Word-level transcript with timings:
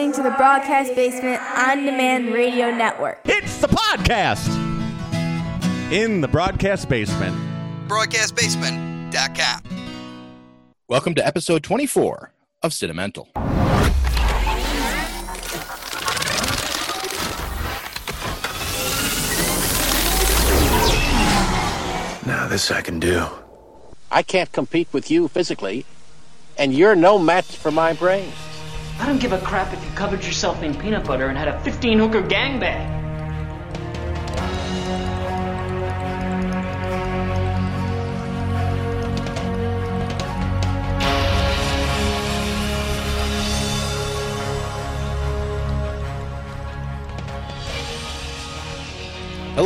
listening 0.00 0.24
to 0.24 0.30
the 0.30 0.34
Broadcast 0.36 0.94
Basement 0.94 1.42
On 1.58 1.84
Demand 1.84 2.32
Radio 2.32 2.70
Network. 2.70 3.20
It's 3.26 3.58
the 3.58 3.66
podcast 3.66 4.48
in 5.92 6.22
the 6.22 6.28
broadcast 6.28 6.88
basement. 6.88 7.36
BroadcastBasement.com. 7.86 9.60
Welcome 10.88 11.14
to 11.16 11.26
episode 11.26 11.62
24 11.62 12.32
of 12.62 12.72
Cinemental. 12.72 13.26
Now 22.26 22.48
this 22.48 22.70
I 22.70 22.80
can 22.80 23.00
do. 23.00 23.26
I 24.10 24.22
can't 24.22 24.50
compete 24.50 24.88
with 24.92 25.10
you 25.10 25.28
physically, 25.28 25.84
and 26.56 26.72
you're 26.72 26.96
no 26.96 27.18
match 27.18 27.56
for 27.56 27.70
my 27.70 27.92
brains. 27.92 28.32
I 29.00 29.06
don't 29.06 29.18
give 29.18 29.32
a 29.32 29.38
crap 29.38 29.72
if 29.72 29.82
you 29.82 29.90
covered 29.92 30.22
yourself 30.22 30.62
in 30.62 30.74
peanut 30.74 31.06
butter 31.06 31.28
and 31.28 31.38
had 31.38 31.48
a 31.48 31.58
15 31.60 31.98
hooker 31.98 32.20
gangbang. 32.20 32.99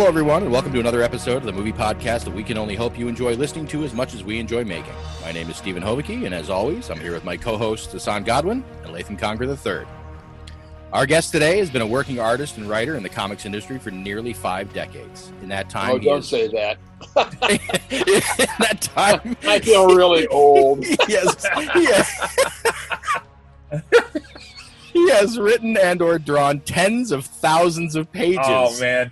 Hello, 0.05 0.13
everyone, 0.13 0.43
and 0.43 0.53
welcome 0.53 0.71
to 0.75 0.81
another 0.81 1.01
episode 1.01 1.39
of 1.39 1.45
the 1.45 1.53
movie 1.53 1.73
podcast 1.73 2.25
that 2.25 2.35
we 2.35 2.45
can 2.45 2.59
only 2.59 2.75
hope 2.75 2.99
you 2.99 3.09
enjoy 3.09 3.35
listening 3.37 3.67
to 3.69 3.85
as 3.85 3.95
much 3.95 4.13
as 4.13 4.23
we 4.23 4.39
enjoy 4.39 4.63
making. 4.63 4.93
My 5.23 5.33
name 5.33 5.49
is 5.49 5.57
Stephen 5.57 5.83
Hovicki, 5.83 6.27
and 6.27 6.35
as 6.35 6.51
always, 6.51 6.91
I'm 6.91 7.01
here 7.01 7.13
with 7.15 7.25
my 7.25 7.39
co 7.39 7.57
hosts, 7.57 7.91
Hassan 7.91 8.23
Godwin 8.25 8.63
and 8.85 8.95
Lathan 8.95 9.19
Conger 9.19 9.45
III. 9.47 9.87
Our 10.93 11.07
guest 11.07 11.33
today 11.33 11.57
has 11.57 11.71
been 11.71 11.81
a 11.81 11.87
working 11.87 12.21
artist 12.21 12.59
and 12.59 12.69
writer 12.69 12.97
in 12.97 13.03
the 13.03 13.09
comics 13.09 13.47
industry 13.47 13.79
for 13.79 13.91
nearly 13.93 14.35
five 14.35 14.71
decades. 14.75 15.33
In 15.41 15.49
that 15.49 15.71
time, 15.71 15.93
Oh, 15.93 15.99
he 15.99 16.05
don't 16.05 16.17
has- 16.17 16.29
say 16.29 16.49
that. 16.49 16.77
in 17.91 18.47
that 18.59 18.83
time, 18.83 19.35
I 19.49 19.59
feel 19.61 19.87
really 19.97 20.27
old. 20.29 20.85
yes, 21.09 21.47
yes. 21.77 22.37
he 24.93 25.09
has 25.13 25.39
written 25.39 25.79
and 25.79 26.03
or 26.03 26.19
drawn 26.19 26.61
tens 26.61 27.11
of 27.11 27.25
thousands 27.25 27.97
of 27.97 28.13
pages. 28.13 28.45
Oh 28.47 28.79
man, 28.79 29.11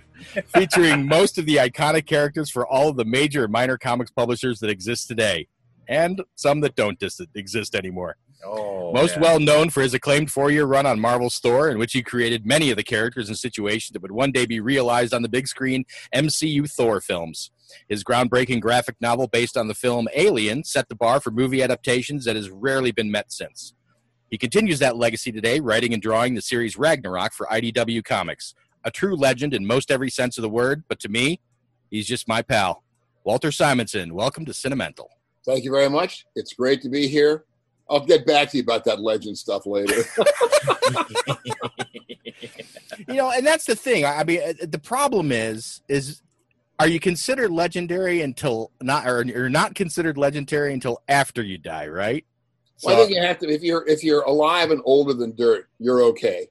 featuring 0.55 1.07
most 1.07 1.37
of 1.37 1.45
the 1.45 1.57
iconic 1.57 2.05
characters 2.05 2.49
for 2.49 2.67
all 2.67 2.89
of 2.89 2.97
the 2.97 3.05
major 3.05 3.43
and 3.43 3.51
minor 3.51 3.77
comics 3.77 4.11
publishers 4.11 4.59
that 4.59 4.69
exist 4.69 5.07
today, 5.07 5.47
and 5.87 6.21
some 6.35 6.61
that 6.61 6.75
don't 6.75 6.99
dis- 6.99 7.21
exist 7.35 7.75
anymore. 7.75 8.15
oh, 8.45 8.91
most 8.93 9.15
man. 9.15 9.21
well 9.21 9.39
known 9.39 9.69
for 9.69 9.81
his 9.81 9.93
acclaimed 9.93 10.31
four 10.31 10.51
year 10.51 10.65
run 10.65 10.85
on 10.85 10.99
Marvel's 10.99 11.39
Thor, 11.39 11.69
in 11.69 11.77
which 11.77 11.93
he 11.93 12.01
created 12.01 12.45
many 12.45 12.71
of 12.71 12.77
the 12.77 12.83
characters 12.83 13.27
and 13.29 13.37
situations 13.37 13.91
that 13.93 14.01
would 14.01 14.11
one 14.11 14.31
day 14.31 14.45
be 14.45 14.59
realized 14.59 15.13
on 15.13 15.21
the 15.21 15.29
big 15.29 15.47
screen 15.47 15.85
MCU 16.13 16.69
Thor 16.69 17.01
films. 17.01 17.51
His 17.89 18.03
groundbreaking 18.03 18.61
graphic 18.61 18.95
novel 19.01 19.27
based 19.27 19.57
on 19.57 19.67
the 19.67 19.73
film 19.73 20.07
Alien 20.13 20.63
set 20.63 20.89
the 20.89 20.95
bar 20.95 21.19
for 21.19 21.31
movie 21.31 21.63
adaptations 21.63 22.25
that 22.25 22.35
has 22.35 22.49
rarely 22.49 22.91
been 22.91 23.09
met 23.09 23.31
since. 23.31 23.73
He 24.29 24.37
continues 24.37 24.79
that 24.79 24.97
legacy 24.97 25.31
today, 25.31 25.59
writing 25.59 25.93
and 25.93 26.01
drawing 26.01 26.33
the 26.33 26.41
series 26.41 26.75
Ragnarok 26.75 27.33
for 27.33 27.45
IDW 27.47 28.03
Comics. 28.03 28.55
A 28.83 28.91
true 28.91 29.15
legend 29.15 29.53
in 29.53 29.65
most 29.65 29.91
every 29.91 30.09
sense 30.09 30.37
of 30.37 30.41
the 30.41 30.49
word, 30.49 30.83
but 30.87 30.99
to 31.01 31.09
me, 31.09 31.39
he's 31.89 32.07
just 32.07 32.27
my 32.27 32.41
pal. 32.41 32.83
Walter 33.23 33.51
Simonson, 33.51 34.13
welcome 34.13 34.45
to 34.45 34.51
Cinemental. 34.51 35.07
Thank 35.45 35.63
you 35.63 35.71
very 35.71 35.89
much. 35.89 36.25
It's 36.35 36.53
great 36.53 36.81
to 36.81 36.89
be 36.89 37.07
here. 37.07 37.45
I'll 37.89 38.05
get 38.05 38.25
back 38.25 38.49
to 38.51 38.57
you 38.57 38.63
about 38.63 38.83
that 38.85 39.01
legend 39.01 39.37
stuff 39.37 39.65
later. 39.65 39.93
you 43.07 43.15
know, 43.15 43.31
and 43.31 43.45
that's 43.45 43.65
the 43.65 43.75
thing. 43.75 44.05
I 44.05 44.19
I 44.19 44.23
mean, 44.23 44.41
uh, 44.41 44.53
the 44.67 44.79
problem 44.79 45.31
is, 45.31 45.81
is 45.87 46.21
are 46.79 46.87
you 46.87 46.99
considered 46.99 47.51
legendary 47.51 48.21
until 48.21 48.71
not, 48.81 49.07
or 49.07 49.23
you're 49.23 49.49
not 49.49 49.75
considered 49.75 50.17
legendary 50.17 50.73
until 50.73 51.01
after 51.07 51.43
you 51.43 51.57
die, 51.57 51.87
right? 51.87 52.25
Well, 52.83 52.95
I 52.95 52.99
think 52.99 53.15
you 53.15 53.21
have 53.21 53.39
to. 53.39 53.49
If 53.49 53.63
you're 53.63 53.87
if 53.87 54.03
you're 54.03 54.23
alive 54.23 54.71
and 54.71 54.81
older 54.85 55.13
than 55.13 55.35
dirt, 55.35 55.69
you're 55.79 56.01
okay. 56.03 56.47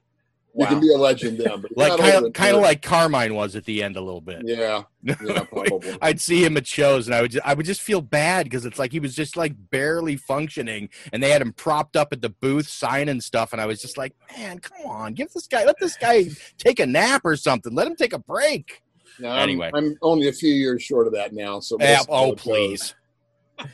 You 0.55 0.67
can 0.67 0.79
be 0.79 0.93
a 0.93 0.97
legend 0.97 1.39
then, 1.39 1.61
but 1.61 1.71
like 1.77 2.33
kind 2.33 2.55
of, 2.55 2.61
like 2.61 2.83
Carmine 2.83 3.33
was 3.33 3.55
at 3.55 3.65
the 3.65 3.81
end 3.81 3.97
a 3.97 4.01
little 4.01 4.21
bit. 4.21 4.43
yeah, 4.45 4.83
yeah, 5.01 5.15
probably. 5.51 5.97
I'd 6.01 6.21
see 6.21 6.45
him 6.45 6.57
at 6.57 6.67
shows, 6.67 7.07
and 7.07 7.15
I 7.15 7.21
would 7.21 7.31
just, 7.31 7.45
I 7.45 7.55
would 7.55 7.65
just 7.65 7.81
feel 7.81 8.01
bad 8.01 8.43
because 8.43 8.65
it's 8.65 8.77
like 8.77 8.91
he 8.91 8.99
was 8.99 9.15
just 9.15 9.35
like 9.35 9.53
barely 9.71 10.15
functioning, 10.15 10.89
and 11.11 11.23
they 11.23 11.31
had 11.31 11.41
him 11.41 11.53
propped 11.53 11.95
up 11.95 12.13
at 12.13 12.21
the 12.21 12.29
booth 12.29 12.67
signing 12.67 13.19
stuff, 13.19 13.51
and 13.51 13.61
I 13.61 13.65
was 13.65 13.81
just 13.81 13.97
like, 13.97 14.13
man, 14.37 14.59
come 14.59 14.85
on, 14.85 15.13
give 15.13 15.33
this 15.33 15.47
guy, 15.47 15.65
let 15.65 15.79
this 15.79 15.97
guy 15.97 16.25
take 16.59 16.79
a 16.79 16.85
nap 16.85 17.21
or 17.25 17.35
something, 17.35 17.73
let 17.73 17.87
him 17.87 17.95
take 17.95 18.13
a 18.13 18.19
break. 18.19 18.83
No, 19.19 19.29
I'm, 19.29 19.43
Anyway. 19.43 19.71
I'm 19.73 19.97
only 20.01 20.27
a 20.27 20.33
few 20.33 20.53
years 20.53 20.83
short 20.83 21.07
of 21.07 21.13
that 21.13 21.33
now. 21.33 21.59
So 21.59 21.77
we'll 21.79 22.05
oh, 22.09 22.33
please. 22.33 22.93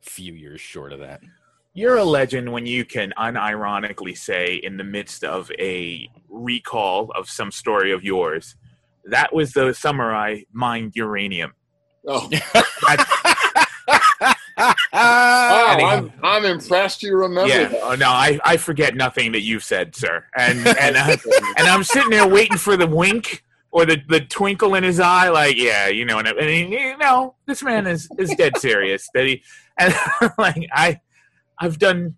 Few 0.00 0.32
years 0.32 0.60
short 0.60 0.92
of 0.92 1.00
that. 1.00 1.20
You're 1.76 1.98
a 1.98 2.04
legend 2.04 2.50
when 2.50 2.64
you 2.64 2.86
can 2.86 3.12
unironically 3.18 4.16
say, 4.16 4.54
in 4.54 4.78
the 4.78 4.82
midst 4.82 5.22
of 5.22 5.52
a 5.58 6.08
recall 6.30 7.12
of 7.14 7.28
some 7.28 7.50
story 7.50 7.92
of 7.92 8.02
yours, 8.02 8.56
that 9.04 9.34
was 9.34 9.52
the 9.52 9.74
summer 9.74 10.14
I 10.14 10.46
mined 10.54 10.96
uranium. 10.96 11.52
Oh, 12.08 12.30
That's, 12.54 13.66
wow, 14.90 15.76
I'm 15.78 16.12
I'm 16.22 16.46
impressed. 16.46 17.02
You 17.02 17.14
remember 17.14 17.52
yeah, 17.52 17.68
that. 17.68 17.80
oh, 17.82 17.94
no, 17.94 18.08
I, 18.08 18.40
I 18.42 18.56
forget 18.56 18.94
nothing 18.94 19.32
that 19.32 19.42
you've 19.42 19.64
said, 19.64 19.94
sir. 19.94 20.24
And 20.34 20.66
and 20.80 20.96
uh, 20.96 21.18
and 21.58 21.68
I'm 21.68 21.84
sitting 21.84 22.08
there 22.08 22.26
waiting 22.26 22.56
for 22.56 22.78
the 22.78 22.86
wink 22.86 23.44
or 23.70 23.84
the, 23.84 24.00
the 24.08 24.20
twinkle 24.20 24.76
in 24.76 24.82
his 24.82 24.98
eye, 24.98 25.28
like, 25.28 25.58
yeah, 25.58 25.88
you 25.88 26.06
know, 26.06 26.18
and, 26.18 26.28
and 26.28 26.48
he, 26.48 26.64
you 26.64 26.96
know, 26.96 27.34
this 27.44 27.62
man 27.62 27.86
is 27.86 28.08
is 28.18 28.34
dead 28.36 28.56
serious. 28.56 29.10
That 29.12 29.26
he 29.26 29.42
and 29.78 29.94
like 30.38 30.66
I, 30.72 31.00
I've 31.58 31.78
done, 31.78 32.16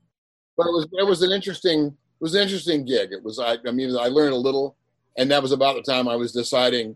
But 0.56 0.67
it 0.67 0.72
was 0.72 0.88
it 0.94 1.07
was 1.07 1.22
an 1.23 1.31
interesting 1.31 1.88
it 1.88 2.22
was 2.22 2.35
an 2.35 2.44
interesting 2.44 2.85
gig. 2.85 3.09
It 3.11 3.23
was 3.23 3.39
I 3.39 3.57
I 3.67 3.72
mean 3.72 3.95
I 3.97 4.07
learned 4.07 4.33
a 4.33 4.38
little, 4.38 4.75
and 5.17 5.29
that 5.31 5.41
was 5.41 5.51
about 5.51 5.75
the 5.75 5.81
time 5.81 6.07
I 6.07 6.16
was 6.16 6.31
deciding 6.31 6.95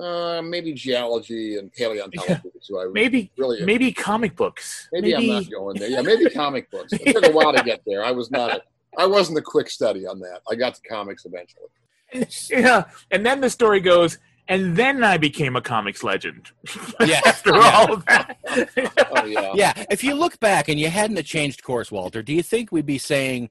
uh, 0.00 0.40
maybe 0.42 0.72
geology 0.72 1.58
and 1.58 1.70
paleontology. 1.72 2.40
So 2.60 2.80
I 2.80 2.86
Maybe, 2.92 3.30
really 3.36 3.64
maybe 3.64 3.92
comic 3.92 4.36
books. 4.36 4.88
maybe, 4.92 5.14
I'm 5.14 5.26
not 5.26 5.50
going 5.50 5.78
there. 5.78 5.88
Yeah, 5.88 6.02
maybe 6.02 6.30
comic 6.30 6.70
books. 6.70 6.92
It 6.92 7.12
took 7.12 7.26
a 7.26 7.32
while 7.32 7.52
to 7.54 7.62
get 7.62 7.82
there. 7.86 8.04
I 8.04 8.10
was 8.10 8.30
not 8.30 8.50
a, 8.50 8.62
I 8.98 9.06
wasn't 9.06 9.38
a 9.38 9.42
quick 9.42 9.68
study 9.70 10.06
on 10.06 10.18
that. 10.20 10.40
I 10.50 10.54
got 10.54 10.74
to 10.74 10.80
comics 10.88 11.24
eventually. 11.26 11.68
yeah, 12.50 12.84
and 13.10 13.24
then 13.24 13.40
the 13.40 13.50
story 13.50 13.80
goes, 13.80 14.18
and 14.48 14.76
then 14.76 15.04
I 15.04 15.18
became 15.18 15.56
a 15.56 15.60
comics 15.60 16.02
legend. 16.02 16.50
Yeah. 17.00 17.20
After 17.24 17.52
Yeah. 17.54 17.70
all 17.76 17.92
of 17.94 18.04
that, 18.06 18.36
Oh 19.16 19.24
yeah. 19.24 19.52
Yeah, 19.54 19.72
if 19.90 20.02
you 20.02 20.14
look 20.14 20.38
back 20.40 20.68
and 20.68 20.78
you 20.80 20.88
hadn't 20.88 21.22
changed 21.24 21.62
course, 21.62 21.92
Walter, 21.92 22.22
do 22.22 22.32
you 22.32 22.42
think 22.42 22.72
we'd 22.72 22.84
be 22.86 22.98
saying 22.98 23.50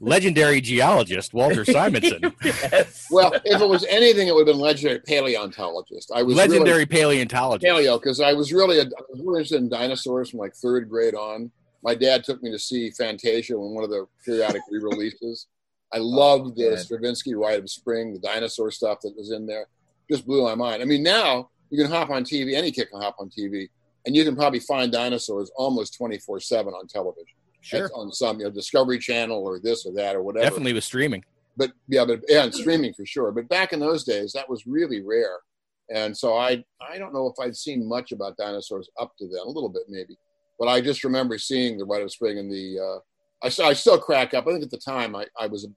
legendary 0.00 0.60
geologist 0.60 1.34
Walter 1.34 1.64
Simonson, 1.76 2.32
yes. 2.42 3.06
Well, 3.10 3.32
if 3.44 3.60
it 3.60 3.68
was 3.68 3.84
anything, 3.84 4.28
it 4.28 4.34
would 4.34 4.46
have 4.48 4.54
been 4.54 4.60
legendary 4.62 5.00
paleontologist. 5.00 6.10
I 6.14 6.22
was 6.22 6.36
legendary 6.36 6.78
really, 6.78 6.86
paleontologist? 6.86 7.70
paleo 7.70 8.00
because 8.00 8.20
I 8.20 8.32
was 8.32 8.52
really 8.52 8.78
a, 8.78 8.82
I 8.84 9.02
was 9.10 9.20
really 9.20 9.40
interested 9.40 9.58
in 9.62 9.68
dinosaurs 9.68 10.30
from 10.30 10.38
like 10.40 10.54
third 10.54 10.88
grade 10.88 11.14
on. 11.14 11.50
My 11.82 11.94
dad 11.94 12.24
took 12.24 12.42
me 12.42 12.50
to 12.50 12.58
see 12.58 12.90
Fantasia 12.90 13.54
in 13.54 13.60
one 13.74 13.84
of 13.84 13.90
the 13.90 14.06
periodic 14.24 14.62
re-releases. 14.70 15.46
I 15.92 15.98
loved 15.98 16.56
the. 16.56 16.76
Stravinsky 16.76 17.34
Rite 17.34 17.60
of 17.60 17.70
Spring, 17.70 18.12
the 18.12 18.18
dinosaur 18.18 18.70
stuff 18.70 19.00
that 19.02 19.14
was 19.16 19.30
in 19.30 19.46
there. 19.46 19.66
Just 20.10 20.26
blew 20.26 20.42
my 20.44 20.54
mind. 20.54 20.82
I 20.82 20.84
mean, 20.84 21.02
now 21.02 21.50
you 21.70 21.82
can 21.82 21.90
hop 21.90 22.10
on 22.10 22.24
TV. 22.24 22.54
Any 22.54 22.70
kid 22.70 22.90
can 22.90 23.00
hop 23.00 23.16
on 23.18 23.28
TV, 23.30 23.68
and 24.06 24.16
you 24.16 24.24
can 24.24 24.34
probably 24.36 24.60
find 24.60 24.90
dinosaurs 24.92 25.50
almost 25.56 25.94
twenty 25.96 26.18
four 26.18 26.40
seven 26.40 26.72
on 26.74 26.86
television. 26.86 27.36
Sure, 27.60 27.80
That's 27.82 27.92
on 27.92 28.12
some 28.12 28.38
you 28.38 28.44
know 28.44 28.50
Discovery 28.50 28.98
Channel 28.98 29.42
or 29.44 29.58
this 29.58 29.84
or 29.84 29.92
that 29.94 30.14
or 30.16 30.22
whatever. 30.22 30.44
definitely 30.44 30.72
with 30.72 30.84
streaming. 30.84 31.24
But 31.56 31.72
yeah, 31.88 32.04
but 32.04 32.20
yeah, 32.28 32.44
and 32.44 32.54
streaming 32.54 32.94
for 32.94 33.04
sure. 33.04 33.32
But 33.32 33.48
back 33.48 33.72
in 33.72 33.80
those 33.80 34.04
days, 34.04 34.32
that 34.32 34.48
was 34.48 34.66
really 34.66 35.02
rare. 35.02 35.38
And 35.92 36.16
so 36.16 36.36
I 36.36 36.64
I 36.80 36.98
don't 36.98 37.12
know 37.12 37.26
if 37.26 37.34
I'd 37.44 37.56
seen 37.56 37.86
much 37.86 38.12
about 38.12 38.36
dinosaurs 38.36 38.88
up 39.00 39.16
to 39.18 39.26
then, 39.26 39.40
a 39.44 39.48
little 39.48 39.68
bit 39.68 39.82
maybe. 39.88 40.16
but 40.58 40.68
I 40.68 40.80
just 40.80 41.02
remember 41.04 41.36
seeing 41.36 41.76
the 41.78 41.84
Rite 41.84 42.02
of 42.02 42.10
Spring 42.12 42.38
and 42.38 42.50
the. 42.50 42.78
Uh, 42.78 42.98
I, 43.44 43.50
still- 43.50 43.66
I 43.66 43.72
still 43.74 43.98
crack 43.98 44.34
up. 44.34 44.46
I 44.48 44.52
think 44.52 44.64
at 44.64 44.70
the 44.70 44.78
time 44.78 45.14
I, 45.14 45.24
I 45.38 45.46
was 45.46 45.64
a 45.64 45.68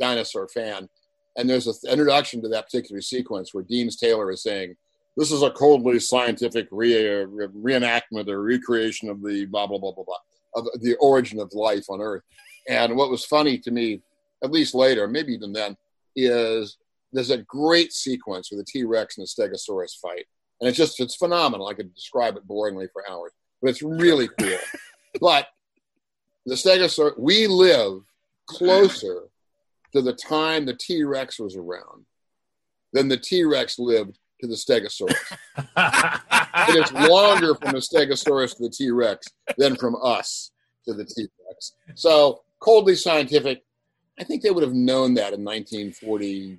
dinosaur 0.00 0.48
fan, 0.48 0.88
and 1.36 1.48
there's 1.48 1.66
an 1.66 1.90
introduction 1.90 2.42
to 2.42 2.48
that 2.48 2.66
particular 2.66 3.00
sequence 3.00 3.52
where 3.52 3.64
Deems 3.64 3.96
Taylor 3.96 4.30
is 4.30 4.42
saying, 4.42 4.76
"This 5.16 5.32
is 5.32 5.42
a 5.42 5.50
coldly 5.50 5.98
scientific 5.98 6.68
re- 6.70 7.24
re- 7.24 7.46
reenactment 7.48 8.28
or 8.28 8.42
recreation 8.42 9.08
of 9.08 9.22
the 9.22 9.46
blah 9.46 9.66
blah 9.66 9.78
blah 9.78 9.92
blah 9.92 10.04
blah 10.04 10.16
of 10.54 10.68
the 10.82 10.94
origin 10.96 11.40
of 11.40 11.52
life 11.54 11.86
on 11.88 12.00
Earth." 12.00 12.22
And 12.68 12.96
what 12.96 13.10
was 13.10 13.24
funny 13.24 13.58
to 13.58 13.70
me, 13.70 14.02
at 14.44 14.52
least 14.52 14.74
later, 14.74 15.08
maybe 15.08 15.32
even 15.32 15.52
then, 15.52 15.76
is 16.14 16.76
there's 17.12 17.30
a 17.30 17.38
great 17.38 17.92
sequence 17.92 18.50
where 18.50 18.58
the 18.58 18.64
T 18.64 18.84
Rex 18.84 19.18
and 19.18 19.26
the 19.26 19.28
Stegosaurus 19.28 19.98
fight, 20.00 20.26
and 20.60 20.68
it's 20.68 20.78
just 20.78 21.00
it's 21.00 21.16
phenomenal. 21.16 21.68
I 21.68 21.74
could 21.74 21.94
describe 21.94 22.36
it 22.36 22.46
boringly 22.46 22.88
for 22.92 23.08
hours, 23.10 23.32
but 23.60 23.70
it's 23.70 23.82
really 23.82 24.28
cool. 24.38 24.58
but 25.20 25.48
the 26.44 26.54
Stegosaurus, 26.54 27.18
we 27.18 27.46
live 27.46 28.02
closer 28.46 29.28
to 29.92 30.02
the 30.02 30.12
time 30.12 30.64
the 30.64 30.74
T 30.74 31.04
Rex 31.04 31.38
was 31.38 31.56
around 31.56 32.06
than 32.92 33.08
the 33.08 33.16
T 33.16 33.44
Rex 33.44 33.78
lived 33.78 34.18
to 34.40 34.46
the 34.46 34.54
Stegosaurus. 34.54 35.36
it 36.68 36.84
is 36.84 36.92
longer 37.08 37.54
from 37.54 37.72
the 37.72 37.78
Stegosaurus 37.78 38.56
to 38.56 38.64
the 38.64 38.70
T 38.70 38.90
Rex 38.90 39.26
than 39.56 39.76
from 39.76 39.96
us 40.02 40.50
to 40.86 40.94
the 40.94 41.04
T 41.04 41.28
Rex. 41.48 41.72
So, 41.94 42.42
coldly 42.58 42.96
scientific, 42.96 43.62
I 44.18 44.24
think 44.24 44.42
they 44.42 44.50
would 44.50 44.62
have 44.62 44.74
known 44.74 45.14
that 45.14 45.32
in 45.32 45.44
1940, 45.44 46.58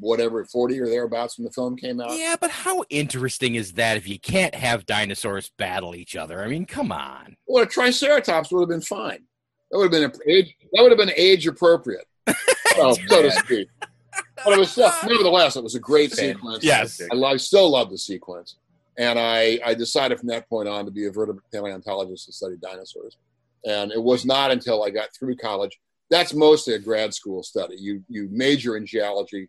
whatever, 0.00 0.44
40 0.44 0.80
or 0.80 0.86
thereabouts 0.86 1.38
when 1.38 1.44
the 1.44 1.50
film 1.50 1.76
came 1.76 2.00
out. 2.00 2.16
Yeah, 2.16 2.36
but 2.40 2.50
how 2.50 2.84
interesting 2.90 3.54
is 3.54 3.72
that 3.72 3.96
if 3.96 4.08
you 4.08 4.18
can't 4.18 4.54
have 4.54 4.86
dinosaurs 4.86 5.50
battle 5.56 5.94
each 5.94 6.16
other? 6.16 6.42
I 6.42 6.48
mean, 6.48 6.66
come 6.66 6.92
on. 6.92 7.36
Well, 7.46 7.64
a 7.64 7.66
Triceratops 7.66 8.52
would 8.52 8.60
have 8.60 8.68
been 8.68 8.80
fine. 8.80 9.24
That 9.70 9.78
would 9.78 9.92
have 9.92 10.12
been 10.12 10.20
age. 10.28 10.54
That 10.72 10.82
would 10.82 10.92
have 10.92 10.98
been 10.98 11.12
age 11.16 11.46
appropriate, 11.46 12.06
so, 12.28 12.34
oh, 12.78 12.96
so 13.06 13.22
to 13.22 13.30
speak. 13.30 13.68
But 14.44 14.54
it 14.54 14.58
was 14.58 14.70
still, 14.70 14.90
nevertheless, 15.06 15.56
it 15.56 15.62
was 15.62 15.74
a 15.74 15.80
great 15.80 16.12
sequence. 16.12 16.62
Yes. 16.62 17.00
I, 17.12 17.16
I 17.16 17.36
still 17.36 17.70
love 17.70 17.90
the 17.90 17.98
sequence, 17.98 18.56
and 18.98 19.18
I, 19.18 19.58
I 19.64 19.74
decided 19.74 20.18
from 20.18 20.28
that 20.28 20.48
point 20.48 20.68
on 20.68 20.84
to 20.84 20.90
be 20.90 21.06
a 21.06 21.12
vertebrate 21.12 21.50
paleontologist 21.52 22.26
to 22.26 22.32
study 22.32 22.56
dinosaurs. 22.60 23.16
And 23.64 23.90
it 23.90 24.02
was 24.02 24.24
not 24.24 24.50
until 24.50 24.84
I 24.84 24.90
got 24.90 25.08
through 25.18 25.36
college. 25.36 25.76
That's 26.08 26.34
mostly 26.34 26.74
a 26.74 26.78
grad 26.78 27.12
school 27.14 27.42
study. 27.42 27.76
You 27.78 28.04
you 28.08 28.28
major 28.30 28.76
in 28.76 28.86
geology, 28.86 29.48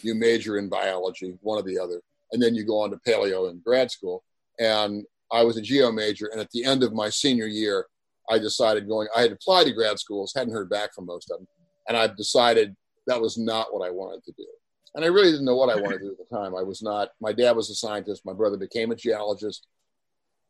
you 0.00 0.14
major 0.14 0.56
in 0.56 0.68
biology, 0.68 1.36
one 1.42 1.58
or 1.58 1.62
the 1.62 1.78
other, 1.78 2.00
and 2.32 2.42
then 2.42 2.54
you 2.54 2.64
go 2.64 2.80
on 2.80 2.90
to 2.90 2.96
paleo 3.06 3.50
in 3.50 3.60
grad 3.64 3.90
school. 3.90 4.24
And 4.58 5.04
I 5.30 5.44
was 5.44 5.58
a 5.58 5.62
geo 5.62 5.92
major, 5.92 6.28
and 6.32 6.40
at 6.40 6.50
the 6.52 6.64
end 6.64 6.82
of 6.82 6.94
my 6.94 7.10
senior 7.10 7.46
year, 7.46 7.86
I 8.30 8.38
decided 8.38 8.88
going. 8.88 9.08
I 9.14 9.22
had 9.22 9.32
applied 9.32 9.64
to 9.64 9.72
grad 9.72 9.98
schools, 9.98 10.32
hadn't 10.34 10.54
heard 10.54 10.70
back 10.70 10.94
from 10.94 11.06
most 11.06 11.30
of 11.30 11.38
them, 11.38 11.48
and 11.88 11.96
I 11.96 12.06
decided 12.06 12.76
that 13.06 13.20
was 13.20 13.38
not 13.38 13.72
what 13.72 13.86
I 13.86 13.90
wanted 13.90 14.24
to 14.24 14.32
do. 14.32 14.46
And 14.94 15.04
I 15.04 15.08
really 15.08 15.30
didn't 15.30 15.46
know 15.46 15.56
what 15.56 15.70
I 15.70 15.80
wanted 15.80 15.98
to 15.98 16.04
do 16.04 16.12
at 16.12 16.18
the 16.18 16.36
time. 16.36 16.54
I 16.54 16.62
was 16.62 16.82
not. 16.82 17.10
My 17.20 17.32
dad 17.32 17.56
was 17.56 17.70
a 17.70 17.74
scientist. 17.74 18.24
My 18.24 18.32
brother 18.32 18.56
became 18.56 18.90
a 18.90 18.96
geologist. 18.96 19.66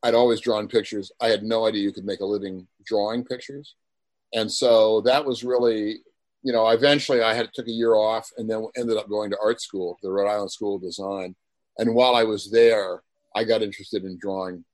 I'd 0.03 0.15
always 0.15 0.41
drawn 0.41 0.69
pictures. 0.69 1.11
I 1.21 1.29
had 1.29 1.43
no 1.43 1.67
idea 1.67 1.83
you 1.83 1.93
could 1.93 2.05
make 2.05 2.21
a 2.21 2.25
living 2.25 2.67
drawing 2.85 3.25
pictures, 3.25 3.75
and 4.33 4.51
so 4.51 5.01
that 5.03 5.25
was 5.25 5.43
really, 5.43 5.99
you 6.43 6.53
know, 6.53 6.69
eventually 6.69 7.23
I 7.23 7.35
had 7.35 7.51
took 7.53 7.67
a 7.67 7.73
year 7.73 7.95
off 7.95 8.31
and 8.37 8.49
then 8.49 8.67
ended 8.77 8.97
up 8.97 9.09
going 9.09 9.31
to 9.31 9.39
art 9.43 9.61
school, 9.61 9.99
the 10.03 10.11
Rhode 10.11 10.31
Island 10.31 10.53
School 10.53 10.77
of 10.77 10.83
Design. 10.83 11.35
And 11.79 11.95
while 11.95 12.15
I 12.15 12.25
was 12.25 12.51
there, 12.51 13.03
I 13.35 13.45
got 13.45 13.63
interested 13.63 14.05
in 14.05 14.19
drawing 14.21 14.65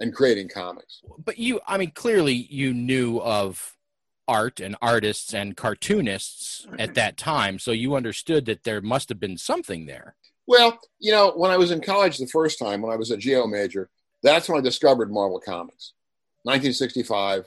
and 0.00 0.14
creating 0.14 0.48
comics. 0.48 1.02
But 1.24 1.38
you, 1.38 1.60
I 1.66 1.78
mean, 1.78 1.92
clearly 1.92 2.34
you 2.34 2.72
knew 2.74 3.18
of 3.18 3.73
art 4.26 4.60
and 4.60 4.76
artists 4.80 5.34
and 5.34 5.56
cartoonists 5.56 6.66
at 6.78 6.94
that 6.94 7.16
time, 7.16 7.58
so 7.58 7.70
you 7.72 7.94
understood 7.94 8.46
that 8.46 8.64
there 8.64 8.80
must 8.80 9.08
have 9.08 9.20
been 9.20 9.36
something 9.38 9.86
there. 9.86 10.14
Well, 10.46 10.78
you 10.98 11.12
know, 11.12 11.32
when 11.32 11.50
I 11.50 11.56
was 11.56 11.70
in 11.70 11.80
college 11.80 12.18
the 12.18 12.26
first 12.26 12.58
time, 12.58 12.82
when 12.82 12.92
I 12.92 12.96
was 12.96 13.10
a 13.10 13.16
geo 13.16 13.46
major, 13.46 13.88
that's 14.22 14.48
when 14.48 14.58
I 14.58 14.62
discovered 14.62 15.10
Marvel 15.12 15.40
Comics. 15.40 15.92
1965, 16.44 17.46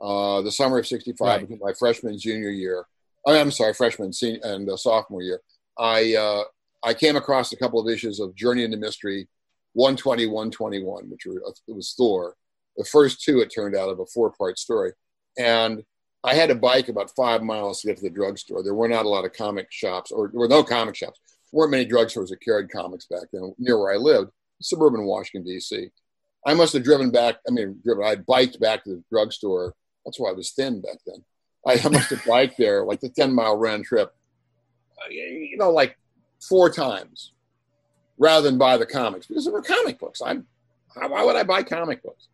uh, 0.00 0.42
the 0.42 0.50
summer 0.50 0.78
of 0.78 0.86
65, 0.86 1.26
Right. 1.26 1.40
between 1.40 1.60
my 1.62 1.72
freshman 1.72 2.18
junior 2.18 2.50
year. 2.50 2.84
I 3.26 3.38
I'm 3.38 3.52
sorry, 3.52 3.72
freshman 3.74 4.12
senior, 4.12 4.40
and 4.42 4.68
uh, 4.68 4.76
sophomore 4.76 5.22
year. 5.22 5.40
I 5.78 6.14
uh, 6.16 6.42
I 6.82 6.94
came 6.94 7.14
across 7.14 7.52
a 7.52 7.56
couple 7.56 7.78
of 7.80 7.88
issues 7.88 8.18
of 8.18 8.34
Journey 8.34 8.64
into 8.64 8.76
Mystery, 8.76 9.28
120, 9.74 10.26
121, 10.26 11.08
which 11.08 11.24
were, 11.26 11.36
it 11.68 11.74
was 11.74 11.94
Thor. 11.96 12.34
The 12.76 12.84
first 12.84 13.22
two, 13.22 13.40
it 13.40 13.52
turned 13.54 13.76
out, 13.76 13.90
of 13.90 14.00
a 14.00 14.06
four-part 14.06 14.58
story, 14.58 14.92
and 15.38 15.84
I 16.24 16.34
had 16.34 16.48
to 16.50 16.54
bike 16.54 16.88
about 16.88 17.14
five 17.16 17.42
miles 17.42 17.80
to 17.80 17.88
get 17.88 17.96
to 17.96 18.02
the 18.04 18.10
drugstore. 18.10 18.62
There 18.62 18.74
were 18.74 18.88
not 18.88 19.06
a 19.06 19.08
lot 19.08 19.24
of 19.24 19.32
comic 19.32 19.66
shops, 19.70 20.12
or 20.12 20.28
there 20.28 20.38
were 20.40 20.48
no 20.48 20.62
comic 20.62 20.94
shops. 20.94 21.18
There 21.52 21.58
weren't 21.58 21.72
many 21.72 21.86
drugstores 21.86 22.28
that 22.28 22.40
carried 22.40 22.70
comics 22.70 23.06
back 23.06 23.24
then 23.32 23.54
near 23.58 23.78
where 23.78 23.92
I 23.92 23.96
lived, 23.96 24.30
suburban 24.60 25.04
Washington, 25.04 25.44
D.C. 25.52 25.90
I 26.46 26.54
must 26.54 26.72
have 26.74 26.84
driven 26.84 27.10
back. 27.10 27.36
I 27.48 27.50
mean, 27.52 27.80
driven. 27.84 28.04
I 28.04 28.16
biked 28.16 28.60
back 28.60 28.84
to 28.84 28.90
the 28.90 29.04
drugstore. 29.10 29.74
That's 30.04 30.18
why 30.18 30.30
I 30.30 30.32
was 30.32 30.50
thin 30.52 30.80
back 30.80 30.98
then. 31.06 31.24
I 31.66 31.76
must 31.88 32.10
have 32.10 32.24
biked 32.24 32.56
there 32.58 32.84
like 32.84 33.00
the 33.00 33.08
ten 33.08 33.32
mile 33.32 33.56
round 33.56 33.84
trip. 33.84 34.12
uh, 34.98 35.08
You 35.10 35.56
know, 35.56 35.70
like 35.70 35.96
four 36.40 36.70
times, 36.70 37.32
rather 38.18 38.48
than 38.48 38.58
buy 38.58 38.76
the 38.76 38.86
comics 38.86 39.26
because 39.26 39.44
there 39.44 39.52
were 39.52 39.62
comic 39.62 39.98
books. 39.98 40.20
I'm. 40.24 40.46
How- 40.94 41.08
Why 41.08 41.24
would 41.24 41.36
I 41.36 41.42
buy 41.42 41.62
comic 41.62 42.02
books? 42.02 42.28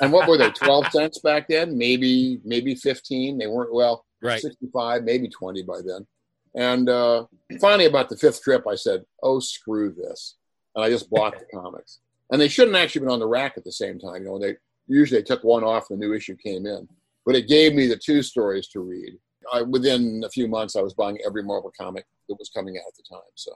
And 0.00 0.12
what 0.12 0.28
were 0.28 0.36
they? 0.36 0.50
Twelve 0.54 0.86
cents 0.88 1.18
back 1.20 1.48
then? 1.48 1.76
Maybe, 1.76 2.40
maybe 2.44 2.74
fifteen. 2.74 3.38
They 3.38 3.46
weren't 3.46 3.72
well. 3.74 4.04
Right. 4.24 4.40
65, 4.40 5.02
maybe 5.02 5.28
20 5.28 5.64
by 5.64 5.80
then. 5.84 6.06
And 6.54 6.88
uh, 6.88 7.24
finally, 7.60 7.86
about 7.86 8.08
the 8.08 8.16
fifth 8.16 8.40
trip, 8.40 8.68
I 8.68 8.76
said, 8.76 9.04
oh, 9.20 9.40
screw 9.40 9.90
this. 9.92 10.36
And 10.76 10.84
I 10.84 10.90
just 10.90 11.10
bought 11.10 11.36
the 11.40 11.44
comics. 11.52 11.98
And 12.30 12.40
they 12.40 12.46
shouldn't 12.46 12.76
actually 12.76 13.00
been 13.00 13.10
on 13.10 13.18
the 13.18 13.26
rack 13.26 13.54
at 13.56 13.64
the 13.64 13.72
same 13.72 13.98
time. 13.98 14.22
You 14.22 14.28
know, 14.28 14.38
they 14.38 14.54
usually 14.86 15.20
they 15.20 15.24
took 15.24 15.42
one 15.42 15.64
off, 15.64 15.88
the 15.88 15.96
new 15.96 16.14
issue 16.14 16.36
came 16.36 16.66
in. 16.66 16.88
But 17.26 17.34
it 17.34 17.48
gave 17.48 17.74
me 17.74 17.88
the 17.88 17.96
two 17.96 18.22
stories 18.22 18.68
to 18.68 18.80
read. 18.80 19.18
I, 19.52 19.62
within 19.62 20.22
a 20.24 20.30
few 20.30 20.46
months, 20.46 20.76
I 20.76 20.82
was 20.82 20.94
buying 20.94 21.18
every 21.26 21.42
Marvel 21.42 21.72
comic 21.76 22.06
that 22.28 22.38
was 22.38 22.48
coming 22.48 22.76
out 22.78 22.84
at 22.86 22.94
the 22.94 23.02
time. 23.12 23.22
So, 23.34 23.50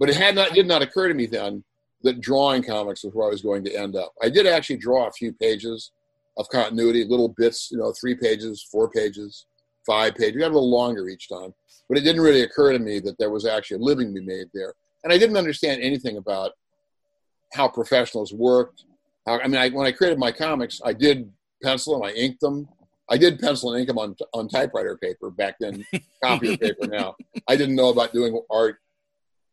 but 0.00 0.08
it 0.10 0.16
had 0.16 0.34
not 0.34 0.52
did 0.52 0.66
not 0.66 0.82
occur 0.82 1.06
to 1.08 1.14
me 1.14 1.26
then 1.26 1.62
that 2.02 2.20
drawing 2.20 2.62
comics 2.62 3.04
was 3.04 3.14
where 3.14 3.26
I 3.26 3.30
was 3.30 3.42
going 3.42 3.64
to 3.64 3.74
end 3.74 3.96
up. 3.96 4.12
I 4.22 4.28
did 4.28 4.46
actually 4.46 4.76
draw 4.78 5.06
a 5.06 5.12
few 5.12 5.32
pages 5.32 5.92
of 6.36 6.48
continuity, 6.48 7.04
little 7.04 7.28
bits, 7.28 7.70
you 7.70 7.78
know, 7.78 7.92
three 7.98 8.14
pages, 8.14 8.66
four 8.70 8.88
pages, 8.90 9.46
five 9.86 10.14
pages. 10.14 10.34
We 10.34 10.40
got 10.40 10.48
a 10.52 10.54
little 10.54 10.70
longer 10.70 11.08
each 11.08 11.28
time, 11.28 11.52
but 11.88 11.98
it 11.98 12.02
didn't 12.02 12.22
really 12.22 12.42
occur 12.42 12.72
to 12.72 12.78
me 12.78 13.00
that 13.00 13.18
there 13.18 13.30
was 13.30 13.44
actually 13.46 13.78
a 13.78 13.84
living 13.84 14.14
to 14.14 14.20
be 14.20 14.26
made 14.26 14.46
there. 14.54 14.72
And 15.04 15.12
I 15.12 15.18
didn't 15.18 15.36
understand 15.36 15.82
anything 15.82 16.16
about 16.16 16.52
how 17.52 17.68
professionals 17.68 18.32
worked. 18.32 18.84
How, 19.26 19.38
I 19.40 19.46
mean, 19.46 19.56
I, 19.60 19.68
when 19.68 19.86
I 19.86 19.92
created 19.92 20.18
my 20.18 20.32
comics, 20.32 20.80
I 20.84 20.92
did 20.92 21.30
pencil 21.62 21.94
them, 21.94 22.08
I 22.08 22.12
inked 22.12 22.40
them. 22.40 22.68
I 23.10 23.18
did 23.18 23.38
pencil 23.40 23.72
and 23.72 23.80
ink 23.80 23.88
them 23.88 23.98
on, 23.98 24.16
on 24.32 24.48
typewriter 24.48 24.96
paper 24.96 25.28
back 25.30 25.56
then, 25.60 25.84
copier 26.24 26.56
paper 26.56 26.86
now. 26.86 27.14
I 27.48 27.56
didn't 27.56 27.74
know 27.76 27.90
about 27.90 28.12
doing 28.12 28.40
art, 28.50 28.78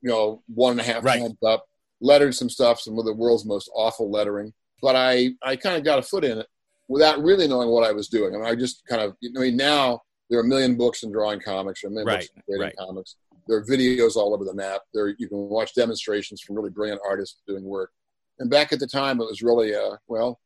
you 0.01 0.09
know, 0.09 0.41
one 0.53 0.71
and 0.71 0.79
a 0.79 0.83
half 0.83 1.03
Right. 1.03 1.19
hands 1.19 1.35
up, 1.45 1.65
lettered 2.01 2.35
some 2.35 2.49
stuff, 2.49 2.79
some 2.79 2.97
of 2.97 3.05
the 3.05 3.13
world's 3.13 3.45
most 3.45 3.69
awful 3.75 4.09
lettering. 4.09 4.53
But 4.81 4.95
I, 4.95 5.31
I 5.43 5.55
kind 5.55 5.77
of 5.77 5.83
got 5.83 5.99
a 5.99 6.01
foot 6.03 6.23
in 6.23 6.37
it 6.37 6.47
without 6.87 7.21
really 7.21 7.47
knowing 7.47 7.69
what 7.69 7.83
I 7.83 7.91
was 7.91 8.07
doing. 8.07 8.33
I 8.33 8.37
mean, 8.37 8.47
I 8.47 8.55
just 8.55 8.85
kind 8.87 9.01
of, 9.01 9.15
I 9.35 9.39
mean, 9.39 9.57
now 9.57 10.01
there 10.29 10.39
are 10.39 10.43
a 10.43 10.47
million 10.47 10.75
books 10.75 11.03
in 11.03 11.11
drawing 11.11 11.41
comics, 11.41 11.83
are 11.83 11.87
a 11.87 11.91
million 11.91 12.07
Right, 12.07 12.19
books 12.19 12.29
in 12.35 12.41
creating 12.43 12.65
right. 12.77 12.87
comics. 12.87 13.15
There 13.47 13.57
are 13.57 13.65
videos 13.65 14.15
all 14.15 14.33
over 14.33 14.45
the 14.45 14.53
map. 14.53 14.81
There, 14.93 15.09
you 15.17 15.27
can 15.27 15.37
watch 15.49 15.73
demonstrations 15.73 16.41
from 16.41 16.55
really 16.55 16.69
brilliant 16.69 17.01
artists 17.05 17.41
doing 17.47 17.63
work. 17.63 17.91
And 18.39 18.49
back 18.49 18.71
at 18.71 18.79
the 18.79 18.87
time, 18.87 19.19
it 19.19 19.25
was 19.25 19.41
really, 19.41 19.75
uh, 19.75 19.97
well, 20.07 20.39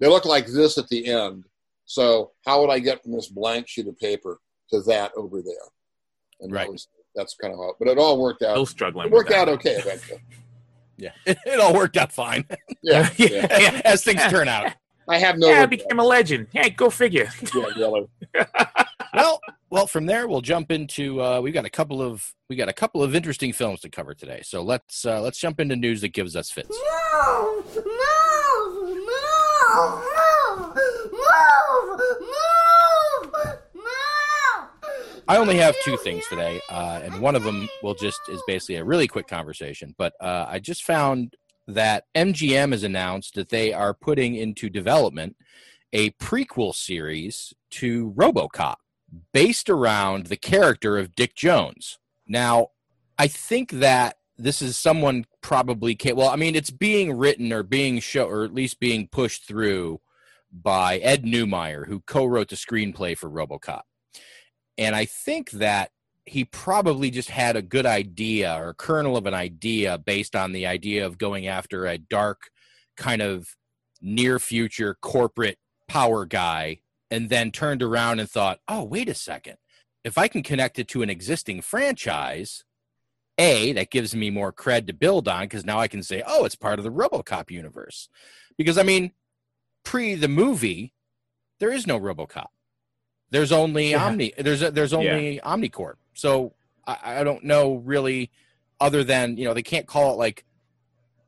they 0.00 0.08
look 0.08 0.24
like 0.24 0.46
this 0.46 0.76
at 0.76 0.88
the 0.88 1.06
end. 1.06 1.44
So 1.84 2.32
how 2.44 2.60
would 2.60 2.70
I 2.70 2.78
get 2.78 3.02
from 3.02 3.12
this 3.12 3.28
blank 3.28 3.68
sheet 3.68 3.86
of 3.86 3.98
paper 3.98 4.40
to 4.70 4.82
that 4.82 5.12
over 5.16 5.40
there? 5.40 5.54
And 6.40 6.52
Right. 6.52 6.66
that 6.66 6.72
was, 6.72 6.88
that's 7.14 7.34
kind 7.34 7.52
of 7.54 7.58
how, 7.60 7.74
but 7.78 7.88
it 7.88 7.98
all 7.98 8.20
worked 8.20 8.42
out. 8.42 8.54
Still 8.54 8.66
struggling. 8.66 9.06
It 9.06 9.12
worked 9.12 9.30
out 9.30 9.48
okay 9.48 9.76
eventually. 9.76 10.20
Yeah, 10.96 11.12
it, 11.26 11.38
it 11.46 11.60
all 11.60 11.74
worked 11.74 11.96
out 11.96 12.12
fine 12.12 12.44
Yeah, 12.82 13.08
yeah. 13.16 13.80
as 13.84 14.04
things 14.04 14.22
turn 14.28 14.48
out. 14.48 14.72
I 15.08 15.18
have 15.18 15.36
no. 15.36 15.48
yeah, 15.48 15.62
I 15.62 15.66
became 15.66 15.98
a 15.98 16.04
legend. 16.04 16.46
Hey, 16.52 16.70
go 16.70 16.88
figure. 16.88 17.28
Yeah, 17.54 17.64
really. 17.76 18.08
well, 19.12 19.40
well, 19.68 19.86
from 19.88 20.06
there 20.06 20.28
we'll 20.28 20.40
jump 20.40 20.70
into. 20.70 21.20
Uh, 21.20 21.40
we've 21.40 21.52
got 21.52 21.64
a 21.64 21.70
couple 21.70 22.00
of 22.00 22.32
we 22.48 22.54
got 22.54 22.68
a 22.68 22.72
couple 22.72 23.02
of 23.02 23.14
interesting 23.14 23.52
films 23.52 23.80
to 23.80 23.90
cover 23.90 24.14
today. 24.14 24.42
So 24.44 24.62
let's 24.62 25.04
uh, 25.04 25.20
let's 25.20 25.38
jump 25.38 25.58
into 25.58 25.74
news 25.74 26.02
that 26.02 26.12
gives 26.12 26.36
us 26.36 26.50
fits. 26.50 26.68
Move! 26.70 27.76
Move! 27.76 27.84
Move! 27.84 29.02
Move! 29.74 30.76
Move! 31.12 32.00
Move! 32.20 33.42
Move! 33.74 35.21
I 35.32 35.38
only 35.38 35.56
have 35.56 35.74
two 35.82 35.96
things 35.96 36.26
today, 36.28 36.60
uh, 36.68 37.00
and 37.02 37.18
one 37.18 37.34
of 37.34 37.42
them 37.42 37.66
will 37.82 37.94
just 37.94 38.20
is 38.28 38.42
basically 38.46 38.74
a 38.74 38.84
really 38.84 39.08
quick 39.08 39.26
conversation. 39.26 39.94
But 39.96 40.12
uh, 40.20 40.44
I 40.46 40.58
just 40.58 40.84
found 40.84 41.36
that 41.66 42.04
MGM 42.14 42.72
has 42.72 42.82
announced 42.82 43.34
that 43.36 43.48
they 43.48 43.72
are 43.72 43.94
putting 43.94 44.34
into 44.34 44.68
development 44.68 45.36
a 45.90 46.10
prequel 46.10 46.74
series 46.74 47.54
to 47.70 48.12
RoboCop 48.12 48.74
based 49.32 49.70
around 49.70 50.26
the 50.26 50.36
character 50.36 50.98
of 50.98 51.16
Dick 51.16 51.34
Jones. 51.34 51.98
Now, 52.28 52.66
I 53.18 53.26
think 53.26 53.70
that 53.70 54.16
this 54.36 54.60
is 54.60 54.76
someone 54.76 55.24
probably 55.40 55.96
ca- 55.96 56.12
well, 56.12 56.28
I 56.28 56.36
mean, 56.36 56.54
it's 56.54 56.70
being 56.70 57.16
written 57.16 57.54
or 57.54 57.62
being 57.62 58.00
show 58.00 58.26
or 58.26 58.44
at 58.44 58.52
least 58.52 58.80
being 58.80 59.08
pushed 59.08 59.48
through 59.48 60.02
by 60.52 60.98
Ed 60.98 61.24
Neumeier, 61.24 61.86
who 61.86 62.00
co-wrote 62.00 62.50
the 62.50 62.56
screenplay 62.56 63.16
for 63.16 63.30
RoboCop. 63.30 63.80
And 64.78 64.94
I 64.94 65.04
think 65.04 65.50
that 65.52 65.90
he 66.24 66.44
probably 66.44 67.10
just 67.10 67.30
had 67.30 67.56
a 67.56 67.62
good 67.62 67.86
idea 67.86 68.54
or 68.54 68.74
kernel 68.74 69.16
of 69.16 69.26
an 69.26 69.34
idea 69.34 69.98
based 69.98 70.36
on 70.36 70.52
the 70.52 70.66
idea 70.66 71.04
of 71.04 71.18
going 71.18 71.46
after 71.46 71.86
a 71.86 71.98
dark 71.98 72.50
kind 72.96 73.20
of 73.22 73.56
near 74.00 74.38
future 74.38 74.96
corporate 75.00 75.58
power 75.88 76.24
guy 76.24 76.78
and 77.10 77.28
then 77.28 77.50
turned 77.50 77.82
around 77.82 78.20
and 78.20 78.30
thought, 78.30 78.60
oh, 78.68 78.84
wait 78.84 79.08
a 79.08 79.14
second. 79.14 79.56
If 80.04 80.16
I 80.16 80.28
can 80.28 80.42
connect 80.42 80.78
it 80.78 80.88
to 80.88 81.02
an 81.02 81.10
existing 81.10 81.60
franchise, 81.60 82.64
A, 83.38 83.72
that 83.72 83.90
gives 83.90 84.14
me 84.14 84.30
more 84.30 84.52
cred 84.52 84.86
to 84.86 84.92
build 84.92 85.28
on 85.28 85.42
because 85.42 85.64
now 85.64 85.78
I 85.78 85.88
can 85.88 86.02
say, 86.02 86.22
oh, 86.26 86.44
it's 86.44 86.56
part 86.56 86.78
of 86.78 86.84
the 86.84 86.90
Robocop 86.90 87.50
universe. 87.50 88.08
Because, 88.56 88.78
I 88.78 88.82
mean, 88.82 89.12
pre 89.84 90.14
the 90.14 90.28
movie, 90.28 90.94
there 91.60 91.72
is 91.72 91.86
no 91.86 92.00
Robocop. 92.00 92.46
There's 93.32 93.50
only 93.50 93.90
Yeah. 93.90 94.04
Omni. 94.06 94.32
There's 94.38 94.62
a, 94.62 94.70
there's 94.70 94.92
only 94.92 95.40
Omnicorp. 95.44 95.94
So 96.14 96.52
I, 96.86 96.96
I 97.20 97.24
don't 97.24 97.42
know 97.42 97.76
really, 97.76 98.30
other 98.80 99.02
than 99.02 99.36
you 99.36 99.44
know 99.46 99.54
they 99.54 99.62
can't 99.64 99.86
call 99.86 100.12
it 100.12 100.16
like 100.18 100.44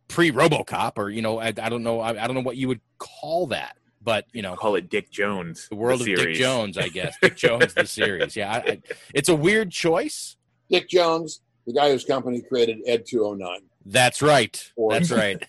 pre 0.06 0.30
RoboCop 0.30 0.92
or 0.99 1.08
you 1.11 1.23
know 1.23 1.38
I, 1.40 1.46
I 1.49 1.68
don't 1.68 1.82
know 1.82 1.99
I, 2.00 2.11
I 2.11 2.26
don't 2.26 2.34
know 2.34 2.42
what 2.42 2.56
you 2.56 2.68
would 2.68 2.80
call 2.99 3.49
that. 3.49 3.76
But 4.02 4.26
you 4.34 4.42
know, 4.42 4.54
Call 4.54 4.75
it 4.76 4.90
Dick 4.90 5.11
Jones. 5.11 5.66
the 5.70 5.76
world 5.76 6.00
the 6.04 6.12
of 6.12 6.18
Dick. 6.20 6.34
Jones, 6.34 6.76
I 6.76 6.88
guess. 6.88 7.16
Dick 7.23 7.37
Jones, 7.37 7.73
the 7.73 7.87
series. 8.00 8.37
Yeah, 8.37 8.52
I, 8.52 8.56
I, 8.73 8.80
it's 9.14 9.30
a 9.30 9.34
weird 9.34 9.70
choice. 9.70 10.37
Dick 10.68 10.90
Jones, 10.90 11.40
the 11.66 11.73
guy 11.73 11.90
whose 11.90 12.04
company 12.04 12.42
created 12.42 12.80
Ed 12.87 13.06
209. 13.06 13.61
That's 13.87 14.20
right. 14.20 14.73
Or- 14.76 14.92
That's 14.92 15.11
right. 15.11 15.42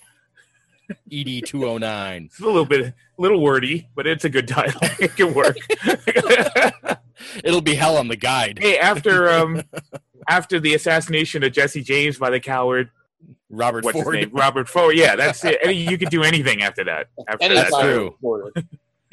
ED 1.12 1.46
two 1.46 1.66
oh 1.68 1.78
nine. 1.78 2.26
It's 2.26 2.40
a 2.40 2.46
little 2.46 2.66
bit, 2.66 2.82
a 2.88 2.94
little 3.18 3.42
wordy, 3.42 3.88
but 3.96 4.08
it's 4.08 4.26
a 4.26 4.30
good 4.30 4.48
title. 4.48 4.80
it 5.00 5.16
can 5.16 5.34
work. 5.34 5.58
It'll 7.44 7.62
be 7.62 7.76
hell 7.76 7.98
on 7.98 8.08
the 8.08 8.16
guide. 8.16 8.60
hey, 8.60 8.78
after 8.78 9.30
um, 9.30 9.64
after 10.28 10.60
the 10.60 10.74
assassination 10.74 11.44
of 11.44 11.52
Jesse 11.54 11.82
James 11.82 12.18
by 12.18 12.30
the 12.30 12.40
coward, 12.40 12.90
Robert 13.50 13.84
what's 13.84 14.00
Ford. 14.02 14.16
his 14.16 14.26
name? 14.28 14.36
Robert 14.36 14.68
Ford. 14.68 14.96
Yeah, 14.96 15.16
that's 15.16 15.44
it. 15.46 15.58
Any, 15.64 15.74
you 15.76 15.98
could 15.98 16.10
do 16.10 16.24
anything 16.24 16.62
after 16.62 16.84
that. 16.86 17.08
After 17.28 17.46
Any 17.46 17.56
that, 17.56 17.72
That's 17.72 17.82
true. 17.84 18.04
reporter. 18.06 18.52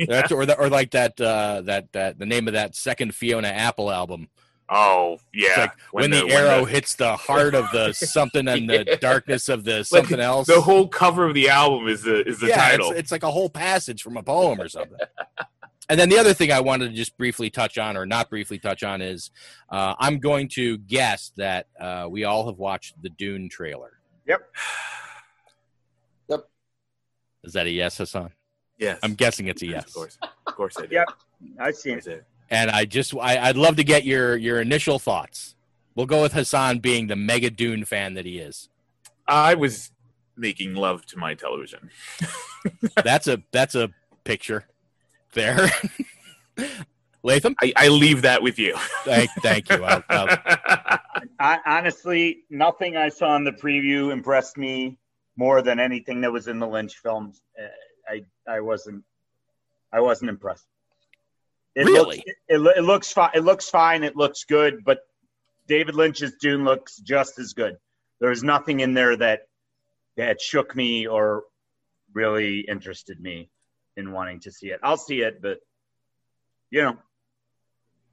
That's 0.08 0.32
or 0.32 0.46
the, 0.46 0.58
or 0.58 0.68
like 0.68 0.90
that 0.92 1.20
uh, 1.20 1.62
that 1.62 1.92
that 1.92 2.18
the 2.18 2.26
name 2.26 2.48
of 2.48 2.54
that 2.54 2.74
second 2.74 3.14
Fiona 3.14 3.48
Apple 3.48 3.90
album. 3.90 4.28
Oh 4.74 5.18
yeah, 5.34 5.48
It's 5.48 5.58
like 5.58 5.72
when, 5.90 6.10
the, 6.10 6.26
arrow 6.28 6.64
hits 6.64 6.94
the 6.94 7.14
heart 7.14 7.54
of 7.54 7.70
the 7.72 7.92
something 7.92 8.48
and 8.48 8.70
the 8.70 8.84
Yeah. 8.86 8.96
darkness 8.96 9.50
of 9.50 9.64
the 9.64 9.78
like, 9.78 9.86
something 9.86 10.18
else. 10.18 10.46
The 10.46 10.62
whole 10.62 10.88
cover 10.88 11.26
of 11.26 11.34
the 11.34 11.50
album 11.50 11.88
is 11.88 12.02
the 12.02 12.26
is 12.26 12.40
the 12.40 12.46
yeah, 12.48 12.70
title. 12.70 12.90
It's, 12.92 13.00
it's 13.00 13.12
like 13.12 13.22
a 13.22 13.30
whole 13.30 13.50
passage 13.50 14.02
from 14.02 14.16
a 14.16 14.22
poem 14.22 14.58
or 14.58 14.70
something. 14.70 14.96
and 15.90 16.00
then 16.00 16.08
the 16.08 16.18
other 16.18 16.32
thing 16.32 16.50
I 16.50 16.60
wanted 16.60 16.88
to 16.88 16.94
just 16.96 17.18
briefly 17.18 17.50
touch 17.50 17.76
on, 17.76 17.98
or 17.98 18.06
not 18.06 18.30
briefly 18.30 18.58
touch 18.58 18.82
on, 18.82 19.02
is 19.02 19.30
uh, 19.68 19.94
I'm 19.98 20.18
going 20.20 20.48
to 20.54 20.78
guess 20.78 21.32
that 21.36 21.66
uh, 21.78 22.06
we 22.10 22.24
all 22.24 22.46
have 22.46 22.56
watched 22.56 22.94
the 23.02 23.10
Dune 23.10 23.50
trailer. 23.50 24.00
Yep. 24.26 24.40
Yep. 26.30 26.48
Is 27.44 27.52
that 27.52 27.66
a 27.66 27.70
yes, 27.70 27.98
Hassan? 27.98 28.30
yes, 28.78 28.98
I'm 29.02 29.14
guessing 29.14 29.48
it's 29.48 29.60
a 29.60 29.66
yes. 29.66 29.88
Of 29.88 29.92
course, 29.92 30.18
of 30.22 30.54
course, 30.54 30.76
I 30.78 30.82
did. 30.82 30.92
Yep. 30.92 31.08
I 31.58 31.70
see 31.72 31.92
I 31.92 31.96
it. 31.96 32.24
Did. 32.52 32.58
And 32.58 32.70
I 32.70 32.84
just 32.84 33.14
I, 33.14 33.38
I'd 33.38 33.56
love 33.56 33.76
to 33.76 33.84
get 33.84 34.04
your 34.04 34.36
your 34.36 34.60
initial 34.60 34.98
thoughts. 34.98 35.54
We'll 35.94 36.06
go 36.06 36.22
with 36.22 36.32
Hassan 36.32 36.78
being 36.78 37.06
the 37.06 37.16
mega 37.16 37.50
Dune 37.50 37.84
fan 37.84 38.14
that 38.14 38.24
he 38.24 38.38
is. 38.38 38.68
I 39.26 39.54
was 39.54 39.90
making 40.36 40.74
love 40.74 41.04
to 41.06 41.18
my 41.18 41.34
television. 41.34 41.90
That's 43.04 43.26
a 43.26 43.42
that's 43.50 43.74
a 43.74 43.90
picture 44.24 44.66
there. 45.34 45.68
Latham, 47.24 47.54
I, 47.62 47.72
I 47.76 47.88
leave 47.88 48.22
that 48.22 48.42
with 48.42 48.58
you. 48.58 48.76
thank 49.04 49.30
thank 49.42 49.70
you. 49.70 49.84
I'll, 49.84 50.02
I'll, 50.08 50.28
I, 51.38 51.58
honestly, 51.66 52.44
nothing 52.50 52.96
I 52.96 53.08
saw 53.08 53.36
in 53.36 53.44
the 53.44 53.52
preview 53.52 54.12
impressed 54.12 54.56
me 54.58 54.98
more 55.36 55.62
than 55.62 55.80
anything 55.80 56.20
that 56.22 56.32
was 56.32 56.48
in 56.48 56.58
the 56.58 56.66
Lynch 56.66 56.98
films. 56.98 57.42
Uh, 57.60 57.66
I 58.08 58.24
I 58.52 58.60
wasn't 58.60 59.04
I 59.92 60.00
wasn't 60.00 60.30
impressed. 60.30 60.66
It 61.74 61.84
Really? 61.86 62.16
Looks, 62.16 62.22
it, 62.26 62.36
it, 62.48 62.76
it 62.78 62.82
looks 62.82 63.12
fine. 63.12 63.30
It 63.34 63.44
looks 63.44 63.68
fine. 63.68 64.04
It 64.04 64.16
looks 64.16 64.44
good, 64.44 64.84
but 64.84 65.00
David 65.68 65.94
Lynch's 65.94 66.34
Dune 66.40 66.64
looks 66.64 66.98
just 66.98 67.38
as 67.38 67.54
good. 67.54 67.76
There's 68.20 68.42
nothing 68.42 68.80
in 68.80 68.94
there 68.94 69.16
that 69.16 69.42
that 70.16 70.40
shook 70.40 70.76
me 70.76 71.06
or 71.06 71.44
really 72.12 72.60
interested 72.60 73.18
me 73.18 73.50
in 73.96 74.12
wanting 74.12 74.40
to 74.40 74.52
see 74.52 74.68
it. 74.68 74.80
I'll 74.82 74.98
see 74.98 75.22
it, 75.22 75.40
but 75.40 75.58
you 76.70 76.82
know, 76.82 76.96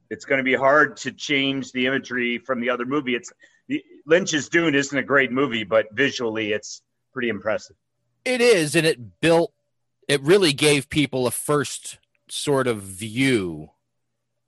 it's 0.08 0.24
going 0.24 0.38
to 0.38 0.44
be 0.44 0.54
hard 0.54 0.96
to 0.98 1.12
change 1.12 1.72
the 1.72 1.86
imagery 1.86 2.38
from 2.38 2.60
the 2.60 2.70
other 2.70 2.84
movie. 2.84 3.14
It's 3.14 3.32
Lynch's 4.06 4.48
Dune 4.48 4.74
isn't 4.74 4.96
a 4.96 5.02
great 5.02 5.30
movie, 5.30 5.64
but 5.64 5.86
visually 5.92 6.52
it's 6.52 6.82
pretty 7.12 7.28
impressive. 7.28 7.76
It 8.24 8.40
is, 8.40 8.74
and 8.74 8.86
it 8.86 9.20
built. 9.20 9.52
It 10.08 10.20
really 10.22 10.52
gave 10.52 10.90
people 10.90 11.26
a 11.26 11.30
first 11.30 11.98
sort 12.32 12.66
of 12.66 12.82
view 12.82 13.70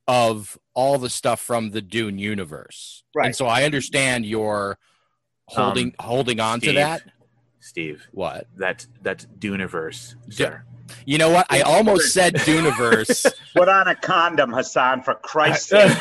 of 0.08 0.58
all 0.74 0.98
the 0.98 1.10
stuff 1.10 1.40
from 1.40 1.70
the 1.70 1.80
Dune 1.82 2.18
universe. 2.18 3.04
Right. 3.14 3.26
And 3.26 3.36
so 3.36 3.46
I 3.46 3.64
understand 3.64 4.26
your 4.26 4.78
holding 5.46 5.94
um, 5.98 6.06
holding 6.06 6.40
on 6.40 6.60
to 6.60 6.72
that. 6.72 7.02
Steve, 7.60 8.06
What? 8.12 8.48
That 8.56 8.86
that's 9.02 9.24
that's 9.24 9.26
Duniverse, 9.38 10.16
sir. 10.30 10.64
You 11.06 11.16
know 11.16 11.30
what? 11.30 11.46
I 11.48 11.60
almost 11.62 12.12
said 12.12 12.34
Duniverse. 12.34 13.24
Put 13.56 13.68
on 13.68 13.86
a 13.88 13.94
condom, 13.94 14.52
Hassan, 14.52 15.02
for 15.02 15.14
Christ's 15.14 15.68
sake. 15.70 15.96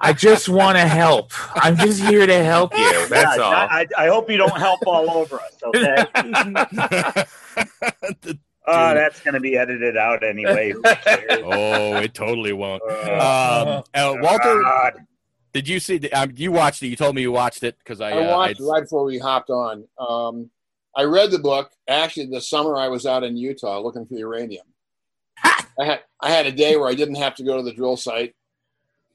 I 0.00 0.14
just 0.16 0.48
want 0.48 0.78
to 0.78 0.86
help. 0.86 1.32
I'm 1.56 1.76
just 1.76 2.00
here 2.00 2.26
to 2.26 2.44
help 2.44 2.72
you. 2.78 3.06
That's 3.08 3.36
Yeah, 3.36 3.42
all. 3.42 3.52
I, 3.52 3.86
I 3.98 4.06
hope 4.06 4.30
you 4.30 4.36
don't 4.38 4.56
help 4.56 4.86
all 4.86 5.10
over 5.10 5.40
us, 5.40 5.56
okay? 5.64 6.04
The- 8.22 8.38
Oh, 8.70 8.94
that's 8.94 9.20
going 9.20 9.34
to 9.34 9.40
be 9.40 9.56
edited 9.56 9.96
out 9.96 10.22
anyway. 10.22 10.72
Oh, 11.42 11.96
it 11.96 12.14
totally 12.14 12.52
won't. 12.52 12.82
Uh, 12.82 13.84
Um, 13.84 13.84
uh, 13.94 14.16
Walter, 14.20 14.62
God. 14.62 15.06
did 15.52 15.68
you 15.68 15.80
see? 15.80 15.98
The, 15.98 16.12
um, 16.12 16.32
you 16.36 16.52
watched 16.52 16.82
it. 16.82 16.88
You 16.88 16.96
told 16.96 17.14
me 17.14 17.22
you 17.22 17.32
watched 17.32 17.62
it 17.62 17.76
because 17.78 18.00
I, 18.00 18.10
I 18.10 18.24
uh, 18.24 18.36
watched 18.36 18.60
it 18.60 18.64
right 18.64 18.82
before 18.82 19.04
we 19.04 19.18
hopped 19.18 19.50
on. 19.50 19.84
Um, 19.98 20.50
I 20.96 21.04
read 21.04 21.30
the 21.30 21.38
book. 21.38 21.70
Actually, 21.88 22.26
the 22.26 22.40
summer 22.40 22.76
I 22.76 22.88
was 22.88 23.06
out 23.06 23.24
in 23.24 23.36
Utah 23.36 23.80
looking 23.80 24.06
for 24.06 24.14
uranium. 24.14 24.66
I 25.42 25.84
had 25.84 26.00
I 26.20 26.30
had 26.30 26.46
a 26.46 26.52
day 26.52 26.76
where 26.76 26.88
I 26.88 26.94
didn't 26.94 27.14
have 27.16 27.34
to 27.36 27.44
go 27.44 27.56
to 27.56 27.62
the 27.62 27.72
drill 27.72 27.96
site. 27.96 28.34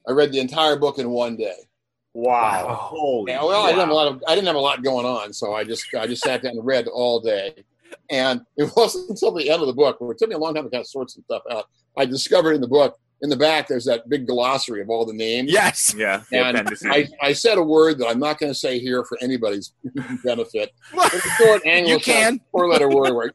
I 0.08 0.12
read 0.12 0.32
the 0.32 0.40
entire 0.40 0.76
book 0.76 0.98
in 1.00 1.10
one 1.10 1.36
day. 1.36 1.56
Wow. 2.14 2.68
Wow. 2.68 2.74
Holy 2.76 3.32
Yeah, 3.32 3.44
well, 3.44 3.64
I 3.66 3.68
didn't 3.68 3.82
have 3.82 3.90
a 3.90 3.94
lot 3.94 4.08
of 4.08 4.24
I 4.28 4.36
didn't 4.36 4.48
have 4.48 4.56
a 4.56 4.60
lot 4.60 4.84
going 4.84 5.06
on, 5.06 5.34
so 5.34 5.54
I 5.54 5.64
just 5.64 5.86
I 5.94 6.08
just 6.08 6.24
sat 6.24 6.42
down 6.44 6.54
and 6.54 6.66
read 6.66 6.88
all 6.88 7.20
day. 7.20 7.64
And 8.10 8.42
it 8.58 8.72
wasn't 8.76 9.10
until 9.10 9.32
the 9.32 9.50
end 9.50 9.62
of 9.62 9.68
the 9.68 9.74
book, 9.74 10.00
where 10.00 10.12
it 10.12 10.18
took 10.18 10.30
me 10.30 10.36
a 10.36 10.38
long 10.40 10.54
time 10.54 10.66
to 10.66 10.70
kind 10.70 10.82
of 10.82 10.88
sort 10.88 11.10
some 11.12 11.24
stuff 11.24 11.44
out. 11.52 11.66
I 11.98 12.06
discovered 12.06 12.54
in 12.54 12.62
the 12.62 12.68
book, 12.68 12.98
in 13.22 13.30
the 13.30 13.38
back, 13.38 13.68
there's 13.68 13.86
that 13.86 14.10
big 14.10 14.28
glossary 14.28 14.82
of 14.82 14.90
all 14.90 15.06
the 15.06 15.14
names. 15.14 15.50
yes. 15.52 15.96
yeah, 15.98 16.22
yeah 16.32 16.50
And. 16.50 16.70
I, 16.92 17.08
I 17.22 17.32
said 17.34 17.58
a 17.58 17.64
word 17.64 17.98
that 18.00 18.08
I'm 18.10 18.20
not 18.20 18.38
going 18.40 18.52
to 18.52 18.58
say 18.58 18.78
here 18.78 19.06
for 19.06 19.18
anybody's 19.22 19.74
benefit. 20.24 20.72
But 20.94 21.12
short 21.38 21.66
You 21.66 21.98
can. 22.00 22.42
four 22.52 22.68
letter 22.70 22.90
word 22.90 23.14
where, 23.16 23.32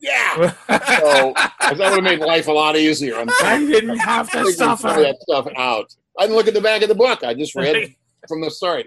yeah. 0.00 0.52
so 0.68 1.32
that 1.34 1.76
would 1.78 1.80
have 1.80 2.02
made 2.02 2.20
life 2.20 2.46
a 2.48 2.52
lot 2.52 2.76
easier. 2.76 3.16
I'm 3.16 3.28
I 3.42 3.58
didn't 3.58 3.98
have 3.98 4.26
to 4.30 4.38
figuring 4.38 4.54
some 4.54 4.76
suffer. 4.76 5.00
that 5.00 5.20
stuff 5.22 5.48
out. 5.56 5.94
I 6.18 6.22
didn't 6.22 6.36
look 6.36 6.48
at 6.48 6.54
the 6.54 6.60
back 6.60 6.82
of 6.82 6.88
the 6.88 6.94
book. 6.94 7.24
I 7.24 7.34
just 7.34 7.54
read 7.54 7.94
from 8.28 8.40
the 8.40 8.50
start. 8.50 8.86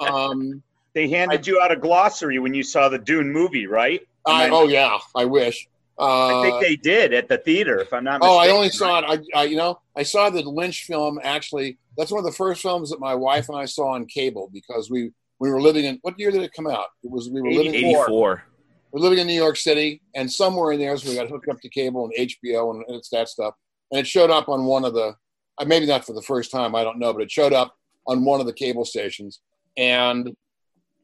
Um, 0.00 0.62
They 0.94 1.08
handed 1.08 1.46
you 1.46 1.60
out 1.60 1.72
a 1.72 1.76
glossary 1.76 2.38
when 2.38 2.54
you 2.54 2.62
saw 2.62 2.88
the 2.88 2.98
Dune 2.98 3.30
movie, 3.32 3.66
right? 3.66 4.00
I, 4.26 4.48
oh 4.50 4.64
yeah, 4.64 4.98
I 5.14 5.24
wish. 5.24 5.68
Uh, 5.98 6.40
I 6.40 6.42
think 6.42 6.60
they 6.60 6.76
did 6.76 7.14
at 7.14 7.28
the 7.28 7.38
theater, 7.38 7.78
if 7.78 7.92
I'm 7.92 8.02
not 8.02 8.20
Oh. 8.22 8.36
I 8.38 8.48
only 8.48 8.68
saw 8.68 8.98
it. 8.98 9.04
I, 9.34 9.40
I, 9.40 9.44
you 9.44 9.56
know, 9.56 9.78
I 9.96 10.02
saw 10.02 10.28
the 10.28 10.42
Lynch 10.42 10.84
film. 10.84 11.20
Actually, 11.22 11.78
that's 11.96 12.10
one 12.10 12.18
of 12.18 12.24
the 12.24 12.32
first 12.36 12.62
films 12.62 12.90
that 12.90 12.98
my 12.98 13.14
wife 13.14 13.48
and 13.48 13.56
I 13.56 13.64
saw 13.66 13.90
on 13.94 14.06
cable 14.06 14.50
because 14.52 14.90
we 14.90 15.12
we 15.38 15.50
were 15.50 15.60
living 15.60 15.84
in. 15.84 15.98
What 16.02 16.18
year 16.18 16.30
did 16.30 16.42
it 16.42 16.52
come 16.52 16.66
out? 16.66 16.86
It 17.02 17.10
was 17.10 17.30
we 17.30 17.40
were 17.42 17.50
living. 17.52 17.74
in- 17.74 17.84
84. 17.86 18.44
We're 18.92 19.00
living 19.00 19.18
in 19.18 19.26
New 19.26 19.34
York 19.34 19.56
City, 19.56 20.00
and 20.14 20.30
somewhere 20.30 20.70
in 20.72 20.78
there, 20.78 20.96
so 20.96 21.10
we 21.10 21.16
got 21.16 21.28
hooked 21.28 21.48
up 21.48 21.60
to 21.60 21.68
cable 21.68 22.04
and 22.16 22.28
HBO 22.28 22.70
and 22.70 22.84
it's 22.88 23.08
that 23.10 23.28
stuff. 23.28 23.54
And 23.90 23.98
it 23.98 24.06
showed 24.06 24.30
up 24.30 24.48
on 24.48 24.66
one 24.66 24.84
of 24.84 24.94
the, 24.94 25.16
uh, 25.58 25.64
maybe 25.64 25.84
not 25.84 26.04
for 26.04 26.12
the 26.12 26.22
first 26.22 26.52
time, 26.52 26.76
I 26.76 26.84
don't 26.84 27.00
know, 27.00 27.12
but 27.12 27.22
it 27.22 27.30
showed 27.30 27.52
up 27.52 27.74
on 28.06 28.24
one 28.24 28.38
of 28.38 28.46
the 28.46 28.52
cable 28.52 28.84
stations, 28.84 29.40
and 29.76 30.36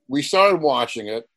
we 0.08 0.22
started 0.22 0.60
watching 0.60 1.08
it. 1.08 1.28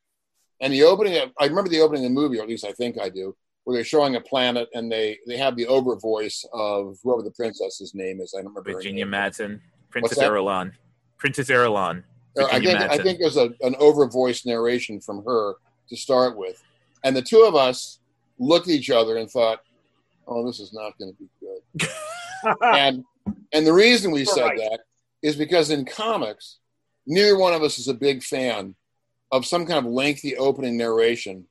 And 0.63 0.71
the 0.71 0.83
opening, 0.83 1.17
of, 1.17 1.29
I 1.39 1.45
remember 1.45 1.69
the 1.69 1.81
opening 1.81 2.05
of 2.05 2.09
the 2.09 2.15
movie, 2.15 2.39
or 2.39 2.43
at 2.43 2.47
least 2.47 2.65
I 2.65 2.71
think 2.71 2.97
I 2.97 3.09
do, 3.09 3.35
where 3.65 3.75
they're 3.75 3.83
showing 3.83 4.15
a 4.15 4.21
planet 4.21 4.69
and 4.73 4.89
they 4.89 5.19
they 5.27 5.37
have 5.37 5.57
the 5.57 5.67
over 5.67 5.95
voice 5.97 6.45
of 6.53 6.97
whoever 7.03 7.21
the 7.21 7.31
princess's 7.31 7.93
name 7.93 8.21
is. 8.21 8.33
I 8.33 8.41
don't 8.41 8.53
remember. 8.55 8.73
Virginia. 8.73 9.05
Madsen, 9.05 9.59
Princess 9.89 10.17
that? 10.17 10.31
Irulan, 10.31 10.71
Princess 11.17 11.49
Irulan. 11.49 12.03
Uh, 12.39 12.45
I 12.45 12.59
Virginia 12.59 12.79
think 12.79 12.91
I 12.91 12.97
Madsen. 12.97 13.03
think 13.03 13.19
there's 13.19 13.37
a, 13.37 13.49
an 13.61 13.75
over 13.77 14.07
voice 14.07 14.45
narration 14.45 15.01
from 15.01 15.23
her 15.25 15.55
to 15.89 15.97
start 15.97 16.37
with, 16.37 16.63
and 17.03 17.13
the 17.13 17.21
two 17.21 17.43
of 17.43 17.55
us 17.55 17.99
looked 18.39 18.67
at 18.69 18.73
each 18.73 18.89
other 18.89 19.17
and 19.17 19.29
thought, 19.29 19.59
"Oh, 20.27 20.45
this 20.47 20.61
is 20.61 20.71
not 20.71 20.97
going 20.97 21.13
to 21.13 21.17
be 21.19 21.29
good." 21.41 22.55
and 22.63 23.03
and 23.51 23.67
the 23.67 23.73
reason 23.73 24.11
we 24.11 24.23
said 24.23 24.43
Right. 24.45 24.57
that 24.59 24.79
is 25.21 25.35
because 25.35 25.71
in 25.71 25.83
comics, 25.83 26.59
neither 27.05 27.37
one 27.37 27.53
of 27.53 27.63
us 27.63 27.77
is 27.79 27.89
a 27.89 27.93
big 27.93 28.23
fan 28.23 28.75
of 29.33 29.47
some 29.47 29.65
kind 29.65 29.83
of 29.83 29.91
lengthy 29.91 30.37
opening 30.37 30.77
narration 30.77 31.47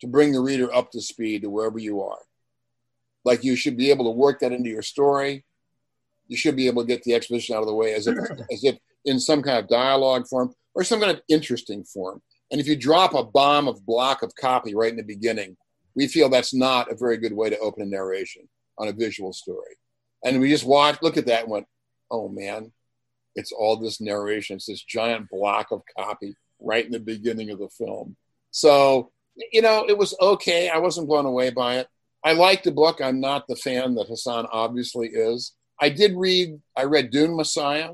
to 0.00 0.06
bring 0.06 0.30
the 0.30 0.40
reader 0.40 0.72
up 0.72 0.92
to 0.92 1.00
speed 1.00 1.42
to 1.42 1.50
wherever 1.50 1.80
you 1.80 2.00
are. 2.00 2.20
Like 3.24 3.42
you 3.42 3.56
should 3.56 3.76
be 3.76 3.90
able 3.90 4.04
to 4.04 4.16
work 4.16 4.38
that 4.38 4.52
into 4.52 4.70
your 4.70 4.82
story. 4.82 5.44
You 6.28 6.36
should 6.36 6.54
be 6.54 6.68
able 6.68 6.82
to 6.82 6.86
get 6.88 7.02
the 7.02 7.12
exposition 7.12 7.56
out 7.56 7.62
of 7.62 7.66
the 7.66 7.74
way 7.74 7.92
as 7.92 8.06
if 8.06 8.16
as 8.52 8.62
if 8.62 8.78
in 9.04 9.18
some 9.18 9.42
kind 9.42 9.58
of 9.58 9.68
dialogue 9.68 10.28
form 10.28 10.54
or 10.74 10.84
some 10.84 11.00
kind 11.00 11.10
of 11.10 11.22
interesting 11.28 11.82
form. 11.82 12.22
And 12.52 12.60
if 12.60 12.68
you 12.68 12.76
drop 12.76 13.14
a 13.14 13.24
bomb 13.24 13.66
of 13.66 13.84
block 13.84 14.22
of 14.22 14.32
copy 14.36 14.76
right 14.76 14.92
in 14.92 14.96
the 14.96 15.02
beginning, 15.02 15.56
we 15.96 16.06
feel 16.06 16.28
that's 16.28 16.54
not 16.54 16.90
a 16.90 16.96
very 16.96 17.16
good 17.16 17.32
way 17.32 17.50
to 17.50 17.58
open 17.58 17.82
a 17.82 17.86
narration 17.86 18.48
on 18.78 18.86
a 18.86 18.92
visual 18.92 19.32
story. 19.32 19.76
And 20.24 20.40
we 20.40 20.50
just 20.50 20.64
watched, 20.64 21.02
looked 21.02 21.16
at 21.16 21.26
that 21.26 21.42
and 21.42 21.50
went, 21.50 21.66
oh 22.12 22.28
man, 22.28 22.70
it's 23.34 23.50
all 23.50 23.76
this 23.76 24.00
narration. 24.00 24.56
It's 24.56 24.66
this 24.66 24.84
giant 24.84 25.28
block 25.30 25.72
of 25.72 25.82
copy 25.98 26.36
right 26.60 26.84
in 26.84 26.92
the 26.92 27.00
beginning 27.00 27.50
of 27.50 27.58
the 27.58 27.68
film. 27.68 28.16
So, 28.50 29.10
you 29.52 29.62
know, 29.62 29.84
it 29.88 29.96
was 29.98 30.14
okay. 30.20 30.68
I 30.68 30.78
wasn't 30.78 31.08
blown 31.08 31.26
away 31.26 31.50
by 31.50 31.78
it. 31.78 31.88
I 32.22 32.32
liked 32.32 32.64
the 32.64 32.72
book. 32.72 33.00
I'm 33.02 33.20
not 33.20 33.46
the 33.48 33.56
fan 33.56 33.94
that 33.96 34.06
Hassan 34.08 34.46
obviously 34.50 35.08
is. 35.08 35.52
I 35.80 35.88
did 35.90 36.14
read, 36.16 36.60
I 36.76 36.84
read 36.84 37.10
Dune 37.10 37.36
Messiah. 37.36 37.90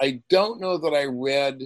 I 0.00 0.22
don't 0.30 0.60
know 0.60 0.78
that 0.78 0.94
I 0.94 1.04
read 1.04 1.60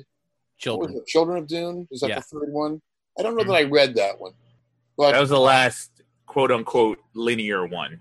Children. 0.59 1.01
Children 1.07 1.39
of 1.39 1.47
Dune. 1.47 1.89
Is 1.91 2.01
that 2.01 2.11
Yeah. 2.11 2.17
the 2.17 2.23
third 2.23 2.53
one? 2.53 2.83
I 3.19 3.23
don't 3.23 3.37
know 3.37 3.45
that 3.45 3.53
I 3.55 3.63
read 3.63 3.95
that 3.97 4.21
one. 4.21 4.33
But 4.97 5.13
That 5.13 5.21
was 5.21 5.31
the 5.31 5.41
last 5.41 5.91
quote 6.27 6.51
unquote 6.51 6.99
linear 7.15 7.67
one. 7.67 7.99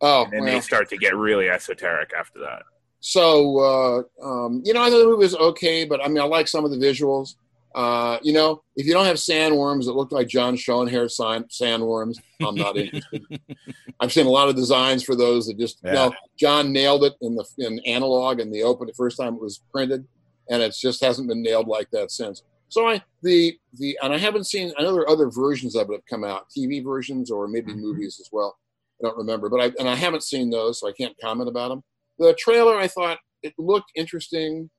oh, 0.00 0.24
And 0.24 0.44
well. 0.44 0.44
they 0.44 0.60
start 0.60 0.88
to 0.90 0.96
get 0.96 1.16
really 1.16 1.48
esoteric 1.48 2.12
after 2.12 2.40
that. 2.40 2.62
So, 3.00 3.58
uh, 3.58 4.02
um, 4.26 4.62
you 4.64 4.72
know, 4.72 4.82
I 4.82 4.90
thought 4.90 4.98
the 4.98 5.04
movie 5.04 5.18
was 5.24 5.36
okay, 5.36 5.84
but 5.84 6.02
I 6.02 6.08
mean, 6.08 6.18
I 6.18 6.24
like 6.24 6.48
some 6.48 6.64
of 6.64 6.70
the 6.70 6.76
visuals. 6.78 7.34
Uh, 7.74 8.18
you 8.22 8.32
know, 8.32 8.62
if 8.76 8.86
you 8.86 8.92
don't 8.92 9.06
have 9.06 9.16
sandworms 9.16 9.86
that 9.86 9.96
look 9.96 10.12
like 10.12 10.28
John 10.28 10.54
Schoenherr 10.54 11.10
sign, 11.10 11.44
sandworms, 11.44 12.18
I'm 12.40 12.54
not 12.54 12.76
interested. 12.76 13.26
I've 14.00 14.12
seen 14.12 14.26
a 14.26 14.30
lot 14.30 14.48
of 14.48 14.54
designs 14.54 15.02
for 15.02 15.16
those 15.16 15.46
that 15.46 15.58
just, 15.58 15.80
you 15.84 15.92
know, 15.92 16.14
John 16.38 16.72
nailed 16.72 17.02
it 17.02 17.14
in 17.20 17.34
the 17.34 17.44
in 17.58 17.80
analog 17.80 18.38
and 18.38 18.54
the 18.54 18.62
open 18.62 18.86
the 18.86 18.92
first 18.94 19.18
time 19.18 19.34
it 19.34 19.40
was 19.40 19.62
printed, 19.72 20.06
and 20.50 20.62
it 20.62 20.74
just 20.80 21.02
hasn't 21.02 21.28
been 21.28 21.42
nailed 21.42 21.66
like 21.66 21.90
that 21.90 22.12
since. 22.12 22.42
So 22.68 22.88
I 22.88 23.02
the 23.22 23.58
the 23.74 23.98
and 24.02 24.12
I 24.12 24.18
haven't 24.18 24.44
seen. 24.44 24.72
I 24.78 24.82
know 24.82 24.92
there 24.92 25.02
are 25.02 25.10
other 25.10 25.30
versions 25.30 25.74
of 25.74 25.88
it 25.90 25.92
have 25.92 26.06
come 26.08 26.24
out, 26.24 26.46
TV 26.56 26.82
versions 26.82 27.30
or 27.30 27.48
maybe 27.48 27.74
movies 27.74 28.18
as 28.20 28.28
well. 28.30 28.56
I 29.00 29.08
don't 29.08 29.18
remember, 29.18 29.48
but 29.48 29.60
I 29.60 29.72
and 29.78 29.88
I 29.88 29.96
haven't 29.96 30.22
seen 30.22 30.50
those, 30.50 30.80
so 30.80 30.88
I 30.88 30.92
can't 30.92 31.16
comment 31.20 31.48
about 31.48 31.68
them. 31.68 31.82
The 32.18 32.34
trailer, 32.34 32.76
I 32.76 32.86
thought 32.86 33.18
it 33.42 33.54
looked 33.58 33.90
interesting. 33.96 34.70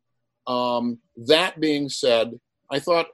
Um, 0.48 1.00
that 1.28 1.60
being 1.60 1.90
said, 1.90 2.40
I 2.72 2.80
thought 2.80 3.08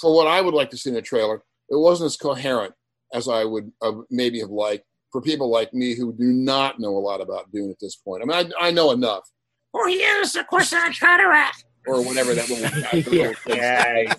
for 0.00 0.14
what 0.14 0.26
I 0.26 0.40
would 0.40 0.54
like 0.54 0.70
to 0.70 0.76
see 0.76 0.90
in 0.90 0.96
a 0.96 1.02
trailer, 1.02 1.42
it 1.68 1.76
wasn't 1.76 2.06
as 2.06 2.16
coherent 2.16 2.74
as 3.14 3.28
I 3.28 3.44
would 3.44 3.70
uh, 3.82 3.92
maybe 4.10 4.40
have 4.40 4.50
liked 4.50 4.84
for 5.10 5.20
people 5.20 5.50
like 5.50 5.74
me 5.74 5.94
who 5.94 6.12
do 6.12 6.24
not 6.24 6.80
know 6.80 6.96
a 6.96 6.98
lot 6.98 7.20
about 7.20 7.50
Dune 7.52 7.70
at 7.70 7.76
this 7.80 7.96
point. 7.96 8.22
I 8.22 8.26
mean, 8.26 8.52
I, 8.58 8.68
I 8.68 8.70
know 8.70 8.90
enough, 8.92 9.28
Oh, 9.74 9.86
here's 9.86 10.32
the 10.32 10.44
question 10.44 10.78
I 10.82 10.92
cataract. 10.92 11.64
or 11.86 12.02
whatever 12.04 12.34
that 12.34 12.48
little, 12.48 13.12
Yeah. 13.12 13.32
Yeah. 13.46 14.14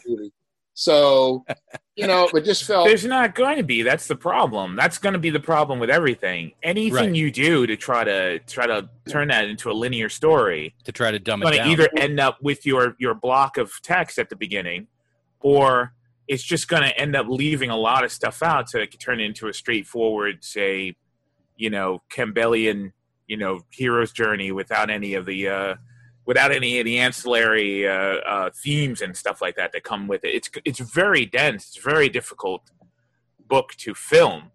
Movie. 0.75 0.79
So, 0.83 1.45
you 1.95 2.07
know, 2.07 2.27
it 2.33 2.45
just 2.45 2.63
felt 2.63 2.87
There's 2.87 3.05
not 3.05 3.35
going 3.35 3.57
to 3.57 3.63
be. 3.63 3.83
That's 3.83 4.07
the 4.07 4.15
problem. 4.15 4.75
That's 4.75 4.97
going 4.97 5.13
to 5.13 5.19
be 5.19 5.29
the 5.29 5.39
problem 5.39 5.79
with 5.79 5.89
everything. 5.89 6.53
Anything 6.63 6.93
Right. 6.93 7.15
you 7.15 7.31
do 7.31 7.67
to 7.67 7.75
try 7.75 8.03
to 8.03 8.39
try 8.39 8.65
to 8.65 8.89
turn 9.07 9.27
that 9.27 9.45
into 9.45 9.69
a 9.69 9.73
linear 9.73 10.09
story, 10.09 10.73
To 10.85 10.91
try 10.91 11.11
to 11.11 11.19
dumb 11.19 11.43
it 11.43 11.51
down. 11.55 11.67
either 11.69 11.87
end 11.97 12.19
up 12.19 12.37
with 12.41 12.65
your 12.65 12.95
your 12.99 13.13
block 13.13 13.57
of 13.57 13.71
text 13.83 14.17
at 14.17 14.29
the 14.29 14.35
beginning, 14.35 14.87
or 15.41 15.93
it's 16.27 16.43
just 16.43 16.67
going 16.67 16.83
to 16.83 16.97
end 16.97 17.15
up 17.15 17.27
leaving 17.27 17.69
a 17.69 17.77
lot 17.77 18.03
of 18.03 18.11
stuff 18.11 18.41
out 18.41 18.67
to 18.67 18.87
turn 18.87 19.19
it 19.19 19.25
into 19.25 19.47
a 19.49 19.53
straightforward, 19.53 20.43
say, 20.43 20.95
you 21.57 21.69
know, 21.69 22.01
Campbellian, 22.09 22.93
you 23.27 23.35
know, 23.37 23.59
hero's 23.69 24.11
journey 24.13 24.51
without 24.51 24.89
any 24.89 25.13
of 25.15 25.25
the 25.25 25.47
uh, 25.49 25.75
without 26.25 26.51
any 26.51 26.79
of 26.79 26.85
the 26.85 26.99
ancillary 26.99 27.87
uh, 27.87 27.91
uh, 27.91 28.49
themes 28.63 29.01
and 29.01 29.15
stuff 29.15 29.41
like 29.41 29.55
that 29.55 29.71
that 29.73 29.83
come 29.83 30.07
with 30.07 30.23
it. 30.23 30.29
It's 30.29 30.49
it's 30.65 30.79
very 30.79 31.25
dense. 31.25 31.67
It's 31.67 31.77
a 31.77 31.89
very 31.89 32.09
difficult 32.09 32.69
book 33.47 33.73
to 33.77 33.93
film. 33.93 34.51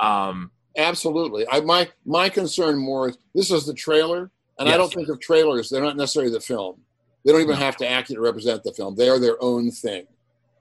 Um, 0.00 0.50
Absolutely. 0.76 1.46
I 1.50 1.60
my 1.60 1.88
my 2.04 2.28
concern 2.28 2.78
more 2.78 3.10
is 3.10 3.18
this 3.34 3.50
is 3.50 3.66
the 3.66 3.74
trailer, 3.74 4.30
and 4.58 4.68
I 4.68 4.76
don't 4.76 4.92
think 4.92 5.08
of 5.08 5.20
trailers. 5.20 5.70
They're 5.70 5.82
not 5.82 5.96
necessarily 5.96 6.32
the 6.32 6.40
film. 6.40 6.80
They 7.24 7.32
don't 7.32 7.40
even 7.40 7.56
have 7.56 7.76
to 7.78 7.88
accurately 7.88 8.24
represent 8.24 8.62
the 8.62 8.72
film. 8.72 8.94
They 8.94 9.08
are 9.08 9.18
their 9.18 9.42
own 9.42 9.70
thing, 9.70 10.06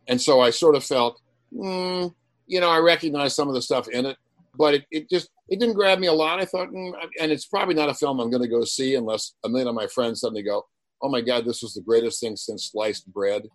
and 0.07 0.21
so 0.21 0.39
I 0.39 0.51
sort 0.51 0.75
of 0.75 0.83
felt, 0.83 1.21
mm, 1.53 2.13
you 2.47 2.59
know, 2.59 2.69
I 2.69 2.79
recognize 2.79 3.35
some 3.35 3.49
of 3.49 3.53
the 3.55 3.61
stuff 3.61 3.87
in 3.89 4.05
it, 4.05 4.17
but 4.57 4.75
it, 4.75 4.85
it 4.91 5.09
just 5.09 5.29
it 5.47 5.59
didn't 5.59 5.75
grab 5.75 5.99
me 5.99 6.07
a 6.07 6.13
lot. 6.13 6.39
I 6.39 6.45
thought, 6.45 6.69
mm, 6.69 6.93
and 7.19 7.31
it's 7.31 7.45
probably 7.45 7.75
not 7.75 7.89
a 7.89 7.93
film 7.93 8.19
I'm 8.19 8.29
going 8.29 8.41
to 8.41 8.49
go 8.49 8.63
see 8.63 8.95
unless 8.95 9.33
a 9.43 9.49
million 9.49 9.67
of 9.67 9.75
my 9.75 9.87
friends 9.87 10.21
suddenly 10.21 10.43
go, 10.43 10.65
"Oh 11.01 11.09
my 11.09 11.21
God, 11.21 11.45
this 11.45 11.61
was 11.61 11.73
the 11.73 11.81
greatest 11.81 12.19
thing 12.19 12.35
since 12.35 12.71
sliced 12.71 13.11
bread." 13.11 13.47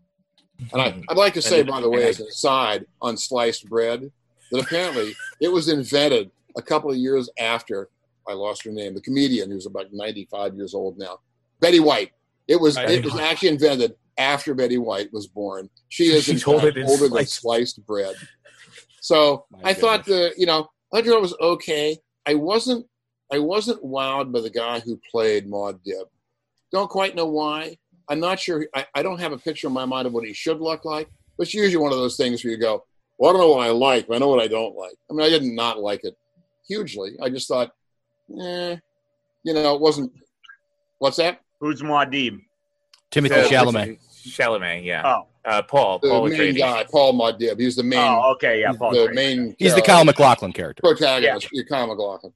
And 0.73 0.81
I, 0.81 1.03
I'd 1.09 1.17
like 1.17 1.35
to 1.35 1.43
say, 1.43 1.63
by 1.63 1.81
the 1.81 1.91
way, 1.91 2.09
as 2.09 2.21
an 2.21 2.27
aside 2.31 2.87
on 3.01 3.17
sliced 3.17 3.69
bread, 3.69 4.11
that 4.53 4.61
apparently 4.61 5.15
it 5.41 5.49
was 5.49 5.69
invented 5.69 6.31
a 6.57 6.63
couple 6.63 6.91
of 6.91 6.97
years 6.97 7.31
after 7.39 7.89
I 8.29 8.35
lost 8.35 8.65
her 8.65 8.71
name, 8.71 8.95
the 8.95 9.01
comedian 9.01 9.51
who's 9.51 9.67
about 9.67 9.93
95 9.93 10.55
years 10.55 10.75
old 10.75 10.99
now, 10.99 11.19
Betty 11.61 11.81
White. 11.81 12.13
It 12.49 12.61
was 12.61 12.77
it 12.77 13.05
was 13.05 13.17
actually 13.17 13.51
invented 13.51 13.95
after 14.19 14.55
Betty 14.55 14.79
White 14.79 15.13
was 15.13 15.27
born. 15.27 15.71
She 15.89 16.09
is 16.09 16.29
in 16.29 16.37
She's 16.37 16.47
older 16.47 16.73
fact 16.73 16.75
than 16.77 16.89
sliced- 16.89 17.33
sliced 17.41 17.87
bread. 17.87 18.15
So 19.03 19.47
My 19.51 19.71
I 19.71 19.75
thought 19.75 20.05
the 20.05 20.35
you 20.37 20.45
know 20.45 20.69
I 20.93 21.03
thought 21.03 21.17
it 21.17 21.21
was 21.21 21.37
okay. 21.41 21.99
I 22.27 22.35
wasn't 22.35 22.87
I 23.33 23.39
wasn't 23.39 23.85
wowed 23.85 24.33
by 24.33 24.41
the 24.41 24.51
guy 24.51 24.81
who 24.81 25.01
played 25.11 25.49
Muad'Dib. 25.49 26.05
Don't 26.73 26.91
quite 26.91 27.15
know 27.15 27.27
why. 27.27 27.77
I'm 28.09 28.19
not 28.19 28.41
sure. 28.41 28.67
I, 28.75 28.87
I 28.95 29.03
don't 29.03 29.21
have 29.21 29.33
a 29.33 29.39
picture 29.39 29.69
in 29.69 29.73
my 29.73 29.85
mind 29.85 30.07
of 30.07 30.13
what 30.13 30.27
he 30.27 30.33
should 30.33 30.61
look 30.61 30.85
like. 30.85 31.09
But 31.39 31.47
it's 31.47 31.55
usually 31.55 31.83
one 31.83 31.93
of 31.93 31.99
those 31.99 32.17
things 32.17 32.45
where 32.45 32.53
you 32.53 32.59
go, 32.59 32.85
well, 33.19 33.31
I 33.31 33.33
don't 33.33 33.41
know 33.43 33.51
what 33.55 33.67
I 33.67 33.71
like, 33.71 34.09
but 34.09 34.17
I 34.17 34.19
know 34.19 34.29
what 34.29 34.43
I 34.43 34.49
don't 34.49 34.77
like. 34.77 34.95
I 35.09 35.15
mean, 35.15 35.27
I 35.27 35.31
did 35.31 35.45
not 35.45 35.79
like 35.79 36.05
it 36.05 36.17
hugely. 36.67 37.13
I 37.23 37.31
just 37.31 37.47
thought, 37.47 37.71
eh, 38.31 38.77
you 39.45 39.55
know, 39.55 39.75
it 39.75 39.81
wasn't. 39.81 40.13
What's 40.99 41.19
that? 41.19 41.41
Who's 41.61 41.83
Muad'Dib? 41.83 42.41
Timothée 43.13 43.45
uh, 43.45 43.49
Chalamet. 43.49 43.99
Chalamet, 44.27 44.85
yeah. 44.85 45.03
Oh, 45.05 45.27
Uh, 45.45 45.63
Paul, 45.63 45.99
The 46.01 46.09
Paul 46.11 46.29
main 46.29 46.39
Atreides. 46.39 46.59
guy, 46.59 46.85
Paul 46.91 47.15
Muad'Dib. 47.15 47.59
He's 47.59 47.77
the 47.77 47.83
main, 47.83 47.99
oh, 48.01 48.33
okay, 48.35 48.61
yeah, 48.61 48.73
Paul. 48.73 48.93
the 48.93 49.09
Atreides. 49.09 49.15
main. 49.15 49.57
He's 49.59 49.75
the 49.75 49.83
uh, 49.83 49.87
Kyle 49.87 50.05
MacLachlan 50.05 50.53
character. 50.53 50.83
protagonist, 50.83 51.49
yeah. 51.53 51.63
Kyle 51.69 51.87
MacLachlan. 51.87 52.33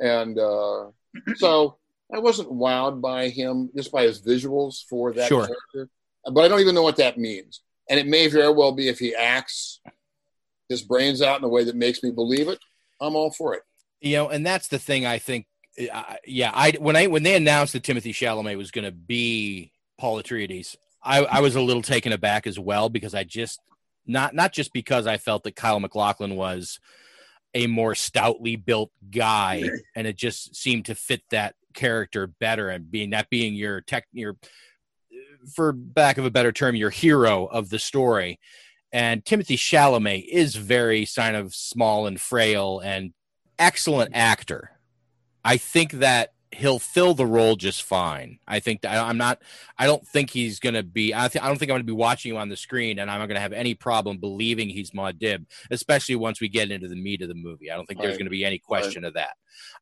And 0.00 0.38
uh, 0.38 0.86
so 1.36 1.76
I 2.12 2.18
wasn't 2.18 2.50
wowed 2.50 3.00
by 3.00 3.28
him 3.28 3.70
just 3.76 3.92
by 3.92 4.02
his 4.04 4.20
visuals 4.20 4.84
for 4.88 5.12
that 5.12 5.28
Sure. 5.28 5.46
character. 5.46 5.88
But 6.32 6.40
I 6.44 6.48
don't 6.48 6.60
even 6.60 6.74
know 6.74 6.82
what 6.82 6.96
that 6.96 7.16
means. 7.16 7.60
And 7.88 7.98
it 7.98 8.06
may 8.06 8.26
very 8.28 8.52
well 8.52 8.72
be 8.72 8.88
if 8.88 8.98
he 8.98 9.14
acts 9.14 9.80
his 10.68 10.82
brains 10.82 11.22
out 11.22 11.38
in 11.38 11.44
a 11.44 11.48
way 11.48 11.64
that 11.64 11.76
makes 11.76 12.02
me 12.02 12.10
believe 12.10 12.48
it, 12.48 12.58
I'm 13.00 13.14
all 13.16 13.30
for 13.30 13.54
it. 13.54 13.62
You 14.00 14.16
know, 14.16 14.28
and 14.28 14.44
that's 14.44 14.68
the 14.68 14.78
thing. 14.78 15.06
I 15.06 15.18
think. 15.18 15.46
Uh, 15.92 16.14
yeah, 16.26 16.50
I 16.52 16.72
when 16.72 16.96
I 16.96 17.06
when 17.06 17.22
they 17.22 17.36
announced 17.36 17.72
that 17.72 17.84
Timothée 17.84 18.10
Chalamet 18.12 18.56
was 18.58 18.72
going 18.72 18.84
to 18.84 18.90
be 18.90 19.70
Paul 19.96 20.20
Atreides, 20.20 20.76
I, 21.08 21.24
I 21.24 21.40
was 21.40 21.56
a 21.56 21.62
little 21.62 21.82
taken 21.82 22.12
aback 22.12 22.46
as 22.46 22.58
well 22.58 22.90
because 22.90 23.14
I 23.14 23.24
just 23.24 23.60
not 24.06 24.34
not 24.34 24.52
just 24.52 24.74
because 24.74 25.06
I 25.06 25.16
felt 25.16 25.42
that 25.44 25.56
Kyle 25.56 25.80
MacLachlan 25.80 26.36
was 26.36 26.78
a 27.54 27.66
more 27.66 27.94
stoutly 27.94 28.56
built 28.56 28.90
guy, 29.10 29.64
and 29.96 30.06
it 30.06 30.16
just 30.16 30.54
seemed 30.54 30.84
to 30.84 30.94
fit 30.94 31.22
that 31.30 31.54
character 31.72 32.26
better, 32.26 32.68
and 32.68 32.90
being 32.90 33.10
that 33.10 33.30
being 33.30 33.54
your 33.54 33.80
tech 33.80 34.06
your 34.12 34.36
for 35.54 35.72
back 35.72 36.18
of 36.18 36.26
a 36.26 36.30
better 36.30 36.52
term, 36.52 36.76
your 36.76 36.90
hero 36.90 37.46
of 37.46 37.70
the 37.70 37.78
story. 37.78 38.38
And 38.92 39.24
Timothée 39.24 39.56
Chalamet 39.56 40.26
is 40.28 40.56
very 40.56 41.06
kind 41.06 41.36
of 41.36 41.54
small 41.54 42.06
and 42.06 42.20
frail 42.20 42.80
and 42.80 43.12
excellent 43.58 44.14
actor. 44.14 44.72
I 45.44 45.56
think 45.56 45.92
that 45.92 46.32
he'll 46.52 46.78
fill 46.78 47.14
the 47.14 47.26
role 47.26 47.56
just 47.56 47.82
fine. 47.82 48.38
I 48.46 48.60
think 48.60 48.82
that 48.82 48.96
I'm 48.96 49.18
not. 49.18 49.42
I 49.78 49.86
don't 49.86 50.06
think 50.06 50.30
he's 50.30 50.58
going 50.60 50.74
to 50.74 50.82
be. 50.82 51.14
I, 51.14 51.28
th- 51.28 51.42
I 51.42 51.48
don't 51.48 51.58
think 51.58 51.70
I'm 51.70 51.74
going 51.74 51.82
to 51.82 51.86
be 51.86 51.92
watching 51.92 52.32
him 52.32 52.38
on 52.38 52.48
the 52.48 52.56
screen, 52.56 52.98
and 52.98 53.10
I'm 53.10 53.18
not 53.18 53.26
going 53.26 53.36
to 53.36 53.40
have 53.40 53.52
any 53.52 53.74
problem 53.74 54.18
believing 54.18 54.68
he's 54.68 54.92
Muad'Dib, 54.92 55.46
especially 55.70 56.16
once 56.16 56.40
we 56.40 56.48
get 56.48 56.70
into 56.70 56.88
the 56.88 56.96
meat 56.96 57.22
of 57.22 57.28
the 57.28 57.34
movie. 57.34 57.70
I 57.70 57.76
don't 57.76 57.86
think 57.86 58.00
there's 58.00 58.16
going 58.16 58.26
to 58.26 58.30
be 58.30 58.44
any 58.44 58.58
question 58.58 59.04
of 59.04 59.14
that. 59.14 59.36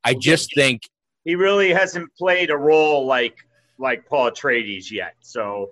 I 0.04 0.14
just 0.14 0.54
think 0.54 0.82
He 1.24 1.34
really 1.34 1.72
hasn't 1.72 2.08
played 2.16 2.50
a 2.50 2.56
role 2.56 3.06
like 3.06 3.36
like 3.78 4.06
Paul 4.06 4.30
Atreides 4.30 4.90
yet. 4.90 5.14
So, 5.20 5.70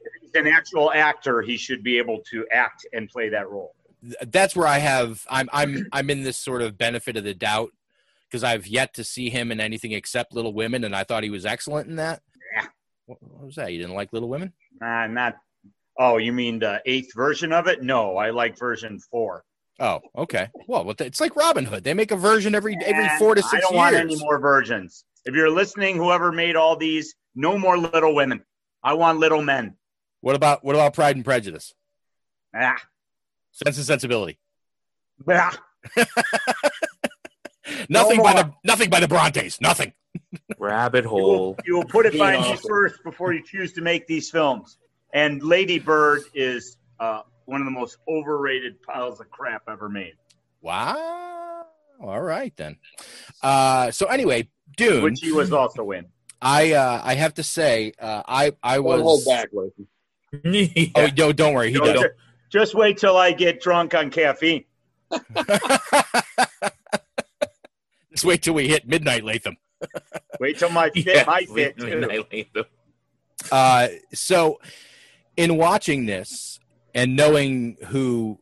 if 0.00 0.22
he's 0.22 0.34
an 0.34 0.46
actual 0.46 0.92
actor, 0.92 1.42
he 1.42 1.56
should 1.56 1.82
be 1.82 1.98
able 1.98 2.20
to 2.30 2.46
act 2.52 2.86
and 2.92 3.08
play 3.08 3.28
that 3.28 3.48
role. 3.50 3.74
that's 4.28 4.56
where 4.56 4.66
I 4.66 4.78
have. 4.78 5.24
I'm 5.30 5.48
I'm 5.52 5.86
I'm 5.92 6.10
in 6.10 6.22
this 6.24 6.36
sort 6.36 6.62
of 6.62 6.76
benefit 6.76 7.16
of 7.16 7.24
the 7.24 7.34
doubt 7.34 7.70
because 8.32 8.42
I've 8.44 8.66
yet 8.66 8.94
to 8.94 9.04
see 9.04 9.28
him 9.28 9.52
in 9.52 9.60
anything 9.60 9.92
except 9.92 10.32
Little 10.32 10.54
Women, 10.54 10.84
and 10.84 10.96
I 10.96 11.04
thought 11.04 11.22
he 11.22 11.28
was 11.28 11.44
excellent 11.44 11.88
in 11.88 11.96
that. 11.96 12.22
Yeah. 12.56 12.66
What, 13.04 13.18
what 13.22 13.44
was 13.44 13.56
that? 13.56 13.72
You 13.72 13.78
didn't 13.78 13.94
like 13.94 14.10
Little 14.14 14.30
Women? 14.30 14.54
Nah, 14.80 15.06
not. 15.06 15.34
Oh, 15.98 16.16
you 16.16 16.32
mean 16.32 16.58
the 16.58 16.80
eighth 16.86 17.14
version 17.14 17.52
of 17.52 17.66
it? 17.66 17.82
No, 17.82 18.16
I 18.16 18.30
like 18.30 18.58
version 18.58 18.98
four. 19.10 19.44
Oh, 19.78 20.00
okay. 20.16 20.48
Well, 20.66 20.94
it's 20.98 21.20
like 21.20 21.36
Robin 21.36 21.66
Hood. 21.66 21.84
They 21.84 21.92
make 21.92 22.10
a 22.10 22.16
version 22.16 22.54
every 22.54 22.76
every 22.82 23.08
four 23.18 23.34
to 23.34 23.42
six 23.42 23.52
I 23.54 23.60
don't 23.60 23.72
years. 23.72 23.78
want 23.78 23.96
any 23.96 24.16
more 24.18 24.38
versions. 24.40 25.04
If 25.26 25.34
you're 25.34 25.50
listening, 25.50 25.96
whoever 25.96 26.32
made 26.32 26.56
all 26.56 26.76
these, 26.76 27.14
no 27.34 27.58
more 27.58 27.76
Little 27.76 28.14
Women. 28.14 28.42
I 28.82 28.94
want 28.94 29.18
Little 29.18 29.42
Men. 29.42 29.76
What 30.22 30.34
about 30.36 30.64
what 30.64 30.74
about 30.74 30.94
Pride 30.94 31.16
and 31.16 31.24
Prejudice? 31.24 31.74
Ah, 32.56 32.80
Sense 33.52 33.76
and 33.76 33.86
Sensibility. 33.86 34.38
bah. 35.18 35.52
Nothing 37.88 38.16
No 38.18 38.22
by 38.24 38.32
the 38.34 38.52
nothing 38.64 38.90
by 38.90 39.00
the 39.00 39.08
Brontes. 39.08 39.60
Nothing. 39.60 39.92
Rabbit 40.58 41.04
You 41.04 41.10
will, 41.10 41.18
hole. 41.20 41.56
you 41.64 41.74
will 41.76 41.84
put 41.84 42.06
it 42.06 42.12
Being 42.12 42.24
behind 42.24 42.46
you 42.46 42.68
first 42.68 43.02
before 43.04 43.32
you 43.32 43.42
choose 43.44 43.72
to 43.74 43.80
make 43.80 44.06
these 44.06 44.30
films. 44.30 44.78
And 45.14 45.42
Lady 45.42 45.78
Bird 45.78 46.22
is 46.34 46.76
uh, 47.00 47.22
one 47.46 47.60
of 47.60 47.64
the 47.66 47.70
most 47.70 47.98
overrated 48.08 48.82
piles 48.82 49.20
of 49.20 49.30
crap 49.30 49.62
ever 49.68 49.88
made. 49.88 50.14
Wow. 50.60 51.66
All 52.00 52.20
right 52.20 52.52
then. 52.56 52.76
Uh, 53.42 53.90
so 53.90 54.06
anyway, 54.06 54.48
Dune. 54.76 55.02
Which 55.04 55.20
he 55.20 55.32
was 55.32 55.52
also 55.52 55.90
in. 55.92 56.06
I 56.40 56.72
uh, 56.72 57.00
I 57.04 57.14
have 57.14 57.34
to 57.34 57.42
say 57.42 57.92
uh, 58.00 58.22
I 58.26 58.52
I 58.62 58.80
was. 58.80 58.96
Don't 58.96 59.04
hold 59.04 59.24
back, 59.26 59.50
Lathan. 59.52 59.86
Oh 60.96 61.08
no, 61.16 61.32
don't 61.32 61.52
worry. 61.54 61.70
He 61.70 61.78
Don't- 61.78 61.94
does. 61.94 62.04
Just 62.50 62.74
wait 62.74 62.98
till 62.98 63.16
I 63.16 63.32
get 63.32 63.60
drunk 63.62 63.94
on 63.94 64.10
caffeine. 64.10 64.64
Just 68.12 68.24
wait 68.24 68.42
till 68.42 68.54
we 68.54 68.68
hit 68.68 68.86
midnight, 68.86 69.24
Latham. 69.24 69.56
Wait 70.40 70.58
till 70.58 70.70
my 70.70 70.90
fit, 70.90 71.06
Yeah, 71.06 71.24
my 71.26 71.40
fit. 71.44 71.76
we- 71.76 72.46
we- 72.54 72.64
Uh, 73.50 73.88
so, 74.14 74.60
in 75.36 75.56
watching 75.56 76.06
this 76.06 76.60
and 76.94 77.16
knowing 77.16 77.76
who, 77.88 78.38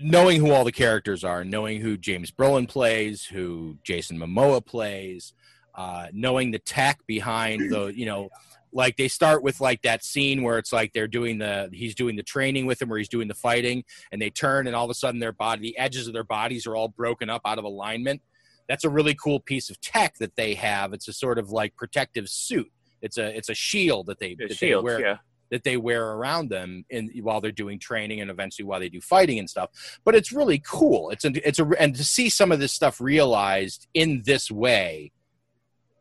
knowing 0.00 0.40
who 0.40 0.50
all 0.50 0.64
the 0.64 0.72
characters 0.72 1.22
are, 1.22 1.44
knowing 1.44 1.80
who 1.80 1.96
James 1.96 2.30
Brolin 2.32 2.68
plays, 2.68 3.24
who 3.24 3.78
Jason 3.84 4.18
Momoa 4.18 4.64
plays, 4.64 5.32
uh, 5.76 6.08
knowing 6.12 6.50
the 6.50 6.58
tech 6.58 6.98
behind 7.06 7.70
the, 7.72 7.86
you 7.94 8.06
know, 8.06 8.28
like 8.72 8.96
they 8.96 9.08
start 9.08 9.42
with 9.44 9.60
like 9.60 9.82
that 9.82 10.04
scene 10.04 10.42
where 10.42 10.58
it's 10.58 10.72
like 10.72 10.92
they're 10.92 11.08
doing 11.08 11.38
the 11.38 11.68
he's 11.72 11.94
doing 11.94 12.14
the 12.16 12.22
training 12.22 12.66
with 12.66 12.80
him 12.80 12.92
or 12.92 12.98
he's 12.98 13.08
doing 13.08 13.26
the 13.26 13.34
fighting 13.34 13.82
and 14.12 14.22
they 14.22 14.30
turn 14.30 14.68
and 14.68 14.76
all 14.76 14.84
of 14.84 14.90
a 14.90 14.94
sudden 14.94 15.18
their 15.18 15.32
body 15.32 15.60
the 15.60 15.76
edges 15.76 16.06
of 16.06 16.12
their 16.12 16.22
bodies 16.22 16.68
are 16.68 16.76
all 16.76 16.86
broken 16.86 17.28
up 17.28 17.40
out 17.44 17.58
of 17.58 17.64
alignment 17.64 18.22
that's 18.70 18.84
a 18.84 18.88
really 18.88 19.14
cool 19.14 19.40
piece 19.40 19.68
of 19.68 19.80
tech 19.80 20.16
that 20.18 20.36
they 20.36 20.54
have 20.54 20.92
it's 20.92 21.08
a 21.08 21.12
sort 21.12 21.38
of 21.38 21.50
like 21.50 21.74
protective 21.76 22.28
suit 22.28 22.70
it's 23.02 23.18
a 23.18 23.36
it's 23.36 23.48
a 23.48 23.54
shield 23.54 24.06
that 24.06 24.20
they, 24.20 24.36
that 24.36 24.52
shields, 24.54 24.60
they 24.60 24.76
wear 24.76 25.00
yeah. 25.00 25.16
that 25.50 25.64
they 25.64 25.76
wear 25.76 26.12
around 26.12 26.48
them 26.48 26.84
in 26.88 27.10
while 27.22 27.40
they're 27.40 27.50
doing 27.50 27.80
training 27.80 28.20
and 28.20 28.30
eventually 28.30 28.64
while 28.64 28.78
they 28.78 28.88
do 28.88 29.00
fighting 29.00 29.40
and 29.40 29.50
stuff 29.50 29.70
but 30.04 30.14
it's 30.14 30.30
really 30.30 30.62
cool 30.64 31.10
it's 31.10 31.24
a 31.24 31.46
it's 31.46 31.58
a 31.58 31.66
and 31.80 31.96
to 31.96 32.04
see 32.04 32.28
some 32.28 32.52
of 32.52 32.60
this 32.60 32.72
stuff 32.72 33.00
realized 33.00 33.88
in 33.94 34.22
this 34.24 34.50
way 34.50 35.10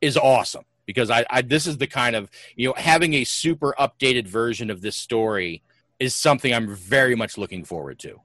is 0.01 0.15
awesome 0.15 0.63
because 0.85 1.09
I, 1.11 1.25
I 1.29 1.41
this 1.41 1.67
is 1.67 1.77
the 1.77 1.87
kind 1.87 2.15
of 2.15 2.29
you 2.55 2.67
know 2.67 2.73
having 2.77 3.13
a 3.15 3.23
super 3.23 3.75
updated 3.79 4.27
version 4.27 4.69
of 4.69 4.81
this 4.81 4.95
story 4.95 5.63
is 5.99 6.15
something 6.15 6.53
I'm 6.53 6.73
very 6.75 7.15
much 7.15 7.37
looking 7.37 7.63
forward 7.65 7.99
to. 7.99 8.19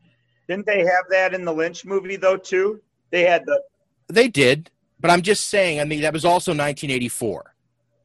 Didn't 0.49 0.67
they 0.67 0.79
have 0.79 1.05
that 1.11 1.35
in 1.35 1.45
the 1.45 1.53
Lynch 1.53 1.85
movie 1.85 2.17
though 2.17 2.37
too? 2.37 2.81
They 3.11 3.23
had 3.23 3.45
the 3.47 3.61
They 4.09 4.29
did, 4.29 4.71
but 5.01 5.11
I'm 5.11 5.23
just 5.23 5.49
saying. 5.49 5.81
I 5.81 5.85
mean, 5.85 6.03
that 6.03 6.13
was 6.13 6.25
also 6.25 6.51
1984. 6.51 7.55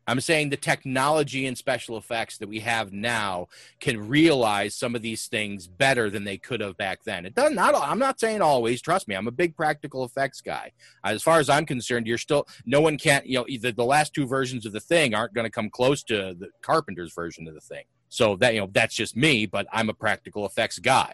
I'm 0.07 0.21
saying 0.21 0.49
the 0.49 0.57
technology 0.57 1.45
and 1.45 1.55
special 1.55 1.95
effects 1.95 2.39
that 2.39 2.49
we 2.49 2.61
have 2.61 2.91
now 2.91 3.47
can 3.79 4.09
realize 4.09 4.73
some 4.73 4.95
of 4.95 5.03
these 5.03 5.27
things 5.27 5.67
better 5.67 6.09
than 6.09 6.23
they 6.23 6.39
could 6.39 6.61
have 6.61 6.75
back 6.77 7.03
then. 7.03 7.27
It 7.27 7.35
doesn't. 7.35 7.59
I'm 7.59 7.99
not 7.99 8.19
saying 8.19 8.41
always. 8.41 8.81
Trust 8.81 9.07
me, 9.07 9.13
I'm 9.13 9.27
a 9.27 9.31
big 9.31 9.55
practical 9.55 10.03
effects 10.03 10.41
guy. 10.41 10.71
As 11.03 11.21
far 11.21 11.37
as 11.37 11.47
I'm 11.47 11.63
concerned, 11.63 12.07
you're 12.07 12.17
still 12.17 12.47
no 12.65 12.81
one 12.81 12.97
can't. 12.97 13.27
You 13.27 13.37
know, 13.37 13.45
either 13.47 13.71
the 13.71 13.85
last 13.85 14.15
two 14.15 14.25
versions 14.25 14.65
of 14.65 14.73
the 14.73 14.79
thing 14.79 15.13
aren't 15.13 15.35
going 15.35 15.45
to 15.45 15.51
come 15.51 15.69
close 15.69 16.01
to 16.05 16.35
the 16.39 16.49
Carpenter's 16.63 17.13
version 17.13 17.47
of 17.47 17.53
the 17.53 17.61
thing. 17.61 17.83
So 18.07 18.35
that 18.37 18.55
you 18.55 18.61
know, 18.61 18.69
that's 18.71 18.95
just 18.95 19.15
me. 19.15 19.45
But 19.45 19.67
I'm 19.71 19.89
a 19.89 19.93
practical 19.93 20.43
effects 20.43 20.79
guy. 20.79 21.13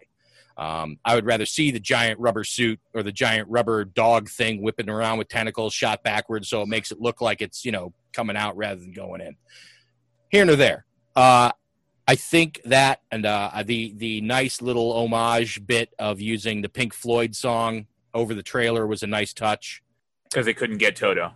Um, 0.58 1.00
I 1.04 1.15
would 1.15 1.26
rather 1.26 1.46
see 1.46 1.72
the 1.72 1.80
giant 1.80 2.20
rubber 2.20 2.44
suit 2.44 2.80
or 2.94 3.04
the 3.04 3.12
giant 3.12 3.50
rubber 3.50 3.84
dog 3.84 4.30
thing 4.30 4.62
whipping 4.62 4.89
around 4.89 5.18
with 5.18 5.28
tentacles 5.28 5.74
shot 5.74 6.02
backwards 6.02 6.48
so 6.48 6.62
it 6.62 6.68
makes 6.68 6.91
it 6.91 7.02
look 7.02 7.20
like 7.20 7.41
it's, 7.41 7.65
you 7.65 7.72
know, 7.72 7.94
coming 8.13 8.38
out 8.38 8.56
rather 8.56 8.80
than 8.80 8.94
going 8.94 9.22
in. 9.22 9.36
Here 10.30 10.46
nor 10.46 10.56
there. 10.56 10.86
Uh, 11.15 11.52
I 12.08 12.15
think 12.15 12.62
that 12.65 13.02
and 13.12 13.26
uh, 13.26 13.63
the 13.65 13.94
the 13.98 14.22
nice 14.22 14.62
little 14.62 14.94
homage 14.94 15.65
bit 15.65 15.94
of 15.98 16.22
using 16.22 16.62
the 16.62 16.70
Pink 16.70 16.94
Floyd 16.94 17.36
song 17.36 17.88
over 18.13 18.34
the 18.34 18.44
trailer 18.44 18.86
was 18.86 19.02
a 19.02 19.08
nice 19.08 19.34
touch. 19.34 19.82
Because 20.26 20.46
they 20.46 20.54
couldn't 20.54 20.78
get 20.78 20.96
Toto. 20.96 21.34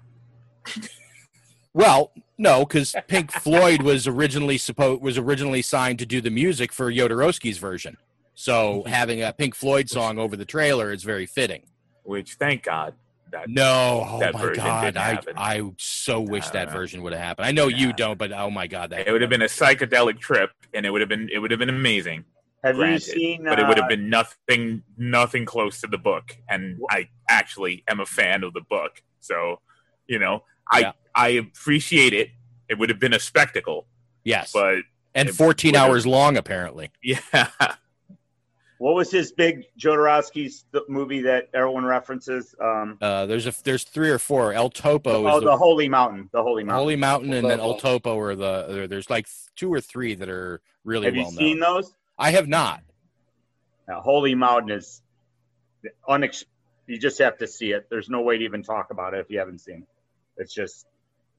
Well, 1.73 2.11
no, 2.37 2.65
because 2.65 2.95
Pink 3.07 3.31
Floyd 3.31 3.81
was 3.81 4.07
originally 4.07 4.57
supposed 4.57 5.01
was 5.01 5.17
originally 5.17 5.61
signed 5.61 5.99
to 5.99 6.05
do 6.05 6.21
the 6.21 6.29
music 6.29 6.71
for 6.71 6.91
Jodorowsky's 6.91 7.57
version. 7.57 7.97
So 8.39 8.83
having 8.85 9.21
a 9.21 9.33
Pink 9.33 9.53
Floyd 9.53 9.89
song 9.89 10.17
over 10.17 10.37
the 10.37 10.45
trailer 10.45 10.93
is 10.93 11.03
very 11.03 11.25
fitting. 11.25 11.63
Which, 12.03 12.35
thank 12.35 12.63
God, 12.63 12.93
that 13.33 13.49
No, 13.49 14.07
oh 14.09 14.19
that 14.21 14.33
my 14.33 14.39
version 14.39 14.63
god, 14.63 14.95
I. 14.95 15.19
I 15.35 15.71
so 15.77 16.21
wish 16.21 16.47
I 16.47 16.51
that 16.51 16.71
version 16.71 17.03
would 17.03 17.11
have 17.11 17.21
happened. 17.21 17.47
I 17.47 17.51
know 17.51 17.67
you 17.67 17.91
don't, 17.91 18.17
but 18.17 18.31
oh 18.31 18.49
my 18.49 18.65
god, 18.65 18.91
that 18.91 19.09
it 19.09 19.11
would 19.11 19.19
have 19.19 19.29
been 19.29 19.41
a 19.41 19.47
psychedelic 19.47 20.21
trip, 20.21 20.51
and 20.73 20.85
it 20.85 20.89
would 20.89 21.01
have 21.01 21.09
been 21.09 21.27
it 21.29 21.39
would 21.39 21.51
have 21.51 21.59
been 21.59 21.67
amazing. 21.67 22.23
Have 22.63 22.77
you 22.77 22.97
seen, 22.99 23.43
But 23.43 23.59
it 23.59 23.67
would 23.67 23.77
uh, 23.77 23.81
have 23.81 23.89
been 23.89 24.09
nothing 24.09 24.83
nothing 24.97 25.45
close 25.45 25.81
to 25.81 25.87
the 25.87 25.97
book, 25.97 26.37
and 26.47 26.79
I 26.89 27.09
actually 27.27 27.83
am 27.89 27.99
a 27.99 28.05
fan 28.05 28.45
of 28.45 28.53
the 28.53 28.61
book. 28.61 29.03
So, 29.19 29.59
you 30.07 30.17
know, 30.17 30.45
I 30.71 30.79
Yeah. 30.79 30.91
I 31.13 31.27
appreciate 31.27 32.13
it. 32.13 32.29
It 32.69 32.79
would 32.79 32.87
have 32.87 32.99
been 32.99 33.13
a 33.13 33.19
spectacle, 33.19 33.85
yes, 34.23 34.53
but 34.53 34.83
and 35.13 35.29
14 35.29 35.75
hours 35.75 36.07
long 36.07 36.37
apparently. 36.37 36.91
yeah, 37.03 37.17
what 38.79 38.95
was 38.95 39.11
his 39.11 39.33
big 39.33 39.65
Jodorowsky's 39.77 40.63
movie 40.87 41.21
that 41.23 41.49
everyone 41.53 41.85
references? 41.85 42.55
Um, 42.61 42.97
Uh, 43.01 43.25
there's 43.25 43.45
a 43.45 43.53
there's 43.63 43.83
three 43.83 44.09
or 44.09 44.17
four. 44.17 44.53
El 44.53 44.69
Topo 44.69 45.11
oh, 45.11 45.35
is 45.35 45.41
the, 45.41 45.51
the, 45.51 45.57
Holy 45.57 45.89
Mountain. 45.89 46.29
The 46.31 46.41
Holy 46.41 46.63
Mountain. 46.63 46.79
Holy 46.79 46.95
Mountain, 46.95 47.33
and 47.33 47.49
then 47.49 47.59
El 47.59 47.75
Topo. 47.75 47.99
Topo 47.99 48.19
are 48.19 48.35
the 48.35 48.87
there's 48.89 49.09
like 49.09 49.27
two 49.55 49.71
or 49.71 49.81
three 49.81 50.15
that 50.15 50.29
are 50.29 50.61
really 50.85 51.05
Have 51.05 51.15
well 51.15 51.31
you 51.31 51.37
seen 51.37 51.59
known. 51.59 51.81
those? 51.81 51.93
I 52.17 52.31
have 52.31 52.47
not. 52.47 52.81
Now, 53.87 53.99
Holy 53.99 54.33
Mountain 54.33 54.71
is 54.71 55.01
unex. 56.07 56.45
You 56.87 56.97
just 56.97 57.19
have 57.19 57.37
to 57.39 57.47
see 57.47 57.71
it. 57.71 57.87
There's 57.89 58.09
no 58.09 58.21
way 58.21 58.37
to 58.37 58.43
even 58.45 58.63
talk 58.63 58.91
about 58.91 59.13
it 59.13 59.19
if 59.19 59.29
you 59.29 59.39
haven't 59.39 59.59
seen 59.59 59.79
it. 59.79 59.87
It's 60.37 60.53
just 60.53 60.85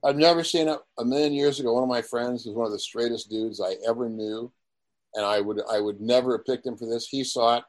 I've 0.05 0.16
never 0.16 0.44
seen 0.44 0.68
it. 0.68 0.79
A 0.98 1.05
million 1.07 1.33
years 1.33 1.59
ago, 1.59 1.72
one 1.72 1.83
of 1.83 1.88
my 1.88 2.03
friends 2.03 2.44
was 2.44 2.55
one 2.55 2.66
of 2.66 2.72
the 2.72 2.79
straightest 2.79 3.31
dudes 3.31 3.62
I 3.62 3.76
ever 3.88 4.11
knew, 4.11 4.53
and 5.14 5.25
I 5.25 5.40
would 5.40 5.61
I 5.70 5.81
would 5.81 6.01
never 6.01 6.33
have 6.33 6.44
picked 6.44 6.66
him 6.66 6.77
for 6.77 6.87
this. 6.87 7.09
He 7.09 7.25
saw 7.25 7.59
it 7.59 7.64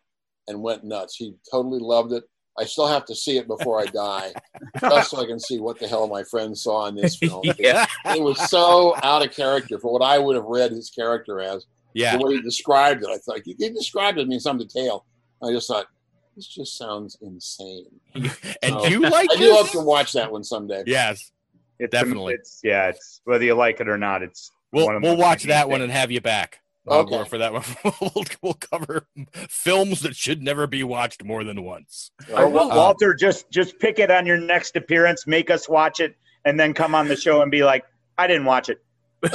and 0.48 0.62
went 0.62 0.84
nuts. 0.84 1.16
He 1.16 1.34
totally 1.52 1.80
loved 1.80 2.14
it. 2.14 2.24
I 2.60 2.66
still 2.66 2.88
have 2.88 3.06
to 3.06 3.16
see 3.16 3.38
it 3.38 3.48
before 3.48 3.80
I 3.80 3.86
die, 3.86 4.34
just 4.82 5.12
so 5.12 5.22
I 5.22 5.26
can 5.26 5.40
see 5.40 5.60
what 5.60 5.80
the 5.80 5.88
hell 5.88 6.08
my 6.08 6.24
friend 6.24 6.58
saw 6.58 6.88
in 6.88 6.96
this 6.96 7.16
film. 7.18 7.44
yeah. 7.58 7.86
It 8.06 8.22
was 8.22 8.40
so 8.50 8.96
out 9.04 9.26
of 9.26 9.32
character 9.32 9.80
for 9.80 9.94
what 9.94 10.02
I 10.02 10.18
would 10.18 10.36
have 10.36 10.46
read 10.46 10.72
his 10.72 10.90
character 10.90 11.40
as. 11.40 11.66
Yeah, 11.94 12.18
The 12.18 12.24
way 12.26 12.36
he 12.36 12.42
described 12.42 13.04
it, 13.04 13.10
I 13.10 13.18
thought 13.18 13.40
he, 13.44 13.54
he 13.60 13.70
described 13.70 14.18
it 14.18 14.30
in 14.30 14.40
some 14.40 14.58
detail. 14.58 15.06
I 15.44 15.52
just 15.52 15.68
thought 15.68 15.88
this 16.36 16.48
just 16.48 16.78
sounds 16.78 17.18
insane. 17.22 17.86
and 18.16 18.32
So, 18.64 18.86
you 18.86 19.02
like 19.02 19.30
I 19.32 19.36
do 19.36 19.54
hope 19.54 19.72
to 19.72 19.82
watch 19.82 20.14
that 20.14 20.32
one 20.32 20.44
someday. 20.44 20.84
Yes, 20.86 21.32
it's 21.80 21.92
Definitely. 21.92 22.36
It's 22.36 22.62
yeah. 22.64 22.90
It's 22.90 23.22
whether 23.26 23.44
you 23.44 23.56
like 23.56 23.82
it 23.82 23.90
or 23.90 23.98
not. 23.98 24.24
It's 24.24 24.52
we'll 24.72 24.86
one 24.86 24.96
of 24.96 25.02
we'll 25.04 25.18
watch 25.18 25.42
favorite 25.42 25.56
that 25.56 25.70
one 25.70 25.82
and 25.82 25.92
have 25.92 26.12
you 26.12 26.22
back. 26.22 26.61
Uh, 26.90 27.00
Okay. 27.00 27.24
for 27.30 27.38
that 27.38 27.54
one, 27.54 27.64
we'll, 28.02 28.26
we'll 28.42 28.54
cover 28.56 29.06
films 29.50 30.02
that 30.02 30.16
should 30.16 30.42
never 30.42 30.66
be 30.66 30.84
watched 30.84 31.24
more 31.24 31.44
than 31.44 31.64
once. 31.64 32.10
Or 32.34 32.50
Wa- 32.50 32.68
Walter, 32.76 33.14
just 33.14 33.52
just 33.52 33.78
pick 33.80 34.00
it 34.00 34.10
on 34.10 34.26
your 34.26 34.38
next 34.40 34.76
appearance. 34.76 35.28
Make 35.28 35.52
us 35.52 35.70
watch 35.70 36.00
it, 36.00 36.16
and 36.44 36.60
then 36.60 36.74
come 36.74 36.96
on 36.96 37.08
the 37.08 37.16
show 37.16 37.42
and 37.44 37.52
be 37.52 37.64
like, 37.64 37.86
I 38.18 38.26
didn't 38.28 38.46
watch 38.46 38.70
it. 38.70 38.82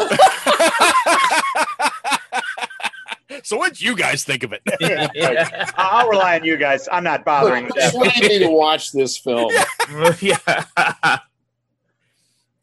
so 3.44 3.56
what 3.56 3.74
do 3.74 3.84
you 3.84 3.96
guys 3.96 4.24
think 4.24 4.42
of 4.42 4.52
it? 4.52 4.62
I- 4.80 5.70
I'll 5.76 6.08
rely 6.08 6.36
on 6.38 6.44
you 6.44 6.56
guys. 6.56 6.88
I'm 6.90 7.04
not 7.04 7.24
bothering. 7.24 7.66
Look, 7.66 7.74
with 7.76 7.84
that. 7.92 7.94
persuade 7.94 8.28
me 8.28 8.38
to 8.40 8.50
watch 8.50 8.92
this 8.92 9.16
film. 9.18 9.52
yeah. 10.20 10.64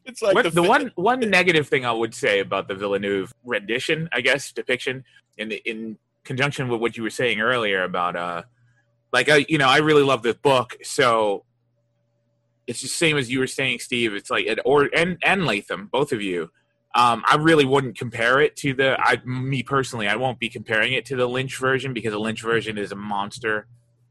It's 0.05 0.21
like 0.21 0.35
What- 0.35 0.43
the, 0.43 0.49
the, 0.51 0.63
one 0.63 0.91
one 0.95 1.19
negative 1.29 1.67
thing 1.67 1.85
I 1.85 1.91
would 1.91 2.13
say 2.13 2.39
about 2.39 2.67
the 2.67 2.75
Villeneuve 2.75 3.33
rendition, 3.43 4.09
I 4.11 4.21
guess, 4.21 4.51
depiction, 4.51 5.03
in 5.37 5.51
in 5.51 5.97
conjunction 6.23 6.67
with 6.69 6.79
what 6.81 6.97
you 6.97 7.03
were 7.03 7.09
saying 7.09 7.41
earlier 7.41 7.83
about 7.83 8.15
uh, 8.15 8.43
like 9.11 9.29
I, 9.29 9.45
you 9.47 9.57
know, 9.57 9.67
I 9.67 9.77
really 9.77 10.03
love 10.03 10.23
this 10.23 10.35
book, 10.35 10.75
so 10.83 11.45
it's 12.65 12.81
the 12.81 12.87
same 12.87 13.17
as 13.17 13.29
you 13.29 13.39
were 13.39 13.47
saying, 13.47 13.79
Steve. 13.79 14.13
It's 14.13 14.29
like 14.29 14.45
it, 14.45 14.59
or 14.65 14.89
and 14.95 15.17
and 15.23 15.45
Latham, 15.45 15.89
both 15.91 16.11
of 16.11 16.21
you. 16.21 16.49
Um, 16.95 17.23
I 17.29 17.37
really 17.37 17.65
wouldn't 17.65 17.97
compare 17.97 18.41
it 18.41 18.55
to 18.57 18.73
the. 18.73 18.97
I, 18.99 19.21
me 19.23 19.63
personally, 19.63 20.07
I 20.07 20.15
won't 20.15 20.39
be 20.39 20.49
comparing 20.49 20.93
it 20.93 21.05
to 21.05 21.15
the 21.15 21.27
Lynch 21.27 21.57
version 21.57 21.93
because 21.93 22.11
the 22.11 22.19
Lynch 22.19 22.41
version 22.41 22.77
is 22.77 22.91
a 22.91 22.95
monster 22.95 23.67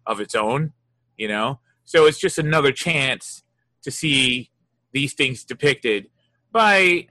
of 0.06 0.20
its 0.20 0.34
own. 0.34 0.72
You 1.16 1.28
know, 1.28 1.60
so 1.84 2.06
it's 2.06 2.18
just 2.18 2.38
another 2.38 2.72
chance 2.72 3.42
to 3.82 3.90
see 3.90 4.50
these 4.92 5.14
things 5.14 5.44
depicted 5.44 6.08
by 6.52 7.06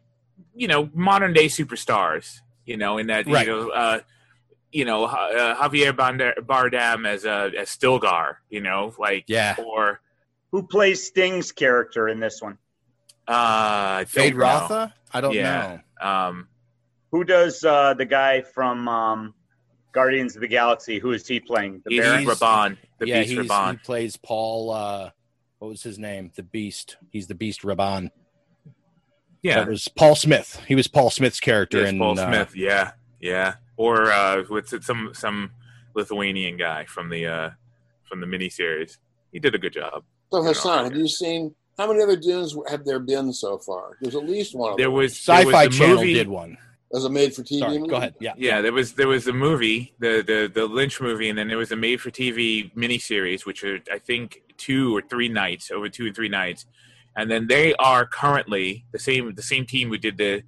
you 0.55 0.67
know 0.67 0.89
modern 0.93 1.33
day 1.33 1.45
superstars 1.47 2.39
you 2.65 2.77
know 2.77 2.97
in 2.97 3.07
that 3.07 3.25
Right. 3.27 3.45
you 3.47 3.51
know 3.53 3.69
uh 3.69 3.99
you 4.71 4.85
know 4.85 5.05
uh, 5.05 5.55
Javier 5.55 5.95
Banda- 5.95 6.35
Bardem 6.41 7.07
as 7.07 7.25
a 7.25 7.51
as 7.57 7.69
Stilgar 7.69 8.35
you 8.49 8.61
know 8.61 8.93
like 8.97 9.25
Yeah. 9.27 9.55
or 9.57 10.01
Who 10.51 10.63
plays 10.63 11.05
Sting's 11.05 11.51
character 11.51 12.07
in 12.07 12.19
this 12.19 12.41
one? 12.41 12.57
uh 13.27 14.01
I 14.01 14.05
Feyd. 14.07 14.33
Rautha? 14.33 14.93
I 15.13 15.21
don't 15.21 15.33
Yeah. 15.33 15.79
know. 16.01 16.07
um 16.07 16.47
Who 17.11 17.23
does 17.23 17.63
uh, 17.63 17.93
the 17.93 18.05
guy 18.05 18.41
from 18.41 18.87
um, 18.87 19.33
Guardians 19.91 20.35
of 20.35 20.41
the 20.41 20.47
Galaxy? 20.47 20.99
Who 20.99 21.11
is 21.11 21.27
he 21.27 21.39
playing? 21.41 21.81
The 21.85 21.91
he's 21.95 22.01
Baron? 22.01 22.25
Rabban 22.25 22.77
the 22.99 23.07
yeah, 23.07 23.19
beast 23.23 23.31
he's, 23.33 23.51
he 23.51 23.77
plays 23.83 24.15
Paul. 24.17 24.71
Uh, 24.71 25.09
what 25.62 25.67
was 25.69 25.84
his 25.84 26.00
name? 26.00 26.32
The 26.36 26.41
Beast. 26.41 26.97
He's 27.12 27.28
the 27.28 27.36
Beast 27.36 27.62
Rabban. 27.62 28.10
yeah 29.43 29.60
That 29.60 29.67
was 29.69 29.88
Paul 29.88 30.15
Smith. 30.15 30.60
He 30.67 30.74
was 30.74 30.88
Paul 30.88 31.12
Smith's 31.12 31.39
character 31.39 31.82
yes, 31.82 31.89
in 31.89 32.00
Paul 32.00 32.19
uh, 32.19 32.26
Smith 32.28 32.56
yeah 32.56 32.91
yeah 33.19 33.54
or 33.78 34.12
uh 34.12 34.43
with 34.50 34.74
some 34.84 35.12
some 35.13 35.52
Lithuanian 35.93 36.58
guy 36.58 36.86
from 36.86 37.10
the 37.10 37.28
uh 37.28 37.50
from 38.10 38.21
the 38.21 38.26
miniseries 38.26 38.97
he 39.32 39.38
did 39.39 39.54
a 39.54 39.60
good 39.60 39.74
job 39.74 40.04
So 40.32 40.41
Hassan, 40.41 40.86
have 40.86 40.95
you 40.95 41.08
seen 41.08 41.54
how 41.78 41.88
many 41.88 42.02
other 42.02 42.15
Dunes 42.17 42.56
have 42.67 42.84
there 42.84 43.00
been 43.00 43.32
so 43.32 43.60
far? 43.60 43.97
There's 44.02 44.15
at 44.15 44.26
least 44.26 44.56
one. 44.56 44.71
Of 44.71 44.78
there 44.78 44.88
them. 44.88 44.93
was 44.95 45.24
there 45.26 45.45
was 45.45 45.54
Sci-Fi 45.54 45.65
the 45.67 45.71
Channel 45.78 45.95
movie- 45.97 46.13
did 46.13 46.28
one. 46.28 46.58
as 46.93 47.06
a 47.06 47.10
made-for-TV. 47.10 47.60
Sorry, 47.60 47.78
movie? 47.78 47.89
go 47.89 47.95
ahead. 47.97 48.15
Yeah, 48.19 48.34
Yeah, 48.38 48.62
there 48.62 48.74
was 48.74 48.93
there 48.93 49.08
was 49.08 49.24
the 49.26 49.34
movie, 49.34 49.93
the 50.00 50.21
the 50.26 50.52
the 50.54 50.65
Lynch 50.65 51.00
movie, 51.00 51.30
and 51.30 51.38
then 51.38 51.47
there 51.47 51.58
was 51.58 51.71
a 51.71 51.76
made-for-TV 51.78 52.74
miniseries, 52.76 53.45
which 53.45 53.63
are 53.63 53.80
I 53.91 54.00
think 54.00 54.41
two 54.67 54.95
or 54.95 55.02
three 55.12 55.30
nights, 55.43 55.71
over 55.71 55.89
two 55.89 56.06
or 56.10 56.13
three 56.13 56.30
nights, 56.30 56.62
and 57.17 57.26
then 57.32 57.47
they 57.47 57.74
are 57.76 58.06
currently 58.06 58.86
the 58.93 59.00
same 59.08 59.24
the 59.36 59.47
same 59.54 59.65
team 59.65 59.89
who 59.89 59.97
did 60.08 60.17
the 60.17 60.43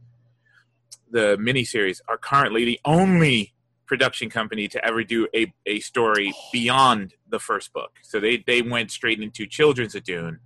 the 1.12 1.38
miniseries 1.48 2.00
are 2.08 2.18
currently 2.18 2.64
the 2.66 2.80
only 2.86 3.54
production 3.86 4.30
company 4.30 4.68
to 4.68 4.84
ever 4.84 5.04
do 5.04 5.28
a, 5.36 5.54
a 5.66 5.80
story 5.80 6.34
beyond 6.52 7.14
the 7.30 7.40
first 7.40 7.74
book. 7.74 7.92
So 8.02 8.20
they 8.20 8.36
they 8.52 8.62
went 8.62 8.90
straight 8.92 9.20
into 9.22 9.46
Children's 9.46 9.96
of 9.96 10.04
Dune, 10.04 10.40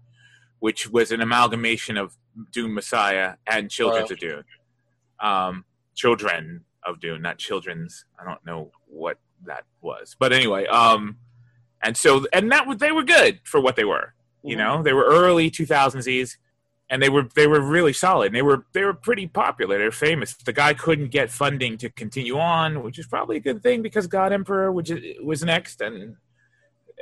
which 0.60 0.90
was 0.90 1.12
an 1.12 1.22
amalgamation 1.22 1.98
of 1.98 2.18
Dune 2.52 2.74
Messiah 2.74 3.36
and 3.46 3.70
Children's 3.70 4.10
Wow. 4.10 4.14
of 4.14 4.20
Dune. 4.20 4.44
Um, 5.20 5.66
children 5.96 6.64
of 6.84 7.00
Dune, 7.00 7.22
not 7.22 7.38
children's. 7.38 8.06
I 8.20 8.24
don't 8.28 8.46
know 8.46 8.72
what 8.88 9.18
that 9.46 9.64
was, 9.82 10.16
but 10.20 10.32
anyway. 10.34 10.66
Um, 10.68 11.18
and 11.84 11.96
so 11.98 12.26
and 12.34 12.52
that 12.52 12.68
was 12.68 12.78
they 12.78 12.92
were 12.92 13.04
good 13.04 13.40
for 13.44 13.60
what 13.62 13.76
they 13.76 13.86
were. 13.86 14.13
You 14.44 14.56
know, 14.56 14.82
they 14.84 14.94
were 14.94 15.04
early 15.06 15.52
2000s, 15.52 16.38
and 16.90 17.02
they 17.04 17.10
were 17.10 17.28
they 17.36 17.48
were 17.48 17.60
really 17.60 17.92
solid. 17.94 18.28
And 18.28 18.36
they 18.36 18.42
were 18.42 18.66
they 18.74 18.84
were 18.84 18.94
pretty 18.94 19.28
popular. 19.28 19.78
They're 19.78 19.92
famous. 19.92 20.34
The 20.36 20.54
guy 20.54 20.74
couldn't 20.74 21.10
get 21.10 21.30
funding 21.32 21.78
to 21.80 21.90
continue 21.90 22.38
on, 22.40 22.82
which 22.84 22.98
is 22.98 23.08
probably 23.08 23.38
a 23.38 23.42
good 23.42 23.62
thing 23.62 23.82
because 23.82 24.08
God 24.08 24.32
Emperor, 24.32 24.72
which 24.72 24.90
is- 24.92 25.18
was 25.24 25.44
next, 25.44 25.82
and 25.82 26.16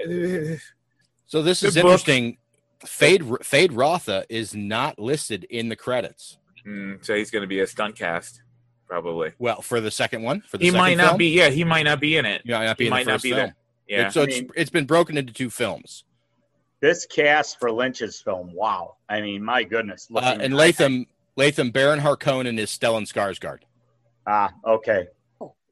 uh, 0.04 0.58
So 1.28 1.42
this 1.42 1.64
is 1.64 1.76
book. 1.76 1.84
interesting. 1.84 2.38
Feyd 2.84 3.44
Fade 3.44 3.74
Rotha 3.74 4.26
is 4.30 4.54
not 4.56 5.00
listed 5.00 5.44
in 5.50 5.70
the 5.70 5.76
credits. 5.76 6.38
mm, 6.66 7.04
so 7.04 7.16
he's 7.16 7.32
going 7.32 7.42
to 7.42 7.48
be 7.48 7.60
a 7.62 7.68
stunt 7.68 7.96
cast, 7.96 8.42
probably. 8.88 9.32
Well, 9.40 9.62
for 9.62 9.82
the 9.82 9.90
second 9.92 10.22
one, 10.24 10.42
for 10.42 10.58
the 10.58 10.66
He 10.66 10.72
might 10.72 10.98
not 10.98 11.08
film? 11.10 11.18
be. 11.18 11.30
Yeah, 11.30 11.50
he 11.50 11.64
might 11.64 11.84
not 11.84 12.00
be 12.00 12.18
in 12.18 12.26
it. 12.26 12.42
He 12.46 12.52
might 12.52 12.66
not 12.66 12.78
be 12.78 12.84
He 12.84 12.88
in 12.88 12.92
might 12.92 13.06
the 13.06 13.12
not 13.12 13.22
be 13.24 13.30
film. 13.30 13.38
there. 13.40 13.56
Yeah. 13.88 14.08
It- 14.08 14.14
so 14.14 14.22
I 14.22 14.24
it's 14.26 14.42
mean- 14.42 14.52
it's 14.56 14.70
been 14.70 14.86
broken 14.86 15.18
into 15.18 15.34
two 15.34 15.50
films. 15.50 16.04
This 16.82 17.06
cast 17.06 17.60
for 17.60 17.72
Lynch's 17.72 18.20
film, 18.22 18.54
wow! 18.54 18.98
I 19.10 19.22
mean, 19.22 19.44
my 19.44 19.64
goodness. 19.64 20.08
Uh, 20.12 20.16
looking- 20.16 20.42
and 20.42 20.56
Latham 20.56 21.08
Latham 21.36 21.72
Baron 21.72 22.00
Harkonnen 22.00 22.58
is 22.60 22.70
Stellan 22.70 23.04
Skarsgård. 23.12 23.60
Ah, 24.28 24.54
okay. 24.66 25.08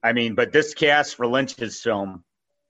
I 0.03 0.11
mean, 0.13 0.33
but 0.35 0.51
this 0.51 0.73
cast 0.73 1.15
for 1.15 1.25
Lynch's 1.27 1.81
film, 1.81 2.23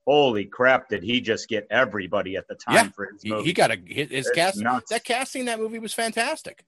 holy 0.06 0.45
crap! 0.45 0.89
Did 0.89 1.03
he 1.03 1.21
just 1.21 1.47
get 1.47 1.67
everybody 1.71 2.36
at 2.36 2.47
the 2.47 2.56
time 2.56 2.75
Yeah, 2.75 2.89
for 2.89 3.12
his 3.12 3.21
He, 3.23 3.29
movie? 3.29 3.43
he 3.45 3.53
got 3.53 3.71
a 3.71 3.75
his, 3.75 4.10
his 4.10 4.27
It's 4.27 4.32
cast. 4.36 4.58
nuts. 4.58 4.89
That 4.89 5.03
casting 5.03 5.45
that 5.45 5.60
movie 5.60 5.79
was 5.79 5.93
fantastic. 5.93 6.63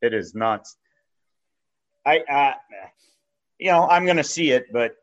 It 0.00 0.12
is 0.14 0.34
nuts. 0.34 0.76
I, 2.04 2.18
uh, 2.20 2.54
you 3.58 3.70
know, 3.70 3.88
I'm 3.88 4.06
gonna 4.06 4.24
see 4.24 4.50
it, 4.50 4.72
but 4.72 4.96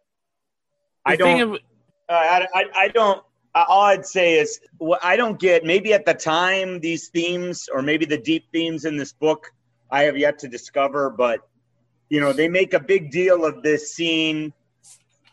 I 1.06 1.16
The 1.16 1.24
thing 1.24 1.38
don't. 1.40 1.56
of- 1.56 1.62
I, 2.10 2.48
I, 2.54 2.66
I 2.76 2.88
don't. 2.90 3.24
uh, 3.56 3.66
All 3.68 3.84
I'd 3.84 4.06
say 4.06 4.40
is, 4.40 4.60
what 4.78 5.00
I 5.04 5.16
don't 5.16 5.40
get. 5.40 5.64
Maybe 5.64 5.94
at 5.94 6.06
the 6.06 6.14
time, 6.14 6.80
these 6.80 7.10
themes, 7.10 7.70
or 7.72 7.82
maybe 7.82 8.06
the 8.06 8.18
deep 8.18 8.46
themes 8.52 8.86
in 8.86 8.98
this 8.98 9.14
book, 9.14 9.52
I 9.92 10.04
have 10.04 10.18
yet 10.18 10.40
to 10.40 10.48
discover. 10.48 11.10
But 11.10 11.48
you 12.10 12.20
know, 12.20 12.34
they 12.34 12.48
make 12.48 12.74
a 12.74 12.80
big 12.80 13.12
deal 13.12 13.46
of 13.46 13.62
this 13.62 13.94
scene 13.94 14.54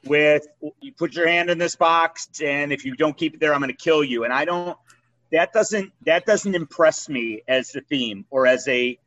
with 0.04 0.46
you 0.80 0.92
put 0.92 1.14
your 1.14 1.26
hand 1.26 1.50
in 1.50 1.58
this 1.58 1.76
box, 1.76 2.28
and 2.44 2.72
if 2.72 2.84
you 2.84 2.94
don't 2.94 3.16
keep 3.16 3.34
it 3.34 3.40
there, 3.40 3.52
I'm 3.54 3.60
going 3.60 3.70
to 3.70 3.76
kill 3.76 4.04
you. 4.04 4.24
And 4.24 4.32
I 4.32 4.44
don't. 4.44 4.76
That 5.32 5.52
doesn't. 5.52 5.92
That 6.04 6.26
doesn't 6.26 6.54
impress 6.54 7.08
me 7.08 7.42
as 7.48 7.74
a 7.74 7.80
theme 7.80 8.26
or 8.30 8.46
as 8.46 8.68
a 8.68 8.98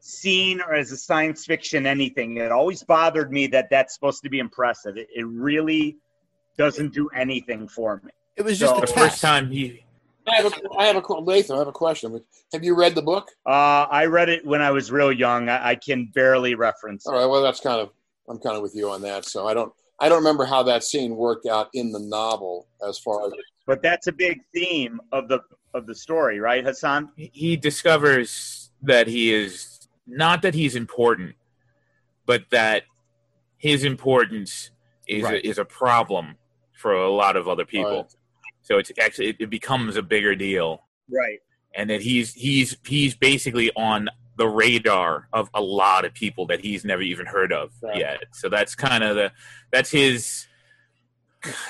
scene 0.00 0.60
or 0.60 0.74
as 0.74 0.92
a 0.92 0.96
science 0.96 1.44
fiction 1.46 1.86
anything. 1.86 2.36
It 2.36 2.52
always 2.52 2.82
bothered 2.82 3.32
me 3.32 3.48
that 3.48 3.68
that's 3.70 3.94
supposed 3.94 4.22
to 4.22 4.30
be 4.30 4.38
impressive. 4.38 4.96
It, 4.96 5.08
it 5.14 5.26
really 5.26 5.96
doesn't 6.56 6.92
do 6.92 7.08
anything 7.14 7.68
for 7.68 8.00
me. 8.04 8.10
It 8.36 8.42
was 8.42 8.58
just 8.58 8.74
just 8.76 8.90
a 8.90 8.94
the 8.94 9.00
a 9.00 9.04
first 9.04 9.20
time 9.20 9.50
he 9.50 9.84
I 10.26 10.36
have 10.36 10.46
a, 10.46 10.56
I 10.78 10.84
have 10.86 10.96
a 10.96 11.02
que- 11.02 11.16
Lathan, 11.20 11.54
I 11.54 11.58
have 11.58 11.68
a 11.68 11.72
question. 11.72 12.18
Have 12.54 12.64
you 12.64 12.74
read 12.74 12.94
the 12.94 13.02
book? 13.02 13.28
Uh, 13.46 13.50
I 13.90 14.06
read 14.06 14.30
it 14.30 14.44
when 14.46 14.62
I 14.62 14.70
was 14.70 14.90
real 14.90 15.12
young. 15.12 15.50
I, 15.50 15.70
I 15.70 15.74
can 15.74 16.06
barely 16.14 16.54
reference. 16.54 17.06
All 17.06 17.12
right. 17.14 17.24
it. 17.24 17.28
Well, 17.28 17.42
that's 17.42 17.60
kind 17.60 17.78
of 17.80 17.90
I'm 18.28 18.38
kind 18.38 18.56
of 18.56 18.62
with 18.62 18.74
you 18.74 18.90
on 18.90 19.02
that. 19.02 19.26
So 19.26 19.46
I 19.46 19.52
don't 19.54 19.72
I 20.00 20.08
don't 20.08 20.18
remember 20.18 20.44
how 20.46 20.62
that 20.64 20.82
scene 20.82 21.14
worked 21.14 21.46
out 21.46 21.68
in 21.74 21.92
the 21.92 21.98
novel 22.00 22.66
as 22.88 22.98
far 22.98 23.26
as 23.26 23.32
But 23.66 23.82
that's 23.82 24.06
a 24.06 24.12
big 24.12 24.40
theme 24.54 25.00
of 25.12 25.28
the 25.28 25.40
of 25.74 25.86
the 25.86 25.94
story, 25.94 26.38
right, 26.40 26.64
Hassan? 26.64 27.10
he 27.16 27.56
discovers 27.56 28.70
that 28.82 29.06
he 29.08 29.32
is 29.34 29.88
not 30.06 30.40
that 30.42 30.54
he's 30.54 30.74
important, 30.76 31.34
but 32.26 32.44
that 32.50 32.84
his 33.58 33.84
importance 33.84 34.70
is 35.08 35.24
Right. 35.24 35.44
a, 35.44 35.46
is 35.48 35.58
a 35.58 35.64
problem 35.64 36.36
for 36.84 36.92
a 36.92 37.10
lot 37.10 37.34
of 37.34 37.48
other 37.48 37.64
people. 37.64 37.96
Right. 38.02 38.14
So 38.60 38.76
it's 38.78 38.92
actually 39.00 39.28
it, 39.30 39.36
it 39.40 39.50
becomes 39.50 39.96
a 39.96 40.02
bigger 40.02 40.34
deal, 40.34 40.82
Right. 41.10 41.38
and 41.74 41.88
that 41.88 42.02
he's 42.02 42.34
he's 42.34 42.76
he's 42.86 43.14
basically 43.16 43.70
on 43.74 44.08
the 44.36 44.46
radar 44.46 45.28
of 45.32 45.48
a 45.54 45.62
lot 45.62 46.04
of 46.04 46.12
people 46.12 46.44
that 46.48 46.60
he's 46.60 46.84
never 46.84 47.00
even 47.00 47.24
heard 47.24 47.52
of 47.54 47.70
Right. 47.82 47.96
yet. 47.98 48.24
So 48.34 48.50
that's 48.50 48.74
kind 48.74 49.02
of 49.02 49.16
the 49.16 49.32
that's 49.72 49.90
his 49.90 50.46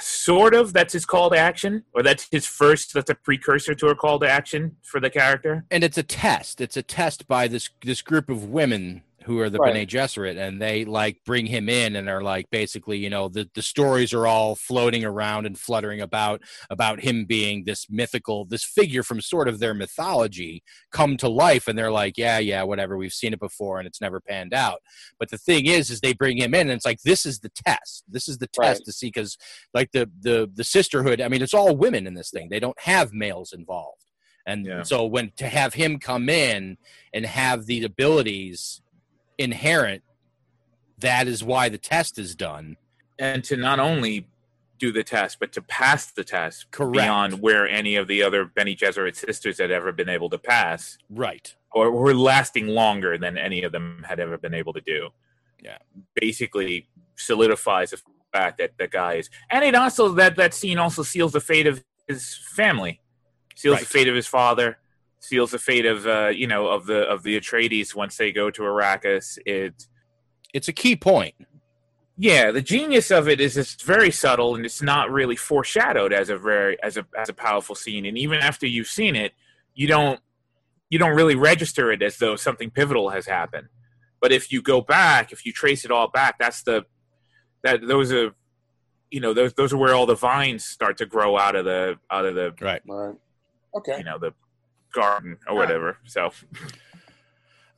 sort 0.00 0.54
of 0.54 0.72
that's 0.72 0.92
his 0.92 1.04
call 1.06 1.30
to 1.30 1.36
action, 1.38 1.84
or 1.94 2.02
that's 2.02 2.26
his 2.30 2.44
first 2.46 2.92
that's 2.94 3.10
a 3.10 3.14
precursor 3.14 3.74
to 3.76 3.86
a 3.88 3.94
call 3.94 4.18
to 4.20 4.28
action 4.28 4.76
for 4.82 4.98
the 5.00 5.10
character. 5.10 5.64
and 5.70 5.84
it's 5.84 5.98
a 5.98 6.02
test. 6.02 6.60
It's 6.60 6.76
a 6.76 6.82
test 6.82 7.26
by 7.28 7.46
this 7.48 7.70
this 7.84 8.02
group 8.02 8.28
of 8.28 8.44
women 8.50 9.02
who 9.24 9.40
are 9.40 9.48
the 9.50 9.58
Right. 9.58 9.74
Bene 9.74 9.86
Gesserit, 9.86 10.36
and 10.36 10.60
they 10.60 10.84
like 10.84 11.18
bring 11.24 11.46
him 11.46 11.68
in 11.68 11.96
and 11.96 12.08
are 12.08 12.22
like 12.22 12.50
basically, 12.50 12.98
you 12.98 13.10
know, 13.10 13.28
the 13.28 13.48
the 13.54 13.62
stories 13.62 14.12
are 14.12 14.26
all 14.26 14.54
floating 14.54 15.04
around 15.04 15.46
and 15.46 15.58
fluttering 15.58 16.00
about 16.00 16.42
about 16.70 17.00
him 17.00 17.24
being 17.24 17.64
this 17.64 17.86
mythical, 17.90 18.44
this 18.44 18.64
figure 18.64 19.02
from 19.02 19.20
sort 19.20 19.48
of 19.48 19.58
their 19.60 19.74
mythology 19.74 20.62
come 20.92 21.16
to 21.18 21.28
life, 21.28 21.68
and 21.68 21.78
they're 21.78 21.90
like, 21.92 22.18
yeah, 22.18 22.38
yeah, 22.38 22.62
whatever, 22.62 22.96
we've 22.96 23.12
seen 23.12 23.32
it 23.32 23.40
before, 23.40 23.78
and 23.78 23.86
it's 23.86 24.00
never 24.00 24.20
panned 24.20 24.54
out. 24.54 24.80
But 25.18 25.30
the 25.30 25.38
thing 25.38 25.66
is, 25.66 25.90
is 25.90 26.00
they 26.00 26.12
bring 26.12 26.38
him 26.38 26.54
in, 26.54 26.62
and 26.68 26.72
it's 26.72 26.84
like 26.86 27.00
this 27.02 27.26
is 27.26 27.40
the 27.40 27.50
test. 27.50 28.04
This 28.08 28.28
is 28.28 28.38
the 28.38 28.48
test 28.48 28.84
Right. 28.84 28.84
to 28.86 28.92
see 28.92 29.08
because 29.08 29.36
like 29.72 29.90
the 29.92 30.10
the 30.20 30.50
the 30.54 30.64
sisterhood. 30.64 31.20
I 31.20 31.28
mean, 31.28 31.42
it's 31.42 31.54
all 31.54 31.76
women 31.76 32.06
in 32.06 32.14
this 32.14 32.30
thing. 32.30 32.48
They 32.50 32.60
don't 32.60 32.78
have 32.80 33.12
males 33.12 33.52
involved 33.52 34.02
And 34.46 34.68
Yeah. 34.68 34.82
so 34.82 35.06
when 35.06 35.32
to 35.36 35.48
have 35.48 35.74
him 35.74 35.98
come 35.98 36.28
in 36.28 36.76
and 37.14 37.24
have 37.26 37.66
these 37.66 37.84
abilities 37.84 38.82
inherent, 39.38 40.02
that 40.98 41.26
is 41.26 41.42
why 41.42 41.68
the 41.68 41.78
test 41.78 42.18
is 42.18 42.34
done. 42.34 42.76
and 43.16 43.44
to 43.44 43.56
not 43.56 43.78
only 43.78 44.26
do 44.80 44.90
the 44.90 45.04
test, 45.04 45.38
but 45.38 45.52
to 45.52 45.62
pass 45.62 46.06
the 46.10 46.24
test 46.24 46.68
Correct. 46.72 46.92
beyond 46.94 47.40
where 47.40 47.64
any 47.68 47.94
of 47.94 48.08
the 48.08 48.24
other 48.24 48.44
Bene 48.44 48.74
Gesserit 48.74 49.14
sisters 49.14 49.58
had 49.58 49.70
ever 49.70 49.92
been 49.92 50.08
able 50.08 50.28
to 50.30 50.38
pass, 50.38 50.98
Right. 51.08 51.54
or 51.70 51.92
were 51.92 52.12
lasting 52.12 52.66
longer 52.66 53.16
than 53.16 53.38
any 53.38 53.62
of 53.62 53.70
them 53.70 54.04
had 54.08 54.18
ever 54.18 54.36
been 54.36 54.52
able 54.54 54.72
to 54.72 54.80
do. 54.80 55.10
Yeah. 55.62 55.78
basically 56.20 56.88
solidifies 57.16 57.90
the 57.92 58.00
fact 58.32 58.58
that 58.58 58.76
the 58.78 58.88
guy 58.88 59.14
is, 59.14 59.30
and 59.48 59.64
it 59.64 59.74
also 59.76 60.08
that 60.14 60.34
that 60.36 60.52
scene 60.52 60.78
also 60.78 61.02
seals 61.04 61.32
the 61.32 61.40
fate 61.40 61.66
of 61.68 61.84
his 62.08 62.34
family, 62.34 63.00
seals 63.54 63.78
the 63.78 63.86
fate 63.86 64.08
of 64.08 64.14
his 64.16 64.26
father, 64.26 64.76
seals 65.24 65.50
the 65.50 65.58
fate 65.58 65.86
of 65.86 66.06
uh, 66.06 66.28
you 66.28 66.46
know 66.46 66.68
of 66.68 66.86
the 66.86 67.02
of 67.02 67.22
the 67.22 67.38
Atreides 67.40 67.94
once 67.94 68.16
they 68.16 68.32
go 68.32 68.50
to 68.50 68.62
Arrakis. 68.62 69.38
It 69.46 69.86
It's 70.52 70.68
a 70.68 70.72
key 70.72 70.96
point. 70.96 71.34
yeah, 72.16 72.50
the 72.52 72.62
genius 72.62 73.10
of 73.10 73.28
it 73.28 73.40
is 73.40 73.56
it's 73.56 73.82
very 73.82 74.10
subtle 74.10 74.54
and 74.54 74.64
it's 74.64 74.82
not 74.82 75.10
really 75.10 75.36
foreshadowed 75.36 76.12
as 76.12 76.28
a 76.30 76.38
very 76.38 76.80
as 76.82 76.96
a 76.96 77.06
as 77.18 77.28
a 77.28 77.34
powerful 77.34 77.74
scene. 77.74 78.06
And 78.06 78.16
even 78.18 78.38
after 78.40 78.66
you've 78.66 78.86
seen 78.86 79.16
it, 79.16 79.32
you 79.74 79.88
don't 79.88 80.20
you 80.90 80.98
don't 80.98 81.16
really 81.16 81.34
register 81.34 81.90
it 81.90 82.02
as 82.02 82.18
though 82.18 82.36
something 82.36 82.70
pivotal 82.70 83.10
has 83.10 83.26
happened. 83.26 83.68
But 84.20 84.32
if 84.32 84.52
you 84.52 84.62
go 84.62 84.80
back, 84.80 85.32
if 85.32 85.44
you 85.44 85.52
trace 85.52 85.84
it 85.84 85.90
all 85.90 86.08
back, 86.08 86.38
that's 86.38 86.62
the 86.62 86.84
that 87.62 87.86
those 87.86 88.12
are 88.12 88.32
you 89.10 89.20
know 89.20 89.34
those 89.34 89.52
those 89.54 89.72
are 89.72 89.76
where 89.76 89.94
all 89.94 90.06
the 90.06 90.14
vines 90.14 90.64
start 90.64 90.98
to 90.98 91.06
grow 91.06 91.36
out 91.36 91.56
of 91.56 91.64
the 91.64 91.96
out 92.10 92.24
of 92.24 92.34
the 92.34 92.54
Right. 92.60 92.82
All 92.88 92.96
right. 92.96 93.16
Okay. 93.76 93.98
you 93.98 94.04
know 94.04 94.18
the 94.18 94.32
garden 94.94 95.36
or 95.48 95.56
whatever. 95.56 95.98
So 96.06 96.30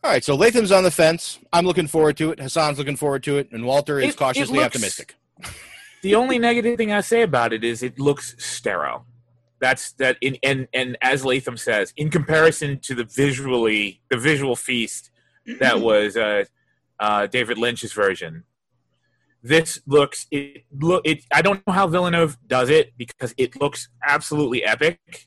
All 0.05 0.11
right. 0.11 0.23
So 0.25 0.35
Latham's 0.37 0.71
on 0.73 0.85
the 0.85 0.91
fence. 0.91 1.39
I'm 1.53 1.67
looking 1.67 1.87
forward 1.87 2.17
to 2.19 2.31
it. 2.31 2.39
Hassan's 2.39 2.79
looking 2.79 2.97
forward 2.97 3.23
to 3.25 3.39
it, 3.39 3.51
and 3.53 3.65
Walter 3.65 3.99
is 3.99 4.05
It- 4.05 4.09
it 4.11 4.17
cautiously 4.17 4.59
looks- 4.59 4.67
optimistic. 4.67 5.15
the 6.03 6.15
only 6.15 6.39
negative 6.39 6.77
thing 6.77 6.93
I 6.93 7.01
say 7.01 7.23
about 7.23 7.53
it 7.53 7.65
is 7.65 7.83
it 7.83 7.99
looks 7.99 8.35
sterile. 8.39 9.07
That's 9.59 9.93
that 9.93 10.19
in 10.21 10.37
and 10.43 10.69
and 10.75 10.97
as 11.01 11.25
Latham 11.25 11.57
says, 11.57 11.93
in 11.97 12.11
comparison 12.11 12.79
to 12.81 12.95
the 12.95 13.05
visually 13.05 14.03
the 14.11 14.19
visual 14.19 14.55
feast 14.55 15.11
that 15.61 15.81
was 15.91 16.17
uh, 16.17 16.45
uh, 17.01 17.27
David 17.27 17.57
Lynch's 17.57 17.95
version, 17.95 18.45
this 19.43 19.81
looks 19.87 20.27
it 20.31 20.65
look 20.79 21.03
it. 21.07 21.25
I 21.33 21.41
don't 21.41 21.67
know 21.67 21.73
how 21.73 21.87
Villeneuve 21.87 22.37
does 22.47 22.69
it 22.69 22.93
because 22.99 23.35
it 23.39 23.59
looks 23.59 23.89
absolutely 24.07 24.63
epic, 24.63 25.27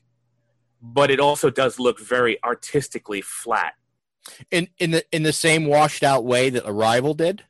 but 0.80 1.10
it 1.10 1.20
also 1.20 1.50
does 1.50 1.78
look 1.78 2.00
very 2.00 2.42
artistically 2.44 3.20
flat. 3.20 3.74
In 4.50 4.68
in 4.78 4.90
the 4.90 5.04
in 5.12 5.22
the 5.22 5.32
same 5.32 5.66
washed 5.66 6.02
out 6.02 6.24
way 6.24 6.50
that 6.50 6.64
Arrival 6.66 7.14
did. 7.14 7.44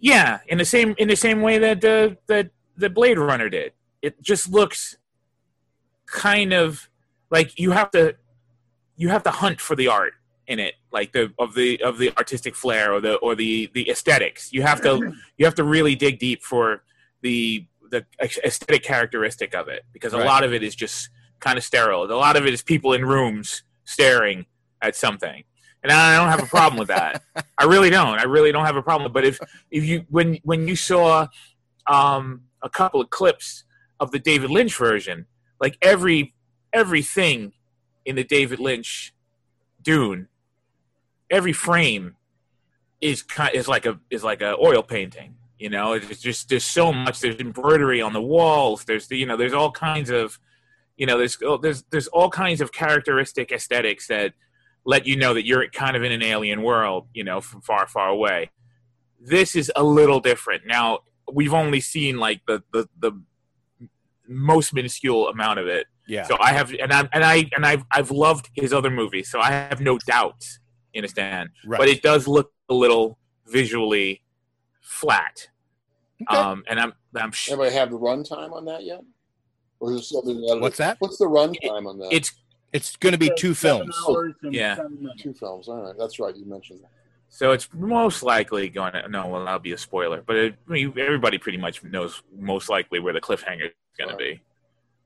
Yeah, 0.00 0.40
in 0.46 0.58
the 0.58 0.64
same 0.64 0.94
in 0.98 1.08
the 1.08 1.16
same 1.16 1.40
way 1.42 1.58
that 1.58 1.84
uh, 1.84 2.14
that 2.26 2.50
the 2.76 2.90
Blade 2.90 3.18
Runner 3.18 3.48
did. 3.48 3.72
It 4.02 4.22
just 4.22 4.48
looks 4.50 4.96
kind 6.06 6.52
of 6.52 6.88
like 7.30 7.58
you 7.58 7.72
have 7.72 7.90
to 7.92 8.16
you 8.96 9.08
have 9.10 9.22
to 9.24 9.30
hunt 9.30 9.60
for 9.60 9.76
the 9.76 9.88
art 9.88 10.14
in 10.46 10.58
it, 10.58 10.74
like 10.92 11.12
the 11.12 11.32
of 11.38 11.54
the 11.54 11.80
of 11.82 11.98
the 11.98 12.10
artistic 12.16 12.54
flair 12.54 12.92
or 12.92 13.00
the 13.00 13.14
or 13.16 13.34
the 13.34 13.70
the 13.74 13.88
aesthetics. 13.90 14.52
You 14.52 14.62
have 14.62 14.80
to 14.82 15.12
you 15.36 15.44
have 15.44 15.54
to 15.56 15.64
really 15.64 15.94
dig 15.94 16.18
deep 16.18 16.42
for 16.42 16.82
the 17.22 17.66
the 17.90 18.04
aesthetic 18.20 18.82
characteristic 18.82 19.54
of 19.54 19.68
it 19.68 19.84
because 19.92 20.12
a 20.12 20.18
Right. 20.18 20.26
lot 20.26 20.44
of 20.44 20.52
it 20.52 20.62
is 20.62 20.74
just 20.74 21.08
kind 21.40 21.58
of 21.58 21.64
sterile. 21.64 22.04
A 22.04 22.12
lot 22.14 22.36
of 22.36 22.46
it 22.46 22.52
is 22.52 22.62
people 22.62 22.92
in 22.92 23.04
rooms 23.04 23.62
staring 23.84 24.46
at 24.82 24.96
something. 24.96 25.44
And 25.82 25.92
I 25.92 26.16
don't 26.16 26.28
have 26.28 26.42
a 26.42 26.46
problem 26.46 26.78
with 26.78 26.88
that. 26.88 27.22
I 27.58 27.64
really 27.64 27.90
don't. 27.90 28.18
I 28.18 28.24
really 28.24 28.52
don't 28.52 28.66
have 28.66 28.76
a 28.76 28.82
problem. 28.82 29.12
But 29.12 29.24
if 29.24 29.38
if 29.70 29.84
you 29.84 30.04
when 30.10 30.38
when 30.42 30.66
you 30.66 30.76
saw 30.76 31.28
um, 31.86 32.42
a 32.62 32.68
couple 32.68 33.00
of 33.00 33.10
clips 33.10 33.64
of 34.00 34.10
the 34.10 34.18
David 34.18 34.50
Lynch 34.50 34.76
version, 34.76 35.26
like 35.60 35.78
every 35.80 36.34
everything 36.72 37.52
in 38.04 38.16
the 38.16 38.24
David 38.24 38.58
Lynch 38.58 39.14
Dune, 39.80 40.28
every 41.30 41.52
frame 41.52 42.16
is 43.00 43.22
kind 43.22 43.54
is 43.54 43.68
like 43.68 43.86
a 43.86 44.00
is 44.10 44.24
like 44.24 44.42
a 44.42 44.56
oil 44.56 44.82
painting. 44.82 45.36
You 45.58 45.70
know, 45.70 45.94
it's 45.94 46.20
just 46.20 46.48
there's 46.48 46.64
so 46.64 46.92
much. 46.92 47.20
There's 47.20 47.36
embroidery 47.36 48.00
on 48.00 48.12
the 48.12 48.22
walls. 48.22 48.84
There's 48.84 49.08
the 49.08 49.16
you 49.16 49.26
know 49.26 49.36
there's 49.36 49.54
all 49.54 49.70
kinds 49.70 50.10
of 50.10 50.38
you 50.98 51.06
know 51.06 51.16
there's 51.16 51.38
oh, 51.42 51.56
there's 51.56 51.84
there's 51.90 52.08
all 52.08 52.28
kinds 52.28 52.60
of 52.60 52.72
characteristic 52.72 53.50
aesthetics 53.52 54.08
that 54.08 54.34
let 54.84 55.06
you 55.06 55.16
know 55.16 55.32
that 55.34 55.46
you're 55.46 55.66
kind 55.68 55.96
of 55.96 56.02
in 56.02 56.12
an 56.12 56.22
alien 56.22 56.62
world. 56.62 57.08
You 57.14 57.24
know, 57.24 57.40
from 57.40 57.62
far 57.62 57.86
far 57.86 58.08
away. 58.08 58.50
This 59.20 59.56
is 59.56 59.72
a 59.74 59.82
little 59.82 60.20
different. 60.20 60.62
Now 60.66 61.00
we've 61.32 61.54
only 61.54 61.80
seen 61.80 62.18
like 62.18 62.42
the 62.46 62.62
the 62.72 62.88
the 62.98 63.12
most 64.26 64.74
minuscule 64.74 65.28
amount 65.28 65.58
of 65.58 65.66
it. 65.66 65.86
Yeah. 66.06 66.24
So 66.24 66.36
I 66.40 66.52
have, 66.52 66.74
and 66.74 66.92
I 66.92 67.08
and 67.12 67.24
I 67.24 67.48
and 67.54 67.64
I've 67.64 67.84
I've 67.90 68.10
loved 68.10 68.50
his 68.54 68.72
other 68.72 68.90
movies, 68.90 69.30
so 69.30 69.40
I 69.40 69.50
have 69.50 69.80
no 69.80 69.98
doubts. 69.98 70.58
You 70.92 71.00
understand? 71.00 71.50
Right. 71.66 71.78
But 71.78 71.88
it 71.88 72.02
does 72.02 72.26
look 72.26 72.52
a 72.68 72.74
little 72.74 73.18
visually 73.46 74.22
flat. 74.80 75.48
Um, 76.28 76.64
and 76.68 76.80
I'm 76.80 76.92
I'm 77.14 77.30
sh- 77.30 77.50
Anybody 77.50 77.74
have 77.74 77.90
the 77.90 77.98
runtime 77.98 78.52
on 78.52 78.64
that 78.64 78.84
yet? 78.84 79.02
Or 79.80 79.92
is 79.92 80.00
it 80.00 80.04
something 80.04 80.40
that 80.42 80.58
What's 80.60 80.78
that? 80.78 80.96
What's 81.00 81.18
the 81.18 81.26
runtime 81.26 81.86
on 81.88 81.98
that? 81.98 82.08
it's 82.12 82.32
It's 82.72 82.96
going 82.96 83.12
to 83.12 83.18
be 83.18 83.30
two 83.36 83.54
films. 83.54 83.96
yeah. 84.50 84.76
two 85.18 85.32
films. 85.34 85.68
All 85.68 85.82
right, 85.82 85.94
that's 85.98 86.18
right. 86.18 86.34
You 86.36 86.44
mentioned 86.44 86.80
that. 86.82 86.90
So 87.30 87.52
it's 87.52 87.68
most 87.74 88.22
likely 88.22 88.68
going 88.70 88.92
to 88.94 89.06
no. 89.08 89.26
Well, 89.28 89.44
that'll 89.44 89.60
be 89.60 89.72
a 89.72 89.78
spoiler, 89.78 90.22
but 90.26 90.36
it, 90.36 90.54
I 90.68 90.72
mean, 90.72 90.94
everybody 90.98 91.36
pretty 91.38 91.58
much 91.58 91.84
knows 91.84 92.22
most 92.38 92.68
likely 92.70 93.00
where 93.00 93.12
the 93.12 93.20
cliffhanger 93.20 93.66
is 93.66 93.72
going 93.98 94.10
to 94.10 94.16
be, 94.16 94.40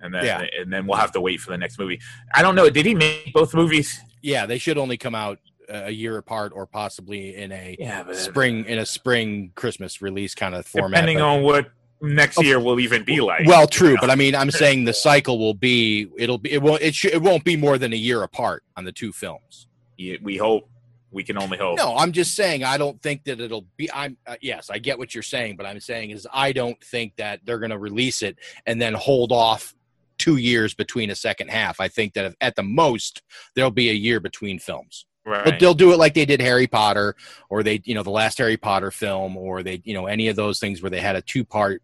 and 0.01 0.15
then 0.15 0.25
Yeah. 0.25 0.45
and 0.61 0.73
then 0.73 0.87
we'll 0.87 0.99
have 0.99 1.11
to 1.13 1.21
wait 1.21 1.41
for 1.41 1.51
the 1.51 1.59
next 1.59 1.79
movie. 1.81 2.01
I 2.35 2.43
don't 2.43 2.55
know. 2.55 2.71
Did 2.71 2.87
he 2.87 2.95
make 2.95 3.33
both 3.35 3.55
movies? 3.55 4.01
Yeah, 4.23 4.47
they 4.47 4.59
should 4.59 4.79
only 4.79 4.97
come 4.97 5.17
out 5.17 5.41
uh, 5.69 5.83
a 5.87 5.91
year 5.91 6.17
apart, 6.17 6.53
or 6.55 6.65
possibly 6.65 7.35
in 7.35 7.51
a 7.51 7.75
Yeah, 7.79 8.05
but 8.05 8.15
spring 8.15 8.67
in 8.67 8.79
a 8.79 8.87
spring 8.87 9.51
Christmas 9.57 10.01
release 10.01 10.33
kind 10.37 10.55
of 10.55 10.65
format. 10.65 10.91
depending 11.01 11.19
but- 11.19 11.25
on 11.25 11.43
what 11.43 11.71
next 12.03 12.43
year 12.43 12.61
will 12.61 12.81
even 12.81 13.05
be 13.05 13.21
like. 13.21 13.47
well, 13.47 13.67
true, 13.67 13.97
but 14.01 14.11
I 14.11 14.15
mean, 14.15 14.35
I'm 14.35 14.51
saying 14.51 14.85
the 14.85 14.93
cycle 14.93 15.39
will 15.39 15.55
be 15.55 16.09
it'll 16.19 16.39
be 16.39 16.53
it 16.53 16.63
won't 16.63 16.83
it, 16.83 16.95
sh- 16.95 17.07
it 17.07 17.23
won't 17.23 17.45
be 17.45 17.57
more 17.57 17.79
than 17.79 17.93
a 17.93 17.97
year 17.97 18.23
apart 18.23 18.65
on 18.77 18.85
the 18.85 18.93
two 18.93 19.13
films. 19.13 19.67
Yeah, 19.97 20.17
we 20.23 20.37
hope. 20.37 20.69
We 21.11 21.23
can 21.23 21.37
only 21.37 21.59
hope. 21.59 21.77
No, 21.77 21.95
I'm 21.95 22.13
just 22.13 22.35
saying 22.35 22.65
I 22.65 22.79
don't 22.79 23.01
think 23.03 23.25
that 23.25 23.41
it'll 23.41 23.67
be. 23.77 23.91
I'm 23.93 24.17
uh, 24.27 24.37
yes, 24.41 24.71
I 24.71 24.79
get 24.79 24.99
what 24.99 25.15
you're 25.15 25.23
saying, 25.23 25.57
but 25.57 25.67
I'm 25.67 25.79
saying 25.79 26.11
is 26.11 26.27
I 26.33 26.53
don't 26.53 26.83
think 26.83 27.17
that 27.17 27.41
they're 27.45 27.59
going 27.59 27.71
to 27.71 27.79
release 27.79 28.23
it 28.23 28.39
and 28.67 28.81
then 28.81 28.95
hold 28.95 29.31
off 29.31 29.75
two 30.19 30.37
years 30.37 30.73
between 30.75 31.11
a 31.11 31.15
second 31.15 31.51
half. 31.51 31.81
I 31.81 31.89
think 31.89 32.15
that 32.15 32.35
at 32.41 32.57
the 32.57 32.63
most 32.63 33.23
there'll 33.55 33.71
be 33.71 33.91
a 33.91 33.95
year 33.95 34.21
between 34.21 34.59
films. 34.59 35.07
Right. 35.25 35.45
But 35.45 35.61
they'll 35.61 35.75
do 35.75 35.93
it 35.93 35.99
like 35.99 36.15
they 36.15 36.25
did 36.25 36.41
Harry 36.41 36.67
Potter, 36.67 37.15
or 37.49 37.63
they, 37.63 37.81
you 37.85 37.95
know, 37.95 38.03
the 38.03 38.11
last 38.11 38.39
Harry 38.39 38.57
Potter 38.57 38.91
film, 38.91 39.37
or 39.37 39.63
they, 39.63 39.81
you 39.85 39.95
know, 39.95 40.07
any 40.07 40.29
of 40.29 40.37
those 40.37 40.59
things 40.59 40.83
where 40.83 40.91
they 40.91 41.01
had 41.01 41.15
a 41.15 41.23
two 41.23 41.45
part, 41.45 41.83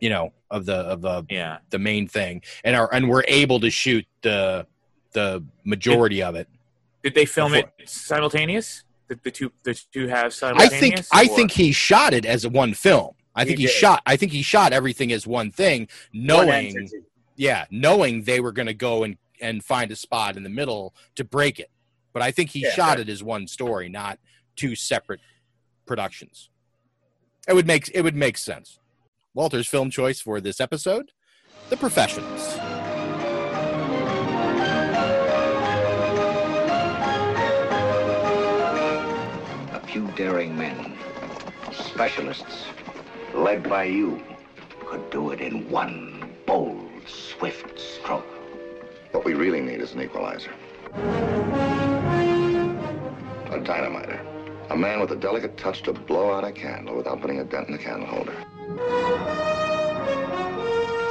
you 0.00 0.10
know, 0.10 0.32
of 0.50 0.66
the 0.66 0.74
of 0.76 1.00
the 1.00 1.24
yeah. 1.30 1.58
the 1.70 1.78
main 1.78 2.06
thing, 2.08 2.42
and 2.64 2.76
are 2.76 2.92
and 2.92 3.08
we're 3.08 3.24
able 3.28 3.60
to 3.60 3.70
shoot 3.70 4.06
the 4.22 4.66
the 5.12 5.42
majority 5.64 6.22
of 6.22 6.34
it. 6.34 6.48
Did 7.02 7.14
they 7.14 7.24
film 7.24 7.52
Before- 7.52 7.70
it 7.78 7.88
simultaneous? 7.88 8.84
Did 9.08 9.20
the 9.22 9.30
two 9.30 9.52
the 9.62 9.74
two 9.92 10.08
have 10.08 10.34
simultaneous 10.34 10.72
I 10.74 10.78
think 10.80 11.06
I 11.12 11.26
think 11.34 11.52
he 11.52 11.72
shot 11.72 12.12
it 12.12 12.24
as 12.26 12.46
one 12.46 12.74
film. 12.74 13.14
I 13.34 13.42
He 13.42 13.48
think 13.48 13.60
he 13.60 13.66
did. 13.66 13.72
shot. 13.72 14.02
I 14.06 14.16
think 14.16 14.32
he 14.32 14.42
shot 14.42 14.72
everything 14.72 15.12
as 15.12 15.26
one 15.26 15.50
thing, 15.50 15.88
knowing, 16.12 16.68
entity. 16.76 17.02
yeah, 17.36 17.66
knowing 17.70 18.22
they 18.22 18.40
were 18.40 18.52
going 18.52 18.66
to 18.66 18.74
go 18.74 19.04
and 19.04 19.16
and 19.40 19.62
find 19.64 19.90
a 19.92 19.96
spot 19.96 20.36
in 20.36 20.42
the 20.42 20.48
middle 20.48 20.94
to 21.16 21.24
break 21.24 21.60
it. 21.60 21.70
But 22.14 22.22
I 22.22 22.30
think 22.30 22.50
he 22.50 22.60
Yeah, 22.62 22.70
shot 22.70 22.98
it 22.98 23.08
as 23.10 23.22
one 23.22 23.46
story, 23.46 23.88
not 23.90 24.18
two 24.56 24.74
separate 24.74 25.20
productions. 25.86 26.48
It 27.46 27.54
would 27.54 27.66
make 27.66 27.90
it 27.94 28.02
would 28.02 28.16
make 28.16 28.36
sense. 28.38 28.78
Walter's 29.36 29.68
film 29.68 29.90
choice 29.90 30.18
for 30.18 30.40
this 30.40 30.62
episode: 30.62 31.12
The 31.68 31.76
Professionals. 31.76 32.56
A 39.74 39.80
few 39.86 40.06
daring 40.12 40.56
men, 40.56 40.96
specialists, 41.70 42.64
led 43.34 43.68
by 43.68 43.84
you, 43.84 44.22
could 44.86 45.10
do 45.10 45.32
it 45.32 45.42
in 45.42 45.68
one 45.68 46.30
bold, 46.46 46.88
swift 47.06 47.78
stroke. 47.78 48.24
What 49.10 49.26
we 49.26 49.34
really 49.34 49.60
need 49.60 49.82
is 49.82 49.92
an 49.92 50.00
equalizer. 50.00 50.54
A 50.94 50.96
dynamiter. 53.62 54.18
A 54.70 54.76
man 54.76 54.98
with 54.98 55.10
a 55.10 55.16
delicate 55.16 55.58
touch 55.58 55.82
to 55.82 55.92
blow 55.92 56.32
out 56.32 56.44
a 56.44 56.52
candle 56.52 56.96
without 56.96 57.20
putting 57.20 57.40
a 57.40 57.44
dent 57.44 57.68
in 57.68 57.76
the 57.76 57.78
candle 57.78 58.08
holder. 58.08 58.34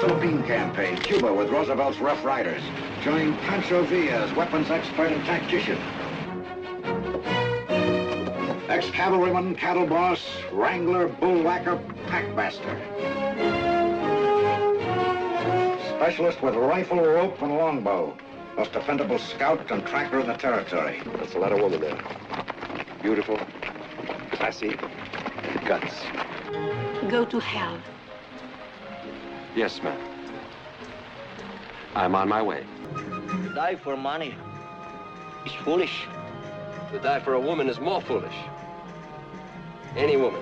Philippine 0.02 0.44
campaign, 0.44 0.98
Cuba 0.98 1.34
with 1.34 1.50
Roosevelt's 1.50 2.00
Rough 2.00 2.24
Riders. 2.26 2.62
Join 3.02 3.34
Pancho 3.38 3.84
Villa 3.86 4.12
as 4.12 4.34
weapons 4.34 4.70
expert 4.70 5.12
and 5.12 5.24
tactician. 5.26 5.78
Ex-cavalryman, 8.68 9.56
cattle 9.56 9.88
boss, 9.88 10.22
wrangler, 10.52 11.08
bullwhacker, 11.08 11.82
packmaster. 12.08 12.78
Specialist 15.96 16.42
with 16.42 16.56
rifle, 16.56 17.00
rope, 17.00 17.42
and 17.42 17.56
longbow. 17.56 18.18
Most 18.58 18.74
dependable 18.74 19.18
scout 19.18 19.72
and 19.72 19.86
tracker 19.88 20.20
in 20.20 20.28
the 20.28 20.34
territory. 20.34 21.02
That's 21.18 21.36
a 21.36 21.40
lot 21.40 21.54
of 21.54 21.62
woman 21.62 21.80
there. 21.80 21.98
Beautiful, 23.02 23.40
classy, 24.32 24.78
guts. 25.60 25.94
Go 27.10 27.26
to 27.26 27.40
hell. 27.40 27.78
Yes, 29.56 29.82
ma'am. 29.82 30.00
I'm 31.96 32.16
on 32.16 32.28
my 32.28 32.42
way. 32.42 32.66
To 32.96 33.52
die 33.56 33.76
for 33.76 33.96
money 33.96 34.36
is 35.46 35.54
foolish. 35.54 36.08
To 36.92 37.00
die 37.00 37.20
for 37.20 37.34
a 37.36 37.40
woman 37.40 37.70
is 37.70 37.80
more 37.80 38.02
foolish. 38.02 38.36
Any 39.96 40.18
woman. 40.18 40.42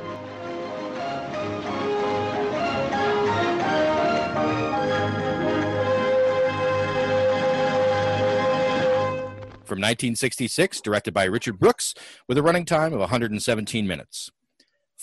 From 9.66 9.80
1966, 9.80 10.82
directed 10.82 11.14
by 11.14 11.24
Richard 11.24 11.58
Brooks, 11.60 11.96
with 12.28 12.38
a 12.38 12.44
running 12.44 12.66
time 12.66 12.94
of 12.94 13.00
117 13.00 13.88
minutes. 13.88 14.32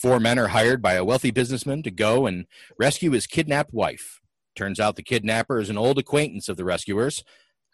Four 0.01 0.19
men 0.19 0.39
are 0.39 0.49
hired 0.49 0.81
by 0.81 0.95
a 0.95 1.05
wealthy 1.05 1.31
businessman 1.31 1.83
to 1.83 1.91
go 1.91 2.25
and 2.25 2.47
rescue 2.79 3.11
his 3.11 3.27
kidnapped 3.27 3.75
wife. 3.75 4.23
Turns 4.57 4.81
out 4.81 4.97
the 4.97 5.03
kidnapper 5.03 5.59
is 5.59 5.69
an 5.69 5.77
old 5.77 5.99
acquaintance 5.99 6.49
of 6.49 6.57
the 6.57 6.65
rescuers. 6.65 7.23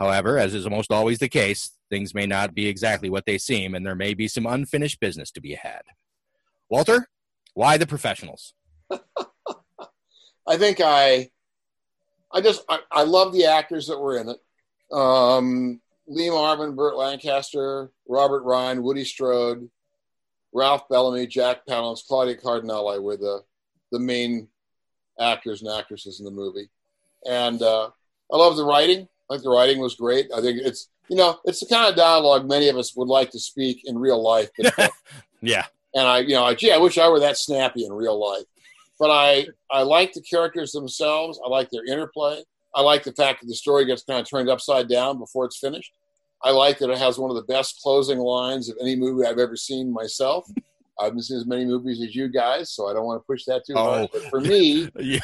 However, 0.00 0.36
as 0.36 0.52
is 0.52 0.66
almost 0.66 0.90
always 0.90 1.20
the 1.20 1.28
case, 1.28 1.70
things 1.88 2.14
may 2.14 2.26
not 2.26 2.52
be 2.52 2.66
exactly 2.66 3.08
what 3.08 3.26
they 3.26 3.38
seem, 3.38 3.76
and 3.76 3.86
there 3.86 3.94
may 3.94 4.12
be 4.12 4.26
some 4.26 4.44
unfinished 4.44 4.98
business 4.98 5.30
to 5.30 5.40
be 5.40 5.54
had. 5.54 5.82
Walter, 6.68 7.06
why 7.54 7.76
the 7.76 7.86
professionals? 7.86 8.54
I 8.90 10.56
think 10.56 10.80
I, 10.82 11.30
I 12.32 12.40
just 12.40 12.64
I, 12.68 12.80
I 12.90 13.04
love 13.04 13.34
the 13.34 13.44
actors 13.44 13.86
that 13.86 14.00
were 14.00 14.18
in 14.18 14.30
it. 14.30 14.38
Um, 14.92 15.80
Lee 16.08 16.30
Marvin, 16.30 16.74
Burt 16.74 16.96
Lancaster, 16.96 17.92
Robert 18.08 18.42
Ryan, 18.42 18.82
Woody 18.82 19.04
Strode, 19.04 19.70
Ralph 20.56 20.88
Bellamy, 20.88 21.26
Jack 21.26 21.66
Palance, 21.68 22.06
Claudia 22.06 22.34
Cardinale 22.34 23.02
were 23.02 23.18
the 23.18 23.44
the 23.92 23.98
main 23.98 24.48
actors 25.20 25.60
and 25.62 25.70
actresses 25.70 26.18
in 26.18 26.24
the 26.24 26.30
movie. 26.30 26.68
And 27.28 27.62
uh, 27.62 27.90
I 28.32 28.36
love 28.36 28.56
the 28.56 28.64
writing. 28.64 29.06
I 29.30 29.34
think 29.34 29.44
the 29.44 29.50
writing 29.50 29.80
was 29.80 29.94
great. 29.94 30.28
I 30.34 30.40
think 30.40 30.60
it's 30.62 30.88
you 31.08 31.16
know 31.16 31.38
it's 31.44 31.60
the 31.60 31.66
kind 31.66 31.88
of 31.88 31.94
dialogue 31.94 32.48
many 32.48 32.68
of 32.68 32.76
us 32.76 32.96
would 32.96 33.08
like 33.08 33.30
to 33.32 33.38
speak 33.38 33.82
in 33.84 33.98
real 33.98 34.22
life. 34.22 34.50
But, 34.76 34.90
yeah. 35.42 35.66
And 35.94 36.08
I 36.08 36.20
you 36.20 36.34
know 36.34 36.44
I, 36.44 36.54
gee 36.54 36.72
I 36.72 36.78
wish 36.78 36.96
I 36.96 37.08
were 37.08 37.20
that 37.20 37.36
snappy 37.36 37.84
in 37.84 37.92
real 37.92 38.18
life. 38.18 38.46
But 38.98 39.10
I 39.10 39.48
I 39.70 39.82
like 39.82 40.14
the 40.14 40.22
characters 40.22 40.72
themselves. 40.72 41.38
I 41.44 41.50
like 41.50 41.68
their 41.68 41.84
interplay. 41.84 42.42
I 42.74 42.80
like 42.80 43.04
the 43.04 43.12
fact 43.12 43.42
that 43.42 43.46
the 43.46 43.54
story 43.54 43.84
gets 43.84 44.04
kind 44.04 44.20
of 44.20 44.28
turned 44.28 44.48
upside 44.48 44.88
down 44.88 45.18
before 45.18 45.44
it's 45.44 45.58
finished. 45.58 45.92
I 46.46 46.50
like 46.50 46.78
that 46.78 46.90
it 46.90 46.98
has 46.98 47.18
one 47.18 47.30
of 47.30 47.36
the 47.36 47.52
best 47.52 47.80
closing 47.82 48.18
lines 48.18 48.68
of 48.70 48.76
any 48.80 48.94
movie 48.96 49.26
I've 49.26 49.38
ever 49.38 49.56
seen 49.56 49.92
myself. 49.92 50.46
I 51.00 51.04
haven't 51.04 51.22
seen 51.22 51.36
as 51.36 51.46
many 51.46 51.64
movies 51.64 52.00
as 52.02 52.14
you 52.14 52.28
guys, 52.28 52.70
so 52.70 52.88
I 52.88 52.92
don't 52.94 53.04
want 53.04 53.20
to 53.20 53.26
push 53.26 53.44
that 53.46 53.66
too 53.66 53.74
hard. 53.74 54.02
Oh. 54.02 54.08
But 54.12 54.22
for 54.30 54.40
me, 54.40 54.88
Yeah. 54.98 55.18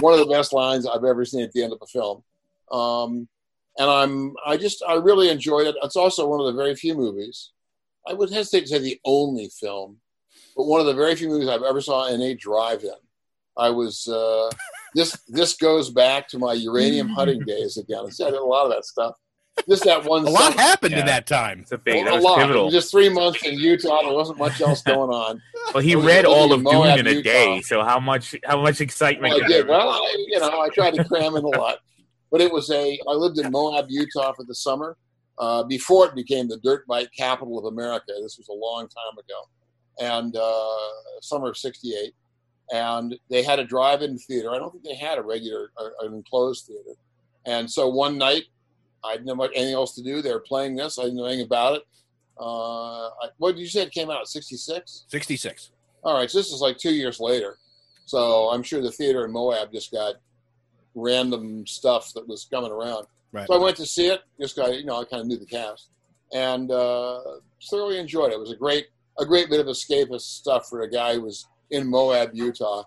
one 0.00 0.12
of 0.12 0.20
the 0.20 0.32
best 0.32 0.52
lines 0.52 0.86
I've 0.86 1.04
ever 1.04 1.24
seen 1.24 1.42
at 1.42 1.52
the 1.52 1.62
end 1.64 1.72
of 1.72 1.78
a 1.82 1.86
film. 1.86 2.22
Um, 2.70 3.26
and 3.78 3.90
I'm 3.90 4.34
I 4.46 4.56
just 4.56 4.82
I 4.86 4.94
really 4.94 5.28
enjoyed 5.30 5.66
it. 5.66 5.74
It's 5.82 5.96
also 5.96 6.28
one 6.28 6.40
of 6.40 6.46
the 6.46 6.60
very 6.62 6.74
few 6.74 6.94
movies. 6.94 7.50
I 8.08 8.12
would 8.12 8.30
hesitate 8.30 8.62
to 8.62 8.66
say 8.68 8.78
the 8.78 9.00
only 9.04 9.48
film, 9.48 9.96
but 10.56 10.66
one 10.66 10.80
of 10.80 10.86
the 10.86 10.94
very 10.94 11.14
few 11.16 11.28
movies 11.28 11.48
I've 11.48 11.62
ever 11.62 11.80
saw 11.80 12.06
in 12.08 12.20
a 12.22 12.34
drive-in. 12.34 13.00
I 13.56 13.70
was 13.70 14.06
uh, 14.08 14.48
this 14.94 15.16
this 15.28 15.54
goes 15.56 15.90
back 15.90 16.28
to 16.28 16.38
my 16.38 16.52
uranium 16.52 17.08
hunting 17.08 17.40
days 17.46 17.76
again. 17.78 18.04
I 18.06 18.30
did 18.30 18.34
a 18.34 18.44
lot 18.44 18.64
of 18.66 18.70
that 18.72 18.84
stuff. 18.84 19.14
Just 19.68 19.84
that 19.84 20.04
one. 20.04 20.26
A 20.26 20.30
lot 20.30 20.52
summer- 20.52 20.60
happened 20.62 20.94
in 20.94 21.06
that 21.06 21.26
time. 21.26 21.60
It's 21.60 21.72
a 21.72 21.78
big, 21.78 22.02
a 22.02 22.04
that 22.04 22.14
was 22.16 22.24
lot. 22.24 22.38
pivotal. 22.38 22.70
Just 22.70 22.90
three 22.90 23.08
months 23.08 23.42
in 23.44 23.54
Utah. 23.58 24.02
There 24.02 24.12
wasn't 24.12 24.38
much 24.38 24.60
else 24.60 24.82
going 24.82 25.10
on. 25.10 25.42
Well, 25.74 25.82
he 25.82 25.96
read 25.96 26.24
all 26.24 26.52
in 26.54 26.60
of 26.64 26.72
Dune 26.72 26.98
in 27.00 27.06
a 27.08 27.10
Utah. 27.10 27.22
day. 27.24 27.60
So 27.60 27.82
how 27.82 27.98
much 27.98 28.36
how 28.44 28.62
much 28.62 28.80
excitement? 28.80 29.34
Well, 29.34 29.44
I 29.44 29.48
did. 29.48 29.66
Well, 29.66 29.88
I, 29.90 30.26
you 30.28 30.38
know, 30.38 30.60
I 30.60 30.68
tried 30.68 30.94
to 30.94 31.02
cram 31.04 31.34
in 31.34 31.42
a 31.42 31.48
lot, 31.48 31.78
but 32.30 32.40
it 32.40 32.52
was 32.52 32.70
a. 32.70 32.96
I 33.08 33.12
lived 33.12 33.38
in 33.38 33.50
Moab, 33.50 33.86
Utah, 33.88 34.32
for 34.32 34.44
the 34.44 34.54
summer 34.54 34.96
uh, 35.38 35.64
before 35.64 36.06
it 36.06 36.14
became 36.14 36.46
the 36.46 36.58
dirt 36.58 36.86
bike 36.86 37.10
capital 37.18 37.58
of 37.58 37.64
America. 37.64 38.12
This 38.22 38.38
was 38.38 38.46
a 38.48 38.52
long 38.52 38.86
time 38.86 39.18
ago, 39.18 39.48
and 40.14 40.36
uh, 40.36 41.20
summer 41.20 41.48
of 41.50 41.56
'68, 41.56 42.14
and 42.72 43.16
they 43.28 43.42
had 43.42 43.58
a 43.58 43.64
drive-in 43.64 44.18
theater. 44.18 44.52
I 44.54 44.58
don't 44.58 44.70
think 44.70 44.84
they 44.84 44.94
had 44.94 45.18
a 45.18 45.22
regular, 45.22 45.72
uh, 45.78 46.06
an 46.06 46.14
enclosed 46.14 46.66
theater, 46.66 46.96
and 47.44 47.68
so 47.68 47.88
one 47.88 48.16
night, 48.18 48.44
I 49.06 49.12
didn't 49.12 49.26
know 49.26 49.34
much, 49.34 49.52
anything 49.54 49.74
else 49.74 49.94
to 49.94 50.02
do. 50.02 50.22
They 50.22 50.32
were 50.32 50.40
playing 50.40 50.76
this. 50.76 50.98
I 50.98 51.02
didn't 51.02 51.18
know 51.18 51.24
anything 51.24 51.46
about 51.46 51.76
it. 51.76 51.82
Uh, 52.38 53.06
I, 53.06 53.28
what 53.38 53.52
did 53.52 53.60
you 53.60 53.68
say? 53.68 53.82
It 53.82 53.92
came 53.92 54.10
out 54.10 54.28
'66. 54.28 55.04
66. 55.08 55.70
All 56.02 56.14
right, 56.14 56.30
so 56.30 56.38
this 56.38 56.52
is 56.52 56.60
like 56.60 56.78
two 56.78 56.94
years 56.94 57.18
later. 57.18 57.58
So 58.04 58.50
I'm 58.50 58.62
sure 58.62 58.80
the 58.80 58.92
theater 58.92 59.24
in 59.24 59.32
Moab 59.32 59.72
just 59.72 59.90
got 59.90 60.14
random 60.94 61.66
stuff 61.66 62.12
that 62.14 62.26
was 62.28 62.46
coming 62.50 62.70
around. 62.70 63.06
Right. 63.32 63.46
So 63.46 63.54
I 63.54 63.58
went 63.58 63.76
to 63.78 63.86
see 63.86 64.06
it. 64.08 64.20
Just 64.40 64.56
got 64.56 64.74
you 64.74 64.84
know 64.84 65.00
I 65.00 65.04
kind 65.04 65.22
of 65.22 65.26
knew 65.26 65.38
the 65.38 65.46
cast 65.46 65.88
and 66.32 66.70
uh, 66.70 67.20
thoroughly 67.70 67.98
enjoyed 67.98 68.32
it. 68.32 68.36
It 68.36 68.40
was 68.40 68.52
a 68.52 68.56
great 68.56 68.86
a 69.18 69.24
great 69.24 69.48
bit 69.48 69.60
of 69.60 69.66
escapist 69.66 70.22
stuff 70.22 70.68
for 70.68 70.82
a 70.82 70.90
guy 70.90 71.14
who 71.14 71.22
was 71.22 71.46
in 71.70 71.88
Moab, 71.88 72.30
Utah, 72.34 72.84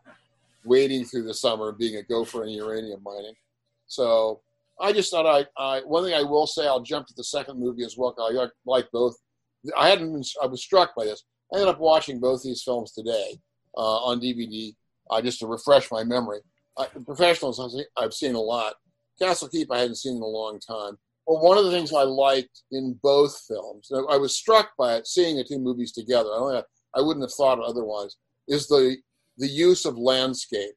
waiting 0.64 1.04
through 1.04 1.24
the 1.24 1.34
summer, 1.34 1.72
being 1.72 1.98
a 1.98 2.04
gopher 2.04 2.44
in 2.44 2.50
uranium 2.50 3.02
mining. 3.04 3.34
So 3.88 4.42
I 4.82 4.94
just 4.94 5.12
thought 5.12 5.26
I, 5.26 5.46
I 5.62 5.82
one 5.82 6.04
thing 6.04 6.14
I 6.14 6.24
will 6.24 6.48
say 6.48 6.66
I'll 6.68 6.82
jump 6.82 7.08
to 7.08 7.14
the 7.18 7.24
second 7.24 7.60
movie 7.60 7.84
as 7.84 7.98
well. 7.98 8.16
I 8.20 8.48
like- 8.66 8.90
both. 8.92 9.16
I 9.78 9.90
hadn't 9.90 10.14
been, 10.14 10.24
I 10.42 10.46
was 10.48 10.64
struck 10.64 10.96
by 10.96 11.04
this. 11.06 11.24
I 11.54 11.58
ended 11.58 11.74
up 11.76 11.80
watching 11.82 12.20
both 12.20 12.44
these 12.44 12.64
films 12.64 12.94
today 12.94 13.40
uh, 13.78 13.98
on 14.06 14.22
DVD 14.22 14.74
uh, 15.12 15.22
just 15.22 15.40
to 15.40 15.48
refresh 15.48 15.92
my 15.92 16.04
memory. 16.04 16.40
Uh, 16.78 16.86
professionals 17.06 17.60
I've 17.60 17.72
seen- 17.72 17.86
I've 17.98 18.14
seen 18.14 18.36
a 18.36 18.40
lot. 18.40 18.76
Castle 19.22 19.50
Keep 19.50 19.70
I 19.72 19.80
hadn't 19.80 19.96
seen 19.98 20.16
in 20.16 20.22
a 20.22 20.26
long 20.26 20.60
time. 20.62 20.98
Well, 21.28 21.42
one 21.44 21.58
of 21.58 21.66
the 21.66 21.72
things 21.72 21.92
I 21.94 22.04
liked 22.04 22.62
in 22.72 22.98
both 23.04 23.38
films, 23.48 23.92
I 24.10 24.16
was 24.18 24.34
struck 24.36 24.70
by 24.78 24.96
it 24.96 25.06
seeing 25.08 25.36
the 25.36 25.44
two 25.44 25.60
movies 25.60 25.92
together. 25.92 26.30
I, 26.32 26.64
I 26.96 27.02
wouldn't 27.02 27.24
have 27.24 27.34
thought 27.34 27.60
otherwise. 27.60 28.16
Is 28.48 28.68
the 28.68 28.96
the 29.38 29.48
use 29.48 29.86
of 29.86 29.98
landscape 29.98 30.76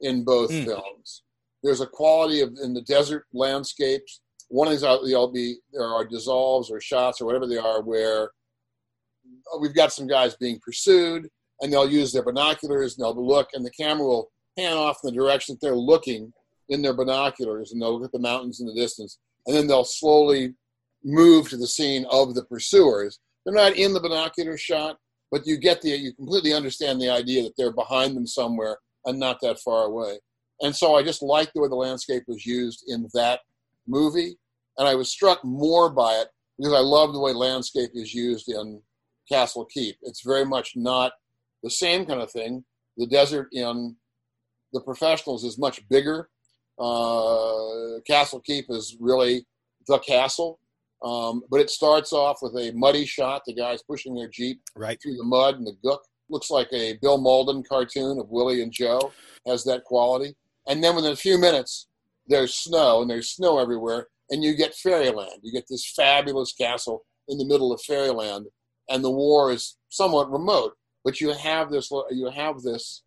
in 0.00 0.24
both 0.24 0.50
Hmm. 0.50 0.64
films. 0.64 1.22
There's 1.66 1.80
a 1.80 1.86
quality 1.86 2.42
of 2.42 2.56
in 2.62 2.74
the 2.74 2.82
desert 2.82 3.26
landscapes. 3.32 4.20
One 4.48 4.68
is 4.68 4.84
out 4.84 5.00
there'll 5.04 5.32
be 5.32 5.56
there 5.72 5.88
are 5.88 6.04
dissolves 6.04 6.70
or 6.70 6.80
shots 6.80 7.20
or 7.20 7.26
whatever 7.26 7.48
they 7.48 7.58
are 7.58 7.82
where 7.82 8.30
uh, 9.52 9.58
we've 9.58 9.74
got 9.74 9.92
some 9.92 10.06
guys 10.06 10.36
being 10.36 10.60
pursued 10.64 11.28
and 11.60 11.72
they'll 11.72 11.90
use 11.90 12.12
their 12.12 12.22
binoculars 12.22 12.96
and 12.96 13.04
they'll 13.04 13.26
look 13.26 13.48
and 13.52 13.66
the 13.66 13.70
camera 13.72 14.06
will 14.06 14.30
pan 14.56 14.76
off 14.76 14.98
in 15.02 15.10
the 15.10 15.16
direction 15.16 15.54
that 15.54 15.60
they're 15.60 15.74
looking 15.74 16.32
in 16.68 16.82
their 16.82 16.94
binoculars 16.94 17.72
and 17.72 17.82
they'll 17.82 17.94
look 17.94 18.04
at 18.04 18.12
the 18.12 18.18
mountains 18.20 18.60
in 18.60 18.66
the 18.68 18.74
distance 18.74 19.18
and 19.46 19.56
then 19.56 19.66
they'll 19.66 19.82
slowly 19.82 20.54
move 21.02 21.48
to 21.48 21.56
the 21.56 21.66
scene 21.66 22.06
of 22.10 22.36
the 22.36 22.44
pursuers. 22.44 23.18
They're 23.44 23.52
not 23.52 23.76
in 23.76 23.92
the 23.92 24.00
binocular 24.00 24.56
shot, 24.56 24.98
but 25.32 25.44
you 25.48 25.56
get 25.56 25.82
the 25.82 25.90
you 25.90 26.12
completely 26.14 26.52
understand 26.52 27.00
the 27.00 27.10
idea 27.10 27.42
that 27.42 27.54
they're 27.58 27.72
behind 27.72 28.16
them 28.16 28.26
somewhere 28.28 28.78
and 29.04 29.18
not 29.18 29.40
that 29.40 29.58
far 29.58 29.86
away. 29.86 30.20
And 30.60 30.74
so 30.74 30.94
I 30.94 31.02
just 31.02 31.22
liked 31.22 31.52
the 31.54 31.60
way 31.60 31.68
the 31.68 31.74
landscape 31.74 32.24
was 32.26 32.46
used 32.46 32.84
in 32.88 33.08
that 33.14 33.40
movie, 33.86 34.36
and 34.78 34.88
I 34.88 34.94
was 34.94 35.08
struck 35.08 35.44
more 35.44 35.90
by 35.90 36.14
it 36.14 36.28
because 36.58 36.72
I 36.72 36.80
love 36.80 37.12
the 37.12 37.20
way 37.20 37.32
landscape 37.32 37.90
is 37.94 38.14
used 38.14 38.48
in 38.48 38.80
Castle 39.30 39.66
Keep. 39.66 39.96
It's 40.02 40.22
very 40.22 40.44
much 40.44 40.72
not 40.76 41.12
the 41.62 41.70
same 41.70 42.06
kind 42.06 42.20
of 42.20 42.30
thing. 42.30 42.64
The 42.96 43.06
desert 43.06 43.48
in 43.52 43.96
the 44.72 44.80
professionals 44.80 45.44
is 45.44 45.58
much 45.58 45.86
bigger. 45.88 46.28
Uh, 46.78 48.00
castle 48.06 48.40
Keep 48.44 48.66
is 48.70 48.96
really 49.00 49.46
the 49.86 49.98
castle, 50.00 50.58
um, 51.02 51.42
but 51.50 51.60
it 51.60 51.70
starts 51.70 52.12
off 52.12 52.38
with 52.42 52.54
a 52.54 52.72
muddy 52.74 53.06
shot. 53.06 53.42
The 53.46 53.54
guys 53.54 53.82
pushing 53.82 54.14
their 54.14 54.28
jeep 54.28 54.60
right 54.74 54.98
through 55.02 55.16
the 55.16 55.24
mud 55.24 55.56
and 55.56 55.66
the 55.66 55.76
gook. 55.84 56.00
Looks 56.28 56.50
like 56.50 56.68
a 56.72 56.98
Bill 57.00 57.18
Mauldin 57.18 57.66
cartoon 57.66 58.18
of 58.18 58.28
Willie 58.30 58.62
and 58.62 58.72
Joe. 58.72 59.12
Has 59.46 59.62
that 59.64 59.84
quality. 59.84 60.34
And 60.68 60.82
then 60.82 60.96
within 60.96 61.12
a 61.12 61.16
few 61.16 61.38
minutes, 61.38 61.86
there's 62.26 62.54
snow 62.54 63.02
and 63.02 63.10
there's 63.10 63.30
snow 63.30 63.58
everywhere, 63.58 64.08
and 64.30 64.42
you 64.42 64.54
get 64.54 64.74
fairyland. 64.74 65.40
You 65.42 65.52
get 65.52 65.66
this 65.68 65.92
fabulous 65.94 66.52
castle 66.52 67.04
in 67.28 67.38
the 67.38 67.46
middle 67.46 67.72
of 67.72 67.80
fairyland, 67.82 68.46
and 68.88 69.04
the 69.04 69.10
war 69.10 69.52
is 69.52 69.76
somewhat 69.88 70.30
remote, 70.30 70.72
but 71.04 71.20
you 71.20 71.32
have 71.32 71.70
this 71.70 71.90
you 72.10 72.30
have 72.30 72.62
this 72.62 73.02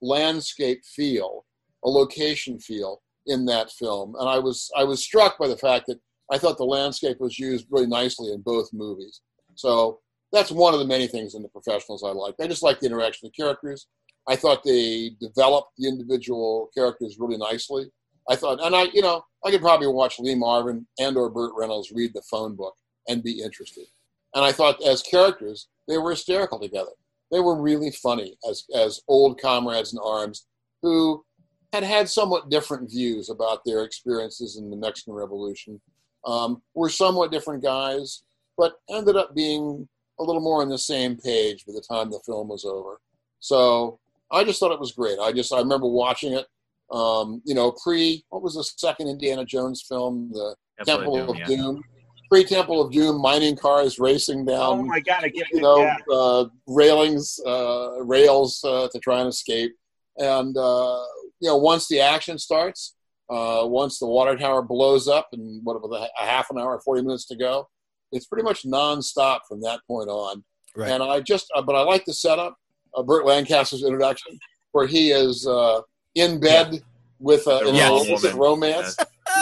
landscape 0.00 0.84
feel, 0.84 1.44
a 1.84 1.88
location 1.88 2.58
feel 2.58 3.02
in 3.26 3.44
that 3.46 3.70
film, 3.70 4.14
and 4.18 4.28
I 4.28 4.38
was 4.38 4.70
I 4.76 4.84
was 4.84 5.02
struck 5.02 5.38
by 5.38 5.48
the 5.48 5.56
fact 5.56 5.86
that 5.88 6.00
I 6.32 6.38
thought 6.38 6.58
the 6.58 6.64
landscape 6.64 7.18
was 7.20 7.38
used 7.38 7.66
really 7.70 7.86
nicely 7.86 8.32
in 8.32 8.40
both 8.40 8.72
movies. 8.72 9.20
So 9.56 9.98
that's 10.32 10.52
one 10.52 10.74
of 10.74 10.80
the 10.80 10.86
many 10.86 11.08
things 11.08 11.34
in 11.34 11.42
the 11.42 11.48
professionals 11.48 12.04
I 12.04 12.10
liked. 12.10 12.40
I 12.40 12.46
just 12.46 12.62
like 12.62 12.78
the 12.78 12.86
interaction 12.86 13.26
of 13.26 13.32
the 13.32 13.42
characters. 13.42 13.88
I 14.28 14.36
thought 14.36 14.62
they 14.64 15.12
developed 15.20 15.72
the 15.78 15.88
individual 15.88 16.70
characters 16.74 17.16
really 17.18 17.36
nicely. 17.36 17.90
I 18.28 18.36
thought, 18.36 18.62
and 18.62 18.76
I, 18.76 18.84
you 18.92 19.02
know, 19.02 19.24
I 19.44 19.50
could 19.50 19.60
probably 19.60 19.88
watch 19.88 20.18
Lee 20.18 20.34
Marvin 20.34 20.86
and 20.98 21.16
or 21.16 21.30
Burt 21.30 21.52
Reynolds 21.56 21.90
read 21.92 22.12
the 22.14 22.22
phone 22.22 22.54
book 22.54 22.74
and 23.08 23.22
be 23.22 23.42
interested. 23.42 23.86
And 24.34 24.44
I 24.44 24.52
thought, 24.52 24.82
as 24.82 25.02
characters, 25.02 25.68
they 25.88 25.98
were 25.98 26.10
hysterical 26.10 26.60
together. 26.60 26.92
They 27.32 27.40
were 27.40 27.60
really 27.60 27.90
funny 27.90 28.36
as 28.48 28.64
as 28.74 29.00
old 29.08 29.40
comrades 29.40 29.92
in 29.92 29.98
arms 30.04 30.46
who 30.82 31.24
had 31.72 31.82
had 31.84 32.08
somewhat 32.08 32.50
different 32.50 32.90
views 32.90 33.30
about 33.30 33.64
their 33.64 33.84
experiences 33.84 34.56
in 34.56 34.70
the 34.70 34.76
Mexican 34.76 35.14
Revolution. 35.14 35.80
Um, 36.26 36.62
were 36.74 36.90
somewhat 36.90 37.32
different 37.32 37.62
guys, 37.62 38.22
but 38.58 38.74
ended 38.90 39.16
up 39.16 39.34
being 39.34 39.88
a 40.18 40.22
little 40.22 40.42
more 40.42 40.60
on 40.60 40.68
the 40.68 40.78
same 40.78 41.16
page 41.16 41.64
by 41.64 41.72
the 41.72 41.80
time 41.80 42.10
the 42.10 42.20
film 42.26 42.48
was 42.48 42.64
over. 42.64 43.00
So 43.38 43.98
I 44.32 44.44
just 44.44 44.60
thought 44.60 44.72
it 44.72 44.80
was 44.80 44.92
great. 44.92 45.18
I 45.18 45.32
just 45.32 45.52
I 45.52 45.58
remember 45.58 45.86
watching 45.86 46.32
it. 46.34 46.46
Um, 46.90 47.40
you 47.44 47.54
know, 47.54 47.72
pre 47.72 48.24
what 48.30 48.42
was 48.42 48.54
the 48.54 48.64
second 48.64 49.08
Indiana 49.08 49.44
Jones 49.44 49.84
film, 49.88 50.30
the 50.32 50.56
Temple, 50.84 51.16
Temple 51.16 51.30
of 51.30 51.36
Doom. 51.36 51.42
Of 51.42 51.48
Doom. 51.48 51.82
Pre 52.30 52.44
Temple 52.44 52.80
of 52.80 52.92
Doom, 52.92 53.20
mining 53.20 53.56
cars 53.56 53.98
racing 53.98 54.44
down. 54.44 54.80
Oh 54.80 54.82
my 54.84 55.00
god! 55.00 55.24
I 55.24 55.28
get 55.28 55.46
you 55.52 55.60
know 55.60 55.90
uh, 56.12 56.46
railings, 56.66 57.40
uh, 57.46 58.02
rails 58.04 58.62
uh, 58.64 58.88
to 58.92 58.98
try 59.00 59.20
and 59.20 59.28
escape. 59.28 59.72
And 60.18 60.56
uh, 60.56 61.00
you 61.40 61.48
know, 61.48 61.56
once 61.56 61.88
the 61.88 62.00
action 62.00 62.38
starts, 62.38 62.94
uh, 63.30 63.62
once 63.64 63.98
the 63.98 64.06
water 64.06 64.36
tower 64.36 64.62
blows 64.62 65.08
up, 65.08 65.28
and 65.32 65.60
what 65.64 65.74
about 65.74 66.08
a 66.20 66.24
half 66.24 66.50
an 66.50 66.58
hour, 66.58 66.80
forty 66.84 67.02
minutes 67.02 67.26
to 67.26 67.36
go, 67.36 67.68
it's 68.12 68.26
pretty 68.26 68.44
much 68.44 68.64
nonstop 68.64 69.40
from 69.48 69.60
that 69.62 69.80
point 69.86 70.08
on. 70.08 70.44
Right. 70.76 70.90
And 70.90 71.02
I 71.02 71.20
just, 71.20 71.46
uh, 71.56 71.62
but 71.62 71.74
I 71.74 71.82
like 71.82 72.04
the 72.04 72.14
setup 72.14 72.56
of 72.94 73.06
Burt 73.06 73.24
Lancaster's 73.24 73.82
introduction, 73.82 74.38
where 74.72 74.86
he 74.86 75.10
is 75.10 75.46
uh, 75.46 75.80
in 76.14 76.40
bed 76.40 76.74
yeah. 76.74 76.80
with 77.18 77.46
uh, 77.46 77.60
a, 77.64 77.68
an 77.68 77.74
illicit 77.74 78.34
romance. 78.34 78.96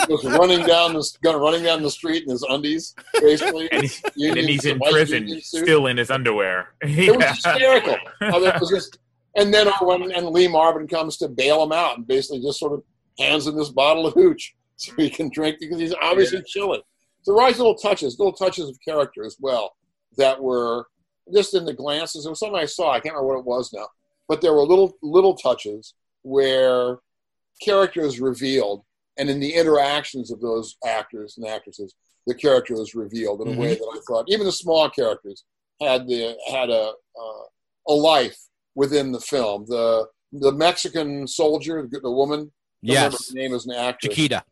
he 0.07 0.13
was 0.13 0.23
running 0.25 0.65
down 0.65 0.93
the 0.93 1.17
running 1.23 1.63
down 1.63 1.81
the 1.81 1.91
street 1.91 2.23
in 2.23 2.29
his 2.29 2.43
undies, 2.43 2.95
basically. 3.19 3.71
and, 3.71 3.83
he, 4.15 4.29
and 4.29 4.37
he's 4.37 4.65
in 4.65 4.79
prison, 4.79 5.41
still 5.41 5.87
in 5.87 5.97
his 5.97 6.11
underwear. 6.11 6.69
it 6.81 7.15
was 7.15 7.25
hysterical. 7.25 7.97
it 8.21 8.59
was 8.59 8.69
just, 8.69 8.99
and 9.35 9.53
then 9.53 9.67
uh, 9.67 9.73
when 9.81 10.11
and 10.11 10.27
Lee 10.29 10.47
Marvin 10.47 10.87
comes 10.87 11.17
to 11.17 11.27
bail 11.27 11.63
him 11.63 11.71
out 11.71 11.97
and 11.97 12.07
basically 12.07 12.41
just 12.41 12.59
sort 12.59 12.73
of 12.73 12.83
hands 13.19 13.47
him 13.47 13.55
this 13.55 13.69
bottle 13.69 14.07
of 14.07 14.13
hooch 14.13 14.55
so 14.75 14.93
he 14.95 15.09
can 15.09 15.29
drink 15.29 15.57
because 15.59 15.79
he's 15.79 15.93
obviously 16.01 16.39
yeah. 16.39 16.43
chilling. 16.47 16.81
So 17.21 17.35
there 17.35 17.57
little 17.57 17.75
touches, 17.75 18.17
little 18.17 18.33
touches 18.33 18.69
of 18.69 18.77
character 18.83 19.25
as 19.25 19.35
well 19.39 19.75
that 20.17 20.41
were 20.41 20.87
just 21.33 21.53
in 21.53 21.65
the 21.65 21.73
glances. 21.73 22.25
It 22.25 22.29
was 22.29 22.39
something 22.39 22.59
I 22.59 22.65
saw. 22.65 22.91
I 22.91 22.99
can't 22.99 23.15
remember 23.15 23.27
what 23.27 23.39
it 23.39 23.45
was 23.45 23.73
now, 23.73 23.87
but 24.27 24.41
there 24.41 24.53
were 24.53 24.63
little 24.63 24.97
little 25.01 25.35
touches 25.35 25.93
where 26.23 26.97
characters 27.61 28.19
revealed, 28.19 28.83
and 29.17 29.29
in 29.29 29.39
the 29.39 29.53
interactions 29.53 30.31
of 30.31 30.41
those 30.41 30.75
actors 30.85 31.37
and 31.37 31.47
actresses, 31.47 31.93
the 32.27 32.33
character 32.33 32.75
was 32.75 32.95
revealed 32.95 33.41
in 33.41 33.47
a 33.47 33.51
mm-hmm. 33.51 33.61
way 33.61 33.75
that 33.75 33.91
I 33.93 33.99
thought 34.07 34.25
even 34.27 34.45
the 34.45 34.51
small 34.51 34.89
characters 34.89 35.43
had 35.81 36.07
the 36.07 36.35
had 36.51 36.69
a 36.69 36.91
uh, 37.19 37.43
a 37.87 37.93
life 37.93 38.37
within 38.75 39.11
the 39.11 39.19
film. 39.19 39.65
The 39.67 40.07
the 40.31 40.51
Mexican 40.51 41.27
soldier, 41.27 41.87
the 41.91 42.11
woman, 42.11 42.51
yes, 42.81 43.29
her 43.29 43.35
name 43.35 43.53
is 43.53 43.65
an 43.65 43.73
actress, 43.73 44.13
Chiquita. 44.13 44.43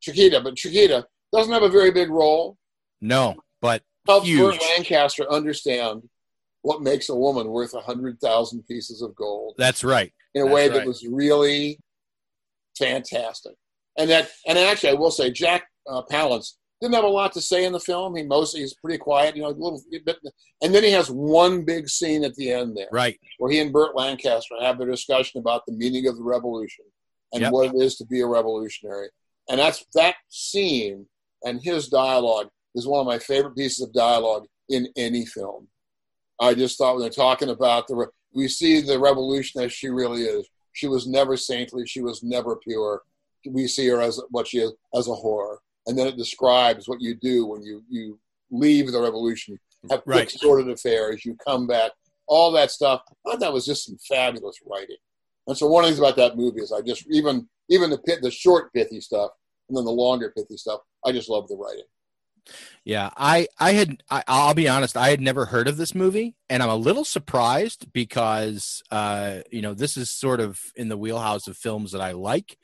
Chiquita, 0.00 0.40
but 0.40 0.56
Chiquita 0.56 1.06
doesn't 1.32 1.52
have 1.52 1.62
a 1.62 1.68
very 1.68 1.90
big 1.90 2.10
role. 2.10 2.56
No, 3.00 3.36
but 3.60 3.82
helps 4.06 4.26
huge. 4.26 4.58
Burt 4.58 4.62
Lancaster 4.76 5.30
understand 5.30 6.08
what 6.66 6.82
makes 6.82 7.08
a 7.10 7.14
woman 7.14 7.46
worth 7.46 7.74
a 7.74 7.80
hundred 7.80 8.18
thousand 8.20 8.66
pieces 8.66 9.00
of 9.00 9.14
gold. 9.14 9.54
That's 9.56 9.84
right. 9.84 10.12
In 10.34 10.42
a 10.42 10.44
That's 10.46 10.54
way 10.54 10.68
right. 10.68 10.74
that 10.78 10.86
was 10.86 11.06
really 11.08 11.78
fantastic. 12.76 13.52
And 13.96 14.10
that, 14.10 14.30
and 14.48 14.58
actually, 14.58 14.90
I 14.90 14.94
will 14.94 15.12
say, 15.12 15.30
Jack 15.30 15.62
uh, 15.88 16.02
Palance 16.10 16.54
didn't 16.80 16.96
have 16.96 17.04
a 17.04 17.08
lot 17.20 17.32
to 17.34 17.40
say 17.40 17.64
in 17.66 17.72
the 17.72 17.78
film. 17.78 18.16
He 18.16 18.24
mostly 18.24 18.62
he's 18.62 18.74
pretty 18.74 18.98
quiet, 18.98 19.36
you 19.36 19.42
know, 19.42 19.48
a 19.48 19.50
little 19.50 19.80
bit. 20.04 20.18
And 20.60 20.74
then 20.74 20.82
he 20.82 20.90
has 20.90 21.08
one 21.08 21.64
big 21.64 21.88
scene 21.88 22.24
at 22.24 22.34
the 22.34 22.50
end 22.50 22.76
there, 22.76 22.88
right, 22.90 23.16
where 23.38 23.52
he 23.52 23.60
and 23.60 23.72
Burt 23.72 23.94
Lancaster 23.94 24.56
have 24.60 24.76
their 24.76 24.90
discussion 24.90 25.38
about 25.38 25.62
the 25.66 25.72
meaning 25.72 26.08
of 26.08 26.16
the 26.16 26.24
revolution 26.24 26.84
and 27.32 27.42
Yep. 27.42 27.52
what 27.52 27.74
it 27.74 27.80
is 27.80 27.96
to 27.98 28.04
be 28.06 28.22
a 28.22 28.26
revolutionary. 28.26 29.08
And 29.48 29.60
that's 29.60 29.84
that 29.94 30.16
scene 30.30 31.06
and 31.44 31.62
his 31.62 31.86
dialogue 31.86 32.48
is 32.74 32.88
one 32.88 33.00
of 33.00 33.06
my 33.06 33.20
favorite 33.20 33.54
pieces 33.54 33.82
of 33.86 33.92
dialogue 33.92 34.46
in 34.68 34.88
any 34.96 35.24
film. 35.24 35.68
I 36.40 36.54
just 36.54 36.78
thought 36.78 36.94
when 36.94 37.02
they're 37.02 37.10
talking 37.10 37.48
about 37.48 37.88
the, 37.88 38.06
we 38.34 38.48
see 38.48 38.80
the 38.80 38.98
revolution 38.98 39.62
as 39.62 39.72
she 39.72 39.88
really 39.88 40.22
is. 40.22 40.46
She 40.72 40.88
was 40.88 41.06
never 41.06 41.36
saintly. 41.36 41.86
She 41.86 42.02
was 42.02 42.22
never 42.22 42.56
pure. 42.56 43.02
We 43.48 43.66
see 43.66 43.86
her 43.88 44.00
as 44.00 44.20
what 44.30 44.48
she 44.48 44.58
is, 44.58 44.72
as 44.94 45.06
a 45.06 45.10
whore. 45.12 45.56
And 45.86 45.96
then 45.96 46.06
it 46.06 46.16
describes 46.16 46.88
what 46.88 47.00
you 47.00 47.14
do 47.14 47.46
when 47.46 47.62
you, 47.62 47.82
you 47.88 48.18
leave 48.50 48.92
the 48.92 49.00
revolution, 49.00 49.58
have 49.90 50.02
Right. 50.04 50.30
sordid 50.30 50.68
affairs, 50.68 51.24
you 51.24 51.36
come 51.46 51.66
back, 51.66 51.92
all 52.26 52.50
that 52.52 52.70
stuff. 52.70 53.02
I 53.08 53.30
thought 53.30 53.40
that 53.40 53.52
was 53.52 53.64
just 53.64 53.86
some 53.86 53.96
fabulous 54.06 54.56
writing. 54.66 54.96
And 55.46 55.56
so 55.56 55.68
one 55.68 55.84
of 55.84 55.88
the 55.90 55.96
things 55.96 56.00
about 56.00 56.16
that 56.16 56.36
movie 56.36 56.60
is 56.60 56.72
I 56.72 56.80
just 56.80 57.06
even 57.10 57.48
even 57.68 57.90
the 57.90 57.98
pit 57.98 58.20
the 58.20 58.30
short 58.30 58.72
pithy 58.72 59.00
stuff 59.00 59.30
and 59.68 59.76
then 59.76 59.84
the 59.84 59.92
longer 59.92 60.32
pithy 60.36 60.56
stuff. 60.56 60.80
I 61.04 61.12
just 61.12 61.28
love 61.28 61.46
the 61.48 61.56
writing. 61.56 61.84
Yeah, 62.84 63.10
I 63.16 63.48
I 63.58 63.72
had 63.72 64.02
I, 64.10 64.22
I'll 64.28 64.54
be 64.54 64.68
honest, 64.68 64.96
I 64.96 65.08
had 65.10 65.20
never 65.20 65.46
heard 65.46 65.68
of 65.68 65.76
this 65.76 65.94
movie, 65.94 66.36
and 66.48 66.62
I'm 66.62 66.68
a 66.68 66.76
little 66.76 67.04
surprised 67.04 67.92
because 67.92 68.82
uh, 68.90 69.40
you 69.50 69.62
know 69.62 69.74
this 69.74 69.96
is 69.96 70.10
sort 70.10 70.40
of 70.40 70.60
in 70.76 70.88
the 70.88 70.96
wheelhouse 70.96 71.48
of 71.48 71.56
films 71.56 71.92
that 71.92 72.00
I 72.00 72.12
like, 72.12 72.58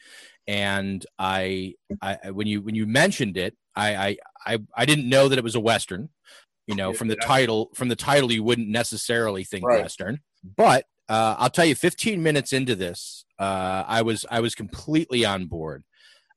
and 0.46 1.04
I 1.18 1.74
I 2.00 2.30
when 2.30 2.46
you 2.46 2.60
when 2.62 2.74
you 2.74 2.86
mentioned 2.86 3.36
it, 3.36 3.56
I 3.74 3.96
I 3.96 4.16
I, 4.46 4.58
I 4.76 4.86
didn't 4.86 5.08
know 5.08 5.28
that 5.28 5.38
it 5.38 5.44
was 5.44 5.54
a 5.54 5.60
western. 5.60 6.10
You 6.66 6.76
know, 6.76 6.92
from 6.92 7.08
the 7.08 7.16
title 7.16 7.70
from 7.74 7.88
the 7.88 7.96
title, 7.96 8.30
you 8.30 8.44
wouldn't 8.44 8.68
necessarily 8.68 9.42
think 9.44 9.68
Right. 9.68 9.72
western, 9.72 10.20
but 10.44 10.86
uh, 11.08 11.34
I'll 11.38 11.50
tell 11.50 11.64
you, 11.64 11.74
15 11.74 12.22
minutes 12.22 12.52
into 12.52 12.76
this, 12.76 13.24
uh, 13.38 13.84
I 13.86 14.02
was 14.02 14.24
I 14.30 14.40
was 14.40 14.54
completely 14.54 15.24
on 15.24 15.46
board. 15.46 15.84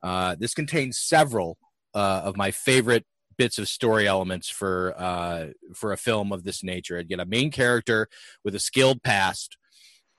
Uh, 0.03 0.35
this 0.35 0.53
contains 0.53 0.99
several 0.99 1.57
uh, 1.93 2.21
of 2.23 2.35
my 2.35 2.51
favorite 2.51 3.05
bits 3.37 3.57
of 3.57 3.67
story 3.67 4.07
elements 4.07 4.49
for 4.49 4.93
uh, 4.97 5.47
for 5.73 5.91
a 5.91 5.97
film 5.97 6.31
of 6.31 6.43
this 6.43 6.63
nature. 6.63 6.97
I'd 6.97 7.09
get 7.09 7.19
a 7.19 7.25
main 7.25 7.51
character 7.51 8.07
with 8.43 8.55
a 8.55 8.59
skilled 8.59 9.03
past 9.03 9.57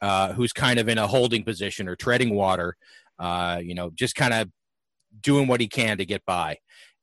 uh, 0.00 0.32
who's 0.32 0.52
kind 0.52 0.78
of 0.78 0.88
in 0.88 0.98
a 0.98 1.06
holding 1.06 1.42
position 1.42 1.88
or 1.88 1.96
treading 1.96 2.34
water, 2.34 2.76
uh, 3.18 3.60
you 3.62 3.74
know, 3.74 3.90
just 3.94 4.14
kind 4.14 4.34
of 4.34 4.50
doing 5.20 5.46
what 5.48 5.60
he 5.60 5.68
can 5.68 5.98
to 5.98 6.04
get 6.04 6.24
by. 6.26 6.58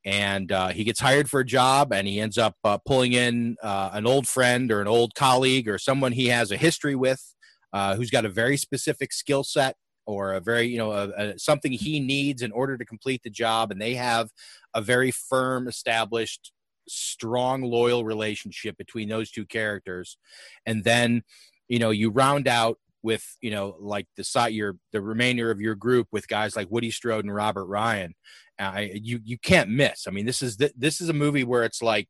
And 0.06 0.52
uh, 0.52 0.70
he 0.70 0.84
gets 0.84 1.00
hired 1.00 1.30
for 1.30 1.40
a 1.40 1.46
job, 1.46 1.94
and 1.94 2.08
he 2.08 2.20
ends 2.20 2.38
up 2.38 2.56
uh, 2.64 2.78
pulling 2.86 3.14
in 3.14 3.56
uh, 3.64 3.92
an 3.94 4.06
old 4.06 4.28
friend 4.28 4.72
or 4.72 4.82
an 4.82 4.88
old 4.88 5.16
colleague 5.16 5.70
or 5.70 5.78
someone 5.78 6.12
he 6.12 6.28
has 6.28 6.52
a 6.52 6.58
history 6.58 6.94
with, 6.94 7.34
uh, 7.72 7.96
who's 7.96 8.12
got 8.12 8.26
a 8.26 8.30
very 8.30 8.58
specific 8.58 9.14
skill 9.14 9.44
set 9.44 9.78
or 10.06 10.34
a 10.34 10.40
very 10.40 10.68
you 10.68 10.78
know 10.78 10.92
a, 10.92 11.10
a, 11.18 11.40
something 11.40 11.72
he 11.72 12.00
needs 12.00 12.42
in 12.42 12.52
order 12.52 12.78
to 12.78 12.86
complete 12.86 13.22
the 13.24 13.30
job 13.30 13.72
and 13.72 13.82
they 13.82 13.96
have 13.96 14.30
a 14.74 14.82
very 14.82 15.12
firm 15.12 15.68
established 15.68 16.52
strong 16.88 17.62
loyal 17.62 18.06
relationship 18.06 18.78
between 18.78 19.10
those 19.10 19.32
two 19.32 19.46
characters. 19.46 20.18
And 20.66 20.84
then 20.84 21.24
you 21.68 21.80
know 21.80 21.92
you 21.92 22.10
round 22.10 22.48
out 22.48 22.78
with 23.02 23.26
you 23.42 23.52
know 23.52 23.76
like 23.80 24.08
the 24.16 24.24
side 24.24 24.54
your 24.54 24.78
the 24.92 25.02
remainder 25.02 25.52
of 25.52 25.62
your 25.62 25.76
group 25.76 26.08
with 26.12 26.28
guys 26.28 26.56
like 26.56 26.72
Woody 26.72 26.92
Strode 26.92 27.26
and 27.26 27.34
Robert 27.34 27.66
Ryan. 27.66 28.16
Uh, 28.60 28.64
I 28.64 28.92
you 28.96 29.20
you 29.24 29.38
can't 29.38 29.70
miss. 29.70 30.08
I 30.08 30.12
mean 30.12 30.26
this 30.26 30.42
is 30.42 30.58
th- 30.58 30.74
this 30.78 31.02
is 31.02 31.10
a 31.10 31.14
movie 31.14 31.44
where 31.44 31.64
it's 31.64 31.82
like 31.82 32.10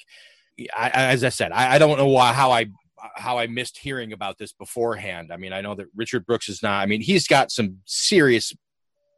I- 0.76 0.92
as 0.94 1.24
I 1.24 1.30
said 1.30 1.52
I, 1.52 1.76
I 1.76 1.78
don't 1.80 1.98
know 1.98 2.08
why 2.08 2.34
how 2.34 2.52
I 2.52 2.68
how 3.16 3.38
I 3.38 3.48
missed 3.48 3.78
hearing 3.78 4.14
about 4.14 4.38
this 4.38 4.54
beforehand. 4.54 5.32
I 5.32 5.38
mean, 5.38 5.54
I 5.54 5.62
know 5.62 5.76
that 5.76 5.88
Richard 5.96 6.26
Brooks 6.26 6.50
is 6.50 6.64
not. 6.64 6.82
I 6.82 6.86
mean, 6.86 7.02
he's 7.02 7.28
got 7.28 7.52
some 7.52 7.80
serious 7.86 8.54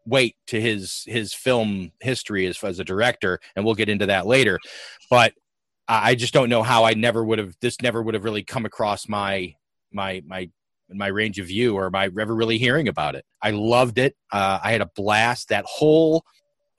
weight 0.05 0.36
to 0.47 0.61
his 0.61 1.03
his 1.07 1.33
film 1.33 1.91
history 1.99 2.45
as 2.45 2.63
as 2.63 2.79
a 2.79 2.83
director, 2.83 3.39
and 3.55 3.65
we'll 3.65 3.75
get 3.75 3.89
into 3.89 4.05
that 4.07 4.25
later. 4.25 4.59
But 5.09 5.33
I 5.88 6.15
just 6.15 6.33
don't 6.33 6.49
know 6.49 6.63
how 6.63 6.83
I 6.83 6.93
never 6.93 7.23
would 7.23 7.39
have 7.39 7.55
this 7.61 7.81
never 7.81 8.01
would 8.01 8.15
have 8.15 8.23
really 8.23 8.43
come 8.43 8.65
across 8.65 9.07
my 9.07 9.53
my 9.91 10.21
my 10.25 10.49
my 10.89 11.07
range 11.07 11.39
of 11.39 11.47
view 11.47 11.75
or 11.75 11.89
my 11.89 12.05
ever 12.05 12.36
really 12.36 12.57
hearing 12.57 12.88
about 12.88 13.15
it. 13.15 13.25
I 13.41 13.51
loved 13.51 13.97
it. 13.97 14.15
Uh, 14.31 14.59
I 14.63 14.71
had 14.71 14.81
a 14.81 14.89
blast. 14.95 15.49
That 15.49 15.65
whole 15.65 16.23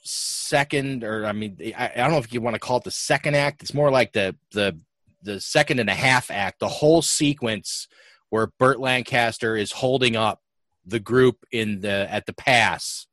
second, 0.03 1.05
or 1.05 1.27
I 1.27 1.33
mean, 1.33 1.57
I, 1.77 1.91
I 1.95 1.99
don't 1.99 2.13
know 2.13 2.19
if 2.19 2.33
you 2.33 2.41
want 2.41 2.55
to 2.55 2.61
call 2.61 2.79
it 2.79 2.85
the 2.85 2.91
second 2.91 3.37
act. 3.37 3.63
It's 3.63 3.75
more 3.75 3.91
like 3.91 4.13
the 4.13 4.37
the 4.53 4.79
the 5.23 5.41
second 5.41 5.81
and 5.81 5.91
a 5.91 5.95
half 5.95 6.31
act. 6.31 6.61
The 6.61 6.69
whole 6.69 7.03
sequence 7.03 7.89
where 8.31 8.49
Burt 8.59 8.81
Lancaster 8.81 9.57
is 9.57 9.73
holding 9.73 10.17
up 10.17 10.41
the 10.85 11.01
group 11.01 11.45
in 11.51 11.81
the 11.81 12.07
at 12.11 12.27
the 12.27 12.33
pass 12.33 13.07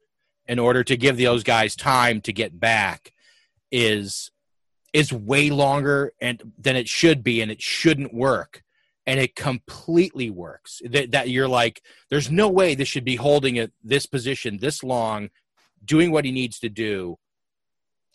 in 0.47 0.59
order 0.59 0.83
to 0.83 0.97
give 0.97 1.17
those 1.17 1.43
guys 1.43 1.75
time 1.75 2.21
to 2.21 2.33
get 2.33 2.59
back 2.59 3.13
is 3.71 4.31
is 4.93 5.11
way 5.11 5.49
longer 5.49 6.13
and 6.21 6.53
than 6.57 6.75
it 6.75 6.87
should 6.87 7.23
be 7.23 7.41
and 7.41 7.51
it 7.51 7.61
shouldn't 7.61 8.13
work 8.13 8.63
and 9.05 9.19
it 9.19 9.35
completely 9.35 10.29
works 10.29 10.81
that, 10.85 11.11
that 11.11 11.29
you're 11.29 11.47
like 11.47 11.81
there's 12.09 12.29
no 12.29 12.47
way 12.47 12.75
this 12.75 12.87
should 12.87 13.03
be 13.03 13.15
holding 13.15 13.57
at 13.57 13.71
this 13.83 14.05
position 14.05 14.59
this 14.59 14.83
long 14.83 15.29
doing 15.83 16.11
what 16.11 16.25
he 16.25 16.31
needs 16.31 16.59
to 16.59 16.69
do 16.69 17.17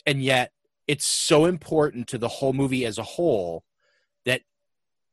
and 0.07 0.22
yet 0.22 0.53
it's 0.86 1.07
so 1.07 1.45
important 1.45 2.07
to 2.07 2.16
the 2.16 2.28
whole 2.28 2.53
movie 2.53 2.86
as 2.86 2.97
a 2.97 3.03
whole 3.03 3.64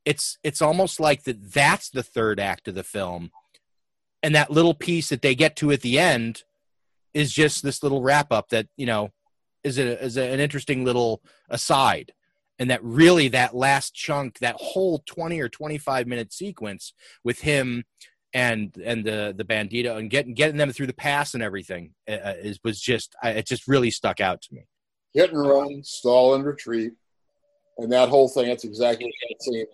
it's 0.06 0.38
it's 0.44 0.62
almost 0.62 1.00
like 1.00 1.24
that 1.24 1.52
that's 1.52 1.90
the 1.90 2.02
third 2.02 2.40
act 2.40 2.68
of 2.68 2.74
the 2.74 2.84
film. 2.84 3.32
And 4.22 4.34
that 4.34 4.50
little 4.50 4.72
piece 4.72 5.10
that 5.10 5.20
they 5.20 5.34
get 5.34 5.56
to 5.56 5.72
at 5.72 5.82
the 5.82 5.98
end 5.98 6.44
is 7.12 7.32
just 7.32 7.62
this 7.62 7.82
little 7.82 8.02
wrap 8.02 8.32
up 8.32 8.48
that 8.50 8.68
you 8.76 8.86
know 8.86 9.10
is, 9.64 9.78
a, 9.78 10.02
is 10.02 10.16
a, 10.16 10.32
an 10.32 10.40
interesting 10.40 10.84
little 10.84 11.20
aside. 11.50 12.12
And 12.58 12.70
that 12.70 12.82
really 12.82 13.28
that 13.28 13.54
last 13.54 13.94
chunk 13.94 14.38
that 14.38 14.54
whole 14.58 15.02
20 15.04 15.40
or 15.40 15.48
25 15.48 16.06
minute 16.06 16.32
sequence 16.32 16.94
with 17.22 17.40
him 17.40 17.84
and 18.32 18.74
and 18.84 19.04
the 19.04 19.34
the 19.36 19.44
bandito 19.44 19.98
and 19.98 20.08
getting 20.08 20.34
getting 20.34 20.56
them 20.56 20.72
through 20.72 20.86
the 20.86 20.94
pass 20.94 21.34
and 21.34 21.42
everything 21.42 21.94
uh, 22.08 22.34
is 22.40 22.60
was 22.62 22.80
just 22.80 23.14
I, 23.22 23.30
it 23.30 23.46
just 23.46 23.66
really 23.66 23.90
stuck 23.90 24.20
out 24.20 24.40
to 24.42 24.54
me. 24.54 24.68
Hit 25.12 25.32
and 25.32 25.46
run, 25.48 25.82
stall 25.82 26.34
and 26.34 26.44
retreat, 26.44 26.92
and 27.78 27.92
that 27.92 28.08
whole 28.08 28.28
thing. 28.28 28.48
That's 28.48 28.64
exactly 28.64 29.06
what 29.06 29.14
that 29.28 29.42
scene 29.42 29.60
is. 29.60 29.66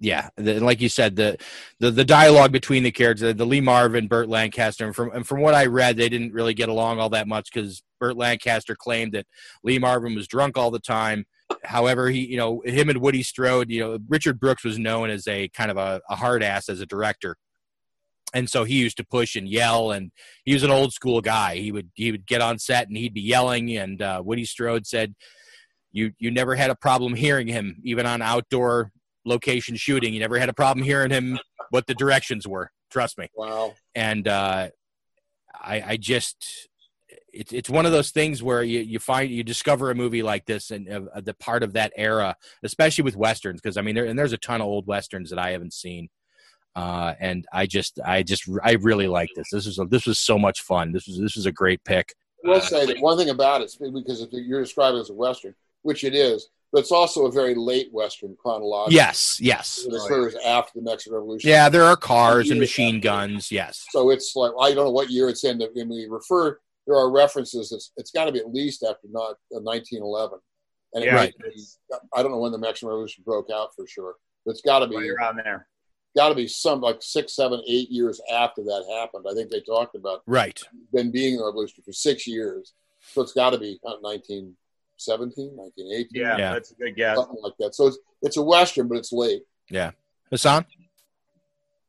yeah 0.00 0.28
the, 0.36 0.60
like 0.60 0.80
you 0.80 0.88
said 0.88 1.16
the, 1.16 1.36
the 1.80 1.90
the 1.90 2.04
dialogue 2.04 2.52
between 2.52 2.82
the 2.82 2.90
characters 2.90 3.22
the, 3.22 3.34
the 3.34 3.46
lee 3.46 3.60
marvin 3.60 4.06
burt 4.06 4.28
lancaster 4.28 4.84
and 4.86 4.94
from 4.94 5.10
and 5.12 5.26
from 5.26 5.40
what 5.40 5.54
i 5.54 5.66
read 5.66 5.96
they 5.96 6.08
didn't 6.08 6.32
really 6.32 6.54
get 6.54 6.68
along 6.68 7.00
all 7.00 7.08
that 7.08 7.26
much 7.26 7.50
because 7.52 7.82
burt 7.98 8.16
lancaster 8.16 8.76
claimed 8.76 9.12
that 9.12 9.26
lee 9.64 9.78
marvin 9.78 10.14
was 10.14 10.28
drunk 10.28 10.56
all 10.56 10.70
the 10.70 10.78
time 10.78 11.24
however 11.64 12.10
he 12.10 12.26
you 12.26 12.36
know 12.36 12.60
him 12.64 12.90
and 12.90 13.00
woody 13.00 13.22
strode 13.22 13.70
you 13.70 13.80
know 13.80 13.98
richard 14.08 14.38
brooks 14.38 14.64
was 14.64 14.78
known 14.78 15.10
as 15.10 15.26
a 15.26 15.48
kind 15.48 15.70
of 15.70 15.76
a, 15.76 16.00
a 16.10 16.16
hard 16.16 16.42
ass 16.42 16.68
as 16.68 16.80
a 16.80 16.86
director 16.86 17.36
and 18.34 18.50
so 18.50 18.64
he 18.64 18.74
used 18.74 18.98
to 18.98 19.06
push 19.06 19.36
and 19.36 19.48
yell 19.48 19.90
and 19.90 20.12
he 20.44 20.52
was 20.52 20.62
an 20.62 20.70
old 20.70 20.92
school 20.92 21.20
guy 21.20 21.56
he 21.56 21.72
would 21.72 21.90
he 21.94 22.10
would 22.10 22.26
get 22.26 22.42
on 22.42 22.58
set 22.58 22.88
and 22.88 22.96
he'd 22.96 23.14
be 23.14 23.22
yelling 23.22 23.74
and 23.76 24.02
uh, 24.02 24.20
woody 24.24 24.44
strode 24.44 24.86
said 24.86 25.14
you 25.92 26.12
you 26.18 26.30
never 26.30 26.54
had 26.54 26.70
a 26.70 26.74
problem 26.76 27.14
hearing 27.14 27.46
him 27.46 27.80
even 27.84 28.06
on 28.06 28.22
outdoor 28.22 28.90
location 29.24 29.76
shooting 29.76 30.14
you 30.14 30.20
never 30.20 30.38
had 30.38 30.48
a 30.48 30.54
problem 30.54 30.84
hearing 30.84 31.10
him 31.10 31.38
what 31.70 31.86
the 31.86 31.94
directions 31.94 32.46
were 32.46 32.70
trust 32.90 33.18
me 33.18 33.28
Wow. 33.36 33.74
and 33.94 34.26
uh, 34.28 34.68
I, 35.60 35.82
I 35.86 35.96
just 35.96 36.68
it's 37.32 37.52
it's 37.52 37.70
one 37.70 37.86
of 37.86 37.92
those 37.92 38.10
things 38.10 38.42
where 38.42 38.62
you, 38.62 38.80
you 38.80 38.98
find 38.98 39.30
you 39.30 39.42
discover 39.42 39.90
a 39.90 39.94
movie 39.94 40.22
like 40.22 40.46
this 40.46 40.70
and 40.70 40.88
uh, 40.88 41.20
the 41.20 41.34
part 41.34 41.62
of 41.62 41.72
that 41.74 41.92
era, 41.96 42.36
especially 42.62 43.04
with 43.04 43.16
westerns, 43.16 43.60
because 43.60 43.76
I 43.76 43.82
mean 43.82 43.94
there 43.94 44.04
and 44.06 44.18
there's 44.18 44.32
a 44.32 44.38
ton 44.38 44.60
of 44.60 44.66
old 44.66 44.86
westerns 44.86 45.30
that 45.30 45.38
I 45.38 45.50
haven't 45.50 45.72
seen, 45.72 46.08
uh, 46.74 47.14
and 47.20 47.46
I 47.52 47.66
just 47.66 48.00
I 48.04 48.22
just 48.22 48.48
I 48.62 48.72
really 48.72 49.08
like 49.08 49.30
this. 49.36 49.48
This 49.52 49.66
is 49.66 49.78
a, 49.78 49.84
this 49.84 50.06
was 50.06 50.18
so 50.18 50.38
much 50.38 50.62
fun. 50.62 50.92
This 50.92 51.06
was 51.06 51.18
this 51.18 51.36
was 51.36 51.46
a 51.46 51.52
great 51.52 51.82
pick. 51.84 52.14
I 52.44 52.48
will 52.50 52.60
say 52.60 52.86
that 52.86 53.00
one 53.00 53.18
thing 53.18 53.30
about 53.30 53.62
it, 53.62 53.76
because 53.78 54.22
if 54.22 54.28
you're 54.32 54.62
describing 54.62 54.98
it 54.98 55.02
as 55.02 55.10
a 55.10 55.14
western, 55.14 55.54
which 55.82 56.04
it 56.04 56.14
is, 56.14 56.48
but 56.72 56.80
it's 56.80 56.92
also 56.92 57.26
a 57.26 57.32
very 57.32 57.54
late 57.54 57.88
Western 57.92 58.36
chronological. 58.40 58.92
Yes, 58.92 59.40
yes. 59.40 59.84
It 59.86 59.94
occurs 59.94 60.34
oh, 60.36 60.40
yeah. 60.42 60.58
after 60.58 60.72
the 60.74 60.82
Mexican 60.82 61.14
Revolution. 61.14 61.48
Yeah, 61.48 61.68
there 61.68 61.84
are 61.84 61.96
cars 61.96 62.50
and 62.50 62.60
machine 62.60 63.00
guns. 63.00 63.50
Yes. 63.50 63.86
So 63.90 64.10
it's 64.10 64.36
like 64.36 64.52
I 64.60 64.74
don't 64.74 64.84
know 64.84 64.90
what 64.90 65.10
year 65.10 65.28
it's 65.28 65.44
in. 65.44 65.58
when 65.58 65.88
we 65.88 66.06
refer 66.08 66.58
there 66.88 66.96
are 66.96 67.10
references. 67.10 67.70
It's 67.70 67.92
it's 67.96 68.10
got 68.10 68.24
to 68.24 68.32
be 68.32 68.40
at 68.40 68.52
least 68.52 68.82
after 68.82 69.06
not 69.10 69.32
uh, 69.54 69.60
1911. 69.60 70.38
And 70.94 71.04
yeah. 71.04 71.26
Be, 71.26 71.64
I 72.14 72.22
don't 72.22 72.32
know 72.32 72.38
when 72.38 72.52
the 72.52 72.58
Mexican 72.58 72.88
Revolution 72.88 73.22
broke 73.24 73.50
out 73.52 73.74
for 73.76 73.86
sure, 73.86 74.14
but 74.44 74.52
it's 74.52 74.62
got 74.62 74.78
to 74.80 74.88
be 74.88 74.96
right 74.96 75.10
around 75.10 75.36
there. 75.36 75.68
Got 76.16 76.30
to 76.30 76.34
be 76.34 76.48
some 76.48 76.80
like 76.80 76.96
six, 77.00 77.36
seven, 77.36 77.62
eight 77.68 77.90
years 77.90 78.20
after 78.32 78.62
that 78.64 78.86
happened. 78.98 79.26
I 79.30 79.34
think 79.34 79.50
they 79.50 79.60
talked 79.60 79.94
about 79.94 80.22
right 80.26 80.60
been 80.92 81.10
being 81.10 81.38
a 81.38 81.44
revolution 81.44 81.82
for 81.84 81.92
six 81.92 82.26
years, 82.26 82.72
so 83.12 83.20
it's 83.20 83.34
got 83.34 83.50
to 83.50 83.58
be 83.58 83.78
19- 83.84 84.52
17, 84.98 85.56
1918. 85.56 86.08
Yeah, 86.12 86.36
yeah, 86.36 86.52
that's 86.52 86.72
a 86.72 86.74
good 86.74 86.96
guess. 86.96 87.16
Something 87.16 87.42
like 87.42 87.54
that. 87.58 87.74
So 87.74 87.88
it's, 87.88 87.98
it's 88.22 88.36
a 88.36 88.42
Western, 88.42 88.88
but 88.88 88.98
it's 88.98 89.12
late. 89.12 89.42
Yeah. 89.70 89.92
Hassan? 90.30 90.66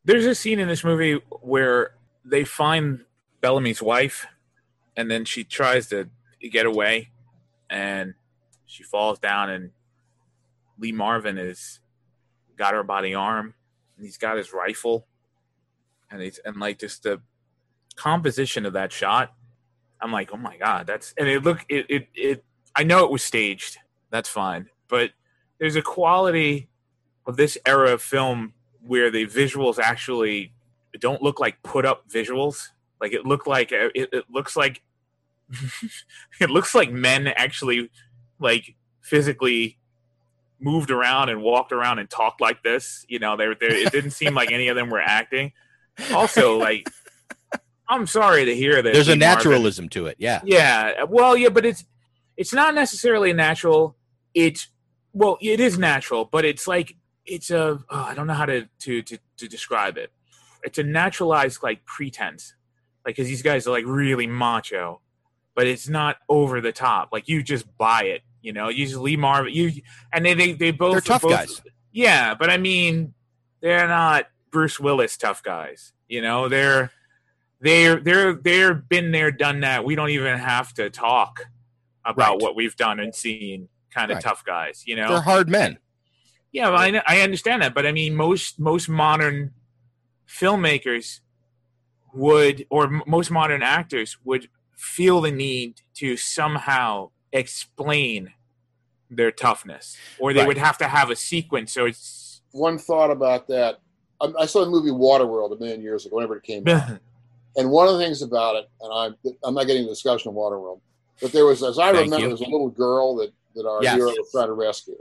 There's 0.05 0.25
a 0.25 0.35
scene 0.35 0.59
in 0.59 0.67
this 0.67 0.83
movie 0.83 1.19
where 1.41 1.95
they 2.23 2.43
find 2.43 3.01
Bellamy's 3.41 3.81
wife, 3.81 4.25
and 4.95 5.09
then 5.09 5.25
she 5.25 5.43
tries 5.43 5.87
to 5.87 6.09
get 6.51 6.65
away, 6.65 7.09
and 7.69 8.13
she 8.65 8.83
falls 8.83 9.19
down, 9.19 9.49
and 9.49 9.71
Lee 10.77 10.91
Marvin 10.91 11.37
is 11.37 11.79
got 12.57 12.73
her 12.73 12.83
by 12.83 13.01
the 13.01 13.15
arm, 13.15 13.53
and 13.97 14.05
he's 14.05 14.17
got 14.17 14.37
his 14.37 14.53
rifle, 14.53 15.07
and 16.09 16.21
he's 16.21 16.39
and 16.39 16.57
like 16.57 16.79
just 16.79 17.03
the 17.03 17.21
composition 17.95 18.65
of 18.65 18.73
that 18.73 18.91
shot, 18.91 19.33
I'm 20.01 20.11
like, 20.11 20.31
oh 20.33 20.37
my 20.37 20.57
god, 20.57 20.87
that's 20.87 21.13
and 21.17 21.27
it 21.27 21.43
look 21.43 21.65
it 21.69 21.85
it 21.89 22.07
it 22.13 22.43
I 22.75 22.83
know 22.83 23.05
it 23.05 23.11
was 23.11 23.23
staged. 23.23 23.77
That's 24.09 24.29
fine, 24.29 24.69
but 24.87 25.11
there's 25.59 25.75
a 25.75 25.81
quality 25.81 26.69
of 27.25 27.37
this 27.37 27.57
era 27.65 27.91
of 27.93 28.01
film 28.01 28.53
where 28.85 29.11
the 29.11 29.25
visuals 29.27 29.77
actually 29.77 30.53
don't 30.99 31.21
look 31.21 31.39
like 31.39 31.61
put 31.63 31.85
up 31.85 32.09
visuals. 32.09 32.69
Like 32.99 33.13
it 33.13 33.25
look 33.25 33.45
like 33.45 33.71
uh, 33.71 33.89
it, 33.93 34.09
it 34.11 34.25
looks 34.29 34.55
like 34.55 34.81
it 36.39 36.49
looks 36.49 36.73
like 36.73 36.91
men 36.91 37.27
actually 37.27 37.89
like 38.39 38.75
physically 39.01 39.77
moved 40.59 40.91
around 40.91 41.29
and 41.29 41.41
walked 41.41 41.71
around 41.71 41.99
and 41.99 42.09
talked 42.09 42.41
like 42.41 42.63
this. 42.63 43.05
You 43.07 43.19
know, 43.19 43.37
they 43.37 43.47
were 43.47 43.55
there. 43.59 43.71
It 43.71 43.91
didn't 43.91 44.11
seem 44.11 44.33
like 44.33 44.51
any 44.51 44.67
of 44.67 44.75
them 44.75 44.89
were 44.89 45.01
acting. 45.01 45.53
Also, 46.13 46.57
like 46.57 46.89
I'm 47.87 48.05
sorry 48.05 48.45
to 48.45 48.55
hear 48.55 48.81
that 48.81 48.93
There's 48.93 49.07
a 49.07 49.13
Lee 49.13 49.19
Marvin- 49.19 49.37
naturalism 49.37 49.89
to 49.89 50.05
it. 50.05 50.17
Yeah. 50.19 50.41
yeah. 50.45 51.03
Well, 51.03 51.35
yeah, 51.35 51.49
but 51.49 51.65
it's 51.65 51.83
it's 52.39 52.53
not 52.53 52.73
necessarily 52.73 53.33
natural. 53.33 53.97
It's 54.33 54.69
well, 55.11 55.37
it 55.41 55.59
is 55.59 55.77
natural, 55.77 56.23
but 56.23 56.45
it's 56.45 56.67
like 56.67 56.95
it's 57.25 57.51
a 57.51 57.79
oh, 57.89 58.03
I 58.03 58.15
don't 58.15 58.27
know 58.27 58.33
how 58.33 58.45
to 58.45 58.67
to 58.79 59.01
to, 59.03 59.19
to 59.37 59.47
describe 59.49 59.97
it. 59.97 60.11
It's 60.63 60.77
a 60.77 60.83
naturalized 60.83 61.61
like 61.61 61.85
pretense, 61.85 62.55
like 63.05 63.17
because 63.17 63.27
these 63.27 63.41
guys 63.41 63.67
are 63.67 63.71
like 63.71 63.83
really 63.85 64.25
macho, 64.25 65.01
but 65.53 65.67
it's 65.67 65.89
not 65.89 66.15
over 66.29 66.61
the 66.61 66.71
top. 66.71 67.09
Like 67.11 67.27
you 67.27 67.43
just 67.43 67.65
buy 67.77 68.03
it, 68.03 68.21
you 68.41 68.53
know. 68.53 68.69
You 68.69 68.85
just 68.85 68.99
Lee 68.99 69.17
Marvin, 69.17 69.53
you 69.53 69.73
and 70.13 70.25
they 70.25 70.33
they 70.33 70.53
they 70.53 70.71
both 70.71 70.93
They're 70.93 71.01
tough 71.01 71.23
both- 71.23 71.31
guys. 71.31 71.61
Yeah, 71.91 72.35
but 72.35 72.49
I 72.49 72.57
mean, 72.57 73.15
they're 73.61 73.87
not 73.87 74.27
Bruce 74.49 74.79
Willis 74.79 75.17
tough 75.17 75.43
guys. 75.43 75.91
You 76.07 76.21
know, 76.21 76.47
they're 76.47 76.91
they're 77.59 77.99
they're 77.99 78.33
they're 78.33 78.73
been 78.73 79.11
there, 79.11 79.29
done 79.29 79.59
that. 79.59 79.83
We 79.83 79.95
don't 79.95 80.11
even 80.11 80.37
have 80.39 80.73
to 80.75 80.89
talk 80.89 81.47
about 82.09 82.31
Right. 82.33 82.41
what 82.41 82.55
we've 82.55 82.75
done 82.75 82.99
and 82.99 83.13
seen. 83.15 83.69
Kind 83.93 84.11
of 84.11 84.15
Right. 84.15 84.23
tough 84.23 84.43
guys, 84.45 84.83
you 84.85 84.95
know. 84.95 85.07
They're 85.09 85.21
hard 85.21 85.49
men. 85.49 85.79
Yeah, 86.51 86.69
well, 86.69 86.79
I 86.79 87.01
I 87.07 87.21
understand 87.21 87.61
that, 87.61 87.73
but 87.73 87.85
I 87.85 87.91
mean, 87.91 88.15
most 88.15 88.59
most 88.59 88.89
modern 88.89 89.53
filmmakers 90.27 91.21
would, 92.13 92.65
or 92.69 92.85
m- 92.85 93.03
most 93.07 93.31
modern 93.31 93.61
actors 93.63 94.17
would 94.23 94.49
feel 94.75 95.21
the 95.21 95.31
need 95.31 95.81
to 95.95 96.17
somehow 96.17 97.09
explain 97.31 98.33
their 99.09 99.31
toughness, 99.31 99.97
or 100.19 100.33
they 100.33 100.39
Right. 100.39 100.47
would 100.47 100.57
have 100.57 100.77
to 100.79 100.87
have 100.87 101.09
a 101.09 101.15
sequence. 101.15 101.73
So 101.73 101.85
it's 101.85 102.41
One 102.51 102.77
thought 102.79 103.11
about 103.11 103.47
that. 103.49 103.79
I, 104.21 104.31
I 104.39 104.45
saw 104.47 104.63
the 104.65 104.71
movie 104.71 104.89
Waterworld 104.89 105.55
a 105.55 105.59
million 105.59 105.81
years 105.81 106.05
ago, 106.05 106.15
whenever 106.15 106.35
it 106.37 106.43
came 106.43 106.67
out. 106.67 106.99
And 107.55 107.71
one 107.71 107.87
of 107.87 107.97
the 107.97 107.99
things 108.03 108.21
about 108.21 108.55
it, 108.57 108.69
and 108.79 108.93
I'm 108.93 109.15
I'm 109.43 109.55
not 109.55 109.65
getting 109.65 109.81
into 109.81 109.91
discussion 109.91 110.29
of 110.29 110.35
Waterworld, 110.35 110.79
but 111.21 111.31
there 111.31 111.45
was, 111.45 111.63
as 111.63 111.79
I 111.79 111.91
Thank 111.91 112.05
remember, 112.05 112.15
you. 112.17 112.21
there 112.21 112.29
was 112.31 112.41
a 112.41 112.49
little 112.49 112.69
girl 112.69 113.15
that 113.17 113.31
that 113.55 113.67
our 113.67 113.83
Yes. 113.83 113.95
hero 113.95 114.09
was 114.09 114.31
trying 114.31 114.47
to 114.47 114.53
rescue, 114.53 114.97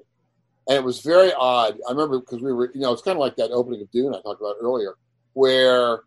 and 0.68 0.76
it 0.76 0.82
was 0.84 1.00
very 1.00 1.32
odd. 1.34 1.78
I 1.86 1.92
remember 1.92 2.18
because 2.20 2.42
we 2.42 2.52
were, 2.52 2.70
you 2.74 2.80
know, 2.80 2.92
it's 2.92 3.02
kind 3.02 3.16
of 3.16 3.20
like 3.20 3.36
that 3.36 3.50
opening 3.50 3.82
of 3.82 3.90
Dune 3.90 4.14
I 4.14 4.20
talked 4.22 4.40
about 4.40 4.56
earlier, 4.60 4.94
where 5.34 6.02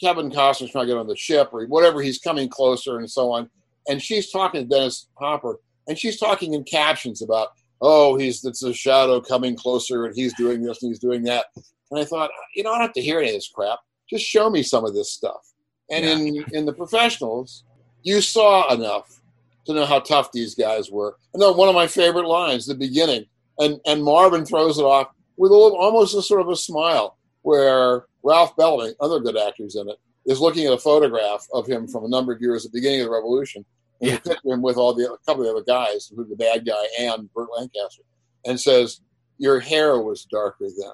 Kevin 0.00 0.30
Costner's 0.30 0.70
trying 0.70 0.86
to 0.86 0.92
get 0.92 0.98
on 0.98 1.06
the 1.06 1.16
ship 1.16 1.50
or 1.52 1.64
whatever, 1.66 2.02
he's 2.02 2.18
coming 2.18 2.48
closer 2.48 2.98
and 2.98 3.10
so 3.10 3.30
on, 3.32 3.48
and 3.88 4.00
she's 4.02 4.30
talking 4.30 4.62
to 4.62 4.68
Dennis 4.68 5.08
Hopper, 5.14 5.58
and 5.88 5.98
she's 5.98 6.18
talking 6.18 6.54
in 6.54 6.64
captions 6.64 7.22
about, 7.22 7.48
oh, 7.80 8.16
he's 8.16 8.44
it's 8.44 8.62
a 8.62 8.72
shadow 8.72 9.20
coming 9.20 9.56
closer, 9.56 10.04
and 10.04 10.14
he's 10.14 10.34
doing 10.34 10.62
this 10.62 10.82
and 10.82 10.90
he's 10.90 10.98
doing 10.98 11.22
that, 11.24 11.46
and 11.90 12.00
I 12.00 12.04
thought, 12.04 12.30
you 12.54 12.62
know, 12.62 12.70
I 12.70 12.74
don't 12.74 12.82
have 12.82 12.92
to 12.94 13.02
hear 13.02 13.18
any 13.18 13.28
of 13.28 13.34
this 13.34 13.48
crap. 13.48 13.78
Just 14.08 14.24
show 14.24 14.50
me 14.50 14.62
some 14.62 14.84
of 14.84 14.92
this 14.94 15.10
stuff. 15.10 15.52
And 15.90 16.04
in 16.04 16.44
in 16.52 16.66
the 16.66 16.72
professionals, 16.72 17.64
you 18.02 18.20
saw 18.20 18.72
enough 18.72 19.20
to 19.66 19.74
know 19.74 19.86
how 19.86 20.00
tough 20.00 20.32
these 20.32 20.54
guys 20.54 20.90
were. 20.90 21.16
I 21.34 21.38
know 21.38 21.52
one 21.52 21.68
of 21.68 21.74
my 21.74 21.86
favorite 21.86 22.26
lines, 22.26 22.66
the 22.66 22.74
beginning, 22.74 23.26
and 23.58 23.80
and 23.86 24.02
Marvin 24.02 24.44
throws 24.44 24.78
it 24.78 24.82
off 24.84 25.08
with 25.36 25.50
a 25.52 25.56
little, 25.56 25.76
almost 25.78 26.14
a 26.14 26.22
sort 26.22 26.40
of 26.40 26.48
a 26.48 26.56
smile, 26.56 27.16
where 27.42 28.06
Ralph 28.22 28.56
Bellamy, 28.56 28.94
other 29.00 29.20
good 29.20 29.36
actors 29.36 29.76
in 29.76 29.88
it, 29.88 29.96
is 30.26 30.40
looking 30.40 30.66
at 30.66 30.72
a 30.72 30.78
photograph 30.78 31.46
of 31.52 31.66
him 31.66 31.88
from 31.88 32.04
a 32.04 32.08
number 32.08 32.32
of 32.32 32.40
years 32.40 32.64
at 32.64 32.72
the 32.72 32.78
beginning 32.78 33.00
of 33.00 33.06
the 33.06 33.12
revolution. 33.12 33.64
And 34.00 34.10
Yeah. 34.10 34.18
picture 34.18 34.48
him 34.52 34.62
with 34.62 34.76
all 34.76 34.94
the 34.94 35.04
a 35.12 35.18
couple 35.18 35.42
of 35.42 35.46
the 35.46 35.52
other 35.52 35.64
guys, 35.64 36.08
including 36.10 36.36
the 36.36 36.44
bad 36.44 36.66
guy 36.66 36.84
and 36.98 37.32
Burt 37.32 37.48
Lancaster, 37.56 38.02
and 38.44 38.60
says, 38.60 39.00
"Your 39.38 39.60
hair 39.60 40.00
was 40.00 40.24
darker 40.24 40.66
then." 40.76 40.92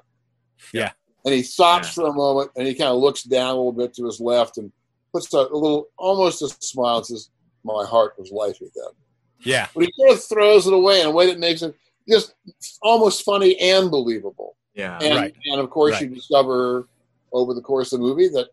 Yeah. 0.75 0.93
And 1.25 1.35
he 1.35 1.43
stops 1.43 1.93
for 1.95 2.07
a 2.07 2.13
moment 2.13 2.51
and 2.57 2.67
he 2.67 2.75
kind 2.75 2.91
of 2.91 2.99
looks 2.99 3.23
down 3.23 3.51
a 3.55 3.57
little 3.57 3.73
bit 3.73 3.93
to 3.95 4.05
his 4.07 4.21
left 4.21 4.57
and 4.59 4.73
puts 5.13 5.33
a, 5.35 5.39
a 5.39 5.57
little, 5.57 5.89
almost 5.99 6.43
a 6.43 6.49
smile 6.61 6.99
and 6.99 7.07
says, 7.07 7.29
"My 7.65 7.85
heart 7.87 8.15
was 8.19 8.31
lighter 8.31 8.65
then." 8.75 8.93
Yeah. 9.41 9.69
But 9.75 9.85
he 9.85 9.93
sort 9.97 10.13
of 10.13 10.25
throws 10.25 10.67
it 10.67 10.73
away 10.73 11.01
in 11.01 11.07
a 11.07 11.11
way 11.11 11.27
that 11.27 11.39
makes 11.39 11.63
it 11.63 11.75
just 12.09 12.35
almost 12.83 13.25
funny 13.25 13.57
and 13.59 13.91
believable. 13.91 14.57
Yeah. 14.75 14.99
And, 15.01 15.15
Right. 15.17 15.35
and 15.47 15.61
of 15.61 15.71
course, 15.71 15.95
Right. 15.95 16.03
you 16.09 16.15
discover 16.17 16.89
over 17.33 17.55
the 17.55 17.61
course 17.61 17.93
of 17.93 18.01
the 18.01 18.05
movie 18.07 18.29
that 18.29 18.49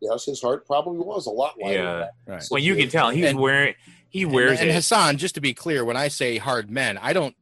yes, 0.00 0.24
his 0.26 0.42
heart 0.42 0.66
probably 0.66 0.98
was 0.98 1.26
a 1.26 1.30
lot 1.30 1.54
lighter. 1.58 1.82
Yeah. 2.26 2.32
Right. 2.34 2.44
Well, 2.50 2.62
you 2.62 2.76
can 2.76 2.88
tell 2.90 3.10
he's 3.10 3.24
And- 3.24 3.38
wearing 3.38 3.74
he 4.10 4.24
wears 4.24 4.60
and, 4.60 4.68
and. 4.68 4.72
Hassan, 4.72 5.16
just 5.18 5.34
to 5.36 5.40
be 5.40 5.54
clear, 5.54 5.84
when 5.84 5.96
I 5.96 6.08
say 6.08 6.36
hard 6.38 6.70
men, 6.70 6.98
I 6.98 7.12
don't 7.12 7.34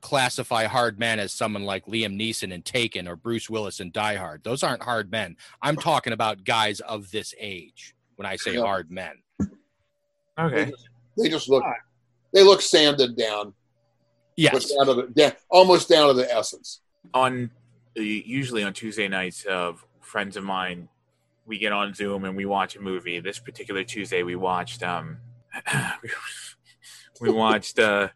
classify 0.00 0.64
hard 0.64 0.98
men 0.98 1.18
as 1.18 1.32
someone 1.32 1.64
like 1.64 1.84
Liam 1.86 2.16
Neeson 2.18 2.52
and 2.54 2.64
Taken 2.64 3.06
or 3.06 3.16
Bruce 3.16 3.50
Willis 3.50 3.80
and 3.80 3.92
Die 3.92 4.14
Hard. 4.14 4.44
Those 4.44 4.62
aren't 4.62 4.82
hard 4.82 5.10
men. 5.10 5.36
I'm 5.60 5.76
talking 5.76 6.12
about 6.14 6.44
guys 6.44 6.80
of 6.80 7.10
this 7.10 7.34
age 7.38 7.94
when 8.16 8.24
I 8.26 8.36
say 8.36 8.54
Yeah. 8.54 8.62
hard 8.62 8.90
men. 8.90 9.22
Okay. 10.46 10.72
They 11.16 11.28
just 11.28 11.48
look, 11.48 11.64
they 12.32 12.42
look 12.42 12.60
sanded 12.62 13.16
down, 13.16 13.52
Yes. 14.36 14.72
down 14.72 14.86
to 14.86 14.94
the, 14.94 15.02
down, 15.08 15.32
almost 15.50 15.88
down 15.88 16.08
to 16.08 16.14
the 16.14 16.32
essence. 16.32 16.80
on 17.14 17.50
uh, 17.98 18.00
usually 18.02 18.62
on 18.62 18.72
Tuesday 18.72 19.08
nights 19.08 19.44
of 19.44 19.84
friends 20.00 20.36
of 20.36 20.44
mine, 20.44 20.88
we 21.46 21.58
get 21.58 21.72
on 21.72 21.92
Zoom 21.94 22.24
and 22.24 22.36
we 22.36 22.46
watch 22.46 22.76
a 22.76 22.80
movie. 22.80 23.18
This 23.20 23.38
particular 23.40 23.82
Tuesday, 23.84 24.22
we 24.22 24.36
watched 24.36 24.82
um, 24.82 25.18
we 27.20 27.30
watched 27.30 27.78
uh, 27.78 28.08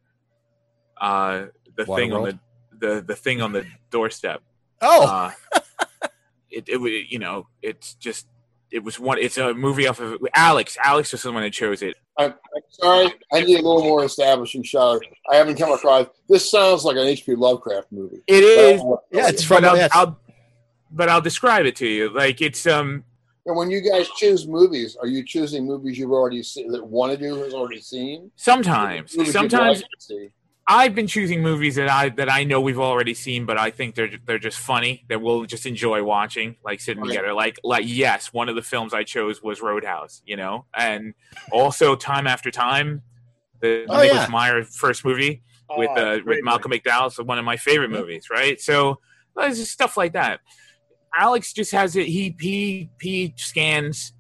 uh, 1.01 1.47
the 1.77 1.85
thing 1.87 2.12
on 2.12 2.22
the, 2.25 2.39
the 2.79 3.03
the 3.03 3.16
thing 3.16 3.43
on 3.43 3.53
the 3.53 3.66
doorstep. 3.91 4.43
Oh, 4.81 5.33
Uh, 5.53 5.59
it 6.51 6.68
it 6.68 7.07
you 7.11 7.18
know 7.18 7.49
it's 7.62 7.95
just 7.95 8.27
it 8.70 8.83
was 8.85 8.99
one. 8.99 9.18
It's 9.18 9.39
a 9.39 9.53
movie 9.55 9.87
off 9.87 10.01
of 10.01 10.18
Alex. 10.35 10.77
Alex 10.83 11.12
was 11.12 11.22
the 11.22 11.33
one 11.33 11.43
that 11.43 11.53
chose 11.53 11.83
it. 11.83 11.97
I'm, 12.17 12.31
I'm 12.33 12.62
sorry, 12.71 13.12
I 13.33 13.41
need 13.41 13.55
a 13.59 13.62
little 13.62 13.83
more 13.83 14.05
establishing 14.05 14.62
shot. 14.62 15.01
I 15.31 15.37
haven't 15.37 15.57
come 15.59 15.73
across. 15.73 16.07
This 16.29 16.49
sounds 16.51 16.85
like 16.85 16.97
an 16.97 17.03
H.P. 17.07 17.35
Lovecraft 17.35 17.91
movie. 17.91 18.23
It 18.27 18.33
But 18.33 18.37
I 18.37 18.39
is. 18.39 18.69
don't 18.71 18.77
know 18.79 18.85
what- 18.85 19.05
yeah, 19.11 19.29
it's 19.29 19.43
but 19.49 19.57
from 19.57 19.65
I'll, 19.65 19.77
yes. 19.77 19.91
I'll 19.93 20.19
but 20.93 21.09
I'll 21.09 21.21
describe 21.21 21.67
it 21.67 21.75
to 21.77 21.87
you. 21.89 22.11
Like 22.11 22.41
it's 22.41 22.67
um 22.69 23.03
And 23.47 23.57
when 23.57 23.69
you 23.71 23.81
guys 23.81 24.09
choose 24.17 24.47
movies, 24.47 24.97
are 25.01 25.09
you 25.09 25.25
choosing 25.25 25.67
movies 25.67 25.99
you've 25.99 26.12
already 26.12 26.43
seen 26.45 26.71
that 26.71 26.87
one 26.87 27.11
of 27.11 27.21
you 27.21 27.35
has 27.37 27.53
already 27.53 27.81
seen? 27.81 28.31
sometimes 28.37 29.12
sometimes 29.33 29.83
like 29.83 29.91
to 29.91 30.01
see? 30.01 30.29
I've 30.67 30.95
been 30.95 31.07
choosing 31.07 31.43
movies 31.43 31.75
that 31.75 31.91
I 31.91 32.09
that 32.11 32.31
I 32.31 32.45
know 32.45 32.61
we've 32.61 32.79
already 32.79 33.12
seen, 33.12 33.45
but 33.45 33.59
I 33.59 33.71
think 33.71 33.95
they're 33.95 34.11
they're 34.25 34.39
just 34.39 34.59
funny 34.59 35.05
that 35.09 35.21
we'll 35.21 35.45
just 35.45 35.67
enjoy 35.67 36.03
watching, 36.03 36.57
like 36.65 36.81
sitting 36.81 37.03
Right. 37.03 37.11
together. 37.11 37.35
Like 37.35 37.59
like 37.62 37.85
yes, 37.87 38.33
one 38.33 38.49
of 38.49 38.55
the 38.57 38.62
films 38.62 38.95
I 38.95 39.05
chose 39.05 39.43
was 39.43 39.61
Roadhouse, 39.61 40.23
you 40.25 40.37
know, 40.37 40.65
and 40.75 41.12
also 41.53 41.97
Time 41.97 42.27
After 42.27 42.51
Time, 42.51 43.03
the 43.61 43.85
Oh, 43.91 44.01
Nicholas 44.01 44.23
yeah. 44.23 44.29
Meyer 44.31 44.65
first 44.65 45.05
movie 45.05 45.43
with 45.77 45.91
Oh, 45.97 46.15
uh, 46.15 46.19
with 46.25 46.43
Malcolm 46.43 46.73
McDowell, 46.73 47.12
so 47.12 47.25
one 47.25 47.39
of 47.39 47.45
my 47.45 47.57
favorite 47.59 47.91
movies, 47.91 48.29
right? 48.31 48.59
So 48.61 49.01
there's 49.37 49.59
just 49.59 49.73
stuff 49.73 49.97
like 49.99 50.15
that. 50.15 50.41
Alex 51.17 51.53
just 51.53 51.73
has 51.73 51.95
it. 51.95 52.07
He 52.07 52.35
he 52.41 52.91
he 53.03 53.35
scans 53.37 54.15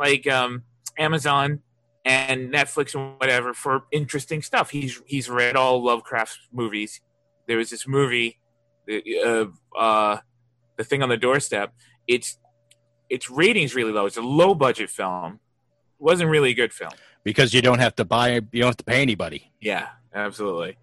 like 0.00 0.26
um, 0.26 0.62
Amazon 0.98 1.60
and 2.04 2.52
Netflix 2.52 2.94
and 2.94 3.18
whatever 3.18 3.54
for 3.54 3.84
interesting 3.92 4.42
stuff. 4.42 4.70
He's 4.70 5.00
he's 5.06 5.28
read 5.30 5.56
all 5.56 5.82
Lovecraft 5.84 6.38
movies. 6.52 7.00
There 7.46 7.56
was 7.58 7.70
this 7.70 7.86
movie, 7.86 8.38
uh, 9.24 9.46
uh, 9.78 10.18
the 10.76 10.84
thing 10.84 11.02
on 11.02 11.08
the 11.08 11.16
doorstep. 11.16 11.74
It's 12.06 12.38
its 13.10 13.28
ratings 13.30 13.74
really 13.74 13.92
low. 13.92 14.06
It's 14.06 14.16
a 14.16 14.22
low 14.22 14.54
budget 14.54 14.90
film. 14.90 15.34
It 16.00 16.02
wasn't 16.04 16.30
really 16.30 16.50
a 16.50 16.54
good 16.54 16.72
film. 16.72 16.92
because 17.24 17.52
you 17.54 17.62
don't 17.62 17.78
have 17.78 17.94
to 17.96 18.04
buy, 18.04 18.34
you 18.34 18.60
don't 18.62 18.68
have 18.68 18.76
to 18.78 18.84
pay 18.84 19.00
anybody 19.02 19.52
Yeah, 19.60 19.88
absolutely. 20.14 20.76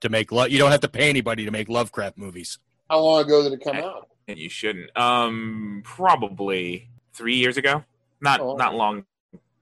to 0.00 0.08
make 0.08 0.32
love. 0.32 0.50
You 0.50 0.58
don't 0.58 0.70
have 0.70 0.80
to 0.80 0.88
pay 0.88 1.08
anybody 1.10 1.44
to 1.44 1.50
make 1.50 1.68
Lovecraft 1.68 2.16
movies. 2.16 2.58
How 2.88 3.00
long 3.00 3.22
ago 3.24 3.42
did 3.42 3.52
it 3.52 3.62
come 3.64 3.76
out? 3.76 4.08
And 4.28 4.38
you 4.38 4.48
shouldn't. 4.48 4.96
Um, 4.96 5.82
probably 5.84 6.88
three 7.12 7.36
years 7.36 7.56
ago. 7.58 7.84
Not 8.20 8.40
Oh. 8.40 8.56
not 8.56 8.74
long. 8.74 9.04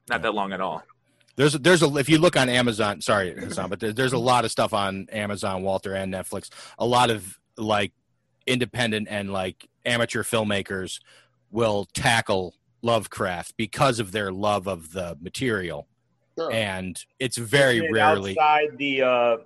Not 0.08 0.22
that 0.22 0.34
long 0.34 0.52
at 0.52 0.61
all. 0.61 0.82
There's 1.37 1.53
there's 1.55 1.83
a 1.83 1.97
if 1.97 2.09
you 2.09 2.18
look 2.18 2.37
on 2.37 2.49
Amazon, 2.49 3.01
sorry 3.01 3.33
Hassan, 3.35 3.70
but 3.70 3.81
there's 3.81 4.12
a 4.12 4.18
lot 4.18 4.45
of 4.45 4.51
stuff 4.51 4.74
on 4.74 5.09
Amazon, 5.11 5.62
Walter, 5.62 5.95
and 5.95 6.12
Netflix. 6.12 6.51
A 6.78 6.85
lot 6.87 7.11
of 7.11 7.39
like 7.57 7.93
independent 8.47 9.09
and 9.11 9.33
like 9.33 9.68
amateur 9.85 10.22
filmmakers 10.22 11.01
will 11.51 11.87
tackle 11.95 12.55
Lovecraft 12.83 13.57
because 13.57 14.01
of 14.01 14.12
their 14.12 14.33
love 14.33 14.66
of 14.66 14.93
the 14.93 15.16
material, 15.20 15.87
Sure. 16.39 16.51
and 16.53 17.03
it's 17.18 17.37
very 17.37 17.78
it 17.78 17.93
rarely 17.93 18.39
outside 18.39 18.76
the. 18.78 19.03
Uh, 19.03 19.37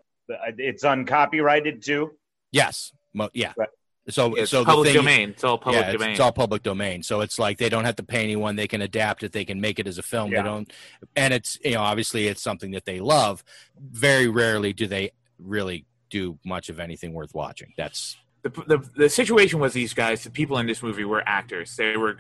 it's 0.57 0.85
uncopyrighted 0.85 1.83
too. 1.83 2.13
yes, 2.51 2.93
mo- 3.13 3.29
yeah. 3.35 3.53
Right. 3.57 3.69
So 4.09 4.35
It's 4.35 4.51
so 4.51 4.61
the 4.61 4.65
public 4.67 4.87
thing- 4.89 4.97
domain. 4.97 5.31
It's 5.31 5.45
all 5.45 5.57
public 5.57 5.81
yeah, 5.83 5.89
it's, 5.91 5.99
domain. 5.99 6.11
it's 6.11 6.21
all 6.21 6.33
public 6.33 6.63
domain. 6.63 7.03
So 7.03 7.23
it's 7.23 7.39
like 7.39 7.57
they 7.59 7.71
don't 7.71 7.85
have 7.85 7.97
to 7.97 8.03
pay 8.03 8.23
anyone. 8.23 8.55
They 8.57 8.69
can 8.69 8.83
adapt 8.83 9.23
it. 9.23 9.33
They 9.33 9.45
can 9.47 9.61
make 9.61 9.79
it 9.79 9.87
as 9.87 9.97
a 9.97 10.03
film. 10.03 10.31
Yeah. 10.31 10.43
They 10.43 10.49
don't, 10.49 10.73
and 11.17 11.33
it's 11.33 11.59
you 11.65 11.73
know 11.73 11.81
obviously 11.81 12.27
it's 12.27 12.43
something 12.43 12.73
that 12.73 12.85
they 12.85 13.01
love. 13.01 13.43
Very 13.79 14.29
rarely 14.29 14.73
do 14.75 14.87
they 14.87 15.13
really 15.39 15.87
do 16.11 16.39
much 16.45 16.69
of 16.69 16.79
anything 16.81 17.15
worth 17.15 17.35
watching. 17.35 17.73
That's 17.79 18.17
the, 18.43 18.51
the 18.51 18.91
the 18.95 19.09
situation 19.09 19.59
was 19.59 19.73
these 19.73 19.95
guys, 19.95 20.23
the 20.23 20.31
people 20.31 20.59
in 20.59 20.67
this 20.67 20.83
movie 20.83 21.05
were 21.05 21.23
actors. 21.27 21.75
They 21.75 21.97
were 21.97 22.19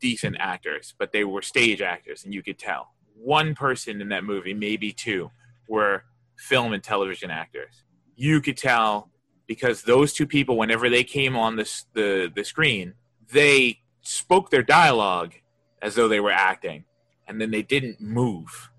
decent 0.00 0.36
actors, 0.40 0.94
but 0.98 1.12
they 1.12 1.24
were 1.24 1.42
stage 1.42 1.82
actors, 1.82 2.24
and 2.24 2.32
you 2.32 2.42
could 2.42 2.58
tell. 2.58 2.92
One 3.14 3.54
person 3.54 4.00
in 4.00 4.08
that 4.10 4.24
movie, 4.24 4.54
maybe 4.54 4.92
two, 4.92 5.30
were 5.68 6.04
film 6.36 6.72
and 6.72 6.82
television 6.82 7.30
actors. 7.30 7.82
You 8.14 8.40
could 8.40 8.56
tell 8.56 9.10
because 9.46 9.82
those 9.82 10.12
two 10.12 10.26
people, 10.26 10.56
whenever 10.56 10.88
they 10.88 11.04
came 11.04 11.36
on 11.36 11.56
this 11.56 11.86
the 11.94 12.30
the 12.34 12.44
screen, 12.44 12.94
they 13.32 13.80
spoke 14.02 14.50
their 14.50 14.62
dialogue 14.62 15.34
as 15.82 15.94
though 15.94 16.08
they 16.08 16.20
were 16.20 16.32
acting, 16.32 16.84
and 17.26 17.40
then 17.40 17.50
they 17.50 17.62
didn't 17.62 18.00
move 18.00 18.70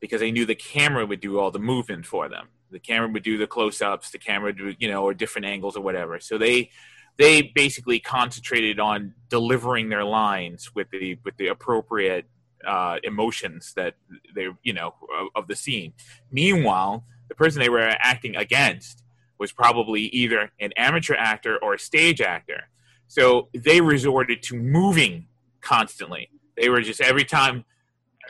because 0.00 0.20
they 0.20 0.30
knew 0.30 0.46
the 0.46 0.54
camera 0.54 1.04
would 1.04 1.20
do 1.20 1.38
all 1.38 1.50
the 1.50 1.58
movement 1.58 2.06
for 2.06 2.28
them. 2.28 2.48
The 2.70 2.78
camera 2.78 3.08
would 3.08 3.22
do 3.22 3.36
the 3.36 3.46
close-ups, 3.46 4.10
the 4.10 4.18
camera 4.18 4.54
would 4.58 4.76
you 4.78 4.88
know, 4.88 5.02
or 5.04 5.14
different 5.14 5.46
angles 5.46 5.76
or 5.76 5.82
whatever. 5.82 6.20
So 6.20 6.38
they 6.38 6.70
they 7.18 7.42
basically 7.42 8.00
concentrated 8.00 8.80
on 8.80 9.14
delivering 9.28 9.88
their 9.88 10.04
lines 10.04 10.74
with 10.74 10.90
the 10.90 11.18
with 11.24 11.36
the 11.36 11.48
appropriate 11.48 12.26
uh, 12.66 12.96
emotions 13.02 13.72
that 13.76 13.94
they 14.34 14.48
you 14.62 14.72
know 14.72 14.94
of 15.34 15.46
the 15.48 15.56
scene. 15.56 15.92
Meanwhile, 16.30 17.04
the 17.28 17.34
person 17.34 17.60
they 17.60 17.68
were 17.68 17.80
acting 17.80 18.36
against 18.36 18.99
was 19.40 19.50
probably 19.50 20.02
either 20.02 20.52
an 20.60 20.70
amateur 20.76 21.14
actor 21.14 21.58
or 21.62 21.74
a 21.74 21.78
stage 21.78 22.20
actor. 22.20 22.68
So 23.08 23.48
they 23.52 23.80
resorted 23.80 24.42
to 24.44 24.56
moving 24.56 25.26
constantly. 25.62 26.30
They 26.56 26.68
were 26.68 26.82
just 26.82 27.00
every 27.00 27.24
time 27.24 27.64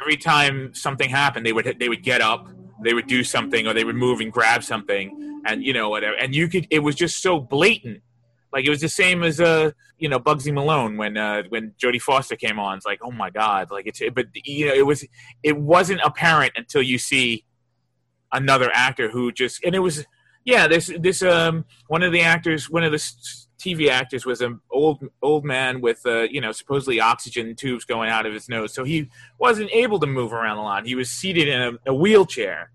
every 0.01 0.17
time 0.17 0.73
something 0.73 1.11
happened, 1.11 1.45
they 1.45 1.53
would 1.53 1.77
they 1.79 1.89
would 1.89 2.03
get 2.03 2.23
up, 2.23 2.49
they 2.83 2.95
would 2.95 3.09
do 3.09 3.25
something, 3.25 3.67
or 3.67 3.75
they 3.75 3.85
would 3.85 3.97
move 3.97 4.21
and 4.21 4.33
grab 4.33 4.63
something, 4.63 5.43
and 5.45 5.65
you 5.65 5.73
know 5.73 5.91
whatever. 5.91 6.17
And 6.17 6.35
you 6.35 6.49
could, 6.49 6.67
it 6.71 6.79
was 6.79 6.95
just 6.95 7.21
so 7.21 7.41
blatant. 7.41 8.03
Like 8.53 8.65
it 8.65 8.71
was 8.71 8.81
the 8.81 8.89
same 8.89 9.23
as 9.23 9.41
uh 9.41 9.73
you 9.99 10.09
know 10.09 10.21
Bugsy 10.21 10.53
Malone 10.53 10.97
when 10.97 11.17
uh 11.17 11.43
when 11.49 11.73
Jodie 11.83 12.01
Foster 12.01 12.37
came 12.37 12.59
on. 12.59 12.77
It's 12.77 12.87
like 12.87 13.01
oh 13.03 13.11
my 13.11 13.31
god, 13.31 13.71
like 13.71 13.87
it's 13.87 14.01
but 14.15 14.27
you 14.45 14.67
know 14.67 14.75
it 14.75 14.87
was 14.87 15.05
it 15.43 15.59
wasn't 15.59 16.01
apparent 16.05 16.53
until 16.57 16.83
you 16.83 16.99
see 16.99 17.45
another 18.33 18.71
actor 18.73 19.11
who 19.11 19.33
just 19.33 19.63
and 19.65 19.75
it 19.75 19.81
was 19.81 20.07
yeah 20.45 20.66
this 20.66 20.91
this 21.01 21.22
um 21.22 21.64
one 21.88 22.03
of 22.03 22.12
the 22.12 22.20
actors 22.20 22.70
one 22.70 22.84
of 22.84 22.93
the 22.93 22.99
TV 23.61 23.91
actors 23.91 24.24
was 24.24 24.41
an 24.41 24.61
old 24.70 25.05
old 25.20 25.45
man 25.45 25.80
with 25.80 26.01
uh, 26.07 26.22
you 26.22 26.41
know 26.41 26.51
supposedly 26.51 26.99
oxygen 26.99 27.55
tubes 27.55 27.84
going 27.84 28.09
out 28.09 28.24
of 28.24 28.32
his 28.32 28.49
nose, 28.49 28.72
so 28.72 28.84
he 28.84 29.11
wasn't 29.38 29.70
able 29.72 30.01
to 30.01 30.07
move 30.07 30.32
around 30.32 30.57
a 30.57 30.62
lot. 30.62 30.86
He 30.86 30.95
was 30.95 31.11
seated 31.11 31.47
in 31.47 31.61
a, 31.61 31.91
a 31.91 31.95
wheelchair, 31.95 32.70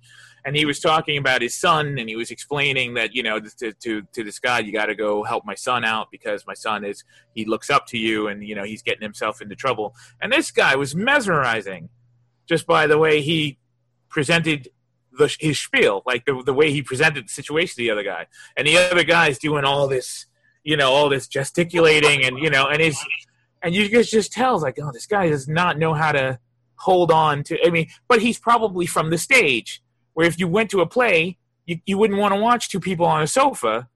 and 0.45 0.55
he 0.55 0.63
was 0.63 0.79
talking 0.79 1.17
about 1.17 1.41
his 1.41 1.55
son, 1.55 1.97
and 1.97 2.07
he 2.07 2.15
was 2.15 2.29
explaining 2.29 2.93
that 2.93 3.15
you 3.15 3.23
know 3.23 3.39
to 3.39 3.73
to, 3.73 4.03
to 4.03 4.23
this 4.23 4.37
guy, 4.37 4.59
you 4.59 4.71
got 4.71 4.85
to 4.85 4.95
go 4.95 5.23
help 5.23 5.43
my 5.43 5.55
son 5.55 5.83
out 5.83 6.11
because 6.11 6.45
my 6.45 6.53
son 6.53 6.85
is 6.85 7.03
he 7.33 7.45
looks 7.45 7.71
up 7.71 7.87
to 7.87 7.97
you, 7.97 8.27
and 8.27 8.47
you 8.47 8.53
know 8.53 8.63
he's 8.63 8.83
getting 8.83 9.01
himself 9.01 9.41
into 9.41 9.55
trouble. 9.55 9.95
And 10.21 10.31
this 10.31 10.51
guy 10.51 10.75
was 10.75 10.95
mesmerizing, 10.95 11.89
just 12.47 12.67
by 12.67 12.85
the 12.85 12.99
way 12.99 13.21
he 13.21 13.57
presented 14.07 14.69
the, 15.17 15.35
his 15.39 15.59
spiel, 15.59 16.03
like 16.05 16.25
the 16.25 16.41
the 16.45 16.53
way 16.53 16.71
he 16.71 16.81
presented 16.81 17.25
the 17.25 17.29
situation 17.29 17.75
to 17.75 17.81
the 17.81 17.91
other 17.91 18.03
guy, 18.03 18.27
and 18.55 18.67
the 18.67 18.77
other 18.77 19.03
guy's 19.03 19.37
doing 19.37 19.65
all 19.65 19.87
this 19.87 20.25
you 20.63 20.75
know 20.75 20.91
all 20.91 21.09
this 21.09 21.27
gesticulating 21.27 22.25
and 22.25 22.39
you 22.39 22.49
know 22.49 22.67
and 22.67 22.81
his 22.81 22.99
and 23.65 23.73
you 23.73 23.89
guys 23.89 24.11
just 24.11 24.31
tell 24.31 24.59
like, 24.59 24.77
oh, 24.79 24.91
this 24.91 25.07
guy 25.07 25.27
does 25.27 25.47
not 25.47 25.79
know 25.79 25.95
how 25.95 26.11
to 26.11 26.39
hold 26.75 27.11
on 27.11 27.43
to. 27.43 27.57
I 27.65 27.71
mean, 27.71 27.87
but 28.07 28.21
he's 28.21 28.37
probably 28.37 28.85
from 28.85 29.09
the 29.09 29.17
stage 29.17 29.81
where 30.13 30.27
if 30.27 30.39
you 30.39 30.47
went 30.47 30.69
to 30.69 30.81
a 30.81 30.85
play, 30.85 31.39
you, 31.65 31.79
you 31.87 31.97
wouldn't 31.97 32.19
want 32.19 32.33
to 32.35 32.39
watch 32.39 32.69
two 32.69 32.79
people 32.79 33.07
on 33.07 33.23
a 33.23 33.27
sofa 33.27 33.89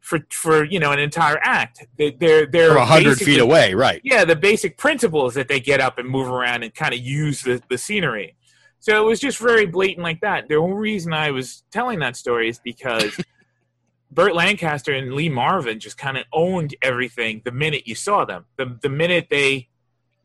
for 0.00 0.20
for 0.30 0.64
you 0.64 0.80
know 0.80 0.90
an 0.90 0.98
entire 0.98 1.38
act. 1.42 1.86
They, 1.98 2.12
they're 2.12 2.46
they're 2.46 2.68
From 2.68 2.78
a 2.78 2.86
hundred 2.86 3.18
feet 3.18 3.40
away, 3.40 3.74
right? 3.74 4.00
Yeah, 4.02 4.24
the 4.24 4.36
basic 4.36 4.78
principles 4.78 5.34
that 5.34 5.48
they 5.48 5.60
get 5.60 5.80
up 5.80 5.98
and 5.98 6.08
move 6.08 6.28
around 6.28 6.62
and 6.62 6.74
kind 6.74 6.94
of 6.94 7.00
use 7.00 7.42
the, 7.42 7.62
the 7.68 7.76
scenery. 7.76 8.36
So 8.80 9.02
it 9.02 9.06
was 9.06 9.20
just 9.20 9.38
very 9.38 9.66
blatant 9.66 10.02
like 10.02 10.22
that. 10.22 10.48
The 10.48 10.56
only 10.56 10.76
reason 10.76 11.12
I 11.12 11.30
was 11.30 11.62
telling 11.70 11.98
that 12.00 12.16
story 12.16 12.48
is 12.48 12.58
because 12.58 13.14
Burt 14.10 14.34
Lancaster 14.34 14.92
and 14.92 15.12
Lee 15.12 15.28
Marvin 15.28 15.78
just 15.78 15.98
kind 15.98 16.16
of 16.16 16.24
owned 16.32 16.74
everything 16.82 17.42
the 17.44 17.52
minute 17.52 17.86
you 17.86 17.94
saw 17.94 18.24
them. 18.24 18.46
The 18.56 18.78
the 18.80 18.88
minute 18.88 19.28
they, 19.30 19.68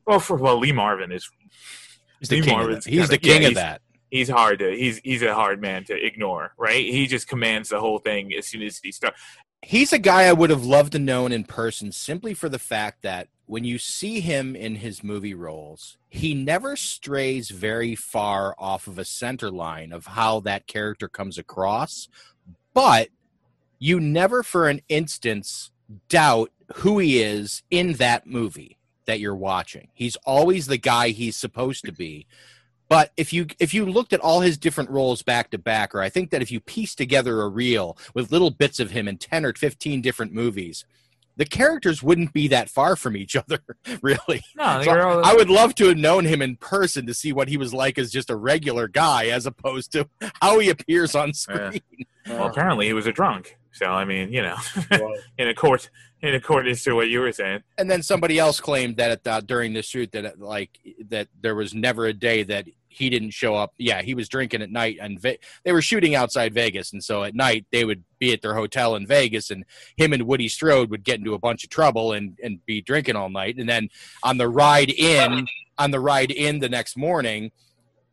well, 0.07 0.19
for 0.19 0.37
well, 0.37 0.57
Lee 0.57 0.71
Marvin 0.71 1.11
is 1.11 1.29
He's 2.19 2.29
the 2.29 2.37
Lee 2.37 2.41
king 2.43 2.59
of 2.59 2.67
that. 2.69 2.83
He's 2.85 2.93
kinda- 2.93 3.07
the 3.07 3.17
king 3.17 3.41
yeah, 3.41 3.47
of 3.49 3.53
that. 3.55 3.81
He's 4.09 4.29
hard 4.29 4.59
to 4.59 4.71
he's 4.71 4.99
he's 5.03 5.21
a 5.21 5.35
hard 5.35 5.61
man 5.61 5.83
to 5.85 5.93
ignore, 5.93 6.53
right? 6.57 6.85
He 6.85 7.07
just 7.07 7.27
commands 7.27 7.69
the 7.69 7.81
whole 7.81 7.99
thing 7.99 8.33
as 8.33 8.47
soon 8.47 8.61
as 8.61 8.79
he 8.81 8.91
starts. 8.91 9.19
He's 9.61 9.91
a 9.91 9.99
guy 9.99 10.23
I 10.23 10.33
would 10.33 10.51
have 10.51 10.63
loved 10.63 10.93
to 10.93 10.99
known 10.99 11.31
in 11.31 11.43
person 11.43 11.91
simply 11.91 12.33
for 12.33 12.47
the 12.47 12.59
fact 12.59 13.01
that 13.01 13.27
when 13.47 13.63
you 13.63 13.77
see 13.77 14.21
him 14.21 14.55
in 14.55 14.75
his 14.75 15.03
movie 15.03 15.33
roles, 15.33 15.97
he 16.07 16.33
never 16.33 16.75
strays 16.75 17.49
very 17.49 17.95
far 17.95 18.55
off 18.57 18.87
of 18.87 18.97
a 18.97 19.05
center 19.05 19.51
line 19.51 19.91
of 19.91 20.07
how 20.07 20.39
that 20.41 20.67
character 20.67 21.07
comes 21.07 21.37
across, 21.37 22.07
but 22.73 23.09
you 23.77 23.99
never 23.99 24.41
for 24.41 24.67
an 24.67 24.81
instance 24.89 25.71
doubt 26.09 26.51
who 26.77 26.97
he 26.97 27.21
is 27.21 27.61
in 27.69 27.93
that 27.93 28.25
movie 28.25 28.77
that 29.05 29.19
you're 29.19 29.35
watching. 29.35 29.89
He's 29.93 30.15
always 30.25 30.65
the 30.65 30.77
guy 30.77 31.09
he's 31.09 31.37
supposed 31.37 31.85
to 31.85 31.91
be. 31.91 32.25
But 32.87 33.11
if 33.17 33.33
you 33.33 33.47
if 33.59 33.73
you 33.73 33.85
looked 33.85 34.13
at 34.13 34.19
all 34.19 34.41
his 34.41 34.57
different 34.57 34.91
roles 34.91 35.23
back 35.23 35.49
to 35.51 35.57
back, 35.57 35.95
or 35.95 36.01
I 36.01 36.09
think 36.09 36.29
that 36.29 36.41
if 36.41 36.51
you 36.51 36.59
piece 36.59 36.93
together 36.93 37.41
a 37.41 37.49
reel 37.49 37.97
with 38.13 38.31
little 38.31 38.51
bits 38.51 38.79
of 38.79 38.91
him 38.91 39.07
in 39.07 39.17
ten 39.17 39.43
or 39.43 39.53
fifteen 39.53 40.01
different 40.01 40.33
movies, 40.33 40.85
the 41.37 41.45
characters 41.45 42.01
wouldn't 42.01 42.31
be 42.33 42.47
that 42.49 42.69
far 42.69 42.95
from 42.95 43.15
each 43.17 43.35
other, 43.35 43.59
really. 44.01 44.41
No, 44.55 44.81
So 44.83 44.99
all- 44.99 45.25
I 45.25 45.33
would 45.33 45.49
love 45.49 45.75
to 45.75 45.87
have 45.87 45.97
known 45.97 46.25
him 46.25 46.41
in 46.41 46.55
person 46.57 47.05
to 47.07 47.13
see 47.13 47.33
what 47.33 47.47
he 47.49 47.57
was 47.57 47.73
like 47.73 47.97
as 47.97 48.11
just 48.11 48.29
a 48.29 48.35
regular 48.35 48.87
guy, 48.87 49.25
as 49.27 49.45
opposed 49.45 49.91
to 49.93 50.07
how 50.41 50.59
he 50.59 50.69
appears 50.69 51.15
on 51.15 51.33
screen. 51.33 51.81
Well, 52.27 52.47
apparently 52.47 52.85
he 52.87 52.93
was 52.93 53.05
a 53.07 53.11
drunk. 53.11 53.57
So 53.71 53.87
I 53.87 54.05
mean, 54.05 54.31
you 54.31 54.41
know, 54.41 54.55
in 55.37 55.49
a 55.49 55.53
court, 55.53 55.89
in 56.21 56.33
accordance 56.33 56.83
to 56.85 56.93
what 56.93 57.09
you 57.09 57.19
were 57.19 57.33
saying. 57.33 57.61
and 57.77 57.91
then 57.91 58.01
somebody 58.01 58.39
else 58.39 58.61
claimed 58.61 58.95
that 58.97 59.11
at, 59.11 59.27
uh, 59.27 59.41
during 59.41 59.73
the 59.73 59.81
shoot 59.81 60.11
that 60.13 60.25
uh, 60.25 60.31
like 60.37 60.79
that 61.09 61.27
there 61.41 61.55
was 61.55 61.73
never 61.73 62.05
a 62.05 62.13
day 62.13 62.43
that 62.43 62.65
he 62.95 63.09
didn't 63.09 63.31
show 63.31 63.55
up. 63.55 63.73
Yeah, 63.77 64.01
he 64.01 64.13
was 64.13 64.29
drinking 64.29 64.61
at 64.61 64.71
night, 64.71 64.97
and 65.01 65.19
Ve- 65.19 65.39
they 65.63 65.71
were 65.71 65.81
shooting 65.81 66.15
outside 66.15 66.53
Vegas, 66.53 66.93
and 66.93 67.03
so 67.03 67.23
at 67.23 67.35
night 67.35 67.65
they 67.71 67.85
would 67.85 68.03
be 68.19 68.33
at 68.33 68.41
their 68.41 68.55
hotel 68.55 68.95
in 68.95 69.05
Vegas, 69.05 69.51
and 69.51 69.65
him 69.97 70.13
and 70.13 70.23
Woody 70.23 70.47
Strode 70.47 70.89
would 70.89 71.03
get 71.03 71.19
into 71.19 71.33
a 71.33 71.39
bunch 71.39 71.63
of 71.63 71.69
trouble 71.69 72.13
and 72.13 72.37
and 72.43 72.65
be 72.65 72.81
drinking 72.81 73.15
all 73.15 73.29
night, 73.29 73.57
and 73.57 73.69
then 73.69 73.89
on 74.23 74.37
the 74.37 74.49
ride 74.49 74.89
in, 74.89 75.47
on 75.77 75.91
the 75.91 75.99
ride 75.99 76.31
in 76.31 76.59
the 76.59 76.69
next 76.69 76.97
morning, 76.97 77.51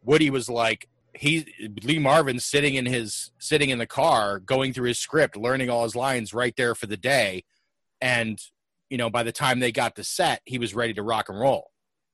Woody 0.03 0.31
was 0.31 0.49
like. 0.49 0.89
He 1.15 1.45
Lee 1.83 1.99
Marvin 1.99 2.41
sitting 2.41 2.75
in 2.75 2.87
his 2.87 3.33
sitting 3.39 3.69
in 3.69 3.77
the 3.77 3.87
car, 3.87 4.39
going 4.39 4.73
through 4.73 4.89
his 4.89 4.99
script, 4.99 5.37
learning 5.37 5.69
all 5.69 5.83
his 5.85 5.95
lines 5.95 6.33
right 6.33 6.57
there 6.57 6.75
for 6.75 6.87
the 6.87 6.97
day, 6.97 7.45
and 8.01 8.41
you 8.93 8.99
know 8.99 9.09
by 9.09 9.23
the 9.23 9.33
time 9.33 9.59
they 9.59 9.73
got 9.73 9.97
to 9.97 10.05
set 10.05 10.43
he 10.45 10.59
was 10.59 10.75
ready 10.75 10.93
to 10.93 11.03
rock 11.03 11.31
and 11.31 11.41
roll 11.41 11.71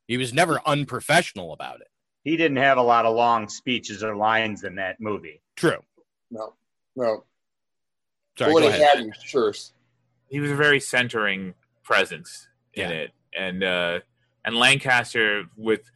he 0.07 0.17
was 0.17 0.33
never 0.33 0.61
unprofessional 0.65 1.53
about 1.53 1.81
it 1.81 1.89
He 2.29 2.37
didn't 2.37 2.59
have 2.59 2.77
a 2.77 2.83
lot 2.83 3.07
of 3.07 3.17
long 3.17 3.49
speeches 3.49 4.03
or 4.03 4.15
lines 4.15 4.63
in 4.63 4.75
that 4.75 5.01
movie. 5.01 5.41
true 5.57 5.83
No, 6.31 6.53
no. 6.95 7.25
Sorry, 8.39 8.53
what 8.53 8.63
go 8.63 8.71
he 8.71 8.75
ahead. 8.75 8.99
had, 8.99 9.05
he 9.07 9.13
sure. 9.25 9.55
he 10.29 10.39
was 10.39 10.51
a 10.51 10.55
very 10.55 10.79
centering 10.79 11.55
presence 11.83 12.47
in 12.75 12.93
it, 12.93 13.13
and 13.37 13.65
uh, 13.65 14.01
and 14.45 14.57
Lancaster 14.57 15.45
with, 15.57 15.91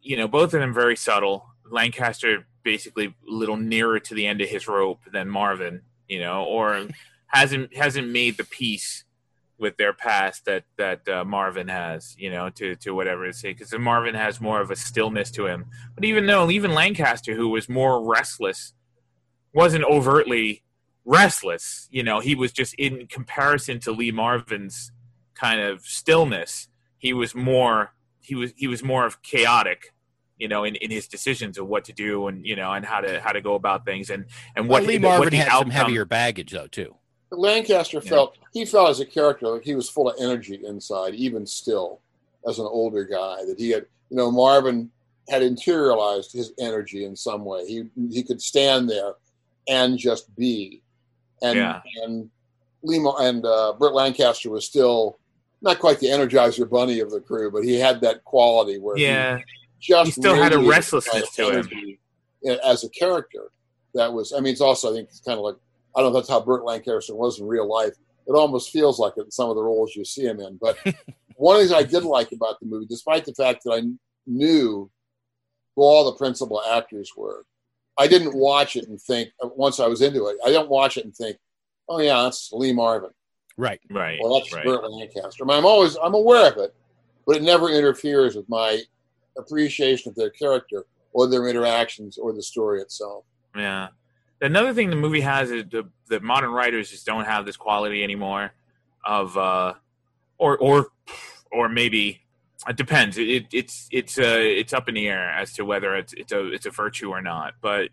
you 0.00 0.16
know, 0.16 0.26
both 0.26 0.54
of 0.54 0.60
them 0.60 0.72
very 0.72 0.96
subtle. 0.96 1.44
Lancaster 1.70 2.46
basically 2.62 3.08
a 3.08 3.12
little 3.26 3.58
nearer 3.58 4.00
to 4.00 4.14
the 4.14 4.26
end 4.26 4.40
of 4.40 4.48
his 4.48 4.66
rope 4.66 5.00
than 5.12 5.28
Marvin, 5.28 5.82
you 6.08 6.20
know, 6.20 6.44
or 6.44 6.88
hasn't 7.26 7.76
hasn't 7.76 8.08
made 8.08 8.38
the 8.38 8.44
peace 8.44 9.04
with 9.64 9.78
their 9.78 9.94
past 9.94 10.44
that 10.44 10.64
that 10.76 11.08
uh, 11.08 11.24
Marvin 11.24 11.68
has, 11.68 12.14
you 12.18 12.30
know, 12.30 12.50
to 12.50 12.76
to 12.76 12.90
whatever 12.90 13.24
it's 13.24 13.40
because 13.40 13.72
Marvin 13.78 14.14
has 14.14 14.38
more 14.38 14.60
of 14.60 14.70
a 14.70 14.76
stillness 14.76 15.30
to 15.30 15.46
him. 15.46 15.64
But 15.94 16.04
even 16.04 16.26
though 16.26 16.50
even 16.50 16.74
Lancaster, 16.74 17.34
who 17.34 17.48
was 17.48 17.66
more 17.66 18.04
restless, 18.04 18.74
wasn't 19.54 19.84
overtly 19.84 20.64
restless. 21.06 21.88
You 21.90 22.02
know, 22.02 22.20
he 22.20 22.34
was 22.34 22.52
just 22.52 22.74
in 22.74 23.06
comparison 23.06 23.80
to 23.80 23.90
Lee 23.90 24.12
Marvin's 24.12 24.92
kind 25.34 25.62
of 25.62 25.80
stillness. 25.80 26.68
He 26.98 27.14
was 27.14 27.34
more 27.34 27.94
he 28.20 28.34
was 28.34 28.52
he 28.54 28.68
was 28.68 28.84
more 28.84 29.06
of 29.06 29.22
chaotic. 29.22 29.94
You 30.36 30.48
know, 30.48 30.64
in, 30.64 30.74
in 30.74 30.90
his 30.90 31.08
decisions 31.08 31.56
of 31.56 31.68
what 31.68 31.84
to 31.84 31.94
do 31.94 32.26
and 32.26 32.44
you 32.44 32.54
know 32.54 32.70
and 32.70 32.84
how 32.84 33.00
to 33.00 33.18
how 33.18 33.32
to 33.32 33.40
go 33.40 33.54
about 33.54 33.86
things 33.86 34.10
and 34.10 34.26
and 34.54 34.68
what 34.68 34.82
Well, 34.82 34.88
Lee 34.88 34.98
what 34.98 35.08
Marvin 35.08 35.30
the 35.30 35.36
had 35.38 35.52
some 35.52 35.70
heavier 35.70 36.04
baggage 36.04 36.52
though 36.52 36.66
too 36.66 36.96
Lancaster 37.38 38.00
felt 38.00 38.36
he 38.52 38.64
felt 38.64 38.90
as 38.90 39.00
a 39.00 39.06
character 39.06 39.48
like 39.48 39.64
he 39.64 39.74
was 39.74 39.88
full 39.88 40.08
of 40.10 40.16
energy 40.20 40.60
inside, 40.64 41.14
even 41.14 41.46
still, 41.46 42.00
as 42.46 42.58
an 42.58 42.66
older 42.66 43.04
guy. 43.04 43.44
That 43.46 43.56
he 43.58 43.70
had, 43.70 43.86
you 44.10 44.16
know, 44.16 44.30
Marvin 44.30 44.90
had 45.28 45.42
interiorized 45.42 46.32
his 46.32 46.52
energy 46.58 47.04
in 47.04 47.16
some 47.16 47.44
way. 47.44 47.66
He 47.66 47.84
he 48.10 48.22
could 48.22 48.40
stand 48.42 48.88
there 48.88 49.14
and 49.68 49.98
just 49.98 50.34
be, 50.36 50.82
and 51.42 51.56
Yeah. 51.56 51.80
and 52.02 52.30
Lima 52.82 53.14
and 53.20 53.44
uh, 53.46 53.72
Burt 53.78 53.94
Lancaster 53.94 54.50
was 54.50 54.64
still 54.66 55.18
not 55.62 55.78
quite 55.78 55.98
the 56.00 56.08
Energizer 56.08 56.68
Bunny 56.68 57.00
of 57.00 57.10
the 57.10 57.20
crew, 57.20 57.50
but 57.50 57.64
he 57.64 57.78
had 57.78 58.00
that 58.02 58.22
quality 58.24 58.78
where 58.78 58.96
he 58.96 59.04
Yeah. 59.04 59.38
just 59.80 60.06
He 60.06 60.12
still 60.20 60.34
had 60.34 60.52
a 60.52 60.58
restlessness 60.58 61.30
to 61.36 61.48
him. 61.48 61.54
energy 61.66 61.98
as 62.62 62.84
a 62.84 62.88
character. 62.90 63.50
That 63.94 64.12
was, 64.12 64.32
I 64.34 64.40
mean, 64.40 64.52
it's 64.52 64.60
also 64.60 64.90
I 64.90 64.96
think 64.96 65.08
it's 65.08 65.20
kind 65.20 65.38
of 65.38 65.44
like 65.44 65.56
I 65.94 66.00
don't 66.00 66.12
know 66.12 66.18
if 66.18 66.22
that's 66.22 66.30
how 66.30 66.40
Burt 66.40 66.64
Lancaster 66.64 67.14
was 67.14 67.40
in 67.40 67.46
real 67.46 67.68
life. 67.68 67.92
It 68.26 68.32
almost 68.32 68.70
feels 68.70 68.98
like 68.98 69.14
it 69.16 69.24
in 69.24 69.30
some 69.30 69.50
of 69.50 69.56
the 69.56 69.62
roles 69.62 69.94
you 69.94 70.04
see 70.04 70.24
him 70.24 70.40
in. 70.40 70.58
But 70.60 70.78
one 71.36 71.56
of 71.56 71.62
the 71.62 71.68
things 71.68 71.72
I 71.72 71.88
did 71.88 72.04
like 72.04 72.32
about 72.32 72.58
the 72.60 72.66
movie, 72.66 72.86
despite 72.86 73.24
the 73.24 73.34
fact 73.34 73.64
that 73.64 73.72
I 73.72 73.82
knew 74.26 74.90
who 75.76 75.82
all 75.82 76.04
the 76.04 76.16
principal 76.16 76.62
actors 76.62 77.10
were, 77.16 77.44
I 77.98 78.06
didn't 78.06 78.34
watch 78.34 78.76
it 78.76 78.88
and 78.88 79.00
think 79.00 79.30
uh, 79.42 79.48
once 79.54 79.78
I 79.78 79.86
was 79.86 80.02
into 80.02 80.26
it. 80.26 80.36
I 80.44 80.48
didn't 80.48 80.68
watch 80.68 80.96
it 80.96 81.04
and 81.04 81.14
think, 81.14 81.36
"Oh 81.88 82.00
yeah, 82.00 82.22
that's 82.22 82.50
Lee 82.52 82.72
Marvin." 82.72 83.10
right 83.56 83.80
right 83.90 84.18
Well, 84.22 84.38
that's 84.38 84.52
right. 84.52 84.64
Burt 84.64 84.88
Lancaster. 84.90 85.44
I 85.44 85.46
mean, 85.46 85.58
I'm 85.58 85.66
always 85.66 85.96
I'm 86.02 86.14
aware 86.14 86.50
of 86.50 86.58
it, 86.58 86.74
but 87.26 87.36
it 87.36 87.42
never 87.42 87.70
interferes 87.70 88.34
with 88.34 88.48
my 88.48 88.80
appreciation 89.38 90.10
of 90.10 90.16
their 90.16 90.30
character 90.30 90.86
or 91.12 91.28
their 91.28 91.48
interactions 91.48 92.18
or 92.18 92.32
the 92.32 92.42
story 92.42 92.80
itself. 92.80 93.24
Yeah. 93.56 93.88
Another 94.44 94.74
thing 94.74 94.90
the 94.90 94.96
movie 94.96 95.22
has 95.22 95.50
is 95.50 95.64
the, 95.70 95.88
that 96.08 96.22
modern 96.22 96.50
writers 96.50 96.90
just 96.90 97.06
don't 97.06 97.24
have 97.24 97.46
this 97.46 97.56
quality 97.56 98.04
anymore 98.04 98.52
of, 99.04 99.36
uh, 99.38 99.74
or 100.36 100.58
or 100.58 100.88
or 101.50 101.68
maybe 101.68 102.20
it 102.68 102.76
depends. 102.76 103.16
It, 103.16 103.28
it 103.28 103.46
it's 103.52 103.88
it's 103.90 104.18
uh, 104.18 104.38
it's 104.38 104.72
up 104.74 104.88
in 104.88 104.96
the 104.96 105.08
air 105.08 105.30
as 105.30 105.54
to 105.54 105.64
whether 105.64 105.94
it's 105.96 106.12
it's 106.12 106.32
a 106.32 106.52
it's 106.52 106.66
a 106.66 106.70
virtue 106.70 107.08
or 107.10 107.22
not. 107.22 107.54
But 107.62 107.88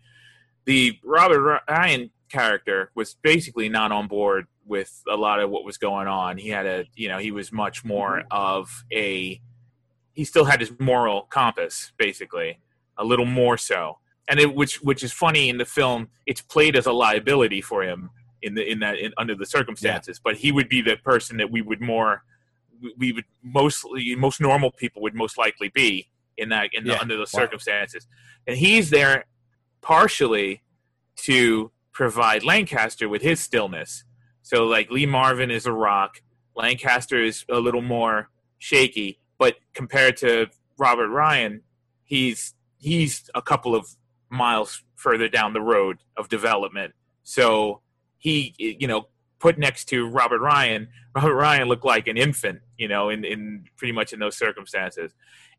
the 0.66 0.98
Robert 1.02 1.62
Ryan 1.68 2.10
character 2.28 2.90
was 2.94 3.14
basically 3.22 3.68
not 3.68 3.90
on 3.90 4.06
board 4.06 4.46
with 4.66 5.02
a 5.10 5.16
lot 5.16 5.40
of 5.40 5.48
what 5.48 5.64
was 5.64 5.78
going 5.78 6.06
on. 6.06 6.36
He 6.36 6.50
had 6.50 6.66
a 6.66 6.84
you 6.94 7.08
know 7.08 7.18
he 7.18 7.30
was 7.30 7.50
much 7.50 7.84
more 7.84 8.24
of 8.30 8.84
a 8.92 9.40
he 10.12 10.24
still 10.24 10.44
had 10.44 10.60
his 10.60 10.72
moral 10.78 11.22
compass 11.22 11.92
basically 11.96 12.58
a 12.98 13.04
little 13.04 13.24
more 13.24 13.56
so 13.56 13.98
and 14.28 14.38
it 14.40 14.54
which 14.54 14.82
which 14.82 15.02
is 15.02 15.12
funny 15.12 15.48
in 15.48 15.58
the 15.58 15.64
film 15.64 16.08
it's 16.26 16.40
played 16.40 16.76
as 16.76 16.86
a 16.86 16.92
liability 16.92 17.60
for 17.60 17.82
him 17.82 18.10
in 18.42 18.54
the 18.54 18.68
in 18.70 18.78
that 18.80 18.98
in, 18.98 19.12
under 19.18 19.34
the 19.34 19.46
circumstances. 19.46 20.20
But 20.22 20.36
he 20.36 20.52
would 20.52 20.68
be 20.68 20.80
the 20.82 20.96
person 20.96 21.36
that 21.38 21.50
we 21.50 21.62
would 21.62 21.80
more 21.80 22.22
we- 22.98 23.12
would 23.12 23.24
mostly 23.42 24.14
most 24.16 24.40
normal 24.40 24.70
people 24.70 25.02
would 25.02 25.14
most 25.14 25.38
likely 25.38 25.68
be 25.68 26.08
in 26.36 26.48
that 26.48 26.70
in 26.72 26.84
the, 26.84 26.90
Yeah. 26.92 27.00
under 27.00 27.16
those 27.16 27.32
Wow. 27.32 27.40
circumstances. 27.40 28.06
And 28.46 28.56
he's 28.56 28.90
there 28.90 29.26
partially 29.80 30.62
to 31.16 31.70
provide 31.92 32.42
Lancaster 32.42 33.08
with 33.08 33.22
his 33.22 33.40
stillness. 33.40 34.04
So 34.42 34.64
like 34.64 34.90
Lee 34.90 35.06
Marvin 35.06 35.50
is 35.50 35.66
a 35.66 35.72
rock. 35.72 36.22
Lancaster 36.56 37.22
is 37.22 37.44
a 37.48 37.58
little 37.60 37.82
more 37.82 38.30
shaky. 38.58 39.18
But 39.38 39.56
compared 39.74 40.16
to 40.18 40.48
Robert 40.78 41.08
Ryan 41.08 41.62
he's 42.04 42.54
he's 42.78 43.30
a 43.34 43.42
couple 43.42 43.74
of 43.76 43.86
miles 44.32 44.82
further 44.96 45.28
down 45.28 45.52
the 45.52 45.60
road 45.60 45.98
of 46.16 46.28
development. 46.28 46.94
So 47.22 47.82
he, 48.18 48.54
you 48.58 48.88
know, 48.88 49.08
put 49.38 49.58
next 49.58 49.86
to 49.86 50.08
Robert 50.08 50.40
Ryan, 50.40 50.88
Robert 51.14 51.34
Ryan 51.34 51.68
looked 51.68 51.84
like 51.84 52.06
an 52.08 52.16
infant, 52.16 52.60
you 52.78 52.88
know, 52.88 53.10
in, 53.10 53.24
in 53.24 53.64
pretty 53.76 53.92
much 53.92 54.12
in 54.12 54.18
those 54.18 54.36
circumstances. 54.36 55.12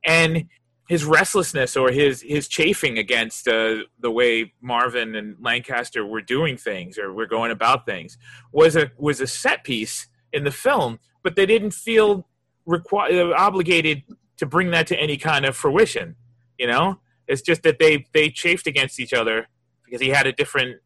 And 0.03 0.49
his 0.89 1.05
restlessness 1.05 1.77
or 1.77 1.91
his 1.91 2.21
his 2.21 2.47
chafing 2.47 2.97
against 2.97 3.47
uh, 3.47 3.83
the 3.99 4.11
way 4.11 4.53
Marvin 4.61 5.15
and 5.15 5.37
Lancaster 5.39 6.05
were 6.05 6.21
doing 6.21 6.57
things 6.57 6.97
or 6.97 7.13
were 7.13 7.25
going 7.25 7.51
about 7.51 7.85
things 7.85 8.17
was 8.51 8.75
a 8.75 8.91
was 8.97 9.21
a 9.21 9.27
set 9.27 9.63
piece 9.63 10.07
in 10.33 10.43
the 10.43 10.51
film, 10.51 10.99
but 11.23 11.35
they 11.35 11.45
didn't 11.45 11.71
feel 11.71 12.27
requi- 12.67 13.33
obligated 13.37 14.03
to 14.37 14.45
bring 14.45 14.71
that 14.71 14.87
to 14.87 14.99
any 14.99 15.15
kind 15.17 15.45
of 15.45 15.55
fruition. 15.55 16.15
You 16.57 16.67
know, 16.67 16.99
it's 17.27 17.41
just 17.41 17.63
that 17.63 17.79
they 17.79 18.05
they 18.13 18.29
chafed 18.29 18.67
against 18.67 18.99
each 18.99 19.13
other 19.13 19.47
because 19.85 20.01
he 20.01 20.09
had 20.09 20.27
a 20.27 20.31
different 20.31 20.81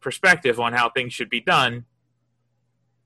perspective 0.00 0.60
on 0.60 0.72
how 0.72 0.88
things 0.88 1.12
should 1.12 1.30
be 1.30 1.40
done. 1.40 1.84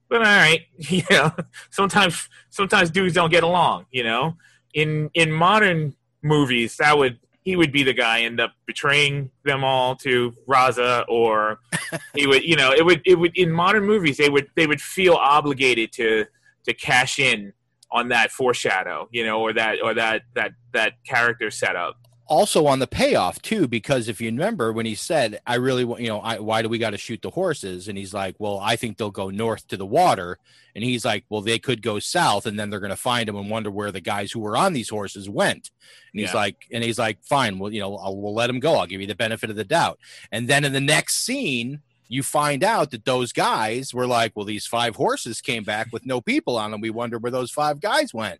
But 0.09 0.19
all 0.19 0.25
right, 0.25 0.61
you 0.77 1.03
know, 1.09 1.31
sometimes 1.69 2.29
sometimes 2.49 2.89
dudes 2.91 3.15
don't 3.15 3.31
get 3.31 3.43
along. 3.43 3.85
You 3.91 4.03
know, 4.03 4.37
in 4.73 5.09
in 5.13 5.31
modern 5.31 5.95
movies, 6.21 6.77
that 6.77 6.97
would 6.97 7.19
he 7.43 7.55
would 7.55 7.71
be 7.71 7.83
the 7.83 7.93
guy 7.93 8.21
end 8.21 8.39
up 8.39 8.53
betraying 8.65 9.29
them 9.43 9.63
all 9.63 9.95
to 9.97 10.33
Raza, 10.47 11.03
or 11.07 11.59
he 12.15 12.25
would, 12.25 12.43
you 12.43 12.55
know, 12.55 12.71
it 12.71 12.85
would 12.85 13.01
it 13.05 13.15
would 13.15 13.37
in 13.37 13.51
modern 13.51 13.85
movies 13.85 14.17
they 14.17 14.29
would 14.29 14.47
they 14.55 14.65
would 14.65 14.81
feel 14.81 15.15
obligated 15.15 15.91
to 15.93 16.25
to 16.65 16.73
cash 16.73 17.19
in 17.19 17.53
on 17.91 18.07
that 18.09 18.31
foreshadow, 18.31 19.07
you 19.11 19.25
know, 19.25 19.41
or 19.41 19.53
that 19.53 19.77
or 19.83 19.93
that 19.93 20.23
that 20.35 20.53
that 20.73 20.93
character 21.05 21.51
setup. 21.51 21.97
Also 22.33 22.65
on 22.65 22.79
the 22.79 22.87
payoff 22.87 23.41
too 23.41 23.67
because 23.67 24.07
if 24.07 24.19
you 24.19 24.29
remember 24.29 24.73
when 24.73 24.85
he 24.85 24.95
said 24.95 25.39
i 25.45 25.55
really 25.55 25.85
want 25.85 26.01
you 26.01 26.07
know 26.07 26.19
I, 26.19 26.39
why 26.39 26.61
do 26.63 26.69
we 26.69 26.77
got 26.79 26.89
to 26.89 26.97
shoot 26.97 27.21
the 27.21 27.29
horses? 27.29 27.87
And 27.87 27.97
he's 27.97 28.13
like 28.13 28.35
well 28.39 28.57
i 28.59 28.75
think 28.75 28.97
they'll 28.97 29.11
go 29.11 29.29
north 29.29 29.67
to 29.67 29.77
the 29.77 29.85
water. 29.85 30.37
And 30.75 30.83
he's 30.83 31.05
like 31.05 31.23
well 31.29 31.41
they 31.41 31.59
could 31.59 31.81
go 31.83 31.99
south 31.99 32.45
and 32.47 32.59
then 32.59 32.69
they're 32.69 32.79
going 32.79 32.89
to 32.99 33.05
find 33.11 33.27
them 33.27 33.35
and 33.35 33.49
wonder 33.49 33.69
where 33.69 33.91
the 33.91 34.01
guys 34.01 34.31
who 34.31 34.39
were 34.39 34.57
on 34.57 34.73
these 34.73 34.89
horses 34.89 35.29
went. 35.29 35.69
And 36.11 36.19
he's 36.21 36.33
Yeah. 36.33 36.39
like 36.43 36.57
and 36.71 36.83
he's 36.83 36.97
like 36.97 37.19
fine 37.23 37.59
well 37.59 37.71
you 37.71 37.79
know 37.79 37.95
I'll, 37.97 38.17
we'll 38.17 38.33
let 38.33 38.47
them 38.47 38.59
go. 38.59 38.75
I'll 38.75 38.87
give 38.87 38.99
you 39.01 39.07
the 39.07 39.15
benefit 39.25 39.49
of 39.51 39.55
the 39.55 39.63
doubt. 39.63 39.99
And 40.31 40.47
then 40.47 40.65
in 40.65 40.73
the 40.73 40.81
next 40.95 41.23
scene 41.25 41.81
you 42.07 42.23
find 42.23 42.63
out 42.63 42.91
that 42.91 43.05
those 43.05 43.31
guys 43.31 43.93
were 43.93 44.07
like 44.07 44.31
well 44.35 44.45
these 44.45 44.65
five 44.65 44.95
horses 44.95 45.41
came 45.41 45.63
back 45.63 45.87
with 45.93 46.05
no 46.05 46.19
people 46.21 46.57
on 46.57 46.71
them 46.71 46.81
we 46.81 46.89
wonder 46.89 47.17
where 47.19 47.31
those 47.31 47.51
five 47.51 47.79
guys 47.79 48.13
went. 48.13 48.39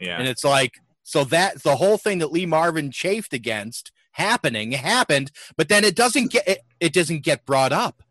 Yeah. 0.00 0.18
and 0.18 0.28
it's 0.28 0.44
like, 0.44 0.80
so 1.04 1.22
that 1.24 1.62
the 1.62 1.76
whole 1.76 1.96
thing 1.98 2.18
that 2.18 2.32
Lee 2.32 2.46
Marvin 2.46 2.90
chafed 2.90 3.32
against 3.32 3.92
happening 4.12 4.72
happened, 4.72 5.30
but 5.56 5.68
then 5.68 5.84
it 5.84 5.94
doesn't 5.94 6.30
get 6.32 6.48
it, 6.48 6.58
it 6.80 6.92
doesn't 6.92 7.22
get 7.22 7.44
brought 7.46 7.72
up. 7.72 8.02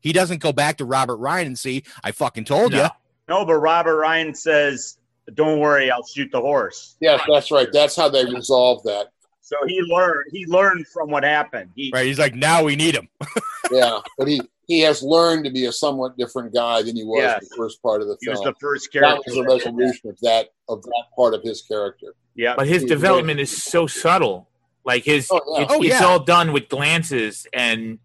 He 0.00 0.12
doesn't 0.12 0.38
go 0.40 0.52
back 0.52 0.78
to 0.78 0.84
Robert 0.84 1.16
Ryan 1.16 1.48
and 1.48 1.58
see, 1.58 1.84
I 2.02 2.10
fucking 2.12 2.44
told 2.44 2.72
you. 2.72 2.86
No, 3.28 3.44
but 3.44 3.54
Robert 3.58 3.96
Ryan 3.96 4.34
says, 4.34 4.98
"Don't 5.34 5.60
worry, 5.60 5.90
I'll 5.90 6.04
shoot 6.06 6.30
the 6.32 6.40
horse." 6.40 6.96
Yes, 7.00 7.20
that's 7.32 7.50
right. 7.50 7.68
That's 7.72 7.94
how 7.94 8.08
they 8.08 8.24
resolve 8.24 8.82
that. 8.84 9.08
So 9.42 9.56
he 9.66 9.80
learned. 9.82 10.24
He 10.32 10.46
learned 10.46 10.86
from 10.88 11.10
what 11.10 11.22
happened. 11.24 11.70
He, 11.76 11.90
Right. 11.92 12.06
He's 12.06 12.18
like, 12.20 12.34
now 12.34 12.62
we 12.64 12.74
need 12.76 12.94
him. 12.94 13.08
Yeah, 13.72 14.00
but 14.18 14.26
he 14.26 14.40
he 14.66 14.80
has 14.80 15.00
learned 15.00 15.44
to 15.44 15.50
be 15.52 15.66
a 15.66 15.72
somewhat 15.72 16.16
different 16.18 16.52
guy 16.52 16.82
than 16.82 16.96
he 16.96 17.04
was 17.04 17.22
Yes. 17.22 17.42
in 17.42 17.48
the 17.50 17.56
first 17.56 17.80
part 17.82 18.02
of 18.02 18.08
the 18.08 18.16
He 18.20 18.26
film. 18.26 18.38
was 18.38 18.44
the 18.44 18.54
first 18.60 18.88
That 18.94 18.98
character 19.00 19.22
was 19.26 19.34
the 19.36 19.42
that 19.42 19.48
did 19.48 19.60
that. 19.60 19.64
resolution 19.66 20.10
of 20.10 20.18
that 20.22 20.48
of 20.68 20.82
that 20.82 21.04
part 21.14 21.34
of 21.34 21.42
his 21.44 21.62
character. 21.62 22.14
Yeah, 22.34 22.54
but 22.56 22.66
his 22.66 22.84
development 22.84 23.40
is 23.40 23.62
so 23.62 23.86
subtle. 23.86 24.48
Like 24.84 25.04
his, 25.04 25.28
Oh, 25.30 25.40
yeah. 25.56 25.62
it's, 25.64 25.72
Oh, 25.72 25.82
it's 25.82 26.00
all 26.02 26.20
done 26.20 26.52
with 26.52 26.68
glances 26.68 27.46
and 27.52 27.98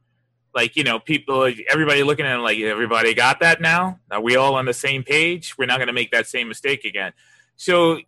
like 0.54 0.76
you 0.76 0.84
know 0.84 1.00
people, 1.00 1.52
everybody 1.72 2.04
looking 2.04 2.26
at 2.26 2.36
him 2.36 2.42
like 2.42 2.60
everybody 2.60 3.14
got 3.14 3.40
that 3.42 3.62
now. 3.62 4.00
Are 4.12 4.22
we 4.22 4.36
all 4.36 4.56
on 4.56 4.66
the 4.66 4.74
same 4.74 5.04
page? 5.04 5.58
We're 5.58 5.66
not 5.66 5.78
going 5.78 5.88
to 5.88 5.94
make 5.94 6.12
that 6.12 6.28
same 6.28 6.48
mistake 6.48 6.86
again. 6.86 7.14
So 7.56 8.00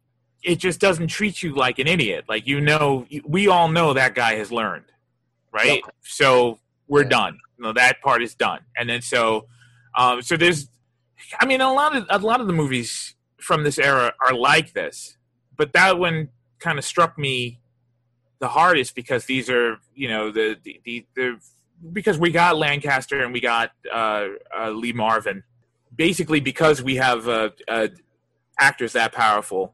it 0.44 0.56
just 0.58 0.80
doesn't 0.80 1.08
treat 1.08 1.42
you 1.44 1.54
like 1.56 1.80
an 1.80 1.88
idiot. 1.88 2.26
Like 2.28 2.48
you 2.48 2.62
know, 2.62 3.06
we 3.26 3.48
all 3.48 3.68
know 3.70 3.94
that 3.94 4.16
guy 4.16 4.36
has 4.36 4.52
learned, 4.52 4.86
right? 5.52 5.82
So 6.02 6.60
we're 6.88 7.04
done. 7.04 7.40
No, 7.58 7.74
that 7.74 8.02
part 8.02 8.22
is 8.22 8.36
done. 8.36 8.60
And 8.78 8.90
then 8.90 9.02
so, 9.02 9.48
um, 9.98 10.22
so 10.22 10.38
there's, 10.38 10.70
I 11.40 11.46
mean, 11.46 11.60
a 11.60 11.74
lot 11.74 11.96
of 11.96 12.06
a 12.10 12.20
lot 12.20 12.40
of 12.40 12.48
the 12.48 12.54
movies 12.54 13.16
from 13.42 13.64
this 13.64 13.78
era 13.80 14.14
are 14.26 14.34
like 14.34 14.74
this, 14.74 15.17
but 15.58 15.74
that 15.74 16.00
one 16.00 16.30
kind 16.60 16.78
of 16.78 16.86
struck 16.86 17.18
me 17.18 17.60
the 18.40 18.48
hardest 18.48 18.96
because 18.96 19.26
these 19.26 19.50
are, 19.50 19.78
you 19.96 20.08
know, 20.08 20.32
the 20.32 20.58
the 20.64 20.80
the, 20.86 21.06
the 21.16 21.40
because 21.94 22.18
we 22.18 22.32
got 22.32 22.58
Lancaster 22.58 23.24
and 23.24 23.34
we 23.34 23.40
got 23.40 23.72
uh, 23.92 24.28
uh, 24.58 24.70
Lee 24.70 24.94
Marvin, 24.94 25.44
basically 25.96 26.40
because 26.40 26.82
we 26.82 26.96
have 26.96 27.28
uh, 27.28 27.50
uh, 27.68 27.88
actors 28.60 28.94
that 28.94 29.12
powerful. 29.12 29.74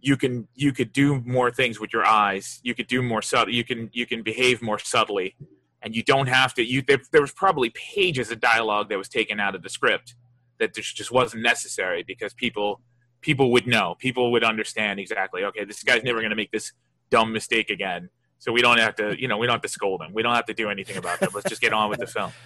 You 0.00 0.16
can 0.16 0.48
you 0.54 0.72
could 0.72 0.92
do 0.92 1.20
more 1.22 1.50
things 1.50 1.80
with 1.80 1.92
your 1.92 2.04
eyes. 2.04 2.60
You 2.62 2.74
could 2.74 2.88
do 2.88 3.02
more 3.02 3.22
subtle. 3.22 3.54
You 3.54 3.64
can 3.64 3.90
you 3.92 4.06
can 4.06 4.22
behave 4.22 4.60
more 4.60 4.78
subtly, 4.78 5.34
and 5.82 5.94
you 5.94 6.02
don't 6.02 6.28
have 6.28 6.54
to. 6.54 6.64
You 6.64 6.82
there, 6.82 7.00
there 7.12 7.22
was 7.22 7.32
probably 7.32 7.70
pages 7.70 8.30
of 8.30 8.40
dialogue 8.40 8.90
that 8.90 8.98
was 8.98 9.08
taken 9.08 9.40
out 9.40 9.54
of 9.54 9.62
the 9.62 9.70
script 9.70 10.14
that 10.60 10.74
just 10.74 10.94
just 10.94 11.10
wasn't 11.10 11.42
necessary 11.42 12.04
because 12.06 12.34
people 12.34 12.80
people 13.24 13.50
would 13.52 13.66
know. 13.66 13.96
People 13.98 14.30
would 14.32 14.44
understand 14.44 15.00
exactly. 15.00 15.44
Okay, 15.44 15.64
this 15.64 15.82
guy's 15.82 16.04
never 16.04 16.20
going 16.20 16.30
to 16.30 16.36
make 16.36 16.52
this 16.52 16.72
dumb 17.10 17.32
mistake 17.32 17.70
again. 17.70 18.10
So 18.38 18.52
we 18.52 18.60
don't 18.60 18.78
have 18.78 18.94
to, 18.96 19.18
you 19.18 19.26
know, 19.26 19.38
we 19.38 19.46
don't 19.46 19.54
have 19.54 19.62
to 19.62 19.68
scold 19.68 20.02
him. 20.02 20.12
We 20.12 20.22
don't 20.22 20.34
have 20.34 20.44
to 20.46 20.54
do 20.54 20.68
anything 20.68 20.98
about 20.98 21.20
that. 21.20 21.34
Let's 21.34 21.48
just 21.48 21.62
get 21.62 21.72
on 21.72 21.90
with 21.90 22.00
the 22.00 22.06
film. 22.06 22.30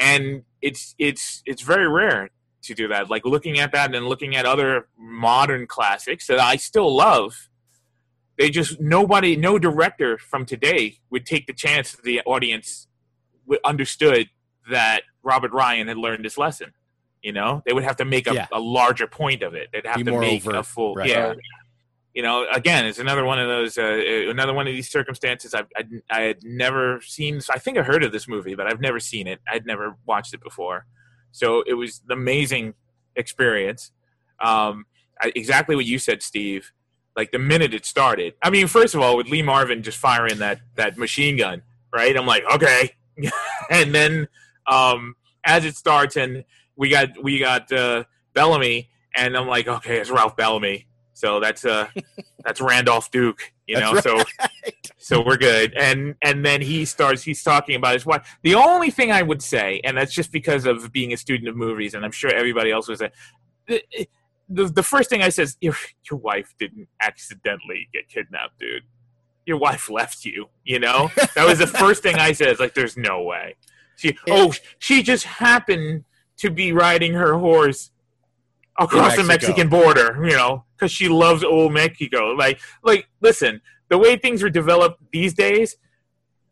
And 0.00 0.44
it's 0.62 0.94
it's 0.96 1.42
it's 1.44 1.62
very 1.62 1.88
rare 1.88 2.30
to 2.62 2.72
do 2.72 2.86
that. 2.86 3.10
Like 3.10 3.24
looking 3.24 3.58
at 3.58 3.72
that 3.72 3.86
and 3.86 3.94
then 3.94 4.06
looking 4.06 4.36
at 4.36 4.46
other 4.46 4.86
modern 4.96 5.66
classics 5.66 6.28
that 6.28 6.38
I 6.38 6.54
still 6.54 6.94
love. 6.94 7.48
They 8.38 8.48
just 8.48 8.80
nobody, 8.80 9.34
no 9.34 9.58
director 9.58 10.16
from 10.16 10.46
today 10.46 11.00
would 11.10 11.26
take 11.26 11.48
the 11.48 11.52
chance 11.52 11.90
that 11.90 12.04
the 12.04 12.20
audience 12.20 12.86
would 13.44 13.58
understood 13.64 14.28
that 14.70 15.02
Robert 15.24 15.50
Ryan 15.50 15.88
had 15.88 15.96
learned 15.96 16.22
his 16.22 16.38
lesson. 16.38 16.74
You 17.22 17.32
know, 17.32 17.62
they 17.66 17.72
would 17.72 17.84
have 17.84 17.96
to 17.96 18.04
make 18.04 18.26
a, 18.28 18.34
Yeah. 18.34 18.46
a 18.52 18.60
larger 18.60 19.06
point 19.06 19.42
of 19.42 19.54
it. 19.54 19.68
They'd 19.72 19.86
have 19.86 19.96
Be 19.96 20.04
to 20.04 20.18
make 20.20 20.44
a 20.46 20.62
full, 20.62 20.94
right. 20.94 21.08
yeah. 21.08 21.34
You 22.14 22.22
know, 22.22 22.46
again, 22.52 22.86
it's 22.86 22.98
another 22.98 23.24
one 23.24 23.38
of 23.38 23.46
those, 23.48 23.76
uh, 23.78 23.82
another 24.28 24.52
one 24.52 24.66
of 24.66 24.72
these 24.72 24.88
circumstances. 24.90 25.54
I've, 25.54 25.66
I, 25.76 25.84
I 26.10 26.20
had 26.22 26.42
never 26.42 27.00
seen. 27.00 27.40
I 27.52 27.58
think 27.58 27.78
I 27.78 27.82
heard 27.82 28.02
of 28.02 28.12
this 28.12 28.26
movie, 28.26 28.54
but 28.54 28.66
I've 28.66 28.80
never 28.80 28.98
seen 28.98 29.26
it. 29.26 29.40
I'd 29.50 29.66
never 29.66 29.96
watched 30.06 30.34
it 30.34 30.42
before, 30.42 30.86
so 31.30 31.62
it 31.66 31.74
was 31.74 32.00
an 32.08 32.12
amazing 32.12 32.74
experience. 33.14 33.92
Um, 34.40 34.86
I, 35.20 35.32
exactly 35.36 35.76
what 35.76 35.84
you 35.84 35.98
said, 35.98 36.22
Steve. 36.22 36.72
Like 37.14 37.30
the 37.32 37.38
minute 37.38 37.74
it 37.74 37.84
started, 37.84 38.34
I 38.42 38.50
mean, 38.50 38.66
first 38.68 38.94
of 38.94 39.00
all, 39.00 39.16
with 39.16 39.28
Lee 39.28 39.42
Marvin 39.42 39.82
just 39.82 39.98
firing 39.98 40.38
that 40.38 40.60
that 40.76 40.96
machine 40.96 41.36
gun, 41.36 41.62
right? 41.92 42.16
I'm 42.16 42.26
like, 42.26 42.44
okay, 42.54 42.94
and 43.70 43.94
then 43.94 44.28
um, 44.66 45.14
as 45.44 45.64
it 45.64 45.76
starts, 45.76 46.16
and 46.16 46.44
we 46.78 46.88
got 46.88 47.22
we 47.22 47.38
got 47.38 47.70
uh, 47.70 48.04
Bellamy, 48.32 48.88
and 49.14 49.36
I'm 49.36 49.48
like, 49.48 49.68
okay, 49.68 49.98
it's 49.98 50.10
Ralph 50.10 50.36
Bellamy, 50.36 50.86
so 51.12 51.40
that's 51.40 51.64
uh 51.64 51.88
that's 52.44 52.60
Randolph 52.60 53.10
Duke, 53.10 53.52
you 53.66 53.78
know, 53.78 53.94
That's 53.94 54.04
so 54.06 54.22
so 54.98 55.20
we're 55.20 55.36
good. 55.36 55.74
And 55.74 56.14
and 56.22 56.46
then 56.46 56.62
he 56.62 56.84
starts 56.84 57.22
he's 57.22 57.42
talking 57.42 57.74
about 57.74 57.94
his 57.94 58.06
wife. 58.06 58.38
The 58.42 58.54
only 58.54 58.90
thing 58.90 59.10
I 59.10 59.22
would 59.22 59.42
say, 59.42 59.80
and 59.84 59.96
that's 59.96 60.14
just 60.14 60.30
because 60.30 60.64
of 60.64 60.92
being 60.92 61.12
a 61.12 61.16
student 61.16 61.48
of 61.48 61.56
movies, 61.56 61.94
and 61.94 62.04
I'm 62.04 62.12
sure 62.12 62.32
everybody 62.32 62.70
else 62.70 62.88
was. 62.88 63.00
The, 63.00 63.82
the, 64.48 64.64
the 64.64 64.82
first 64.82 65.10
thing 65.10 65.22
I 65.22 65.28
says, 65.28 65.58
your 65.60 65.74
your 66.08 66.20
wife 66.20 66.54
didn't 66.58 66.88
accidentally 67.02 67.88
get 67.92 68.08
kidnapped, 68.08 68.58
dude. 68.58 68.84
Your 69.44 69.58
wife 69.58 69.90
left 69.90 70.24
you. 70.24 70.46
You 70.64 70.78
know 70.78 71.10
that 71.34 71.46
was 71.46 71.58
the 71.58 71.66
first 71.66 72.02
thing 72.02 72.14
I 72.16 72.32
said. 72.32 72.48
It's 72.48 72.60
like, 72.60 72.74
there's 72.74 72.96
no 72.96 73.22
way. 73.22 73.56
She 73.96 74.16
oh 74.28 74.54
she 74.78 75.02
just 75.02 75.24
happened 75.24 76.04
to 76.38 76.50
be 76.50 76.72
riding 76.72 77.14
her 77.14 77.34
horse 77.38 77.90
across 78.78 79.16
the 79.16 79.24
Mexican 79.24 79.68
border, 79.68 80.18
you 80.24 80.36
know, 80.36 80.64
because 80.76 80.92
she 80.92 81.08
loves 81.08 81.42
old 81.44 81.72
Mexico. 81.72 82.32
Like, 82.32 82.60
like, 82.82 83.08
listen, 83.20 83.60
the 83.88 83.98
way 83.98 84.16
things 84.16 84.42
are 84.42 84.50
developed 84.50 85.02
these 85.12 85.34
days, 85.34 85.76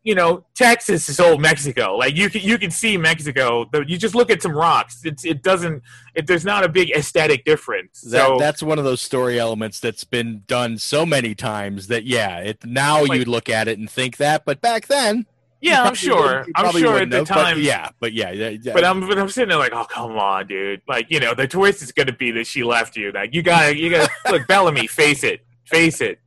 you 0.03 0.15
know, 0.15 0.45
Texas 0.55 1.09
is 1.09 1.19
old 1.19 1.41
Mexico. 1.41 1.95
Like, 1.95 2.15
you 2.15 2.29
can 2.29 2.41
you 2.41 2.57
can 2.57 2.71
see 2.71 2.95
Mexico. 2.95 3.69
You 3.85 3.97
just 3.97 4.15
look 4.15 4.31
at 4.31 4.41
some 4.41 4.53
rocks. 4.53 5.01
It's 5.03 5.25
it 5.25 5.43
doesn't. 5.43 5.83
It, 6.15 6.27
there's 6.27 6.45
not 6.45 6.63
a 6.63 6.69
big 6.69 6.91
aesthetic 6.91 7.43
difference. 7.43 8.01
That, 8.01 8.25
so 8.25 8.37
that's 8.37 8.63
one 8.63 8.79
of 8.79 8.85
those 8.85 9.01
story 9.01 9.37
elements 9.37 9.79
that's 9.81 10.05
been 10.05 10.43
done 10.47 10.77
so 10.77 11.05
many 11.05 11.35
times 11.35 11.87
that 11.87 12.05
yeah, 12.05 12.39
it 12.39 12.65
now 12.65 13.03
Like- 13.03 13.19
you'd 13.19 13.27
look 13.27 13.49
at 13.49 13.67
it 13.67 13.79
and 13.79 13.89
think 13.89 14.15
that, 14.17 14.45
but 14.45 14.61
back 14.61 14.87
then, 14.87 15.25
yeah, 15.61 15.83
I'm 15.83 15.95
sure. 15.95 16.45
I'm 16.55 16.71
sure 16.71 16.99
at 16.99 17.09
the 17.09 17.17
have, 17.17 17.27
but 17.27 17.33
time. 17.33 17.59
yeah, 17.59 17.89
but 17.99 18.13
yeah, 18.13 18.31
yeah, 18.31 18.49
yeah. 18.49 18.73
But 18.73 18.83
I'm 18.83 19.07
but 19.07 19.17
I'm 19.17 19.29
sitting 19.29 19.49
there 19.49 19.57
like, 19.57 19.73
oh 19.73 19.85
come 19.85 20.17
on, 20.17 20.47
dude. 20.47 20.81
Like 20.87 21.09
you 21.09 21.19
know, 21.19 21.33
the 21.33 21.47
twist 21.47 21.81
is 21.81 21.91
gonna 21.91 22.13
be 22.13 22.31
that 22.31 22.47
she 22.47 22.63
left 22.63 22.95
you. 22.95 23.11
Like 23.11 23.33
you 23.33 23.41
gotta 23.41 23.77
you 23.77 23.89
gotta 23.89 24.11
look 24.31 24.47
Bellamy, 24.47 24.87
face 24.87 25.23
it, 25.23 25.45
face 25.65 26.01
it. 26.01 26.19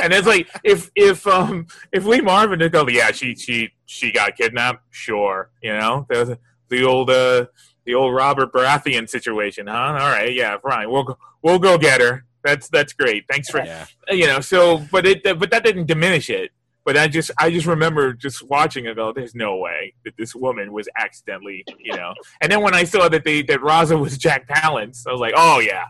And 0.00 0.12
it's 0.12 0.26
like 0.26 0.48
if 0.64 0.90
if 0.94 1.26
um 1.26 1.66
if 1.92 2.04
Lee 2.04 2.20
Marvin 2.20 2.58
did 2.60 2.72
go, 2.72 2.88
yeah, 2.88 3.12
she 3.12 3.34
she 3.34 3.70
she 3.86 4.10
got 4.10 4.36
kidnapped, 4.36 4.82
sure, 4.90 5.50
you 5.62 5.72
know 5.72 6.06
the 6.08 6.38
the 6.68 6.84
old 6.84 7.10
uh 7.10 7.46
The 7.84 7.94
old 7.94 8.14
Robert 8.14 8.52
Baratheon 8.52 9.08
situation, 9.08 9.66
huh? 9.66 9.76
All 9.76 10.10
right, 10.10 10.32
yeah, 10.32 10.56
fine. 10.58 10.88
We'll 10.88 11.02
go, 11.02 11.18
we'll 11.42 11.58
go 11.58 11.76
get 11.76 12.00
her. 12.00 12.24
That's 12.44 12.68
that's 12.68 12.92
great. 12.92 13.24
Thanks 13.30 13.50
for 13.50 13.62
you 14.08 14.26
know. 14.26 14.40
So, 14.40 14.78
but 14.90 15.04
it 15.06 15.22
but 15.38 15.50
that 15.50 15.64
didn't 15.64 15.86
diminish 15.86 16.30
it. 16.30 16.50
But 16.84 16.96
I 16.96 17.06
just 17.08 17.30
I 17.38 17.50
just 17.50 17.66
remember 17.66 18.12
just 18.12 18.42
watching 18.48 18.86
it. 18.86 18.96
Go, 18.96 19.12
there's 19.12 19.34
no 19.34 19.56
way 19.56 19.94
that 20.04 20.16
this 20.16 20.34
woman 20.34 20.72
was 20.72 20.88
accidentally, 20.98 21.64
you 21.78 21.94
know. 21.96 22.12
And 22.40 22.50
then 22.50 22.60
when 22.62 22.74
I 22.74 22.84
saw 22.84 23.08
that 23.08 23.24
they 23.24 23.42
that 23.42 23.60
Raza 23.60 23.98
was 24.00 24.18
Jack 24.18 24.48
Palance, 24.48 25.06
I 25.06 25.12
was 25.12 25.20
like, 25.20 25.34
oh 25.36 25.60
yeah, 25.60 25.84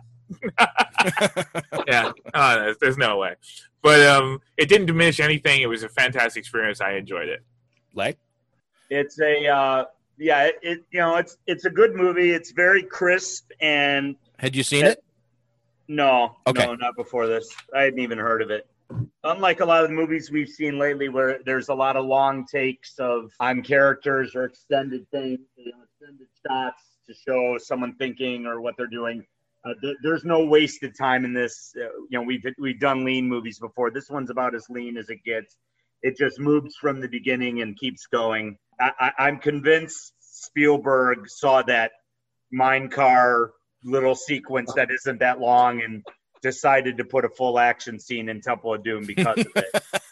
yeah. 1.86 2.12
Oh, 2.34 2.54
there's, 2.60 2.76
there's 2.78 2.98
no 2.98 3.16
way. 3.18 3.34
But 3.82 4.00
um, 4.06 4.40
it 4.56 4.68
didn't 4.68 4.86
diminish 4.86 5.18
anything. 5.18 5.62
It 5.62 5.66
was 5.66 5.82
a 5.82 5.88
fantastic 5.88 6.40
experience. 6.40 6.80
I 6.80 6.92
enjoyed 6.92 7.28
it. 7.28 7.42
Like 7.94 8.18
It's 8.90 9.18
a 9.20 9.46
uh, 9.48 9.84
yeah. 10.18 10.44
It, 10.44 10.58
it 10.62 10.78
you 10.90 11.00
know 11.00 11.16
it's 11.16 11.38
it's 11.46 11.64
a 11.64 11.70
good 11.70 11.94
movie. 11.94 12.30
It's 12.32 12.50
very 12.52 12.82
crisp 12.82 13.50
and 13.60 14.16
Had 14.38 14.54
you 14.54 14.62
seen 14.62 14.84
it? 14.86 15.02
no, 15.88 16.36
Okay. 16.46 16.64
no, 16.64 16.74
not 16.74 16.96
before 16.96 17.26
this. 17.26 17.48
I 17.74 17.82
hadn't 17.82 17.98
even 18.00 18.18
heard 18.18 18.40
of 18.42 18.50
it. 18.50 18.66
Unlike 19.24 19.60
a 19.60 19.64
lot 19.64 19.84
of 19.84 19.90
the 19.90 19.94
movies 19.94 20.30
we've 20.30 20.48
seen 20.48 20.78
lately, 20.78 21.08
where 21.08 21.40
there's 21.46 21.68
a 21.68 21.74
lot 21.74 21.96
of 21.96 22.04
long 22.04 22.44
takes 22.46 22.98
of 22.98 23.30
on 23.40 23.62
characters 23.62 24.34
or 24.34 24.44
extended 24.44 25.08
things, 25.10 25.38
you 25.56 25.72
know, 25.72 25.78
extended 25.84 26.26
shots 26.46 26.82
to 27.06 27.14
show 27.14 27.56
someone 27.58 27.94
thinking 27.96 28.46
or 28.46 28.60
what 28.60 28.74
they're 28.76 28.86
doing. 28.86 29.24
Uh, 29.64 29.74
th- 29.80 29.96
there's 30.02 30.24
no 30.24 30.44
wasted 30.44 30.96
time 30.98 31.24
in 31.24 31.32
this. 31.32 31.72
Uh, 31.76 31.84
you 32.10 32.18
know, 32.18 32.22
we've 32.22 32.44
we've 32.58 32.80
done 32.80 33.04
lean 33.04 33.28
movies 33.28 33.58
before. 33.60 33.90
This 33.90 34.10
one's 34.10 34.30
about 34.30 34.54
as 34.54 34.66
lean 34.68 34.96
as 34.96 35.08
it 35.08 35.22
gets. 35.24 35.56
It 36.02 36.16
just 36.16 36.40
moves 36.40 36.74
from 36.74 37.00
the 37.00 37.08
beginning 37.08 37.62
and 37.62 37.78
keeps 37.78 38.06
going. 38.06 38.56
I, 38.80 38.90
I, 38.98 39.12
I'm 39.26 39.38
convinced 39.38 40.14
Spielberg 40.18 41.28
saw 41.28 41.62
that 41.62 41.92
mine 42.50 42.88
car 42.88 43.52
little 43.84 44.14
sequence 44.14 44.72
that 44.74 44.90
isn't 44.90 45.20
that 45.20 45.40
long 45.40 45.82
and 45.82 46.04
decided 46.42 46.98
to 46.98 47.04
put 47.04 47.24
a 47.24 47.28
full 47.28 47.58
action 47.58 47.98
scene 47.98 48.28
in 48.28 48.40
Temple 48.40 48.74
of 48.74 48.84
Doom 48.84 49.04
because 49.06 49.38
of 49.38 49.46
it. 49.56 49.82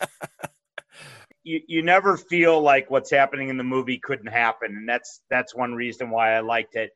you, 1.43 1.61
you 1.67 1.83
never 1.83 2.17
feel 2.17 2.61
like 2.61 2.91
what's 2.91 3.11
happening 3.11 3.49
in 3.49 3.57
the 3.57 3.65
movie 3.65 3.99
couldn't 3.99 4.29
happen, 4.29 4.77
and 4.77 4.89
that's 4.89 5.21
that's 5.29 5.55
one 5.55 5.75
reason 5.75 6.11
why 6.11 6.35
I 6.35 6.41
liked 6.41 6.77
it. 6.77 6.93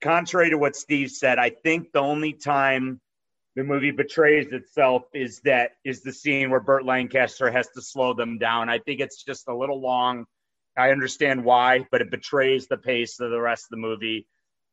Contrary 0.00 0.50
to 0.50 0.58
what 0.58 0.76
Steve 0.76 1.10
said, 1.10 1.38
I 1.38 1.50
think 1.50 1.92
the 1.92 2.00
only 2.00 2.32
time 2.32 3.00
the 3.56 3.64
movie 3.64 3.90
betrays 3.90 4.52
itself 4.52 5.02
is 5.12 5.40
that 5.44 5.72
is 5.84 6.02
the 6.02 6.12
scene 6.12 6.50
where 6.50 6.60
Burt 6.60 6.84
Lancaster 6.84 7.50
has 7.50 7.68
to 7.74 7.82
slow 7.82 8.14
them 8.14 8.38
down. 8.38 8.68
I 8.68 8.78
think 8.78 9.00
it's 9.00 9.22
just 9.22 9.48
a 9.48 9.56
little 9.56 9.80
long. 9.80 10.26
I 10.76 10.90
understand 10.90 11.44
why, 11.44 11.86
but 11.90 12.00
it 12.00 12.10
betrays 12.10 12.66
the 12.66 12.76
pace 12.76 13.18
of 13.20 13.30
the 13.30 13.40
rest 13.40 13.64
of 13.64 13.70
the 13.70 13.76
movie. 13.76 14.26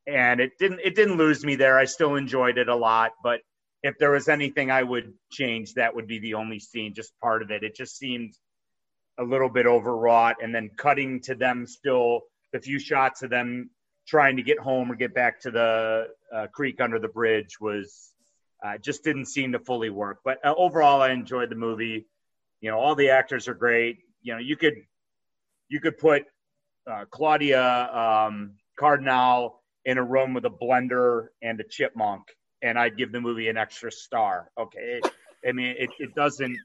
And 0.06 0.40
it 0.40 0.52
didn't 0.60 0.80
it 0.84 0.96
didn't 0.96 1.18
lose 1.18 1.44
me 1.44 1.56
there. 1.56 1.78
I 1.78 1.86
still 1.86 2.16
enjoyed 2.16 2.58
it 2.58 2.70
a 2.70 2.76
lot, 2.76 3.12
but 3.24 3.42
if 3.84 3.98
there 3.98 4.12
was 4.12 4.28
anything 4.28 4.72
I 4.72 4.84
would 4.84 5.14
change, 5.32 5.76
that 5.76 5.96
would 5.96 6.08
be 6.08 6.20
the 6.20 6.34
only 6.34 6.60
scene, 6.60 6.94
just 6.94 7.18
part 7.20 7.42
of 7.42 7.52
it. 7.52 7.64
It 7.64 7.76
just 7.76 7.98
seemed 7.98 8.34
a 9.20 9.24
little 9.24 9.50
bit 9.50 9.66
overwrought 9.66 10.38
and 10.42 10.54
then 10.54 10.70
cutting 10.78 11.22
to 11.22 11.36
them 11.36 11.66
still 11.66 12.22
the 12.54 12.60
few 12.60 12.80
shots 12.80 13.24
of 13.24 13.30
them 13.30 13.70
trying 14.08 14.38
to 14.38 14.44
get 14.44 14.60
home 14.60 14.92
or 14.92 14.96
get 14.96 15.14
back 15.14 15.42
to 15.42 15.52
the 15.52 16.08
uh, 16.34 16.48
creek 16.54 16.80
under 16.80 17.00
the 17.00 17.08
bridge 17.08 17.60
was 17.60 18.14
uh, 18.66 18.78
just 18.78 19.04
didn't 19.04 19.26
seem 19.26 19.52
to 19.52 19.60
fully 19.60 19.90
work. 19.90 20.20
But 20.24 20.44
uh, 20.46 20.54
overall, 20.58 21.02
I 21.02 21.12
enjoyed 21.12 21.50
the 21.50 21.56
movie. 21.56 22.08
You 22.62 22.72
know, 22.72 22.80
all 22.80 22.96
the 22.96 23.10
actors 23.10 23.48
are 23.48 23.54
great. 23.54 24.00
You 24.22 24.34
know, 24.34 24.40
you 24.40 24.56
could 24.56 24.76
you 25.70 25.80
could 25.80 25.98
put 25.98 26.24
uh, 26.90 27.06
Claudia 27.12 27.62
um, 27.62 28.54
Cardinale 28.80 29.62
in 29.86 29.98
a 29.98 30.04
room 30.04 30.34
with 30.34 30.46
a 30.46 30.50
blender 30.50 31.28
and 31.42 31.60
a 31.60 31.64
chipmunk, 31.64 32.24
and 32.62 32.78
I'd 32.78 32.98
give 32.98 33.12
the 33.12 33.22
movie 33.22 33.48
an 33.50 33.58
extra 33.58 33.92
star. 33.92 34.52
Okay, 34.58 35.02
I 35.48 35.52
mean, 35.52 35.76
it, 35.78 35.90
it 36.00 36.16
doesn't. 36.16 36.58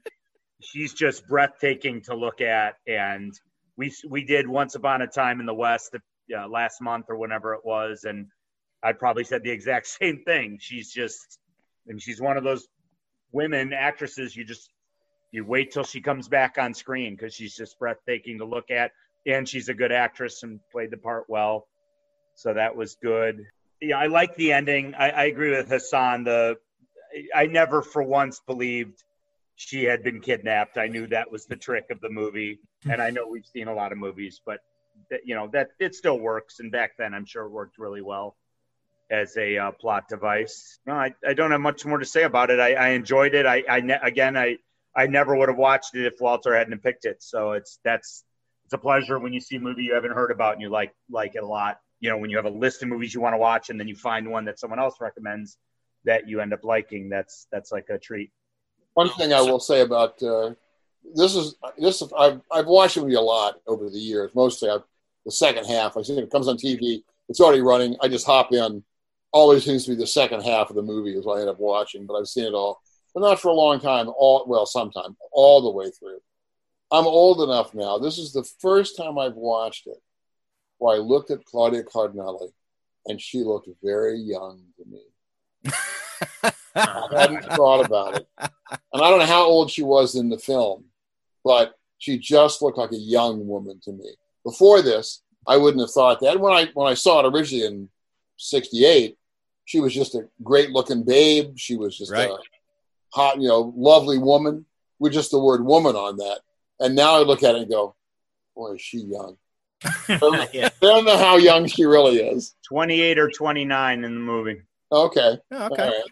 She's 0.61 0.93
just 0.93 1.27
breathtaking 1.27 2.01
to 2.03 2.15
look 2.15 2.41
at, 2.41 2.75
and 2.87 3.33
we 3.77 3.93
we 4.09 4.23
did 4.23 4.47
Once 4.47 4.75
Upon 4.75 5.01
a 5.01 5.07
Time 5.07 5.39
in 5.39 5.45
the 5.45 5.53
West 5.53 5.95
uh, 5.95 6.47
last 6.47 6.81
month 6.81 7.05
or 7.09 7.17
whenever 7.17 7.53
it 7.53 7.61
was, 7.63 8.05
and 8.05 8.27
I 8.83 8.93
probably 8.93 9.23
said 9.23 9.43
the 9.43 9.51
exact 9.51 9.87
same 10.01 10.23
thing. 10.25 10.57
She's 10.59 10.91
just, 10.91 11.39
and 11.87 12.01
she's 12.01 12.21
one 12.21 12.37
of 12.37 12.43
those 12.43 12.67
women 13.31 13.73
actresses 13.73 14.35
you 14.35 14.45
just 14.45 14.69
you 15.31 15.43
wait 15.43 15.71
till 15.71 15.83
she 15.83 15.99
comes 15.99 16.27
back 16.27 16.57
on 16.59 16.75
screen 16.75 17.15
because 17.15 17.33
she's 17.33 17.55
just 17.55 17.79
breathtaking 17.79 18.37
to 18.37 18.45
look 18.45 18.69
at, 18.69 18.91
and 19.25 19.49
she's 19.49 19.67
a 19.67 19.73
good 19.73 19.91
actress 19.91 20.43
and 20.43 20.59
played 20.71 20.91
the 20.91 20.97
part 20.97 21.25
well. 21.27 21.67
So 22.35 22.53
that 22.53 22.75
was 22.75 22.95
good. 23.01 23.43
Yeah, 23.83 23.97
I 23.97 24.07
like 24.07 24.35
the 24.35 24.53
ending. 24.53 24.95
I, 24.95 25.09
I 25.09 25.23
agree 25.25 25.51
with 25.51 25.67
Hassan. 25.67 26.23
The 26.23 26.57
I 27.35 27.47
never 27.47 27.81
for 27.81 28.01
once 28.01 28.39
believed 28.47 29.03
she 29.57 29.83
had 29.83 30.03
been 30.03 30.21
kidnapped. 30.21 30.77
I 30.77 30.87
knew 30.87 31.05
that 31.07 31.29
was 31.29 31.45
the 31.45 31.57
trick 31.57 31.87
of 31.91 31.99
the 31.99 32.09
movie, 32.09 32.59
and 32.89 33.01
I 33.01 33.09
know 33.09 33.27
we've 33.27 33.45
seen 33.45 33.67
a 33.67 33.73
lot 33.73 33.91
of 33.91 33.97
movies, 33.97 34.39
but 34.45 34.61
that, 35.09 35.21
you 35.25 35.35
know 35.35 35.49
that 35.51 35.71
it 35.79 35.95
still 35.95 36.17
works. 36.17 36.61
And 36.61 36.71
back 36.71 36.91
then, 36.97 37.13
I'm 37.13 37.25
sure 37.25 37.43
it 37.43 37.49
worked 37.49 37.77
really 37.77 38.01
well 38.01 38.37
as 39.11 39.35
a 39.35 39.57
uh, 39.57 39.71
plot 39.71 40.07
device. 40.07 40.79
No, 40.87 40.93
I, 40.93 41.13
I 41.27 41.33
don't 41.33 41.51
have 41.51 41.59
much 41.59 41.85
more 41.85 41.97
to 41.97 42.05
say 42.05 42.23
about 42.23 42.51
it. 42.51 42.61
I, 42.61 42.75
I 42.75 42.87
enjoyed 42.89 43.35
it. 43.35 43.45
I, 43.45 43.63
I 43.69 43.81
ne- 43.81 43.99
again, 44.01 44.37
I 44.37 44.59
I 44.95 45.07
never 45.07 45.35
would 45.35 45.49
have 45.49 45.57
watched 45.57 45.93
it 45.93 46.05
if 46.05 46.21
Walter 46.21 46.55
hadn't 46.55 46.81
picked 46.81 47.03
it. 47.03 47.21
So 47.21 47.51
it's 47.51 47.79
that's 47.83 48.23
it's 48.63 48.73
a 48.73 48.77
pleasure 48.77 49.19
when 49.19 49.33
you 49.33 49.41
see 49.41 49.57
a 49.57 49.59
movie 49.59 49.83
you 49.83 49.93
haven't 49.93 50.13
heard 50.13 50.31
about 50.31 50.53
and 50.53 50.61
you 50.61 50.69
like 50.69 50.93
like 51.09 51.35
it 51.35 51.43
a 51.43 51.47
lot. 51.47 51.79
You 52.03 52.09
know, 52.09 52.17
when 52.17 52.29
you 52.29 52.35
have 52.35 52.45
a 52.45 52.49
list 52.49 52.83
of 52.83 52.89
movies 52.89 53.13
you 53.13 53.21
want 53.21 53.31
to 53.31 53.37
watch 53.37 53.69
and 53.69 53.79
then 53.79 53.87
you 53.87 53.95
find 53.95 54.29
one 54.29 54.43
that 54.43 54.59
someone 54.59 54.77
else 54.77 54.95
recommends 54.99 55.57
that 56.03 56.27
you 56.27 56.41
end 56.41 56.51
up 56.51 56.65
liking. 56.65 57.07
That's 57.07 57.47
that's 57.49 57.71
like 57.71 57.87
a 57.89 57.97
treat. 57.97 58.29
One 58.93 59.09
thing 59.11 59.31
I 59.31 59.39
will 59.39 59.61
say 59.61 59.79
about 59.79 60.21
uh, 60.21 60.51
this 61.15 61.33
is 61.33 61.55
this 61.77 62.03
I've 62.17 62.41
I've 62.51 62.67
watched 62.67 62.95
the 62.95 63.01
movie 63.03 63.13
a 63.13 63.21
lot 63.21 63.61
over 63.67 63.89
the 63.89 63.99
years. 63.99 64.35
Mostly 64.35 64.69
I've, 64.69 64.83
the 65.23 65.31
second 65.31 65.63
half. 65.63 65.95
I 65.95 66.01
see 66.01 66.17
it 66.17 66.29
comes 66.29 66.49
on 66.49 66.57
TV. 66.57 67.03
It's 67.29 67.39
already 67.39 67.61
running. 67.61 67.95
I 68.01 68.09
just 68.09 68.25
hop 68.25 68.51
in. 68.51 68.83
Always 69.31 69.63
seems 69.63 69.85
to 69.85 69.91
be 69.91 69.95
the 69.95 70.05
second 70.05 70.41
half 70.41 70.69
of 70.69 70.75
the 70.75 70.81
movie 70.81 71.15
is 71.15 71.25
what 71.25 71.37
I 71.37 71.41
end 71.41 71.49
up 71.49 71.59
watching. 71.61 72.05
But 72.05 72.15
I've 72.15 72.27
seen 72.27 72.43
it 72.43 72.53
all, 72.53 72.81
but 73.13 73.21
not 73.21 73.39
for 73.39 73.47
a 73.47 73.53
long 73.53 73.79
time. 73.79 74.09
All 74.09 74.43
well, 74.45 74.65
sometime 74.65 75.15
all 75.31 75.61
the 75.61 75.71
way 75.71 75.89
through. 75.89 76.19
I'm 76.91 77.07
old 77.07 77.41
enough 77.41 77.73
now. 77.73 77.97
This 77.97 78.17
is 78.17 78.33
the 78.33 78.43
first 78.59 78.97
time 78.97 79.17
I've 79.17 79.35
watched 79.35 79.87
it 79.87 80.01
where 80.83 80.97
I 80.97 80.99
looked 80.99 81.31
at 81.31 81.45
Claudia 81.45 81.83
Cardinale, 81.83 82.51
and 83.05 83.19
she 83.21 83.39
looked 83.39 83.69
very 83.81 84.19
young 84.19 84.61
to 84.77 84.85
me. 84.85 85.71
I 86.75 87.07
hadn't 87.11 87.45
thought 87.55 87.85
about 87.85 88.17
it. 88.17 88.27
And 88.37 89.01
I 89.01 89.09
don't 89.09 89.19
know 89.19 89.25
how 89.25 89.43
old 89.43 89.71
she 89.71 89.81
was 89.81 90.15
in 90.15 90.27
the 90.27 90.37
film, 90.37 90.83
but 91.45 91.75
she 91.99 92.19
just 92.19 92.61
looked 92.61 92.77
like 92.77 92.91
a 92.91 92.97
young 92.97 93.47
woman 93.47 93.79
to 93.85 93.93
me. 93.93 94.13
Before 94.43 94.81
this, 94.81 95.21
I 95.47 95.55
wouldn't 95.55 95.79
have 95.81 95.91
thought 95.91 96.19
that. 96.19 96.37
When 96.41 96.51
I 96.51 96.65
when 96.73 96.87
I 96.91 96.95
saw 96.95 97.21
it 97.21 97.33
originally 97.33 97.65
in 97.65 97.89
'68, 98.35 99.17
she 99.63 99.79
was 99.79 99.93
just 99.93 100.15
a 100.15 100.27
great 100.43 100.71
looking 100.71 101.03
babe. 101.03 101.53
She 101.55 101.77
was 101.77 101.97
just 101.97 102.11
Right. 102.11 102.29
a 102.29 102.37
hot, 103.13 103.39
you 103.41 103.47
know, 103.47 103.73
lovely 103.77 104.17
woman 104.17 104.65
with 104.99 105.13
just 105.13 105.31
the 105.31 105.39
word 105.39 105.65
woman 105.65 105.95
on 105.95 106.17
that. 106.17 106.41
And 106.81 106.93
now 106.93 107.15
I 107.15 107.19
look 107.19 107.41
at 107.41 107.55
it 107.55 107.61
and 107.61 107.71
go, 107.71 107.95
boy, 108.53 108.73
is 108.73 108.81
she 108.81 108.97
young. 108.97 109.37
I 109.83 110.69
don't 110.81 111.05
know 111.05 111.17
how 111.17 111.37
young 111.37 111.67
she 111.67 111.85
really 111.85 112.17
is. 112.17 112.55
28 112.67 113.19
or 113.19 113.29
29 113.29 114.03
in 114.03 114.13
the 114.13 114.19
movie. 114.19 114.61
Okay. 114.91 115.37
Oh, 115.51 115.65
okay. 115.65 115.83
All 115.83 115.89
right. 115.89 116.03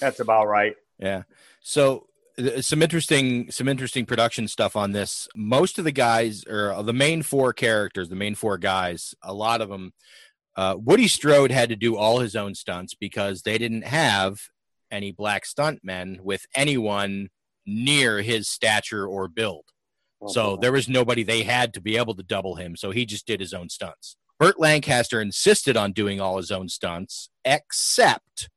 That's 0.00 0.20
about 0.20 0.46
right. 0.46 0.74
Yeah. 0.98 1.22
So 1.60 2.06
th- 2.36 2.64
some 2.64 2.82
interesting 2.82 3.50
some 3.50 3.68
interesting 3.68 4.06
production 4.06 4.48
stuff 4.48 4.76
on 4.76 4.92
this. 4.92 5.28
Most 5.34 5.78
of 5.78 5.84
the 5.84 5.92
guys 5.92 6.44
or 6.44 6.82
the 6.82 6.92
main 6.92 7.22
four 7.22 7.52
characters, 7.52 8.08
the 8.08 8.16
main 8.16 8.34
four 8.34 8.58
guys, 8.58 9.14
a 9.22 9.32
lot 9.32 9.60
of 9.60 9.68
them 9.68 9.92
uh, 10.56 10.76
Woody 10.78 11.08
Strode 11.08 11.50
had 11.50 11.68
to 11.68 11.76
do 11.76 11.96
all 11.96 12.18
his 12.18 12.36
own 12.36 12.54
stunts 12.54 12.94
because 12.94 13.42
they 13.42 13.58
didn't 13.58 13.86
have 13.86 14.40
any 14.90 15.12
black 15.12 15.44
stuntmen 15.44 16.20
with 16.20 16.46
anyone 16.54 17.28
near 17.64 18.20
his 18.20 18.48
stature 18.48 19.06
or 19.06 19.28
build. 19.28 19.64
Oh, 20.22 20.28
so 20.28 20.56
there 20.60 20.72
was 20.72 20.88
nobody 20.88 21.22
they 21.22 21.42
had 21.42 21.72
to 21.74 21.80
be 21.80 21.96
able 21.96 22.14
to 22.14 22.22
double 22.22 22.56
him. 22.56 22.76
So 22.76 22.90
he 22.90 23.06
just 23.06 23.26
did 23.26 23.40
his 23.40 23.54
own 23.54 23.68
stunts. 23.68 24.16
Burt 24.38 24.58
Lancaster 24.58 25.20
insisted 25.20 25.76
on 25.76 25.92
doing 25.92 26.20
all 26.20 26.38
his 26.38 26.50
own 26.50 26.68
stunts, 26.68 27.30
except 27.44 28.48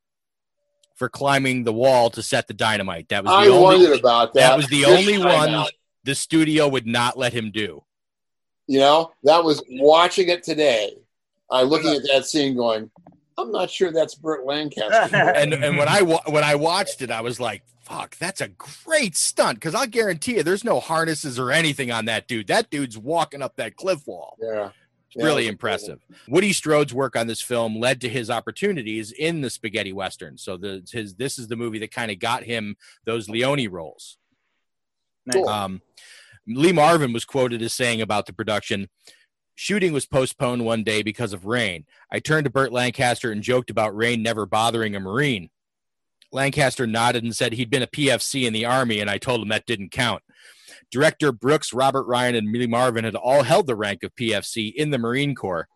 for 0.95 1.09
climbing 1.09 1.63
the 1.63 1.73
wall 1.73 2.09
to 2.11 2.21
set 2.21 2.47
the 2.47 2.53
dynamite. 2.53 3.09
That 3.09 3.23
was 3.23 3.31
the 3.31 3.37
I 3.37 3.47
only, 3.47 3.61
wondered 3.61 3.99
about 3.99 4.33
that. 4.33 4.55
was 4.55 4.67
the 4.67 4.85
only 4.85 5.17
one 5.17 5.65
the 6.03 6.15
studio 6.15 6.67
would 6.67 6.87
not 6.87 7.17
let 7.17 7.33
him 7.33 7.51
do. 7.51 7.83
You 8.67 8.79
know, 8.79 9.11
that 9.23 9.43
was 9.43 9.61
watching 9.69 10.29
it 10.29 10.43
today. 10.43 10.93
I 11.51 11.63
looking 11.63 11.93
at 11.93 12.03
that 12.13 12.25
scene, 12.25 12.55
going, 12.55 12.89
"I'm 13.37 13.51
not 13.51 13.69
sure 13.69 13.91
that's 13.91 14.15
Burt 14.15 14.45
Lancaster." 14.45 15.15
and 15.15 15.53
and 15.53 15.77
when 15.77 15.87
I 15.87 16.01
wa- 16.01 16.23
when 16.27 16.43
I 16.43 16.55
watched 16.55 17.01
it, 17.01 17.11
I 17.11 17.21
was 17.21 17.39
like, 17.39 17.63
"Fuck, 17.81 18.17
that's 18.17 18.41
a 18.41 18.49
great 18.49 19.15
stunt." 19.15 19.57
Because 19.59 19.75
I'll 19.75 19.87
guarantee 19.87 20.37
you, 20.37 20.43
there's 20.43 20.63
no 20.63 20.79
harnesses 20.79 21.39
or 21.39 21.51
anything 21.51 21.91
on 21.91 22.05
that 22.05 22.27
dude. 22.27 22.47
That 22.47 22.69
dude's 22.69 22.97
walking 22.97 23.41
up 23.41 23.55
that 23.57 23.75
cliff 23.75 24.05
wall. 24.07 24.37
Yeah. 24.41 24.69
Yeah, 25.15 25.25
really 25.25 25.43
it 25.43 25.45
was 25.45 25.51
impressive. 25.51 25.99
Woody 26.27 26.53
Strode's 26.53 26.91
work 26.91 27.15
on 27.15 27.27
this 27.27 27.39
film 27.39 27.79
led 27.79 28.01
to 28.01 28.09
his 28.09 28.31
opportunities 28.31 29.11
in 29.11 29.41
the 29.41 29.49
spaghetti 29.51 29.93
western. 29.93 30.39
So 30.39 30.57
the 30.57 30.83
his 30.91 31.13
this 31.13 31.37
is 31.37 31.47
the 31.47 31.55
movie 31.55 31.77
that 31.79 31.91
kind 31.91 32.09
of 32.09 32.17
got 32.17 32.43
him 32.43 32.75
those 33.05 33.29
Leone 33.29 33.67
roles. 33.69 34.17
Nice. 35.27 35.45
Um, 35.45 35.81
Lee 36.47 36.73
Marvin 36.73 37.13
was 37.13 37.25
quoted 37.25 37.61
as 37.61 37.73
saying 37.73 38.01
about 38.01 38.25
the 38.25 38.33
production, 38.33 38.89
shooting 39.55 39.93
was 39.93 40.05
postponed 40.05 40.65
one 40.65 40.83
day 40.83 41.03
because 41.03 41.33
of 41.33 41.45
rain. 41.45 41.85
I 42.11 42.19
turned 42.19 42.45
to 42.45 42.51
Burt 42.51 42.71
Lancaster 42.71 43.31
and 43.31 43.41
joked 43.41 43.69
about 43.69 43.95
rain 43.95 44.23
never 44.23 44.45
bothering 44.45 44.95
a 44.95 44.99
Marine. 44.99 45.49
Lancaster 46.31 46.87
nodded 46.87 47.23
and 47.23 47.35
said 47.35 47.53
he'd 47.53 47.69
been 47.69 47.83
a 47.83 47.87
PFC 47.87 48.45
in 48.45 48.53
the 48.53 48.65
Army, 48.65 48.99
and 48.99 49.09
I 49.09 49.17
told 49.17 49.41
him 49.41 49.49
that 49.49 49.65
didn't 49.65 49.91
count. 49.91 50.23
Director 50.91 51.31
Brooks, 51.31 51.73
Robert 51.73 52.03
Ryan, 52.03 52.35
and 52.35 52.51
Lee 52.51 52.67
Marvin 52.67 53.05
had 53.05 53.15
all 53.15 53.43
held 53.43 53.67
the 53.67 53.75
rank 53.75 54.03
of 54.03 54.15
PFC 54.15 54.73
in 54.73 54.89
the 54.89 54.97
Marine 54.97 55.35
Corps. 55.35 55.67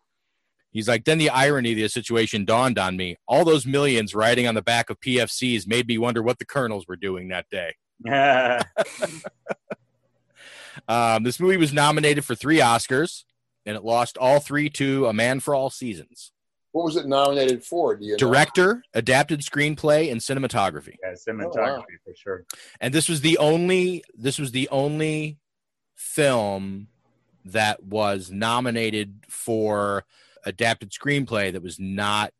He's 0.70 0.88
like, 0.88 1.04
then 1.04 1.18
the 1.18 1.30
irony 1.30 1.72
of 1.72 1.78
the 1.78 1.88
situation 1.88 2.44
dawned 2.44 2.78
on 2.78 2.96
me. 2.96 3.16
All 3.26 3.44
those 3.44 3.66
millions 3.66 4.14
riding 4.14 4.46
on 4.46 4.54
the 4.54 4.62
back 4.62 4.90
of 4.90 5.00
PFCs 5.00 5.66
made 5.66 5.88
me 5.88 5.96
wonder 5.98 6.22
what 6.22 6.38
the 6.38 6.44
colonels 6.44 6.86
were 6.86 6.96
doing 6.96 7.28
that 7.28 7.46
day. 7.50 7.74
Um, 10.86 11.22
this 11.22 11.40
movie 11.40 11.56
was 11.56 11.72
nominated 11.72 12.24
for 12.24 12.34
three 12.34 12.58
Oscars, 12.58 13.24
and 13.68 13.76
it 13.76 13.84
lost 13.84 14.16
all 14.16 14.40
three 14.40 14.70
to 14.70 15.06
A 15.08 15.12
Man 15.12 15.40
for 15.40 15.54
All 15.54 15.68
Seasons. 15.68 16.32
What 16.72 16.84
was 16.86 16.96
it 16.96 17.06
nominated 17.06 17.62
for? 17.62 17.96
Do 17.96 18.04
you 18.06 18.12
know? 18.12 18.16
Director, 18.16 18.82
adapted 18.94 19.40
screenplay, 19.40 20.10
and 20.10 20.20
cinematography. 20.22 20.94
Yeah, 21.02 21.12
cinematography 21.12 21.56
Oh, 21.56 21.76
wow. 21.78 21.84
for 22.04 22.14
sure. 22.16 22.44
And 22.80 22.94
this 22.94 23.08
was 23.08 23.20
the 23.20 23.36
only 23.38 24.02
this 24.14 24.38
was 24.38 24.52
the 24.52 24.68
only 24.70 25.36
film 25.94 26.88
that 27.44 27.82
was 27.82 28.30
nominated 28.30 29.24
for 29.28 30.04
adapted 30.44 30.90
screenplay 30.92 31.52
that 31.52 31.62
was 31.62 31.78
not 31.78 32.32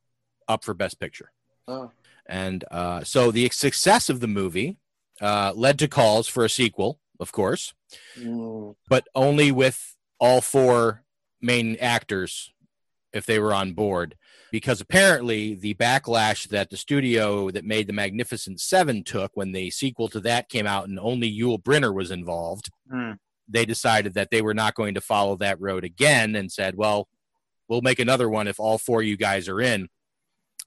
up 0.48 0.64
for 0.64 0.72
Best 0.74 0.98
Picture. 0.98 1.30
Oh. 1.66 1.90
And 2.26 2.64
uh, 2.70 3.04
so 3.04 3.30
the 3.30 3.48
success 3.50 4.08
of 4.08 4.20
the 4.20 4.26
movie 4.28 4.76
uh, 5.20 5.52
led 5.54 5.78
to 5.80 5.88
calls 5.88 6.28
for 6.28 6.44
a 6.44 6.50
sequel, 6.50 7.00
of 7.20 7.32
course, 7.32 7.74
Mm, 8.18 8.74
but 8.88 9.08
only 9.14 9.50
with 9.50 9.96
all 10.20 10.42
four 10.42 11.02
main 11.40 11.76
actors 11.80 12.52
if 13.12 13.26
they 13.26 13.38
were 13.38 13.54
on 13.54 13.72
board. 13.72 14.16
Because 14.50 14.80
apparently, 14.80 15.54
the 15.54 15.74
backlash 15.74 16.48
that 16.48 16.70
the 16.70 16.76
studio 16.78 17.50
that 17.50 17.64
made 17.64 17.86
the 17.86 17.92
Magnificent 17.92 18.60
Seven 18.60 19.04
took 19.04 19.32
when 19.34 19.52
the 19.52 19.70
sequel 19.70 20.08
to 20.08 20.20
that 20.20 20.48
came 20.48 20.66
out 20.66 20.88
and 20.88 20.98
only 20.98 21.30
Yul 21.30 21.62
Brynner 21.62 21.94
was 21.94 22.10
involved, 22.10 22.70
Hmm. 22.90 23.12
they 23.46 23.64
decided 23.66 24.14
that 24.14 24.30
they 24.30 24.40
were 24.42 24.54
not 24.54 24.74
going 24.74 24.94
to 24.94 25.00
follow 25.02 25.36
that 25.36 25.60
road 25.60 25.84
again 25.84 26.34
and 26.34 26.50
said, 26.50 26.76
well, 26.76 27.08
we'll 27.68 27.82
make 27.82 27.98
another 27.98 28.28
one 28.28 28.48
if 28.48 28.58
all 28.58 28.78
four 28.78 29.00
of 29.00 29.06
you 29.06 29.16
guys 29.18 29.48
are 29.48 29.60
in. 29.60 29.88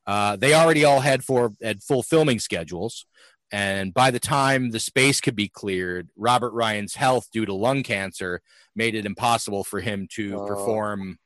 Uh, 0.06 0.35
they 0.35 0.53
already 0.53 0.84
all 0.85 0.99
had 0.99 1.23
four 1.23 1.53
had 1.61 1.81
full 1.84 2.03
filming 2.03 2.39
schedules, 2.39 3.06
and 3.52 3.94
by 3.94 4.11
the 4.11 4.19
time 4.19 4.72
the 4.72 4.80
space 4.80 5.19
could 5.22 5.36
be 5.36 5.48
cleared, 5.49 6.10
Robert 6.15 6.52
Ryan's 6.53 6.95
health 6.95 7.28
due 7.32 7.45
to 7.45 7.53
lung 7.53 7.84
cancer 7.84 8.41
made 8.76 8.95
it 8.95 9.06
impossible 9.06 9.64
for 9.64 9.80
him 9.82 10.07
to 10.14 10.40
Oh. 10.40 10.48
perform 10.48 11.19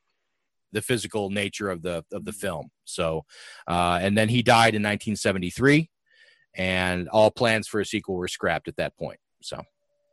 the 0.72 0.81
physical 0.81 1.30
nature 1.30 1.69
of 1.69 1.81
the 1.81 2.03
of 2.11 2.26
the 2.26 2.34
film. 2.34 2.69
So, 2.84 3.26
uh, 3.68 3.99
and 4.02 4.18
then 4.18 4.27
he 4.30 4.41
died 4.41 4.76
in 4.76 4.81
1973, 4.81 5.89
and 6.56 7.07
all 7.10 7.31
plans 7.31 7.68
for 7.68 7.80
a 7.80 7.85
sequel 7.85 8.15
were 8.15 8.27
scrapped 8.27 8.68
at 8.68 8.76
that 8.77 8.97
point. 8.97 9.19
So, 9.41 9.61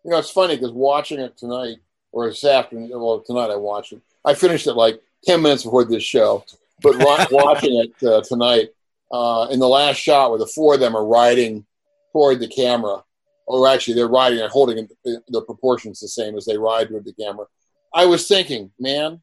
You 0.04 0.10
know, 0.10 0.18
it's 0.18 0.30
funny 0.30 0.56
because 0.56 0.72
watching 0.72 1.18
it 1.20 1.36
tonight 1.36 1.78
or 2.12 2.28
this 2.28 2.44
afternoon, 2.44 2.90
well, 2.90 3.20
tonight 3.20 3.50
I 3.50 3.56
watched 3.56 3.92
it. 3.92 4.02
I 4.24 4.34
finished 4.34 4.66
it 4.66 4.74
like 4.74 5.00
10 5.24 5.40
minutes 5.42 5.64
before 5.64 5.84
this 5.84 6.02
show, 6.02 6.44
but 6.82 6.94
watching 7.32 7.76
it 7.76 8.06
uh, 8.06 8.20
tonight, 8.22 8.68
uh, 9.10 9.48
in 9.50 9.58
the 9.58 9.68
last 9.68 9.96
shot 9.98 10.30
where 10.30 10.38
the 10.38 10.46
four 10.46 10.74
of 10.74 10.80
them 10.80 10.96
are 10.96 11.04
riding 11.06 11.64
toward 12.12 12.40
the 12.40 12.48
camera, 12.48 13.02
or 13.46 13.68
actually 13.68 13.94
they're 13.94 14.08
riding 14.08 14.40
and 14.40 14.50
holding 14.50 14.78
it, 14.78 14.92
the, 15.04 15.20
the 15.28 15.42
proportions 15.42 16.00
the 16.00 16.08
same 16.08 16.36
as 16.36 16.44
they 16.44 16.56
ride 16.56 16.90
with 16.90 17.04
the 17.04 17.12
camera. 17.14 17.46
I 17.94 18.06
was 18.06 18.26
thinking, 18.28 18.70
man, 18.78 19.20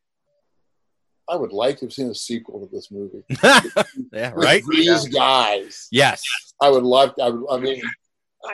I 1.30 1.36
would 1.36 1.52
like 1.52 1.78
to 1.80 1.86
have 1.86 1.94
seen 1.94 2.08
a 2.10 2.16
sequel 2.16 2.60
to 2.60 2.76
this 2.76 2.90
movie. 2.92 3.24
yeah, 4.12 4.34
With 4.34 4.44
right. 4.44 4.64
These 4.70 5.08
guys. 5.10 5.88
Yes. 5.92 6.24
I 6.62 6.70
would 6.70 6.84
love. 6.84 7.14
I, 7.22 7.30
would, 7.30 7.46
I 7.52 7.58
mean, 7.60 7.82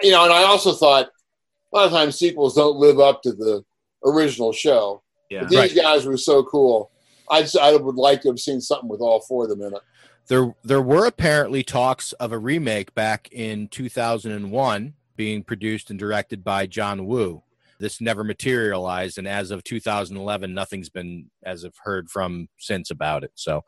you 0.02 0.12
know, 0.12 0.24
and 0.26 0.34
I 0.34 0.44
also 0.44 0.74
thought 0.74 1.08
a 1.08 1.76
lot 1.76 1.86
of 1.86 1.92
times 1.92 2.18
sequels 2.18 2.56
don't 2.56 2.76
live 2.78 3.00
up 3.00 3.22
to 3.24 3.32
the 3.32 3.64
original 4.06 4.52
show. 4.52 5.02
Yeah. 5.30 5.42
But 5.42 5.50
these 5.50 5.60
Right. 5.60 5.76
guys 5.76 6.06
were 6.06 6.18
so 6.18 6.44
cool. 6.44 6.92
I 7.32 7.42
just, 7.42 7.58
I 7.58 7.76
would 7.76 7.96
like 7.96 8.22
to 8.22 8.28
have 8.30 8.40
seen 8.40 8.62
something 8.62 8.90
with 8.90 9.02
all 9.02 9.22
four 9.22 9.44
of 9.46 9.50
them 9.50 9.62
in 9.62 9.74
it. 9.74 9.82
There, 10.28 10.56
there 10.64 10.82
were 10.82 11.06
apparently 11.06 11.64
talks 11.64 12.14
of 12.14 12.32
a 12.32 12.38
remake 12.38 12.94
back 12.96 13.30
in 13.32 13.68
2001 13.68 14.94
being 15.16 15.44
produced 15.44 15.90
and 15.90 16.00
directed 16.00 16.44
by 16.44 16.66
John 16.66 17.06
Woo. 17.06 17.44
This 17.78 18.00
never 18.00 18.24
materialized, 18.24 19.18
and 19.18 19.28
as 19.28 19.52
of 19.52 19.64
2011, 19.64 20.54
nothing's 20.54 20.90
been, 20.90 21.30
as 21.44 21.66
I've 21.66 21.78
heard 21.84 22.10
from 22.10 22.48
since 22.58 22.90
about 22.90 23.24
it. 23.24 23.32
So, 23.36 23.66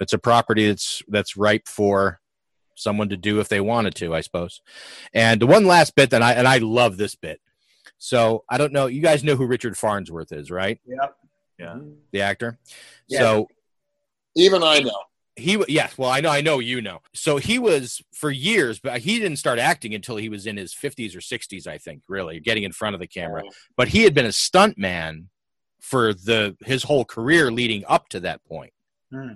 it's 0.00 0.12
a 0.12 0.18
property 0.18 0.68
that's 0.68 1.02
that's 1.08 1.36
ripe 1.36 1.68
for 1.68 2.20
someone 2.74 3.08
to 3.08 3.16
do 3.16 3.40
if 3.40 3.48
they 3.48 3.60
wanted 3.60 3.94
to, 3.96 4.14
I 4.14 4.20
suppose. 4.20 4.60
And 5.14 5.40
the 5.40 5.46
one 5.46 5.66
last 5.66 5.94
bit 5.94 6.10
that 6.10 6.22
I 6.22 6.32
and 6.34 6.46
I 6.46 6.58
love 6.58 6.96
this 6.96 7.14
bit. 7.14 7.40
So 7.98 8.44
I 8.48 8.58
don't 8.58 8.72
know, 8.72 8.86
you 8.86 9.00
guys 9.00 9.24
know 9.24 9.36
who 9.36 9.46
Richard 9.46 9.76
Farnsworth 9.76 10.32
is, 10.32 10.50
right? 10.50 10.78
Yep. 10.86 11.16
Yeah. 11.58 11.78
The 12.12 12.20
actor. 12.20 12.58
Yeah. 13.08 13.20
So 13.20 13.48
Even 14.34 14.62
I 14.62 14.80
know. 14.80 15.02
He 15.36 15.52
w- 15.52 15.72
yes 15.72 15.96
well 15.98 16.10
i 16.10 16.20
know 16.20 16.30
i 16.30 16.40
know 16.40 16.58
you 16.58 16.80
know. 16.80 17.00
So 17.14 17.36
he 17.36 17.58
was 17.58 18.02
for 18.12 18.30
years 18.30 18.80
but 18.80 19.00
he 19.00 19.18
didn't 19.18 19.36
start 19.36 19.58
acting 19.58 19.94
until 19.94 20.16
he 20.16 20.28
was 20.28 20.46
in 20.46 20.56
his 20.56 20.74
50s 20.74 21.14
or 21.14 21.20
60s 21.20 21.66
i 21.66 21.78
think 21.78 22.02
really 22.08 22.40
getting 22.40 22.64
in 22.64 22.72
front 22.72 22.94
of 22.94 23.00
the 23.00 23.06
camera. 23.06 23.42
But 23.76 23.88
he 23.88 24.02
had 24.02 24.14
been 24.14 24.26
a 24.26 24.32
stunt 24.32 24.78
man 24.78 25.28
for 25.80 26.14
the 26.14 26.56
his 26.64 26.82
whole 26.84 27.04
career 27.04 27.52
leading 27.52 27.84
up 27.86 28.08
to 28.08 28.20
that 28.20 28.44
point. 28.44 28.72
Hmm. 29.12 29.34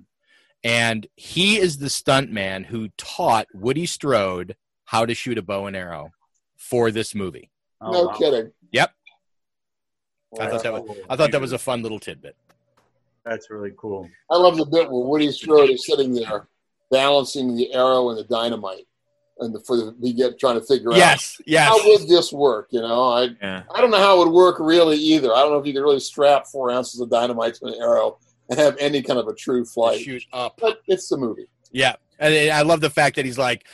and 0.65 1.07
he 1.15 1.59
is 1.59 1.79
the 1.79 1.89
stunt 1.89 2.33
man 2.33 2.65
who 2.65 2.89
taught 2.99 3.47
woody 3.55 3.87
strode 3.87 4.57
how 4.87 5.07
to 5.07 5.15
shoot 5.15 5.39
a 5.39 5.43
bow 5.43 5.67
and 5.67 5.77
arrow 5.77 6.11
for 6.57 6.91
this 6.91 7.15
movie. 7.15 7.53
Oh, 7.81 7.93
no 7.93 8.03
wow. 8.07 8.13
kidding. 8.15 8.53
yep. 8.73 8.91
I 10.41 10.49
thought 10.49 10.63
that 10.65 10.73
was 10.73 10.99
i 11.09 11.17
thought 11.17 11.31
that 11.33 11.41
was 11.41 11.53
a 11.53 11.59
fun 11.59 11.83
little 11.83 12.01
tidbit 12.01 12.37
That's 13.25 13.51
really 13.51 13.73
cool. 13.77 14.09
I 14.31 14.37
love 14.37 14.57
the 14.57 14.65
bit 14.65 14.91
where 14.91 15.07
Woody 15.07 15.31
Strode 15.31 15.71
is 15.71 15.87
sitting 15.87 16.15
there 16.15 16.49
balancing 16.91 17.57
the 17.57 17.73
arrow 17.73 18.11
and 18.11 18.19
the 18.19 18.25
dynamite, 18.25 18.87
and 19.39 19.55
the, 19.55 19.61
for 19.61 19.77
the 19.77 19.95
we 20.01 20.13
get 20.13 20.39
trying 20.39 20.59
to 20.59 20.67
figure 20.67 20.93
yes 20.93 21.37
out 21.41 21.47
yes 21.47 21.69
how 21.69 21.89
would 21.89 22.09
this 22.09 22.33
work. 22.33 22.69
You 22.71 22.81
know, 22.81 23.05
I 23.05 23.29
Yeah. 23.41 23.63
I 23.75 23.81
don't 23.81 23.91
know 23.91 23.99
how 23.99 24.17
it 24.21 24.27
would 24.27 24.33
work 24.35 24.59
really 24.59 24.97
either. 24.97 25.33
I 25.33 25.41
don't 25.41 25.53
know 25.53 25.59
if 25.59 25.67
you 25.67 25.73
could 25.73 25.83
really 25.83 26.01
strap 26.01 26.47
four 26.47 26.71
ounces 26.71 27.01
of 27.01 27.11
dynamite 27.11 27.55
to 27.55 27.67
an 27.67 27.75
arrow 27.75 28.19
and 28.49 28.59
have 28.59 28.77
any 28.79 29.03
kind 29.03 29.19
of 29.19 29.29
a 29.29 29.35
true 29.35 29.65
flight. 29.65 30.01
shoot 30.01 30.25
up 30.33 30.59
But 30.61 30.81
it's 30.87 31.09
the 31.09 31.17
movie. 31.17 31.47
Yeah, 31.73 31.95
and 32.19 32.51
I 32.51 32.63
love 32.63 32.81
the 32.81 32.91
fact 32.91 33.17
that 33.17 33.25
he's 33.25 33.39
like, 33.39 33.65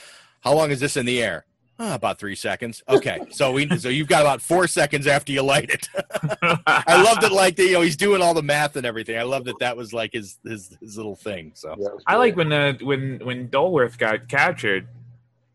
"How 0.40 0.54
long 0.54 0.70
is 0.70 0.80
this 0.80 0.96
in 0.96 1.06
the 1.06 1.22
air?" 1.22 1.46
"Ah, 1.78 1.94
about 1.94 2.18
three 2.18 2.34
seconds. 2.34 2.82
Okay, 2.88 3.20
so 3.30 3.52
we 3.52 3.68
so 3.78 3.88
you've 3.88 4.08
got 4.08 4.22
about 4.22 4.40
four 4.40 4.66
seconds 4.66 5.06
after 5.06 5.32
you 5.32 5.42
light 5.42 5.70
it. 5.70 5.88
I 6.66 7.02
love 7.02 7.20
that, 7.20 7.32
like 7.32 7.58
you 7.58 7.72
know, 7.72 7.80
he's 7.80 7.96
doing 7.96 8.22
all 8.22 8.34
the 8.34 8.42
math 8.42 8.76
and 8.76 8.86
everything. 8.86 9.18
I 9.18 9.22
love 9.22 9.44
that 9.44 9.58
that 9.60 9.76
was 9.76 9.92
like 9.92 10.12
his 10.12 10.38
his 10.44 10.76
his 10.80 10.96
little 10.96 11.16
thing. 11.16 11.52
So 11.54 11.74
Yeah, 11.78 11.88
it 11.88 12.02
I 12.06 12.16
like 12.16 12.36
when 12.36 12.48
the 12.48 12.78
when 12.82 13.20
when 13.24 13.48
Dolworth 13.48 13.98
got 13.98 14.28
captured 14.28 14.88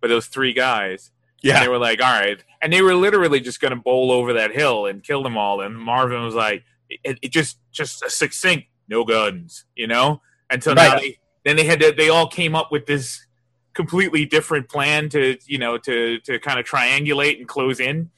by 0.01 0.07
those 0.07 0.27
three 0.27 0.53
guys. 0.53 1.11
Yeah. 1.41 1.55
And 1.55 1.63
they 1.63 1.69
were 1.69 1.77
like, 1.77 2.01
all 2.01 2.11
right. 2.11 2.43
And 2.61 2.71
they 2.71 2.81
were 2.81 2.95
literally 2.95 3.39
just 3.39 3.61
going 3.61 3.71
to 3.71 3.77
bowl 3.77 4.11
over 4.11 4.33
that 4.33 4.51
hill 4.51 4.85
and 4.85 5.03
kill 5.03 5.23
them 5.23 5.37
all. 5.37 5.61
And 5.61 5.75
Marvin 5.75 6.23
was 6.23 6.35
like, 6.35 6.63
it, 6.89 7.19
it 7.21 7.31
just, 7.31 7.57
just 7.71 8.03
a 8.03 8.09
succinct, 8.09 8.67
no 8.87 9.03
guns, 9.03 9.65
you 9.75 9.87
know? 9.87 10.21
Until 10.49 10.71
so 10.71 10.75
now 10.75 10.99
they, 10.99 11.17
then 11.45 11.55
they 11.55 11.63
had 11.63 11.79
to, 11.79 11.91
they 11.91 12.09
all 12.09 12.27
came 12.27 12.55
up 12.55 12.71
with 12.71 12.85
this 12.85 13.25
completely 13.73 14.25
different 14.25 14.69
plan 14.69 15.09
to, 15.09 15.37
you 15.45 15.57
know, 15.57 15.77
to, 15.77 16.19
to 16.19 16.39
kind 16.39 16.59
of 16.59 16.65
triangulate 16.65 17.37
and 17.37 17.47
close 17.47 17.79
in. 17.79 18.09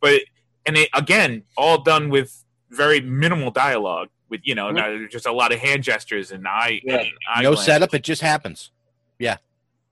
But, 0.00 0.22
and 0.66 0.76
it, 0.76 0.88
again, 0.94 1.44
all 1.56 1.82
done 1.82 2.10
with 2.10 2.44
very 2.70 3.00
minimal 3.00 3.50
dialogue 3.50 4.08
with, 4.28 4.40
you 4.44 4.54
know, 4.54 4.66
mm-hmm. 4.66 5.02
not- 5.02 5.10
just 5.10 5.26
a 5.26 5.32
lot 5.32 5.52
of 5.52 5.58
hand 5.60 5.84
gestures 5.84 6.32
and 6.32 6.46
eye, 6.46 6.80
Yeah. 6.84 6.96
and 6.96 7.08
eye 7.32 7.42
no 7.42 7.50
glances. 7.50 7.66
setup, 7.66 7.94
it 7.94 8.02
just 8.02 8.22
happens. 8.22 8.70
Yeah, 9.18 9.38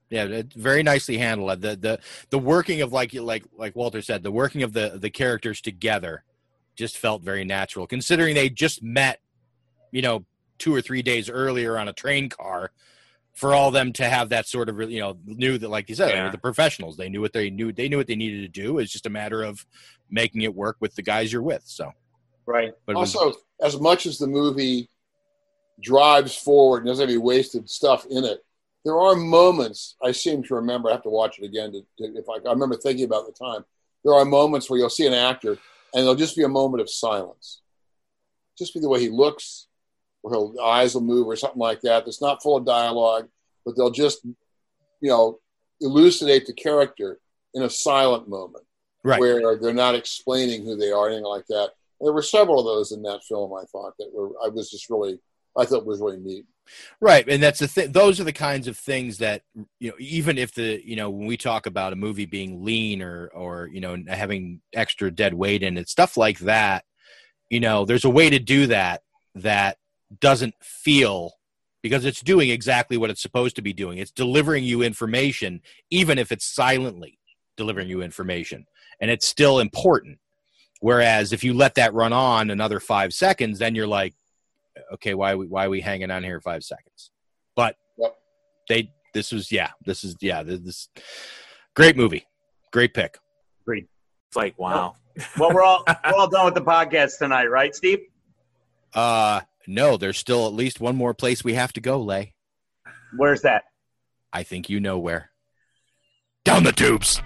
yeah, 0.09 0.43
very 0.55 0.83
nicely 0.83 1.17
handled. 1.17 1.61
The 1.61 1.75
the 1.75 1.99
the 2.29 2.37
working 2.37 2.81
of 2.81 2.93
like 2.93 3.13
like 3.15 3.43
like 3.57 3.75
Walter 3.75 4.03
said, 4.03 4.21
the 4.21 4.31
working 4.31 4.61
of 4.61 4.73
the 4.73 4.97
the 4.99 5.09
characters 5.09 5.61
together 5.61 6.23
just 6.75 6.97
felt 6.97 7.23
very 7.23 7.43
natural, 7.43 7.87
considering 7.87 8.35
they 8.35 8.49
just 8.49 8.83
met, 8.83 9.19
you 9.91 10.03
know, 10.03 10.25
two 10.59 10.75
or 10.75 10.81
three 10.81 11.01
days 11.01 11.27
earlier 11.29 11.77
on 11.79 11.87
a 11.87 11.93
train 11.93 12.29
car. 12.29 12.71
For 13.35 13.53
all 13.53 13.69
them 13.69 13.91
to 13.93 14.05
have 14.05 14.29
that 14.29 14.47
sort 14.47 14.69
of, 14.69 14.89
you 14.89 14.99
know, 15.01 15.17
knew 15.25 15.57
that, 15.57 15.67
like 15.69 15.89
you 15.89 15.95
said, 15.95 16.09
Yeah. 16.11 16.29
the 16.29 16.37
professionals. 16.37 16.95
They 16.95 17.09
knew 17.09 17.19
what 17.19 17.33
they 17.33 17.49
knew. 17.49 17.73
They 17.73 17.89
knew 17.89 17.97
what 17.97 18.07
they 18.07 18.15
needed 18.15 18.41
to 18.41 18.61
do. 18.61 18.79
It's 18.79 18.91
just 18.93 19.05
a 19.05 19.09
matter 19.09 19.43
of 19.43 19.65
making 20.09 20.43
it 20.43 20.55
work 20.55 20.77
with 20.79 20.95
the 20.95 21.01
guys 21.01 21.33
you're 21.33 21.41
with. 21.41 21.63
So, 21.65 21.91
Right. 22.45 22.73
but 22.85 22.95
it 22.95 22.99
was- 22.99 23.13
also 23.15 23.37
as 23.59 23.77
much 23.79 24.05
as 24.05 24.17
the 24.19 24.27
movie 24.27 24.89
drives 25.81 26.33
forward 26.35 26.79
and 26.79 26.87
doesn't 26.87 27.03
have 27.03 27.09
any 27.09 27.17
wasted 27.17 27.69
stuff 27.69 28.05
in 28.05 28.23
it. 28.23 28.45
There 28.85 28.97
are 28.99 29.15
moments 29.15 29.95
I 30.01 30.11
seem 30.13 30.43
to 30.43 30.55
remember. 30.55 30.89
I 30.89 30.93
have 30.93 31.03
to 31.03 31.09
watch 31.09 31.37
it 31.39 31.43
again 31.45 31.73
to, 31.73 31.81
to 31.97 32.17
if 32.17 32.29
I, 32.29 32.35
I 32.47 32.53
remember 32.53 32.77
thinking 32.77 33.03
about 33.05 33.25
the 33.25 33.33
time. 33.33 33.65
There 34.05 34.13
are 34.13 34.23
moments 34.23 34.69
where 34.69 34.79
you'll 34.79 34.89
see 34.89 35.07
an 35.07 35.13
actor 35.13 35.51
and 35.93 36.03
there'll 36.03 36.15
just 36.15 36.37
be 36.37 36.43
a 36.43 36.47
moment 36.47 36.81
of 36.81 36.89
silence, 36.89 37.61
just 38.57 38.73
be 38.73 38.79
the 38.79 38.87
way 38.87 39.01
he 39.01 39.09
looks, 39.09 39.67
or 40.25 40.31
he'll 40.31 40.59
eyes 40.59 40.95
will 40.95 41.01
move 41.01 41.27
or 41.27 41.35
something 41.35 41.59
like 41.59 41.81
that. 41.81 42.03
That's 42.03 42.21
not 42.21 42.41
full 42.41 42.57
of 42.57 42.65
dialogue, 42.65 43.27
but 43.63 43.77
they'll 43.77 43.91
just 43.91 44.25
you 44.25 45.09
know 45.09 45.39
elucidate 45.81 46.47
the 46.47 46.53
character 46.53 47.19
in 47.53 47.61
a 47.63 47.69
silent 47.69 48.27
moment 48.27 48.65
Right. 49.03 49.19
where 49.19 49.57
they're 49.59 49.71
not 49.71 49.93
explaining 49.93 50.65
who 50.65 50.75
they 50.75 50.91
are, 50.91 51.07
anything 51.07 51.25
like 51.25 51.45
that. 51.47 51.69
There 52.01 52.11
were 52.11 52.23
several 52.23 52.59
of 52.59 52.65
those 52.65 52.91
in 52.91 53.03
that 53.03 53.23
film. 53.23 53.53
I 53.53 53.65
thought 53.71 53.93
that 53.99 54.09
were 54.11 54.31
I 54.43 54.49
was 54.49 54.71
just 54.71 54.89
really 54.89 55.19
I 55.55 55.65
thought 55.65 55.85
was 55.85 56.01
really 56.01 56.17
neat. 56.17 56.45
Right, 56.99 57.29
and 57.29 57.41
that's 57.43 57.59
the 57.59 57.67
thing. 57.67 57.91
Those 57.91 58.19
are 58.19 58.23
the 58.23 58.33
kinds 58.33 58.67
of 58.67 58.75
things 58.75 59.19
that 59.19 59.43
you 59.79 59.91
know. 59.91 59.95
Even 59.99 60.39
if 60.39 60.55
the 60.55 60.81
you 60.83 60.95
know 60.95 61.11
when 61.11 61.27
we 61.27 61.37
talk 61.37 61.67
about 61.67 61.93
a 61.93 61.95
movie 61.95 62.25
being 62.25 62.65
lean 62.65 63.03
or 63.03 63.27
or 63.27 63.67
you 63.67 63.79
know 63.79 63.95
having 64.07 64.61
extra 64.73 65.11
dead 65.11 65.35
weight 65.35 65.61
in 65.61 65.77
it, 65.77 65.87
stuff 65.87 66.17
like 66.17 66.39
that. 66.39 66.83
You 67.51 67.59
know, 67.59 67.85
there's 67.85 68.05
a 68.05 68.09
way 68.09 68.31
to 68.31 68.39
do 68.39 68.65
that 68.67 69.03
that 69.35 69.77
doesn't 70.19 70.55
feel 70.61 71.33
because 71.81 72.05
it's 72.05 72.21
doing 72.21 72.49
exactly 72.49 72.97
what 72.97 73.09
it's 73.09 73.21
supposed 73.21 73.55
to 73.55 73.61
be 73.61 73.73
doing. 73.73 73.99
It's 73.99 74.11
delivering 74.11 74.63
you 74.63 74.81
information, 74.81 75.61
even 75.91 76.17
if 76.17 76.31
it's 76.31 76.45
silently 76.45 77.19
delivering 77.57 77.89
you 77.89 78.01
information, 78.01 78.65
and 78.99 79.11
it's 79.11 79.27
still 79.27 79.59
important. 79.59 80.19
Whereas 80.81 81.31
if 81.31 81.43
you 81.43 81.53
let 81.53 81.75
that 81.75 81.93
run 81.93 82.13
on 82.13 82.49
another 82.49 82.79
five 82.79 83.13
seconds, 83.13 83.59
then 83.59 83.75
you're 83.75 83.87
like, 83.87 84.13
okay, 84.93 85.13
why 85.13 85.33
are 85.33 85.37
we, 85.37 85.47
why 85.47 85.65
are 85.65 85.69
we 85.69 85.81
hanging 85.81 86.11
on 86.11 86.23
here 86.23 86.41
five 86.41 86.63
seconds? 86.63 87.11
But 87.55 87.75
they 88.67 88.91
this 89.13 89.31
was 89.31 89.51
yeah, 89.51 89.69
this 89.85 90.03
is 90.03 90.15
yeah, 90.21 90.43
this, 90.43 90.59
this 90.59 90.89
great 91.75 91.95
movie, 91.95 92.27
great 92.71 92.93
pick. 92.93 93.17
Great. 93.65 93.87
It's 94.27 94.35
like 94.35 94.57
wow. 94.59 94.95
Well, 95.37 95.53
we're 95.53 95.63
all 95.63 95.83
we're 96.05 96.13
all 96.13 96.27
done 96.27 96.45
with 96.45 96.55
the 96.55 96.61
podcast 96.61 97.19
tonight, 97.19 97.45
right, 97.45 97.73
Steve? 97.73 97.99
Uh, 98.93 99.41
no, 99.67 99.97
there's 99.97 100.17
still 100.17 100.47
at 100.47 100.53
least 100.53 100.79
one 100.79 100.95
more 100.95 101.13
place 101.13 101.43
we 101.43 101.53
have 101.53 101.73
to 101.73 101.81
go, 101.81 101.99
Lay. 101.99 102.33
Where's 103.17 103.41
that? 103.41 103.63
I 104.33 104.43
think 104.43 104.69
you 104.69 104.79
know 104.79 104.99
where. 104.99 105.31
Down 106.43 106.63
the 106.63 106.71
tubes. 106.71 107.21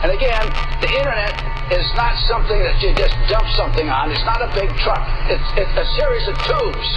And 0.00 0.12
again, 0.12 0.46
the 0.80 0.88
internet 0.88 1.34
is 1.72 1.84
not 1.96 2.16
something 2.28 2.58
that 2.62 2.80
you 2.80 2.94
just 2.94 3.14
dump 3.28 3.46
something 3.56 3.88
on. 3.88 4.10
It's 4.12 4.24
not 4.24 4.40
a 4.40 4.54
big 4.54 4.70
truck. 4.78 5.04
It's, 5.28 5.42
it's 5.56 5.76
a 5.76 5.84
series 5.98 6.28
of 6.28 6.36
tubes. 6.46 6.88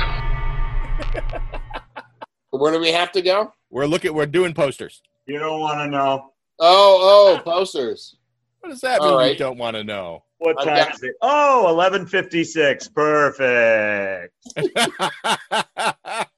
Where 2.52 2.72
do 2.72 2.80
we 2.80 2.92
have 2.92 3.12
to 3.14 3.22
go? 3.22 3.54
We're 3.72 3.88
looking. 3.88 4.14
We're 4.14 4.28
doing 4.28 4.54
posters. 4.54 5.02
You 5.26 5.40
don't 5.40 5.60
want 5.60 5.80
to 5.80 5.88
know. 5.88 6.34
Oh, 6.60 7.40
oh, 7.40 7.42
posters. 7.44 8.18
What 8.62 8.70
does 8.70 8.82
that 8.82 9.02
All 9.02 9.10
mean? 9.10 9.18
right. 9.18 9.32
You 9.34 9.38
don't 9.38 9.58
want 9.58 9.76
to 9.76 9.84
know. 9.84 10.24
What 10.38 10.60
I've 10.60 10.66
time 10.66 10.94
is 10.94 11.04
it? 11.04 11.16
Oh, 11.22 11.64
1156. 11.76 12.88
Perfect. 12.90 14.34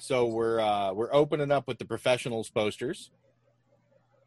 so 0.00 0.26
we're 0.26 0.60
uh, 0.60 0.92
we're 0.92 1.12
opening 1.12 1.50
up 1.50 1.66
with 1.66 1.78
the 1.78 1.84
professionals 1.84 2.50
posters, 2.50 3.10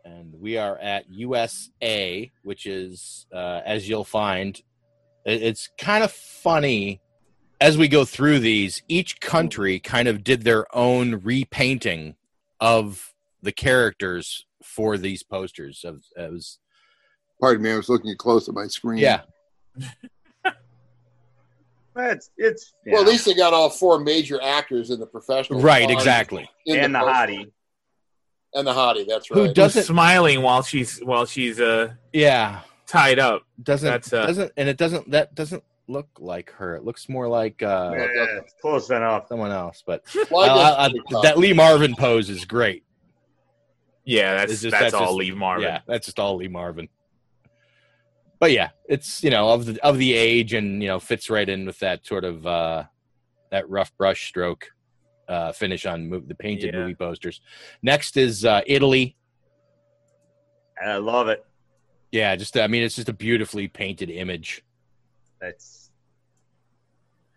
and 0.03 0.33
we 0.39 0.57
are 0.57 0.77
at 0.79 1.09
USA, 1.09 2.31
which 2.43 2.65
is 2.65 3.27
uh, 3.33 3.61
as 3.65 3.87
you'll 3.87 4.03
find, 4.03 4.61
it's 5.25 5.69
kind 5.77 6.03
of 6.03 6.11
funny 6.11 7.01
as 7.59 7.77
we 7.77 7.87
go 7.87 8.03
through 8.03 8.39
these. 8.39 8.81
Each 8.87 9.19
country 9.19 9.79
kind 9.79 10.07
of 10.07 10.23
did 10.23 10.43
their 10.43 10.65
own 10.75 11.21
repainting 11.23 12.15
of 12.59 13.13
the 13.43 13.51
characters 13.51 14.45
for 14.63 14.97
these 14.97 15.23
posters. 15.23 15.83
Of 15.83 16.03
it 16.15 16.31
was 16.31 16.59
Pardon 17.41 17.63
me, 17.63 17.71
I 17.71 17.75
was 17.77 17.89
looking 17.89 18.15
close 18.15 18.47
at 18.47 18.53
my 18.55 18.67
screen. 18.67 18.99
yeah. 18.99 19.21
It's 21.93 22.29
it's 22.37 22.73
Well, 22.85 23.01
at 23.01 23.07
least 23.07 23.25
they 23.25 23.33
got 23.33 23.53
all 23.53 23.69
four 23.69 23.99
major 23.99 24.41
actors 24.41 24.91
in 24.91 24.99
the 25.01 25.05
professional. 25.05 25.59
Right, 25.59 25.91
exactly. 25.91 26.49
and 26.65 26.95
the 26.95 26.99
poster. 26.99 27.11
hottie. 27.13 27.51
And 28.53 28.65
the 28.65 28.71
hottie, 28.71 29.05
that's 29.05 29.29
right. 29.29 29.37
Who 29.37 29.45
right. 29.47 29.53
does- 29.55 29.73
Who's 29.73 29.87
smiling 29.87 30.41
while 30.41 30.63
she's 30.63 30.99
while 30.99 31.25
she's 31.25 31.59
uh 31.59 31.89
Yeah, 32.13 32.61
tied 32.87 33.19
up. 33.19 33.43
doesn't 33.61 33.89
That's, 33.89 34.13
uh, 34.13 34.25
doesn't 34.25 34.51
and 34.55 34.69
it 34.69 34.77
doesn't 34.77 35.11
that 35.11 35.35
doesn't 35.35 35.63
look 35.89 36.07
like 36.17 36.51
her. 36.51 36.75
It 36.77 36.85
looks 36.85 37.09
more 37.09 37.27
like 37.27 37.61
uh, 37.61 37.91
Yeah, 37.93 38.07
it's 38.41 38.53
close 38.61 38.89
enough. 38.89 39.27
someone 39.27 39.51
else. 39.51 39.83
But 39.85 40.05
Well, 40.31 40.89
that 41.23 41.37
Lee 41.37 41.51
Marvin 41.53 41.93
pose 41.95 42.29
is 42.29 42.45
great. 42.45 42.85
Yeah, 44.05 44.35
that's 44.35 44.51
just- 44.61 44.63
that's, 44.71 44.79
that's 44.81 44.93
all 44.93 45.07
just- 45.07 45.17
Lee 45.17 45.31
Marvin. 45.31 45.63
Yeah, 45.67 45.81
that's 45.87 46.05
just 46.05 46.19
all 46.19 46.37
Lee 46.37 46.47
Marvin. 46.47 46.87
But 48.41 48.51
yeah, 48.51 48.69
it's 48.89 49.23
you 49.23 49.29
know 49.29 49.49
of 49.51 49.65
the 49.67 49.79
of 49.85 49.97
the 49.99 50.13
age 50.13 50.53
and 50.53 50.81
you 50.81 50.87
know 50.89 50.99
fits 50.99 51.29
right 51.29 51.47
in 51.47 51.65
with 51.67 51.77
that 51.79 52.05
sort 52.07 52.25
of 52.25 52.45
uh 52.47 52.85
that 53.51 53.69
rough 53.69 53.95
brush 53.97 54.27
stroke 54.27 54.65
uh 55.29 55.51
finish 55.51 55.85
on 55.85 56.09
mov- 56.09 56.27
the 56.27 56.33
painted 56.33 56.73
Yeah. 56.73 56.79
movie 56.81 56.95
posters. 56.95 57.39
Next 57.83 58.17
is 58.17 58.43
uh 58.43 58.61
Italy. 58.65 59.15
I 60.83 60.95
love 60.97 61.27
it. 61.29 61.45
Yeah, 62.11 62.35
just 62.35 62.57
I 62.57 62.65
mean 62.65 62.81
it's 62.81 62.95
just 62.95 63.09
a 63.09 63.13
beautifully 63.13 63.67
painted 63.67 64.09
image. 64.09 64.63
That's 65.39 65.91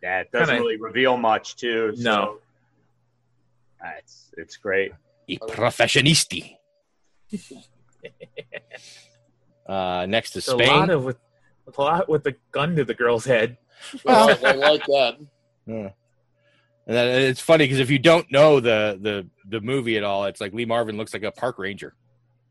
yeah. 0.03 0.21
It 0.21 0.33
doesn't 0.33 0.47
Kinda- 0.55 0.63
really 0.63 0.81
reveal 0.81 1.19
much 1.19 1.57
too. 1.57 1.93
So. 1.97 2.03
No. 2.03 2.39
Uh, 3.85 3.91
it's 3.99 4.31
it's 4.39 4.57
great. 4.57 4.93
I 5.31 5.37
professionisti. 5.49 6.57
uh, 9.67 10.07
next 10.09 10.31
to 10.33 10.41
Spain. 10.41 10.69
a 10.69 10.73
lot 10.77 10.91
of 10.91 11.05
with, 11.05 11.19
with 11.67 11.79
a 11.79 11.83
lot 11.83 12.09
with 12.09 12.25
the 12.25 12.35
gun 12.53 12.77
to 12.77 12.85
the 12.85 12.95
girl's 12.95 13.25
head. 13.25 13.57
Well, 14.05 14.31
I 14.45 14.53
like 14.53 14.87
that. 14.87 15.19
Yeah. 15.67 15.91
And 16.87 16.97
then 16.97 17.23
it's 17.23 17.41
funny 17.41 17.65
because 17.65 17.81
if 17.81 17.91
you 17.91 17.99
don't 17.99 18.31
know 18.31 18.61
the 18.61 18.99
the 19.01 19.27
the 19.49 19.61
movie 19.61 19.97
at 19.99 20.05
all, 20.05 20.25
it's 20.25 20.41
like 20.41 20.53
Lee 20.55 20.65
Marvin 20.65 20.97
looks 20.97 21.13
like 21.13 21.23
a 21.23 21.33
park 21.33 21.59
ranger. 21.59 21.95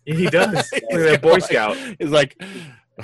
He 0.06 0.26
does. 0.28 0.72
Look 0.74 0.84
at 0.84 1.12
that 1.12 1.22
Boy 1.22 1.40
Scout. 1.40 1.78
He's 2.00 2.10
like, 2.10 2.40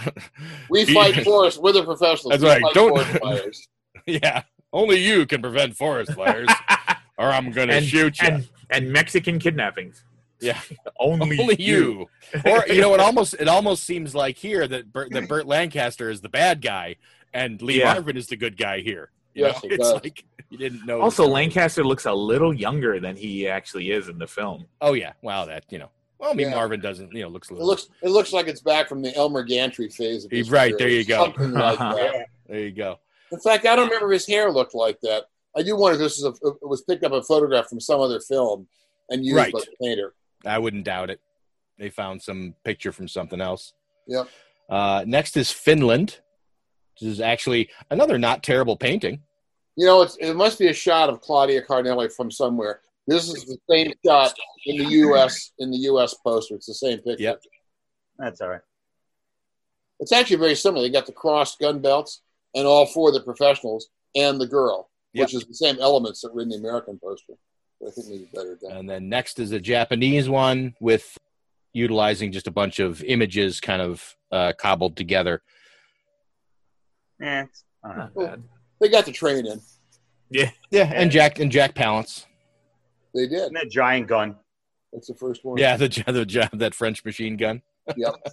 We 0.70 0.86
fight 0.86 1.16
forest. 1.24 1.62
We're 1.62 1.72
the 1.72 1.84
professionals. 1.84 2.32
That's 2.32 2.44
we 2.44 2.50
right. 2.50 2.62
fight 2.62 2.74
Don't- 2.74 3.20
fires. 3.22 3.68
yeah, 4.06 4.44
only 4.74 4.98
you 4.98 5.26
can 5.26 5.42
prevent 5.42 5.76
forest 5.76 6.14
fires, 6.14 6.50
or 7.18 7.28
I'm 7.32 7.52
gonna 7.52 7.74
and, 7.74 7.86
shoot 7.86 8.20
you. 8.22 8.28
And, 8.28 8.48
and 8.70 8.92
Mexican 8.92 9.40
kidnappings. 9.40 10.04
yeah, 10.42 10.60
Only, 11.00 11.40
only 11.40 11.56
you. 11.62 12.08
or 12.46 12.66
you 12.68 12.82
know, 12.82 12.94
it 12.94 13.00
almost 13.00 13.34
it 13.36 13.48
almost 13.48 13.84
seems 13.84 14.16
like 14.16 14.38
here 14.38 14.68
that 14.68 14.92
Burt, 14.94 15.12
that 15.12 15.28
Burt 15.28 15.46
Lancaster 15.48 16.10
is 16.10 16.22
the 16.22 16.30
bad 16.30 16.62
guy 16.62 16.96
and 17.34 17.62
Lee 17.62 17.80
Yeah. 17.80 17.94
Marvin 17.94 18.16
is 18.18 18.28
the 18.28 18.36
good 18.38 18.58
guy 18.58 18.80
here. 18.80 19.12
You 19.34 19.46
Yes, 19.46 19.64
know? 19.64 19.70
it 19.70 19.74
it's 19.80 19.92
does. 19.92 20.04
like 20.04 20.24
you 20.50 20.58
didn't 20.58 20.86
know. 20.86 21.02
Also. 21.02 21.28
Lancaster 21.28 21.84
looks 21.84 22.06
a 22.06 22.14
little 22.14 22.54
younger 22.54 23.00
than 23.00 23.16
he 23.16 23.48
actually 23.48 23.92
is 23.92 24.08
in 24.08 24.18
the 24.18 24.28
film. 24.28 24.66
Oh 24.82 24.94
yeah, 24.94 25.14
wow, 25.22 25.46
that 25.46 25.66
you 25.70 25.78
know. 25.80 25.90
Well, 26.20 26.32
I 26.32 26.34
mean, 26.34 26.50
Yeah. 26.50 26.56
Marvin 26.56 26.82
doesn't, 26.82 27.14
you 27.14 27.22
know, 27.22 27.30
looks 27.30 27.50
a 27.50 27.54
It 27.54 27.58
little. 27.58 27.68
looks 27.68 27.90
it 28.02 28.10
looks 28.10 28.34
like 28.34 28.48
it's 28.48 28.62
back 28.62 28.90
from 28.90 29.02
the 29.02 29.16
Elmer 29.16 29.44
Gantry 29.44 29.90
phase. 29.90 30.26
Of 30.26 30.32
his 30.32 30.50
Right, 30.50 30.72
career. 30.72 30.78
there 30.80 30.90
you 30.90 31.06
go. 31.06 31.24
Something 31.26 31.52
like 31.52 31.80
that. 31.80 32.26
there 32.48 32.60
you 32.60 32.72
go. 32.72 33.00
In 33.32 33.40
fact, 33.40 33.66
I 33.66 33.76
don't 33.76 33.86
remember 33.88 34.12
his 34.12 34.26
hair 34.26 34.52
looked 34.52 34.74
like 34.74 35.00
that. 35.02 35.26
I 35.56 35.62
do 35.64 35.76
wonder 35.76 35.96
if 35.96 36.00
this 36.00 36.18
is 36.18 36.24
a, 36.26 36.30
it 36.30 36.68
was 36.68 36.82
picked 36.84 37.04
up 37.04 37.12
a 37.12 37.22
photograph 37.24 37.68
from 37.70 37.80
some 37.80 38.00
other 38.02 38.20
film 38.20 38.68
and 39.10 39.24
used 39.26 39.36
Right. 39.38 39.54
by 39.54 39.60
the 39.60 39.76
painter. 39.86 40.14
I 40.46 40.60
wouldn't 40.60 40.86
doubt 40.86 41.10
it. 41.10 41.20
They 41.78 41.90
found 41.90 42.22
some 42.22 42.56
picture 42.64 42.92
from 42.92 43.08
something 43.08 43.42
else. 43.42 43.74
Yep. 44.08 44.28
Uh, 44.70 45.04
next 45.08 45.38
is 45.38 45.52
Finland. 45.52 46.20
This 47.00 47.10
is 47.10 47.22
actually 47.22 47.70
another 47.90 48.18
not 48.18 48.44
terrible 48.44 48.76
painting. 48.76 49.22
You 49.76 49.86
know, 49.86 50.02
it's, 50.02 50.18
it 50.18 50.36
must 50.36 50.60
be 50.60 50.68
a 50.68 50.74
shot 50.74 51.10
of 51.10 51.22
Claudia 51.22 51.62
Carnelli 51.62 52.14
from 52.14 52.30
somewhere. 52.30 52.82
This 53.08 53.30
is 53.30 53.46
the 53.46 53.58
same 53.70 53.94
shot 54.06 54.34
in 54.66 54.78
the 54.78 54.86
U.S. 54.86 55.52
in 55.58 55.72
the 55.72 55.78
U.S. 55.78 56.14
poster. 56.24 56.56
It's 56.56 56.68
the 56.68 56.74
same 56.74 57.00
picture. 57.00 57.24
Yep. 57.24 57.42
That's 58.18 58.42
all 58.42 58.50
right. 58.50 58.62
It's 60.00 60.12
actually 60.12 60.38
very 60.38 60.56
similar. 60.56 60.84
They 60.84 60.92
got 60.92 61.06
the 61.06 61.14
crossed 61.14 61.60
gun 61.60 61.80
belts 61.80 62.22
and 62.54 62.68
all 62.68 62.86
four 62.86 63.10
of 63.10 63.16
the 63.16 63.22
professionals 63.22 63.90
and 64.16 64.40
the 64.40 64.48
girl, 64.48 64.90
which 65.14 65.34
is 65.34 65.46
the 65.46 65.54
same 65.54 65.78
elements 65.80 66.22
that 66.22 66.34
were 66.34 66.42
in 66.42 66.50
the 66.50 66.58
American 66.58 67.00
poster. 67.04 67.34
But 67.80 67.90
I 67.90 67.92
think 67.92 68.08
maybe 68.08 68.30
better 68.34 68.58
done. 68.62 68.78
And 68.78 68.90
then 68.90 69.10
next 69.10 69.40
is 69.40 69.52
a 69.52 69.60
Japanese 69.60 70.28
one 70.30 70.76
with 70.80 71.18
utilizing 71.74 72.32
just 72.32 72.48
a 72.48 72.52
bunch 72.52 72.80
of 72.80 73.04
images 73.04 73.60
kind 73.60 73.82
of 73.82 74.16
uh, 74.32 74.54
cobbled 74.58 74.98
together. 74.98 75.42
Yeah, 77.20 77.44
it's 77.44 77.64
all 77.84 77.94
right. 77.94 78.16
Bad. 78.16 78.44
They 78.82 78.90
got 78.90 79.06
the 79.06 79.12
train 79.12 79.46
in. 79.46 79.62
Yeah. 80.30 80.52
Yeah, 80.72 80.92
and 80.94 81.12
Jack 81.12 81.40
and 81.40 81.52
Jack 81.52 81.74
Palance. 81.74 82.26
They 83.14 83.28
did. 83.28 83.44
And 83.44 83.56
that 83.56 83.70
giant 83.72 84.08
gun. 84.08 84.36
That's 84.94 85.08
the 85.08 85.16
first 85.16 85.44
one. 85.44 85.58
Yeah, 85.58 85.78
the 85.78 85.88
the 86.08 86.50
that 86.54 86.74
French 86.74 87.04
machine 87.06 87.38
gun. 87.38 87.62
Yep. 87.96 88.16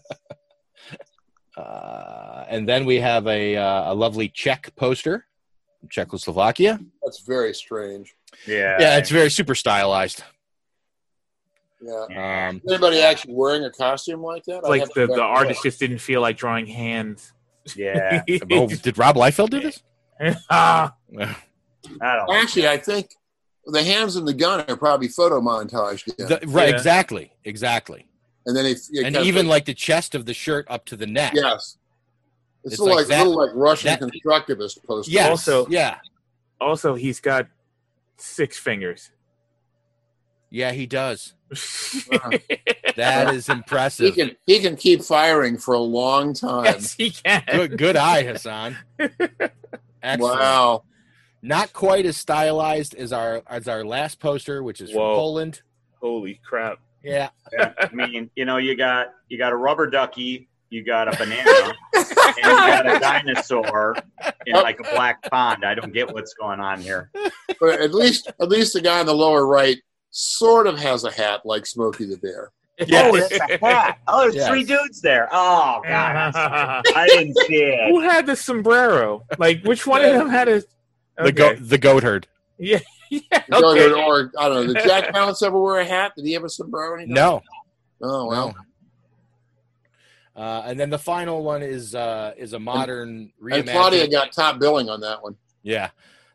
Uh, 1.56 2.44
and 2.50 2.68
then 2.68 2.84
we 2.84 2.96
have 2.96 3.26
a 3.26 3.56
uh, 3.56 3.90
a 3.90 3.94
lovely 3.94 4.28
Czech 4.28 4.76
poster. 4.76 5.24
Czechoslovakia. 5.88 6.78
That's 7.02 7.20
very 7.20 7.54
strange. 7.54 8.15
Yeah. 8.46 8.76
Yeah, 8.78 8.98
it's 8.98 9.10
very 9.10 9.30
super 9.30 9.54
stylized. 9.54 10.22
Yeah. 11.80 12.48
Um, 12.48 12.62
anybody 12.68 13.00
actually 13.02 13.34
wearing 13.34 13.64
a 13.64 13.70
costume 13.70 14.22
like 14.22 14.44
that? 14.44 14.64
I 14.64 14.68
like 14.68 14.92
the, 14.94 15.06
the 15.06 15.20
artist 15.22 15.62
just 15.62 15.78
didn't 15.78 15.98
feel 15.98 16.20
like 16.20 16.36
drawing 16.36 16.66
hands. 16.66 17.32
Yeah. 17.76 18.22
oh, 18.50 18.66
did 18.68 18.96
Rob 18.98 19.16
Liefeld 19.16 19.50
do 19.50 19.60
this? 19.60 19.82
I 20.50 20.90
don't 22.00 22.34
Actually, 22.34 22.68
I 22.68 22.78
think 22.78 23.10
the 23.66 23.82
hands 23.82 24.16
and 24.16 24.26
the 24.26 24.32
gun 24.34 24.64
are 24.68 24.76
probably 24.76 25.08
photo 25.08 25.40
montaged. 25.40 26.08
in. 26.18 26.28
The- 26.28 26.40
right, 26.46 26.68
Yeah. 26.70 26.74
exactly, 26.74 27.32
exactly. 27.44 28.06
And 28.46 28.56
then 28.56 28.64
if 28.64 28.78
you 28.90 29.04
And 29.04 29.16
even 29.16 29.46
like 29.48 29.64
the 29.64 29.74
chest 29.74 30.14
of 30.14 30.24
the 30.24 30.34
shirt 30.34 30.66
up 30.70 30.84
to 30.86 30.96
the 30.96 31.06
neck. 31.06 31.32
yes, 31.34 31.76
it's, 32.64 32.74
It's 32.74 32.80
a 32.80 32.84
little 32.84 32.96
like 32.96 33.08
like, 33.08 33.08
that- 33.18 33.26
little 33.26 33.46
like 33.46 33.50
Russian 33.54 33.88
that- 33.88 34.00
constructivist 34.00 34.84
poster. 34.84 35.10
Yes. 35.10 35.28
Also- 35.30 35.66
yeah, 35.68 35.98
also, 36.60 36.94
he's 36.94 37.20
got 37.20 37.48
six 38.18 38.58
fingers. 38.58 39.10
yeah, 40.50 40.72
he 40.72 40.86
does. 40.86 41.34
That 42.96 43.34
is 43.34 43.50
impressive. 43.50 44.14
he 44.14 44.22
impressive. 44.22 44.36
can 44.46 44.54
he 44.54 44.60
can 44.60 44.76
keep 44.76 45.02
firing 45.02 45.58
for 45.58 45.74
a 45.74 45.80
long 45.80 46.32
time. 46.32 46.64
yes, 46.64 46.94
he 46.94 47.10
can. 47.10 47.42
Good, 47.52 47.76
good 47.76 47.94
eye, 47.94 48.22
Hassan. 48.22 48.78
Excellent. 50.02 50.40
Wow. 50.40 50.84
Not 51.42 51.72
quite 51.72 52.06
as 52.06 52.16
stylized 52.16 52.94
as 52.94 53.12
our 53.12 53.42
as 53.46 53.68
our 53.68 53.84
last 53.84 54.18
poster, 54.18 54.62
which 54.62 54.80
is 54.80 54.90
from 54.90 55.00
Poland. 55.00 55.60
Holy 56.00 56.40
crap! 56.42 56.78
Yeah, 57.04 57.28
Yeah, 57.52 57.72
I 57.78 57.90
mean, 57.92 58.30
you 58.34 58.44
know, 58.44 58.56
you 58.56 58.76
got 58.76 59.08
you 59.28 59.38
got 59.38 59.52
a 59.52 59.56
rubber 59.56 59.88
ducky, 59.88 60.48
you 60.70 60.84
got 60.84 61.12
a 61.12 61.16
banana, 61.16 61.74
and 61.94 62.36
you 62.36 62.42
got 62.42 62.96
a 62.96 62.98
dinosaur 62.98 63.96
in 64.46 64.56
oh. 64.56 64.62
like 64.62 64.80
a 64.80 64.84
black 64.94 65.22
pond. 65.30 65.64
I 65.64 65.74
don't 65.74 65.92
get 65.92 66.12
what's 66.12 66.34
going 66.34 66.60
on 66.60 66.80
here. 66.80 67.10
But 67.60 67.80
at 67.80 67.94
least 67.94 68.28
at 68.40 68.48
least 68.48 68.72
the 68.72 68.80
guy 68.80 69.00
on 69.00 69.06
the 69.06 69.14
lower 69.14 69.46
right 69.46 69.76
sort 70.10 70.66
of 70.66 70.78
has 70.78 71.04
a 71.04 71.10
hat 71.10 71.42
like 71.44 71.66
Smokey 71.66 72.06
the 72.06 72.16
Bear. 72.16 72.50
Yes. 72.86 73.10
Oh, 73.10 73.16
it's 73.16 73.32
a 73.40 73.58
hat. 73.66 73.98
Oh, 74.06 74.20
there's 74.22 74.34
Yes. 74.34 74.48
three 74.48 74.64
dudes 74.64 75.00
there. 75.00 75.28
Oh 75.32 75.80
God, 75.86 76.32
I 76.36 77.06
didn't 77.08 77.34
see 77.46 77.62
it. 77.62 77.88
Who 77.90 78.00
had 78.00 78.26
the 78.26 78.36
sombrero? 78.36 79.24
Like, 79.38 79.62
which 79.64 79.86
one 79.86 80.04
of 80.04 80.12
them 80.12 80.28
had 80.28 80.48
a? 80.48 80.62
the 81.22 81.32
goat 81.32 81.56
the 81.60 81.78
goat 81.78 82.02
herd. 82.02 82.26
Yeah, 82.58 82.80
yeah. 83.10 83.20
The 83.30 83.42
guy 83.48 83.58
Okay. 83.68 83.88
that- 83.88 83.94
Or 83.96 84.30
I 84.38 84.48
don't 84.48 84.66
know. 84.66 84.74
Did 84.74 84.84
Jack 84.84 85.14
Palance 85.14 85.42
ever 85.42 85.58
wear 85.58 85.78
a 85.80 85.84
hat? 85.86 86.12
Did 86.16 86.26
he 86.26 86.32
have 86.34 86.44
a 86.44 86.50
sombrero? 86.50 86.96
anytime? 86.96 87.14
No, 87.14 87.42
Oh 88.02 88.26
well. 88.26 88.48
no. 88.48 88.54
Uh, 90.36 90.62
and 90.66 90.78
then 90.78 90.90
the 90.90 90.98
final 90.98 91.42
one 91.42 91.62
is 91.62 91.94
uh, 91.94 92.34
is 92.36 92.52
a 92.52 92.58
modern 92.58 93.32
And 93.50 93.66
Claudia 93.66 94.06
reimagining. 94.06 94.10
got 94.10 94.32
top 94.32 94.58
billing 94.60 94.90
on 94.90 95.00
that 95.00 95.22
one. 95.22 95.34
Yeah, 95.62 95.90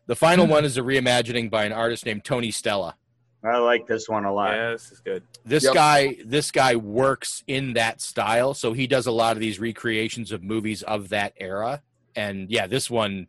the 0.06 0.16
final 0.16 0.46
one 0.46 0.64
is 0.64 0.76
a 0.76 0.80
reimagining 0.82 1.48
by 1.50 1.64
an 1.64 1.72
artist 1.72 2.04
named 2.04 2.24
Tony 2.24 2.50
Stella. 2.50 2.96
I 3.44 3.58
like 3.58 3.86
this 3.86 4.08
one 4.08 4.24
a 4.24 4.32
lot. 4.32 4.52
Yeah, 4.54 4.70
this 4.72 4.90
is 4.92 5.00
good. 5.00 5.22
This 5.44 5.64
Yep. 5.64 5.74
guy, 5.74 6.16
this 6.24 6.50
guy 6.52 6.76
works 6.76 7.42
in 7.48 7.72
that 7.74 8.00
style, 8.00 8.54
so 8.54 8.72
he 8.72 8.86
does 8.86 9.06
a 9.06 9.12
lot 9.12 9.36
of 9.36 9.40
these 9.40 9.58
recreations 9.58 10.30
of 10.32 10.42
movies 10.44 10.82
of 10.84 11.08
that 11.08 11.32
era. 11.38 11.82
And 12.14 12.50
yeah, 12.50 12.66
this 12.68 12.88
one 12.90 13.26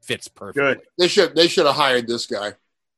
fits 0.00 0.26
perfectly. 0.28 0.74
Good. 0.74 0.80
They 0.98 1.08
should 1.08 1.34
they 1.36 1.46
should 1.48 1.66
have 1.66 1.74
hired 1.76 2.06
this 2.08 2.26
guy. 2.26 2.54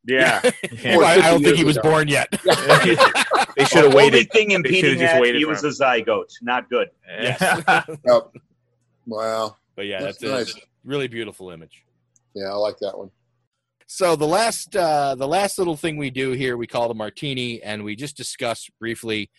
Yeah. 0.06 0.40
Well, 0.84 1.04
I, 1.04 1.14
I 1.14 1.30
don't 1.30 1.42
think 1.42 1.56
he 1.58 1.64
was 1.64 1.76
ago. 1.76 1.90
born 1.90 2.08
yet. 2.08 2.28
They 3.56 3.64
should 3.64 3.78
have 3.78 3.86
Only 3.86 3.96
waited. 3.96 4.30
thing 4.32 4.48
They 4.48 4.54
impeding 4.54 4.80
should've 4.82 4.98
just 4.98 5.12
that, 5.14 5.20
waited 5.20 5.38
he 5.38 5.44
was 5.44 5.62
him. 5.64 5.70
a 5.70 5.72
zygote. 5.72 6.30
Not 6.42 6.68
good. 6.70 6.88
Yes. 7.08 7.40
Yep. 8.06 8.32
Wow. 9.06 9.56
but 9.76 9.86
yeah, 9.86 10.00
That's 10.00 10.18
that's, 10.18 10.52
a 10.52 10.54
nice. 10.54 10.66
really 10.84 11.08
beautiful 11.08 11.50
image. 11.50 11.84
Yeah, 12.34 12.50
I 12.50 12.54
like 12.54 12.76
that 12.80 12.96
one. 12.96 13.10
So 13.86 14.14
the 14.14 14.26
last 14.26 14.76
uh, 14.76 15.16
the 15.16 15.26
last 15.26 15.58
little 15.58 15.76
thing 15.76 15.96
we 15.96 16.10
do 16.10 16.30
here, 16.30 16.56
we 16.56 16.68
call 16.68 16.86
the 16.86 16.94
martini, 16.94 17.60
and 17.60 17.82
we 17.82 17.96
just 17.96 18.16
discuss 18.16 18.68
briefly 18.78 19.30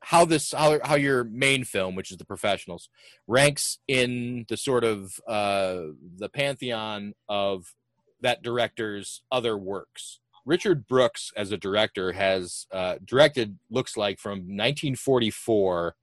how 0.00 0.24
this 0.24 0.52
how 0.52 0.78
how 0.82 0.94
your 0.94 1.24
main 1.24 1.64
film, 1.64 1.94
which 1.94 2.10
is 2.10 2.16
the 2.16 2.24
professionals, 2.24 2.88
ranks 3.26 3.78
in 3.86 4.46
the 4.48 4.56
sort 4.56 4.82
of 4.84 5.20
uh, 5.28 5.92
the 6.16 6.30
pantheon 6.32 7.12
of 7.28 7.74
that 8.22 8.42
director's 8.42 9.20
other 9.30 9.58
works. 9.58 10.20
Richard 10.48 10.86
Brooks, 10.86 11.30
as 11.36 11.52
a 11.52 11.58
director, 11.58 12.10
has 12.12 12.66
uh, 12.72 12.94
directed 13.04 13.58
looks 13.70 13.98
like 13.98 14.18
from 14.18 14.38
1944 14.38 15.94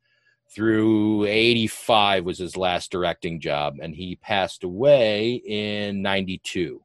through 0.53 1.25
85 1.25 2.23
was 2.23 2.37
his 2.37 2.55
last 2.55 2.91
directing 2.91 3.39
job, 3.39 3.77
and 3.81 3.95
he 3.95 4.17
passed 4.17 4.63
away 4.63 5.41
in 5.47 6.03
92. 6.03 6.79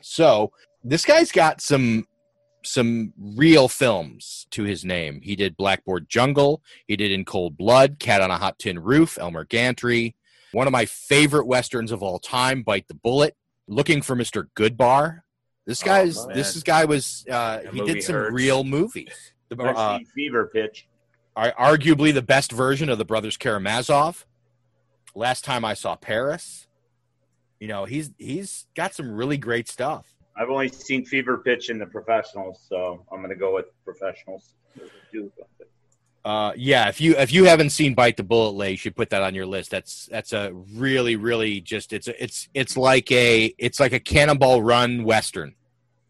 So 0.00 0.50
this 0.82 1.04
guy's 1.04 1.30
got 1.30 1.60
some 1.60 2.06
some 2.62 3.12
real 3.18 3.68
films 3.68 4.46
to 4.50 4.62
his 4.62 4.82
name. 4.82 5.20
He 5.22 5.36
did 5.36 5.58
Blackboard 5.58 6.08
Jungle. 6.08 6.62
He 6.88 6.96
did 6.96 7.12
In 7.12 7.26
Cold 7.26 7.58
Blood, 7.58 7.98
Cat 7.98 8.22
on 8.22 8.30
a 8.30 8.38
Hot 8.38 8.58
Tin 8.58 8.78
Roof, 8.78 9.18
Elmer 9.18 9.44
Gantry. 9.44 10.16
One 10.52 10.66
of 10.66 10.72
my 10.72 10.86
favorite 10.86 11.46
westerns 11.46 11.92
of 11.92 12.02
all 12.02 12.18
time, 12.18 12.62
Bite 12.62 12.88
the 12.88 12.94
Bullet. 12.94 13.36
Looking 13.68 14.00
for 14.00 14.16
Mr. 14.16 14.46
Goodbar. 14.56 15.20
This 15.66 15.82
Oh, 15.82 15.86
guy's 15.86 16.26
man. 16.26 16.36
this 16.36 16.62
guy 16.62 16.84
was 16.84 17.24
uh, 17.30 17.60
he 17.72 17.80
did 17.84 18.02
some 18.02 18.14
hurts. 18.14 18.32
real 18.34 18.64
movies. 18.64 19.32
The- 19.48 19.62
uh, 19.62 19.98
Fever 20.14 20.46
Pitch. 20.52 20.86
arguably 21.36 22.14
the 22.14 22.22
best 22.22 22.52
version 22.52 22.88
of 22.88 22.98
the 22.98 23.04
brothers 23.04 23.36
Karamazov. 23.36 24.26
Last 25.14 25.44
time 25.44 25.64
I 25.64 25.74
saw 25.74 25.96
Paris, 25.96 26.66
you 27.60 27.68
know 27.68 27.84
he's 27.84 28.10
he's 28.18 28.66
got 28.76 28.94
some 28.94 29.10
really 29.10 29.36
great 29.38 29.68
stuff. 29.68 30.06
I've 30.38 30.50
only 30.50 30.68
seen 30.68 31.04
Fever 31.04 31.38
Pitch 31.38 31.70
in 31.70 31.78
the 31.78 31.86
professionals, 31.86 32.60
so 32.68 33.04
I'm 33.10 33.18
going 33.20 33.30
to 33.30 33.36
go 33.36 33.54
with 33.54 33.66
professionals. 33.84 34.54
Uh, 36.26 36.52
yeah, 36.56 36.88
if 36.88 37.00
you 37.00 37.14
if 37.16 37.32
you 37.32 37.44
haven't 37.44 37.70
seen 37.70 37.94
Bite 37.94 38.16
the 38.16 38.24
Bullet, 38.24 38.56
Lay, 38.56 38.72
you 38.72 38.76
should 38.76 38.96
put 38.96 39.10
that 39.10 39.22
on 39.22 39.32
your 39.32 39.46
list. 39.46 39.70
That's 39.70 40.06
that's 40.06 40.32
a 40.32 40.52
really 40.74 41.14
really 41.14 41.60
just 41.60 41.92
it's 41.92 42.08
a, 42.08 42.20
it's 42.20 42.48
it's 42.52 42.76
like 42.76 43.12
a 43.12 43.54
it's 43.58 43.78
like 43.78 43.92
a 43.92 44.00
Cannonball 44.00 44.60
Run 44.60 45.04
western. 45.04 45.54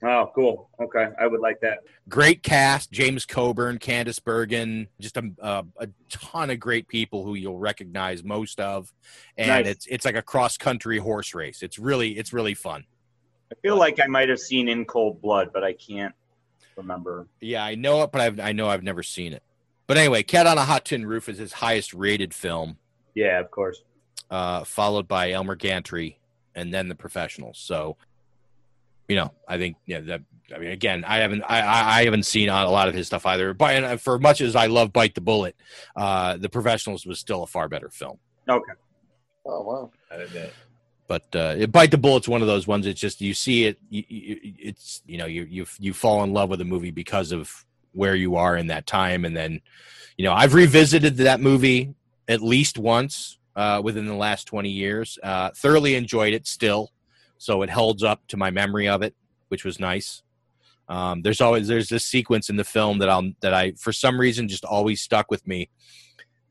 Oh, 0.03 0.31
cool. 0.35 0.71
Okay, 0.81 1.09
I 1.21 1.27
would 1.27 1.41
like 1.41 1.61
that. 1.61 1.81
Great 2.09 2.43
cast: 2.43 2.91
James 2.91 3.27
Coburn, 3.27 3.79
Candice 3.79 4.25
Bergen, 4.25 4.89
just 4.99 5.19
a, 5.19 5.31
a, 5.39 5.67
a 5.81 5.89
ton 6.09 6.49
of 6.49 6.61
great 6.61 6.89
people 6.89 7.23
who 7.23 7.35
you'll 7.35 7.59
recognize 7.59 8.25
most 8.25 8.59
of, 8.59 8.95
and 9.37 9.49
Nice. 9.49 9.67
it's 9.67 9.87
it's 9.87 10.05
like 10.07 10.17
a 10.17 10.23
cross 10.23 10.57
country 10.57 10.97
horse 10.97 11.35
race. 11.35 11.63
It's 11.63 11.79
really 11.79 12.17
it's 12.17 12.33
really 12.33 12.55
fun. 12.55 12.87
I 13.53 13.55
feel 13.61 13.77
like 13.77 14.01
I 14.01 14.07
might 14.07 14.31
have 14.31 14.41
seen 14.41 14.67
In 14.69 14.87
Cold 14.87 15.21
Blood, 15.21 15.51
but 15.53 15.63
I 15.63 15.75
can't 15.75 16.15
remember. 16.75 17.27
Yeah, 17.43 17.63
I 17.63 17.75
know 17.75 18.03
it, 18.03 18.13
but 18.13 18.23
I've, 18.23 18.41
I 18.41 18.53
know 18.53 18.71
I've 18.71 18.83
never 18.83 19.03
seen 19.03 19.35
it. 19.35 19.43
But 19.87 19.97
anyway, 19.99 20.23
Cat 20.23 20.47
on 20.47 20.59
a 20.59 20.65
Hot 20.65 20.85
Tin 20.85 21.07
Roof 21.07 21.29
is 21.29 21.39
his 21.39 21.53
highest 21.53 21.95
rated 21.95 22.35
film, 22.35 22.79
Yeah, 23.15 23.39
of 23.41 23.51
course. 23.51 23.83
uh, 24.31 24.65
followed 24.65 25.07
by 25.07 25.31
Elmer 25.31 25.55
Gantry, 25.55 26.19
and 26.55 26.73
then 26.75 26.89
The 26.89 26.95
Professionals. 26.97 27.59
So, 27.59 27.97
you 29.09 29.15
know, 29.17 29.33
I 29.47 29.59
think 29.59 29.77
yeah, 29.87 30.01
that 30.01 30.23
I 30.55 30.59
mean, 30.59 30.71
again, 30.71 31.05
I 31.07 31.19
haven't 31.19 31.43
I, 31.43 31.61
I 31.61 31.99
I 32.01 32.05
haven't 32.05 32.25
seen 32.25 32.49
a 32.49 32.69
lot 32.69 32.89
of 32.89 32.95
his 32.95 33.07
stuff 33.07 33.27
either. 33.27 33.55
But 33.55 33.75
and 33.85 34.01
for 34.01 34.19
much 34.19 34.41
as 34.41 34.57
I 34.57 34.67
love 34.67 34.93
Bite 34.93 35.15
the 35.15 35.21
Bullet, 35.21 35.55
uh, 35.97 36.37
The 36.37 36.49
Professionals 36.49 37.07
was 37.07 37.19
still 37.21 37.43
a 37.45 37.47
far 37.47 37.69
better 37.69 37.89
film. 37.89 38.19
Okay. 38.49 38.73
Oh 39.45 39.63
wow. 39.63 39.91
But 41.09 41.37
uh, 41.37 41.67
Bite 41.67 41.93
the 41.93 41.99
Bullet's 41.99 42.27
one 42.27 42.41
of 42.43 42.49
those 42.49 42.67
ones. 42.67 42.85
It's 42.87 43.01
just 43.01 43.21
you 43.21 43.33
see 43.35 43.67
it, 43.67 43.79
you, 43.91 44.03
you, 44.09 44.41
it's 44.59 45.03
you 45.07 45.19
know 45.19 45.27
you 45.27 45.45
you 45.45 45.67
you 45.79 45.93
fall 45.93 46.25
in 46.25 46.33
love 46.33 46.49
with 46.51 46.61
a 46.61 46.65
movie 46.65 46.91
because 46.91 47.31
of 47.31 47.65
where 47.97 48.14
you 48.14 48.36
are 48.36 48.56
in 48.56 48.68
that 48.68 48.86
time, 48.86 49.24
and 49.24 49.36
then 49.36 49.60
you 50.16 50.24
know 50.24 50.32
I've 50.32 50.55
revisited 50.55 51.16
that 51.18 51.40
movie 51.40 51.94
at 52.28 52.43
least 52.43 52.78
once 52.78 53.39
uh, 53.56 53.81
within 53.82 54.06
the 54.06 54.14
last 54.14 54.47
twenty 54.47 54.70
years. 54.70 55.18
Uh, 55.23 55.51
thoroughly 55.56 55.94
enjoyed 55.94 56.35
it 56.35 56.47
still, 56.47 56.93
so 57.39 57.62
it 57.62 57.70
holds 57.70 58.02
up 58.02 58.27
to 58.28 58.36
my 58.36 58.51
memory 58.51 58.89
of 58.89 59.02
it, 59.02 59.14
which 59.48 59.64
was 59.64 59.81
nice. 59.81 60.23
Um, 60.89 61.23
there's 61.23 61.40
always 61.40 61.66
there's 61.66 61.89
this 61.89 62.05
sequence 62.05 62.48
in 62.48 62.56
the 62.56 62.64
film 62.64 62.98
that 62.98 63.09
I'll 63.09 63.32
that 63.40 63.55
I 63.55 63.73
for 63.73 63.93
some 63.93 64.20
reason 64.20 64.48
just 64.48 64.64
always 64.64 65.01
stuck 65.01 65.31
with 65.31 65.47
me. 65.47 65.68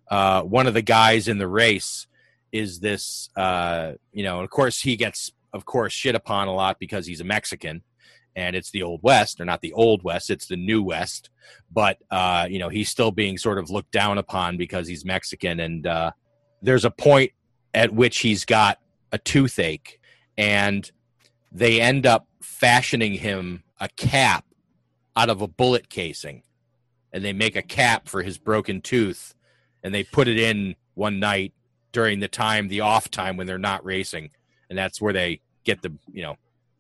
Uh, 0.10 0.42
one 0.42 0.68
of 0.68 0.74
the 0.74 0.82
guys 0.82 1.28
in 1.28 1.38
the 1.38 1.48
race 1.48 2.08
is 2.56 2.80
this 2.80 3.30
uh 3.36 3.94
you 4.14 4.24
know 4.24 4.40
of 4.40 4.50
course 4.50 4.82
he 4.82 4.96
gets 4.96 5.32
of 5.52 5.66
course 5.66 5.92
shit 5.92 6.16
upon 6.16 6.48
a 6.48 6.54
lot 6.54 6.80
because 6.80 7.06
he's 7.06 7.20
a 7.20 7.24
mexican 7.26 7.84
and 8.36 8.56
it's 8.56 8.72
the 8.72 8.84
old 8.84 9.02
west. 9.04 9.40
Or 9.40 9.46
not 9.46 9.62
the 9.62 9.74
old 9.74 10.04
west 10.04 10.30
it's 10.30 10.48
the 10.48 10.58
new 10.58 10.84
west. 10.84 11.30
But 11.72 11.98
uh 12.12 12.48
you 12.50 12.60
know 12.60 12.70
he's 12.70 12.90
still 12.90 13.12
being 13.12 13.38
sort 13.38 13.58
of 13.58 13.70
looked 13.70 13.92
down 13.92 14.18
upon 14.18 14.58
because 14.58 14.88
he's 14.88 15.06
mexican 15.06 15.60
and 15.60 15.86
uh 15.88 16.12
there's 16.62 16.86
a 16.86 16.92
point 16.92 17.32
at 17.74 17.94
which 17.94 18.20
he's 18.20 18.46
got 18.46 18.80
a 19.12 19.18
toothache 19.18 20.00
and 20.38 20.92
they 21.52 21.80
end 21.80 22.06
up 22.06 22.28
fashioning 22.42 23.14
him 23.14 23.64
a 23.80 23.88
cap 23.90 24.46
out 25.16 25.30
of 25.30 25.42
a 25.42 25.48
bullet 25.48 25.90
casing 25.90 26.44
and 27.14 27.24
they 27.24 27.34
make 27.34 27.56
a 27.56 27.62
cap 27.62 28.08
for 28.08 28.24
his 28.24 28.38
broken 28.38 28.82
tooth 28.82 29.36
and 29.84 29.94
they 29.94 30.04
put 30.04 30.28
it 30.28 30.38
in 30.38 30.76
one 30.96 31.20
night 31.20 31.54
during 31.92 32.20
the 32.20 32.28
time 32.28 32.68
the 32.68 32.82
off 32.82 33.10
time 33.10 33.38
when 33.38 33.48
they're 33.48 33.58
not 33.58 33.86
racing 33.86 34.30
and 34.70 34.78
that's 34.78 35.00
where 35.02 35.14
they 35.14 35.40
get 35.64 35.82
the 35.82 35.94
you 36.12 36.22
know 36.22 36.36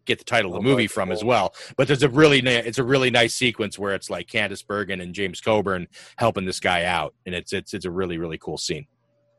get 0.05 0.19
the 0.19 0.25
title 0.25 0.55
of 0.55 0.63
the 0.63 0.67
movie 0.67 0.87
from 0.87 1.11
as 1.11 1.23
well. 1.23 1.53
But 1.77 1.87
there's 1.87 2.03
a 2.03 2.09
really 2.09 2.41
ni- 2.41 2.55
it's 2.55 2.77
a 2.77 2.83
really 2.83 3.09
nice 3.09 3.35
sequence 3.35 3.77
where 3.77 3.95
it's 3.95 4.09
like 4.09 4.27
Candice 4.27 4.65
Bergen 4.65 5.01
and 5.01 5.13
James 5.13 5.41
Coburn 5.41 5.87
helping 6.17 6.45
this 6.45 6.59
guy 6.59 6.85
out, 6.85 7.13
and 7.25 7.33
it's 7.35 7.53
it's 7.53 7.73
it's 7.73 7.85
a 7.85 7.91
really 7.91 8.17
really 8.17 8.37
cool 8.37 8.57
scene. 8.57 8.87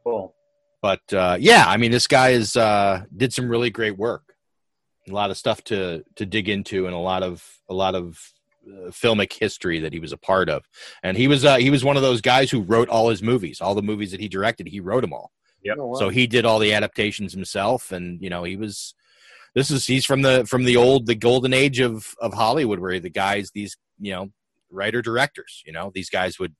Cool. 0.04 0.34
But 0.82 1.12
uh, 1.12 1.36
yeah, 1.40 1.64
I 1.66 1.78
mean, 1.78 1.90
this 1.90 2.06
guy 2.06 2.30
is 2.30 2.56
uh, 2.56 3.02
did 3.16 3.32
some 3.32 3.48
really 3.48 3.70
great 3.70 3.98
work. 3.98 4.34
A 5.08 5.12
lot 5.12 5.30
of 5.30 5.36
stuff 5.36 5.62
to 5.64 6.04
to 6.16 6.26
dig 6.26 6.48
into, 6.48 6.86
and 6.86 6.94
a 6.94 6.98
lot 6.98 7.22
of 7.22 7.44
a 7.68 7.74
lot 7.74 7.94
of 7.94 8.20
uh, 8.66 8.90
filmic 8.90 9.32
history 9.32 9.80
that 9.80 9.92
he 9.92 10.00
was 10.00 10.12
a 10.12 10.16
part 10.16 10.48
of. 10.48 10.64
And 11.02 11.16
he 11.16 11.28
was 11.28 11.44
uh, 11.44 11.56
he 11.56 11.70
was 11.70 11.84
one 11.84 11.96
of 11.96 12.02
those 12.02 12.20
guys 12.20 12.50
who 12.50 12.60
wrote 12.60 12.88
all 12.88 13.08
his 13.08 13.22
movies, 13.22 13.60
all 13.60 13.74
the 13.74 13.82
movies 13.82 14.10
that 14.10 14.20
he 14.20 14.28
directed. 14.28 14.68
He 14.68 14.80
wrote 14.80 15.02
them 15.02 15.12
all. 15.12 15.32
Yep. 15.64 15.76
So 15.98 16.08
he 16.08 16.26
did 16.26 16.44
all 16.44 16.58
the 16.58 16.72
adaptations 16.72 17.32
himself, 17.32 17.92
and 17.92 18.20
you 18.22 18.30
know 18.30 18.44
he 18.44 18.56
was. 18.56 18.94
This 19.56 19.70
is 19.70 19.86
he's 19.86 20.04
from 20.04 20.20
the 20.20 20.44
from 20.46 20.64
the 20.64 20.76
old 20.76 21.06
the 21.06 21.14
golden 21.14 21.54
age 21.54 21.80
of 21.80 22.14
of 22.20 22.34
Hollywood, 22.34 22.78
where 22.78 23.00
the 23.00 23.10
guys 23.10 23.50
these 23.52 23.76
you 23.98 24.12
know 24.12 24.30
writer 24.70 25.00
directors, 25.00 25.62
you 25.66 25.72
know 25.72 25.90
these 25.94 26.10
guys 26.10 26.38
would 26.38 26.54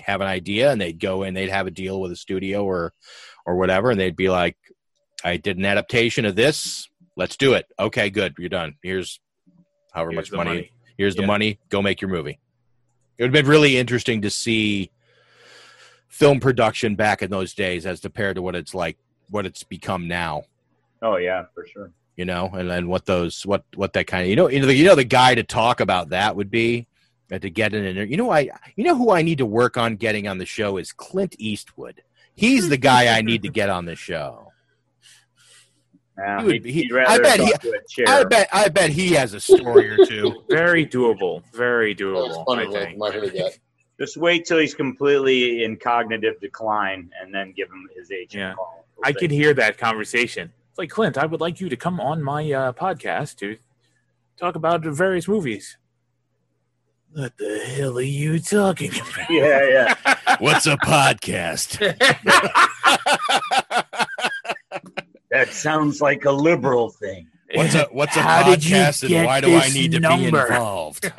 have 0.00 0.20
an 0.20 0.26
idea 0.26 0.72
and 0.72 0.80
they'd 0.80 0.98
go 0.98 1.22
in, 1.22 1.34
they'd 1.34 1.50
have 1.50 1.66
a 1.66 1.70
deal 1.70 2.00
with 2.00 2.10
a 2.10 2.16
studio 2.16 2.64
or 2.64 2.94
or 3.44 3.56
whatever, 3.56 3.90
and 3.90 4.00
they'd 4.00 4.16
be 4.16 4.30
like, 4.30 4.56
"I 5.22 5.36
did 5.36 5.58
an 5.58 5.66
adaptation 5.66 6.24
of 6.24 6.34
this. 6.34 6.88
Let's 7.14 7.36
do 7.36 7.52
it. 7.52 7.66
Okay, 7.78 8.08
good. 8.08 8.34
You're 8.38 8.48
done. 8.48 8.76
Here's 8.82 9.20
however 9.92 10.12
Here's 10.12 10.32
much 10.32 10.36
money. 10.36 10.50
money. 10.50 10.72
Here's 10.96 11.16
the 11.16 11.26
money. 11.26 11.58
Go 11.68 11.82
make 11.82 12.00
your 12.00 12.10
movie." 12.10 12.40
It 13.18 13.22
would 13.22 13.34
have 13.34 13.44
been 13.44 13.50
really 13.50 13.76
interesting 13.76 14.22
to 14.22 14.30
see 14.30 14.90
film 16.08 16.40
production 16.40 16.96
back 16.96 17.22
in 17.22 17.30
those 17.30 17.54
days 17.54 17.84
as 17.86 18.00
compared 18.00 18.36
to 18.36 18.42
what 18.42 18.56
it's 18.56 18.74
like, 18.74 18.96
what 19.28 19.46
it's 19.46 19.62
become 19.62 20.08
now 20.08 20.44
Oh 21.04 21.16
yeah, 21.16 21.44
for 21.54 21.66
sure. 21.66 21.92
You 22.16 22.24
know, 22.24 22.48
and 22.52 22.70
then 22.70 22.88
what 22.88 23.06
those 23.06 23.44
what 23.44 23.64
what 23.74 23.92
that 23.94 24.06
kind 24.06 24.22
of 24.24 24.28
you 24.30 24.36
know 24.36 24.48
you 24.48 24.60
know 24.60 24.66
the, 24.66 24.74
you 24.74 24.84
know 24.84 24.94
the 24.94 25.04
guy 25.04 25.34
to 25.34 25.42
talk 25.42 25.80
about 25.80 26.10
that 26.10 26.36
would 26.36 26.50
be 26.50 26.86
uh, 27.32 27.38
to 27.38 27.50
get 27.50 27.74
in 27.74 27.94
there. 27.94 28.04
You 28.04 28.16
know 28.16 28.30
I 28.30 28.50
you 28.76 28.84
know 28.84 28.96
who 28.96 29.10
I 29.10 29.22
need 29.22 29.38
to 29.38 29.46
work 29.46 29.76
on 29.76 29.96
getting 29.96 30.28
on 30.28 30.38
the 30.38 30.46
show 30.46 30.76
is 30.76 30.92
Clint 30.92 31.34
Eastwood. 31.38 32.02
He's 32.34 32.68
the 32.68 32.76
guy 32.76 33.16
I 33.16 33.22
need 33.22 33.42
to 33.42 33.48
get 33.48 33.70
on 33.70 33.84
the 33.84 33.96
show. 33.96 34.50
Yeah, 36.16 36.38
He 36.38 36.44
would 36.46 36.54
he'd, 36.54 36.64
he- 36.66 36.72
he'd 36.82 36.92
rather 36.92 37.10
I 37.12 37.18
bet 37.18 37.40
he- 37.40 37.50
talk 37.50 37.60
to 37.62 37.70
a 37.70 37.88
chair. 37.88 38.04
I 38.08 38.22
bet 38.22 38.48
I 38.52 38.68
bet 38.68 38.90
he 38.90 39.14
has 39.14 39.34
a 39.34 39.40
story 39.40 39.90
or 39.90 40.06
two. 40.06 40.44
Very 40.48 40.86
doable. 40.86 41.42
Very 41.52 41.92
doable. 41.92 42.28
That's 42.28 42.44
funny. 42.46 42.68
I 42.76 42.84
think. 42.86 43.02
I 43.02 43.10
heard 43.10 43.32
that. 43.32 43.58
Just 43.98 44.16
wait 44.16 44.44
till 44.44 44.58
he's 44.58 44.74
completely 44.74 45.64
in 45.64 45.76
cognitive 45.76 46.40
decline, 46.40 47.10
and 47.20 47.34
then 47.34 47.52
give 47.56 47.68
him 47.68 47.88
his 47.96 48.12
agent 48.12 48.32
Yeah. 48.40 48.54
call. 48.54 48.86
I 49.02 49.12
could 49.12 49.32
hear 49.32 49.54
that 49.54 49.76
conversation. 49.76 50.52
It's 50.74 50.78
like 50.80 50.90
Clint, 50.90 51.16
I 51.16 51.24
would 51.24 51.40
like 51.40 51.60
you 51.60 51.68
to 51.68 51.76
come 51.76 52.00
on 52.00 52.20
my 52.20 52.50
uh, 52.50 52.72
podcast 52.72 53.36
to 53.36 53.58
talk 54.36 54.56
about 54.56 54.82
various 54.82 55.28
movies. 55.28 55.78
What 57.12 57.38
the 57.38 57.60
hell 57.60 57.96
are 57.96 58.02
you 58.02 58.40
talking 58.40 58.90
about? 58.90 59.20
Yeah, 59.30 59.94
yeah. 60.04 60.36
What's 60.40 60.66
a 60.66 60.76
podcast? 60.78 61.78
That 65.30 65.50
sounds 65.50 66.00
like 66.00 66.24
a 66.24 66.32
liberal 66.32 66.90
thing. 66.90 67.28
What's 67.54 67.76
a 67.76 67.84
what's 67.92 68.16
a 68.16 68.22
How 68.22 68.42
podcast 68.42 69.04
and 69.04 69.26
why 69.26 69.40
do 69.40 69.54
I 69.54 69.66
this 69.66 69.74
need 69.74 69.92
to 69.92 70.00
be 70.00 70.24
involved? 70.24 71.12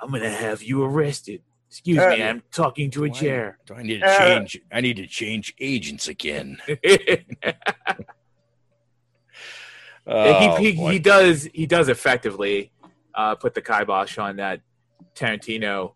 I'm 0.00 0.10
gonna 0.10 0.30
have 0.30 0.62
you 0.62 0.82
arrested. 0.82 1.42
Excuse 1.78 1.98
Uh, 1.98 2.08
me, 2.10 2.22
I'm 2.24 2.42
talking 2.50 2.90
to 2.90 3.04
a 3.04 3.08
do 3.08 3.14
I- 3.14 3.18
chair. 3.18 3.58
Do 3.66 3.74
I 3.74 3.82
need 3.84 4.00
to 4.00 4.06
Uh, 4.06 4.18
change? 4.18 4.60
I 4.72 4.80
need 4.80 4.96
to 4.96 5.06
change 5.06 5.54
agents 5.60 6.08
again. 6.08 6.58
Oh, 10.10 10.56
he, 10.56 10.72
he, 10.72 10.86
he 10.92 10.98
does 10.98 11.48
he 11.52 11.66
does 11.66 11.90
effectively 11.90 12.72
uh, 13.14 13.34
put 13.34 13.52
the 13.54 13.60
kibosh 13.60 14.16
on 14.16 14.36
that 14.36 14.62
Tarantino 15.14 15.92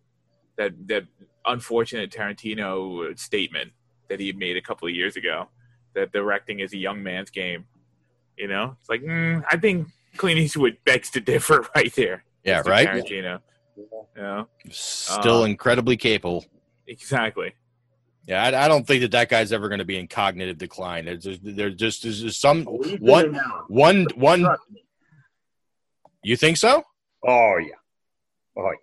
that 0.58 0.72
that 0.88 1.04
unfortunate 1.46 2.10
Tarantino 2.10 3.18
statement 3.18 3.72
that 4.10 4.20
he 4.20 4.32
made 4.32 4.58
a 4.58 4.60
couple 4.60 4.86
of 4.86 4.94
years 4.94 5.16
ago 5.16 5.48
that 5.94 6.12
directing 6.12 6.60
is 6.60 6.74
a 6.74 6.76
young 6.76 7.02
man's 7.02 7.30
game. 7.30 7.64
You 8.36 8.48
know, 8.48 8.76
it's 8.78 8.90
like 8.90 9.00
mm, 9.02 9.42
I 9.50 9.56
think 9.56 9.88
Clint 10.18 10.38
Eastwood 10.38 10.76
begs 10.84 11.08
to 11.12 11.20
differ 11.20 11.64
right 11.74 11.92
there. 11.94 12.24
Yeah, 12.44 12.60
Mr. 12.60 12.66
right? 12.68 12.88
Tarantino. 12.88 13.40
You 14.16 14.22
know, 14.22 14.48
Still 14.70 15.42
Uh, 15.42 15.46
incredibly 15.46 15.96
capable. 15.96 16.44
exactly. 16.86 17.54
Yeah, 18.26 18.42
I, 18.44 18.64
I 18.64 18.68
don't 18.68 18.86
think 18.86 19.00
that 19.02 19.10
that 19.12 19.28
guy's 19.28 19.52
ever 19.52 19.68
going 19.68 19.80
to 19.80 19.84
be 19.84 19.98
in 19.98 20.06
cognitive 20.06 20.56
decline. 20.56 21.04
There's, 21.06 21.24
there's, 21.24 21.38
there's 21.42 21.74
just 21.74 22.02
there's 22.04 22.20
just 22.22 22.40
some 22.40 22.66
Oh, 22.70 22.80
he's 22.82 23.00
one 23.00 23.24
in 23.26 23.32
now. 23.32 23.64
one 23.68 24.06
one. 24.14 24.40
Trust 24.42 24.62
me. 24.70 24.84
You 26.22 26.36
think 26.36 26.56
so? 26.56 26.84
Oh 27.26 27.56
yeah. 27.58 27.74
Oh 28.56 28.62
yeah. 28.70 28.76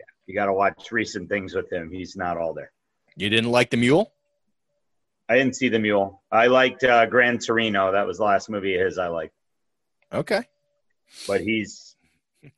Yeah. 0.00 0.06
You 0.26 0.34
got 0.34 0.46
to 0.46 0.54
watch 0.54 0.90
recent 0.90 1.28
things 1.28 1.54
with 1.54 1.70
him. 1.70 1.90
He's 1.92 2.16
not 2.16 2.38
all 2.38 2.54
there. 2.54 2.72
You 3.16 3.28
didn't 3.28 3.50
like 3.50 3.68
the 3.70 3.76
mule? 3.76 4.10
I 5.28 5.36
didn't 5.36 5.56
see 5.56 5.68
the 5.68 5.78
mule. 5.78 6.22
I 6.32 6.46
liked 6.46 6.82
uh, 6.84 7.04
Gran 7.06 7.38
Torino. 7.38 7.92
That 7.92 8.06
was 8.06 8.18
the 8.18 8.24
last 8.24 8.48
movie 8.48 8.74
of 8.78 8.86
his 8.86 8.96
I 8.98 9.08
liked. 9.08 9.34
Okay. 10.12 10.42
But 11.26 11.40
he's, 11.42 11.93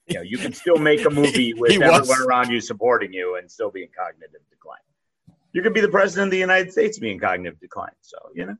you 0.06 0.14
know, 0.16 0.22
you 0.22 0.38
can 0.38 0.52
still 0.52 0.76
make 0.76 1.04
a 1.04 1.10
movie 1.10 1.54
with 1.56 1.70
He 1.72 1.78
was. 1.78 2.10
everyone 2.10 2.22
around 2.28 2.50
you 2.50 2.60
supporting 2.60 3.12
you 3.12 3.36
and 3.36 3.50
still 3.50 3.70
be 3.70 3.82
in 3.82 3.88
cognitive 3.96 4.40
decline. 4.50 4.78
You 5.52 5.62
could 5.62 5.74
be 5.74 5.80
the 5.80 5.88
president 5.88 6.28
of 6.28 6.30
the 6.32 6.38
United 6.38 6.72
States, 6.72 6.98
be 6.98 7.10
in 7.10 7.18
cognitive 7.20 7.58
decline. 7.60 7.92
So 8.02 8.18
you 8.34 8.46
know, 8.46 8.56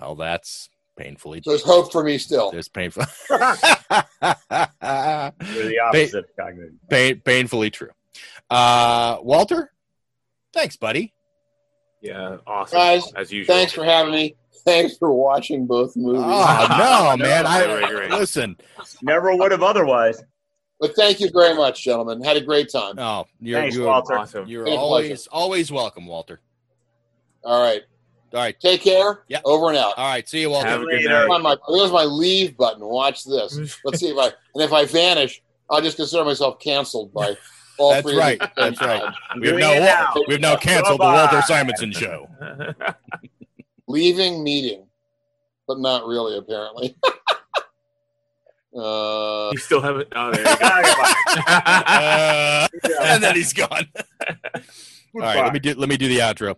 Well, 0.00 0.14
that's 0.14 0.68
painfully. 0.96 1.42
There's 1.44 1.62
hope 1.62 1.90
for 1.92 2.04
me 2.04 2.18
still. 2.18 2.50
There's 2.50 2.68
painful. 2.68 3.04
you're 3.30 3.38
the 4.20 5.78
opposite 5.84 6.18
of 6.24 6.36
cognitive. 6.38 6.74
Pain, 6.88 7.20
painfully 7.24 7.70
true. 7.70 7.90
Uh, 8.50 9.18
Walter, 9.22 9.72
thanks, 10.52 10.76
buddy. 10.76 11.12
Yeah, 12.00 12.36
awesome. 12.46 12.76
Guys, 12.78 13.12
as 13.14 13.32
usual. 13.32 13.54
Thanks 13.54 13.72
for 13.72 13.82
having 13.84 14.12
me. 14.12 14.36
Thanks 14.66 14.96
for 14.96 15.12
watching 15.12 15.66
both 15.66 15.94
movies. 15.96 16.22
Oh 16.26 17.16
no, 17.18 17.22
man! 17.22 17.46
I 17.46 17.64
Great, 17.66 17.88
great. 17.90 18.10
listen. 18.10 18.56
Never 19.02 19.34
would 19.36 19.52
have 19.52 19.62
otherwise. 19.62 20.22
But 20.80 20.94
thank 20.96 21.20
you 21.20 21.30
very 21.32 21.54
much, 21.54 21.84
gentlemen. 21.84 22.22
Had 22.22 22.36
a 22.36 22.40
great 22.40 22.70
time. 22.72 22.98
Oh, 22.98 23.26
you're 23.40 23.60
Thanks, 23.60 23.76
you're, 23.76 23.86
Walter. 23.86 24.18
Awesome. 24.18 24.46
you're 24.48 24.64
Been 24.64 24.74
a 24.74 24.76
always 24.76 25.26
always 25.28 25.70
welcome, 25.70 26.06
Walter. 26.06 26.40
All 27.44 27.62
right. 27.62 27.82
All 28.32 28.40
right, 28.40 28.58
Take 28.58 28.80
care. 28.82 29.22
Yeah. 29.28 29.40
Over 29.44 29.68
and 29.68 29.76
out. 29.78 29.96
all 29.96 30.08
right. 30.10 30.28
See 30.28 30.40
you, 30.40 30.50
Walter. 30.50 30.66
Have 30.68 30.80
a 30.80 30.84
good 30.86 30.94
Later. 30.96 31.08
night. 31.10 31.30
On 31.30 31.42
my, 31.42 31.56
there's 31.72 31.92
my 31.92 32.02
leave 32.02 32.56
button. 32.56 32.84
Watch 32.84 33.24
this. 33.24 33.78
Let's 33.84 34.00
see 34.00 34.08
if 34.08 34.18
I 34.18 34.24
and 34.54 34.64
if 34.64 34.72
I 34.72 34.86
vanish, 34.86 35.40
I'll 35.70 35.80
just 35.80 35.96
consider 35.96 36.24
myself 36.24 36.58
canceled 36.58 37.12
by 37.14 37.36
all 37.78 37.92
That's 37.92 38.08
three. 38.08 38.18
right. 38.18 38.40
Of 38.42 38.48
you. 38.56 38.62
That's 38.64 38.80
right. 38.80 39.02
I'm 39.30 39.40
We've 39.40 39.54
now 39.56 40.14
we've 40.26 40.40
now 40.40 40.56
canceled 40.56 40.94
the 41.00 41.04
Bye-bye. 41.04 41.32
Walter 41.32 41.42
Simonson 41.46 41.92
show. 41.92 42.26
Leaving 43.94 44.42
meeting, 44.42 44.88
but 45.68 45.78
not 45.78 46.04
really 46.04 46.36
apparently. 46.36 46.96
uh, 48.76 49.50
you 49.52 49.58
still 49.58 49.80
haven't. 49.80 50.08
Oh, 50.16 50.32
there 50.32 50.40
you 50.40 50.56
go. 50.58 50.58
Uh, 51.46 52.66
and 53.02 53.22
then 53.22 53.36
he's 53.36 53.52
gone. 53.52 53.86
All 55.14 55.20
right, 55.20 55.44
let 55.44 55.52
me 55.52 55.60
do 55.60 55.74
let 55.74 55.88
me 55.88 55.96
do 55.96 56.08
the 56.08 56.18
outro. 56.18 56.56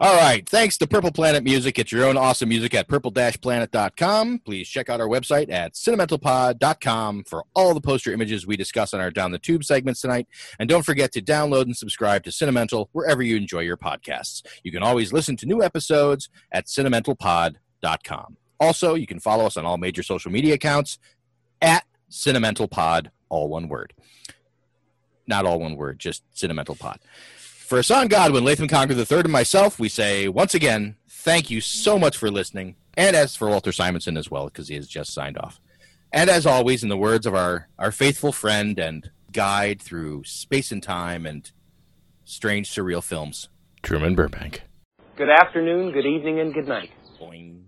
All 0.00 0.16
right, 0.16 0.48
thanks 0.48 0.78
to 0.78 0.86
Purple 0.86 1.10
Planet 1.10 1.42
Music. 1.42 1.74
Get 1.74 1.90
your 1.90 2.04
own 2.04 2.16
awesome 2.16 2.48
music 2.48 2.72
at 2.72 2.86
purple-planet.com. 2.86 4.38
Please 4.44 4.68
check 4.68 4.88
out 4.88 5.00
our 5.00 5.08
website 5.08 5.50
at 5.50 5.74
cinementalpod.com 5.74 7.24
for 7.24 7.44
all 7.56 7.74
the 7.74 7.80
poster 7.80 8.12
images 8.12 8.46
we 8.46 8.56
discuss 8.56 8.94
on 8.94 9.00
our 9.00 9.10
Down 9.10 9.32
the 9.32 9.40
Tube 9.40 9.64
segments 9.64 10.00
tonight. 10.00 10.28
And 10.60 10.68
don't 10.68 10.84
forget 10.84 11.10
to 11.12 11.20
download 11.20 11.62
and 11.62 11.76
subscribe 11.76 12.22
to 12.24 12.30
Cinemental 12.30 12.86
wherever 12.92 13.22
you 13.22 13.36
enjoy 13.36 13.60
your 13.60 13.76
podcasts. 13.76 14.46
You 14.62 14.70
can 14.70 14.84
always 14.84 15.12
listen 15.12 15.36
to 15.38 15.46
new 15.46 15.64
episodes 15.64 16.28
at 16.52 16.66
cinementalpod.com. 16.66 18.36
Also, 18.60 18.94
you 18.94 19.06
can 19.08 19.18
follow 19.18 19.46
us 19.46 19.56
on 19.56 19.66
all 19.66 19.78
major 19.78 20.04
social 20.04 20.30
media 20.30 20.54
accounts 20.54 21.00
at 21.60 21.84
cinementalpod, 22.08 23.08
all 23.28 23.48
one 23.48 23.68
word. 23.68 23.94
Not 25.26 25.44
all 25.44 25.60
one 25.60 25.76
word, 25.76 25.98
just 25.98 26.22
cinementalpod. 26.34 26.98
For 27.68 27.76
Hassan 27.76 28.08
Godwin, 28.08 28.44
Latham 28.44 28.66
Conger 28.66 28.94
III, 28.94 29.24
and 29.24 29.28
myself, 29.28 29.78
we 29.78 29.90
say 29.90 30.26
once 30.26 30.54
again, 30.54 30.96
thank 31.06 31.50
you 31.50 31.60
so 31.60 31.98
much 31.98 32.16
for 32.16 32.30
listening. 32.30 32.76
And 32.96 33.14
as 33.14 33.36
for 33.36 33.46
Walter 33.46 33.72
Simonson 33.72 34.16
as 34.16 34.30
well, 34.30 34.46
because 34.46 34.68
he 34.68 34.74
has 34.76 34.88
just 34.88 35.12
signed 35.12 35.36
off. 35.36 35.60
And 36.10 36.30
as 36.30 36.46
always, 36.46 36.82
in 36.82 36.88
the 36.88 36.96
words 36.96 37.26
of 37.26 37.34
our, 37.34 37.68
our 37.78 37.92
faithful 37.92 38.32
friend 38.32 38.78
and 38.78 39.10
guide 39.32 39.82
through 39.82 40.24
space 40.24 40.72
and 40.72 40.82
time 40.82 41.26
and 41.26 41.52
strange 42.24 42.70
surreal 42.70 43.04
films, 43.04 43.50
Truman 43.82 44.14
Burbank. 44.14 44.62
Good 45.16 45.28
afternoon, 45.28 45.92
good 45.92 46.06
evening, 46.06 46.40
and 46.40 46.54
good 46.54 46.68
night. 46.68 46.90
Boing. 47.20 47.64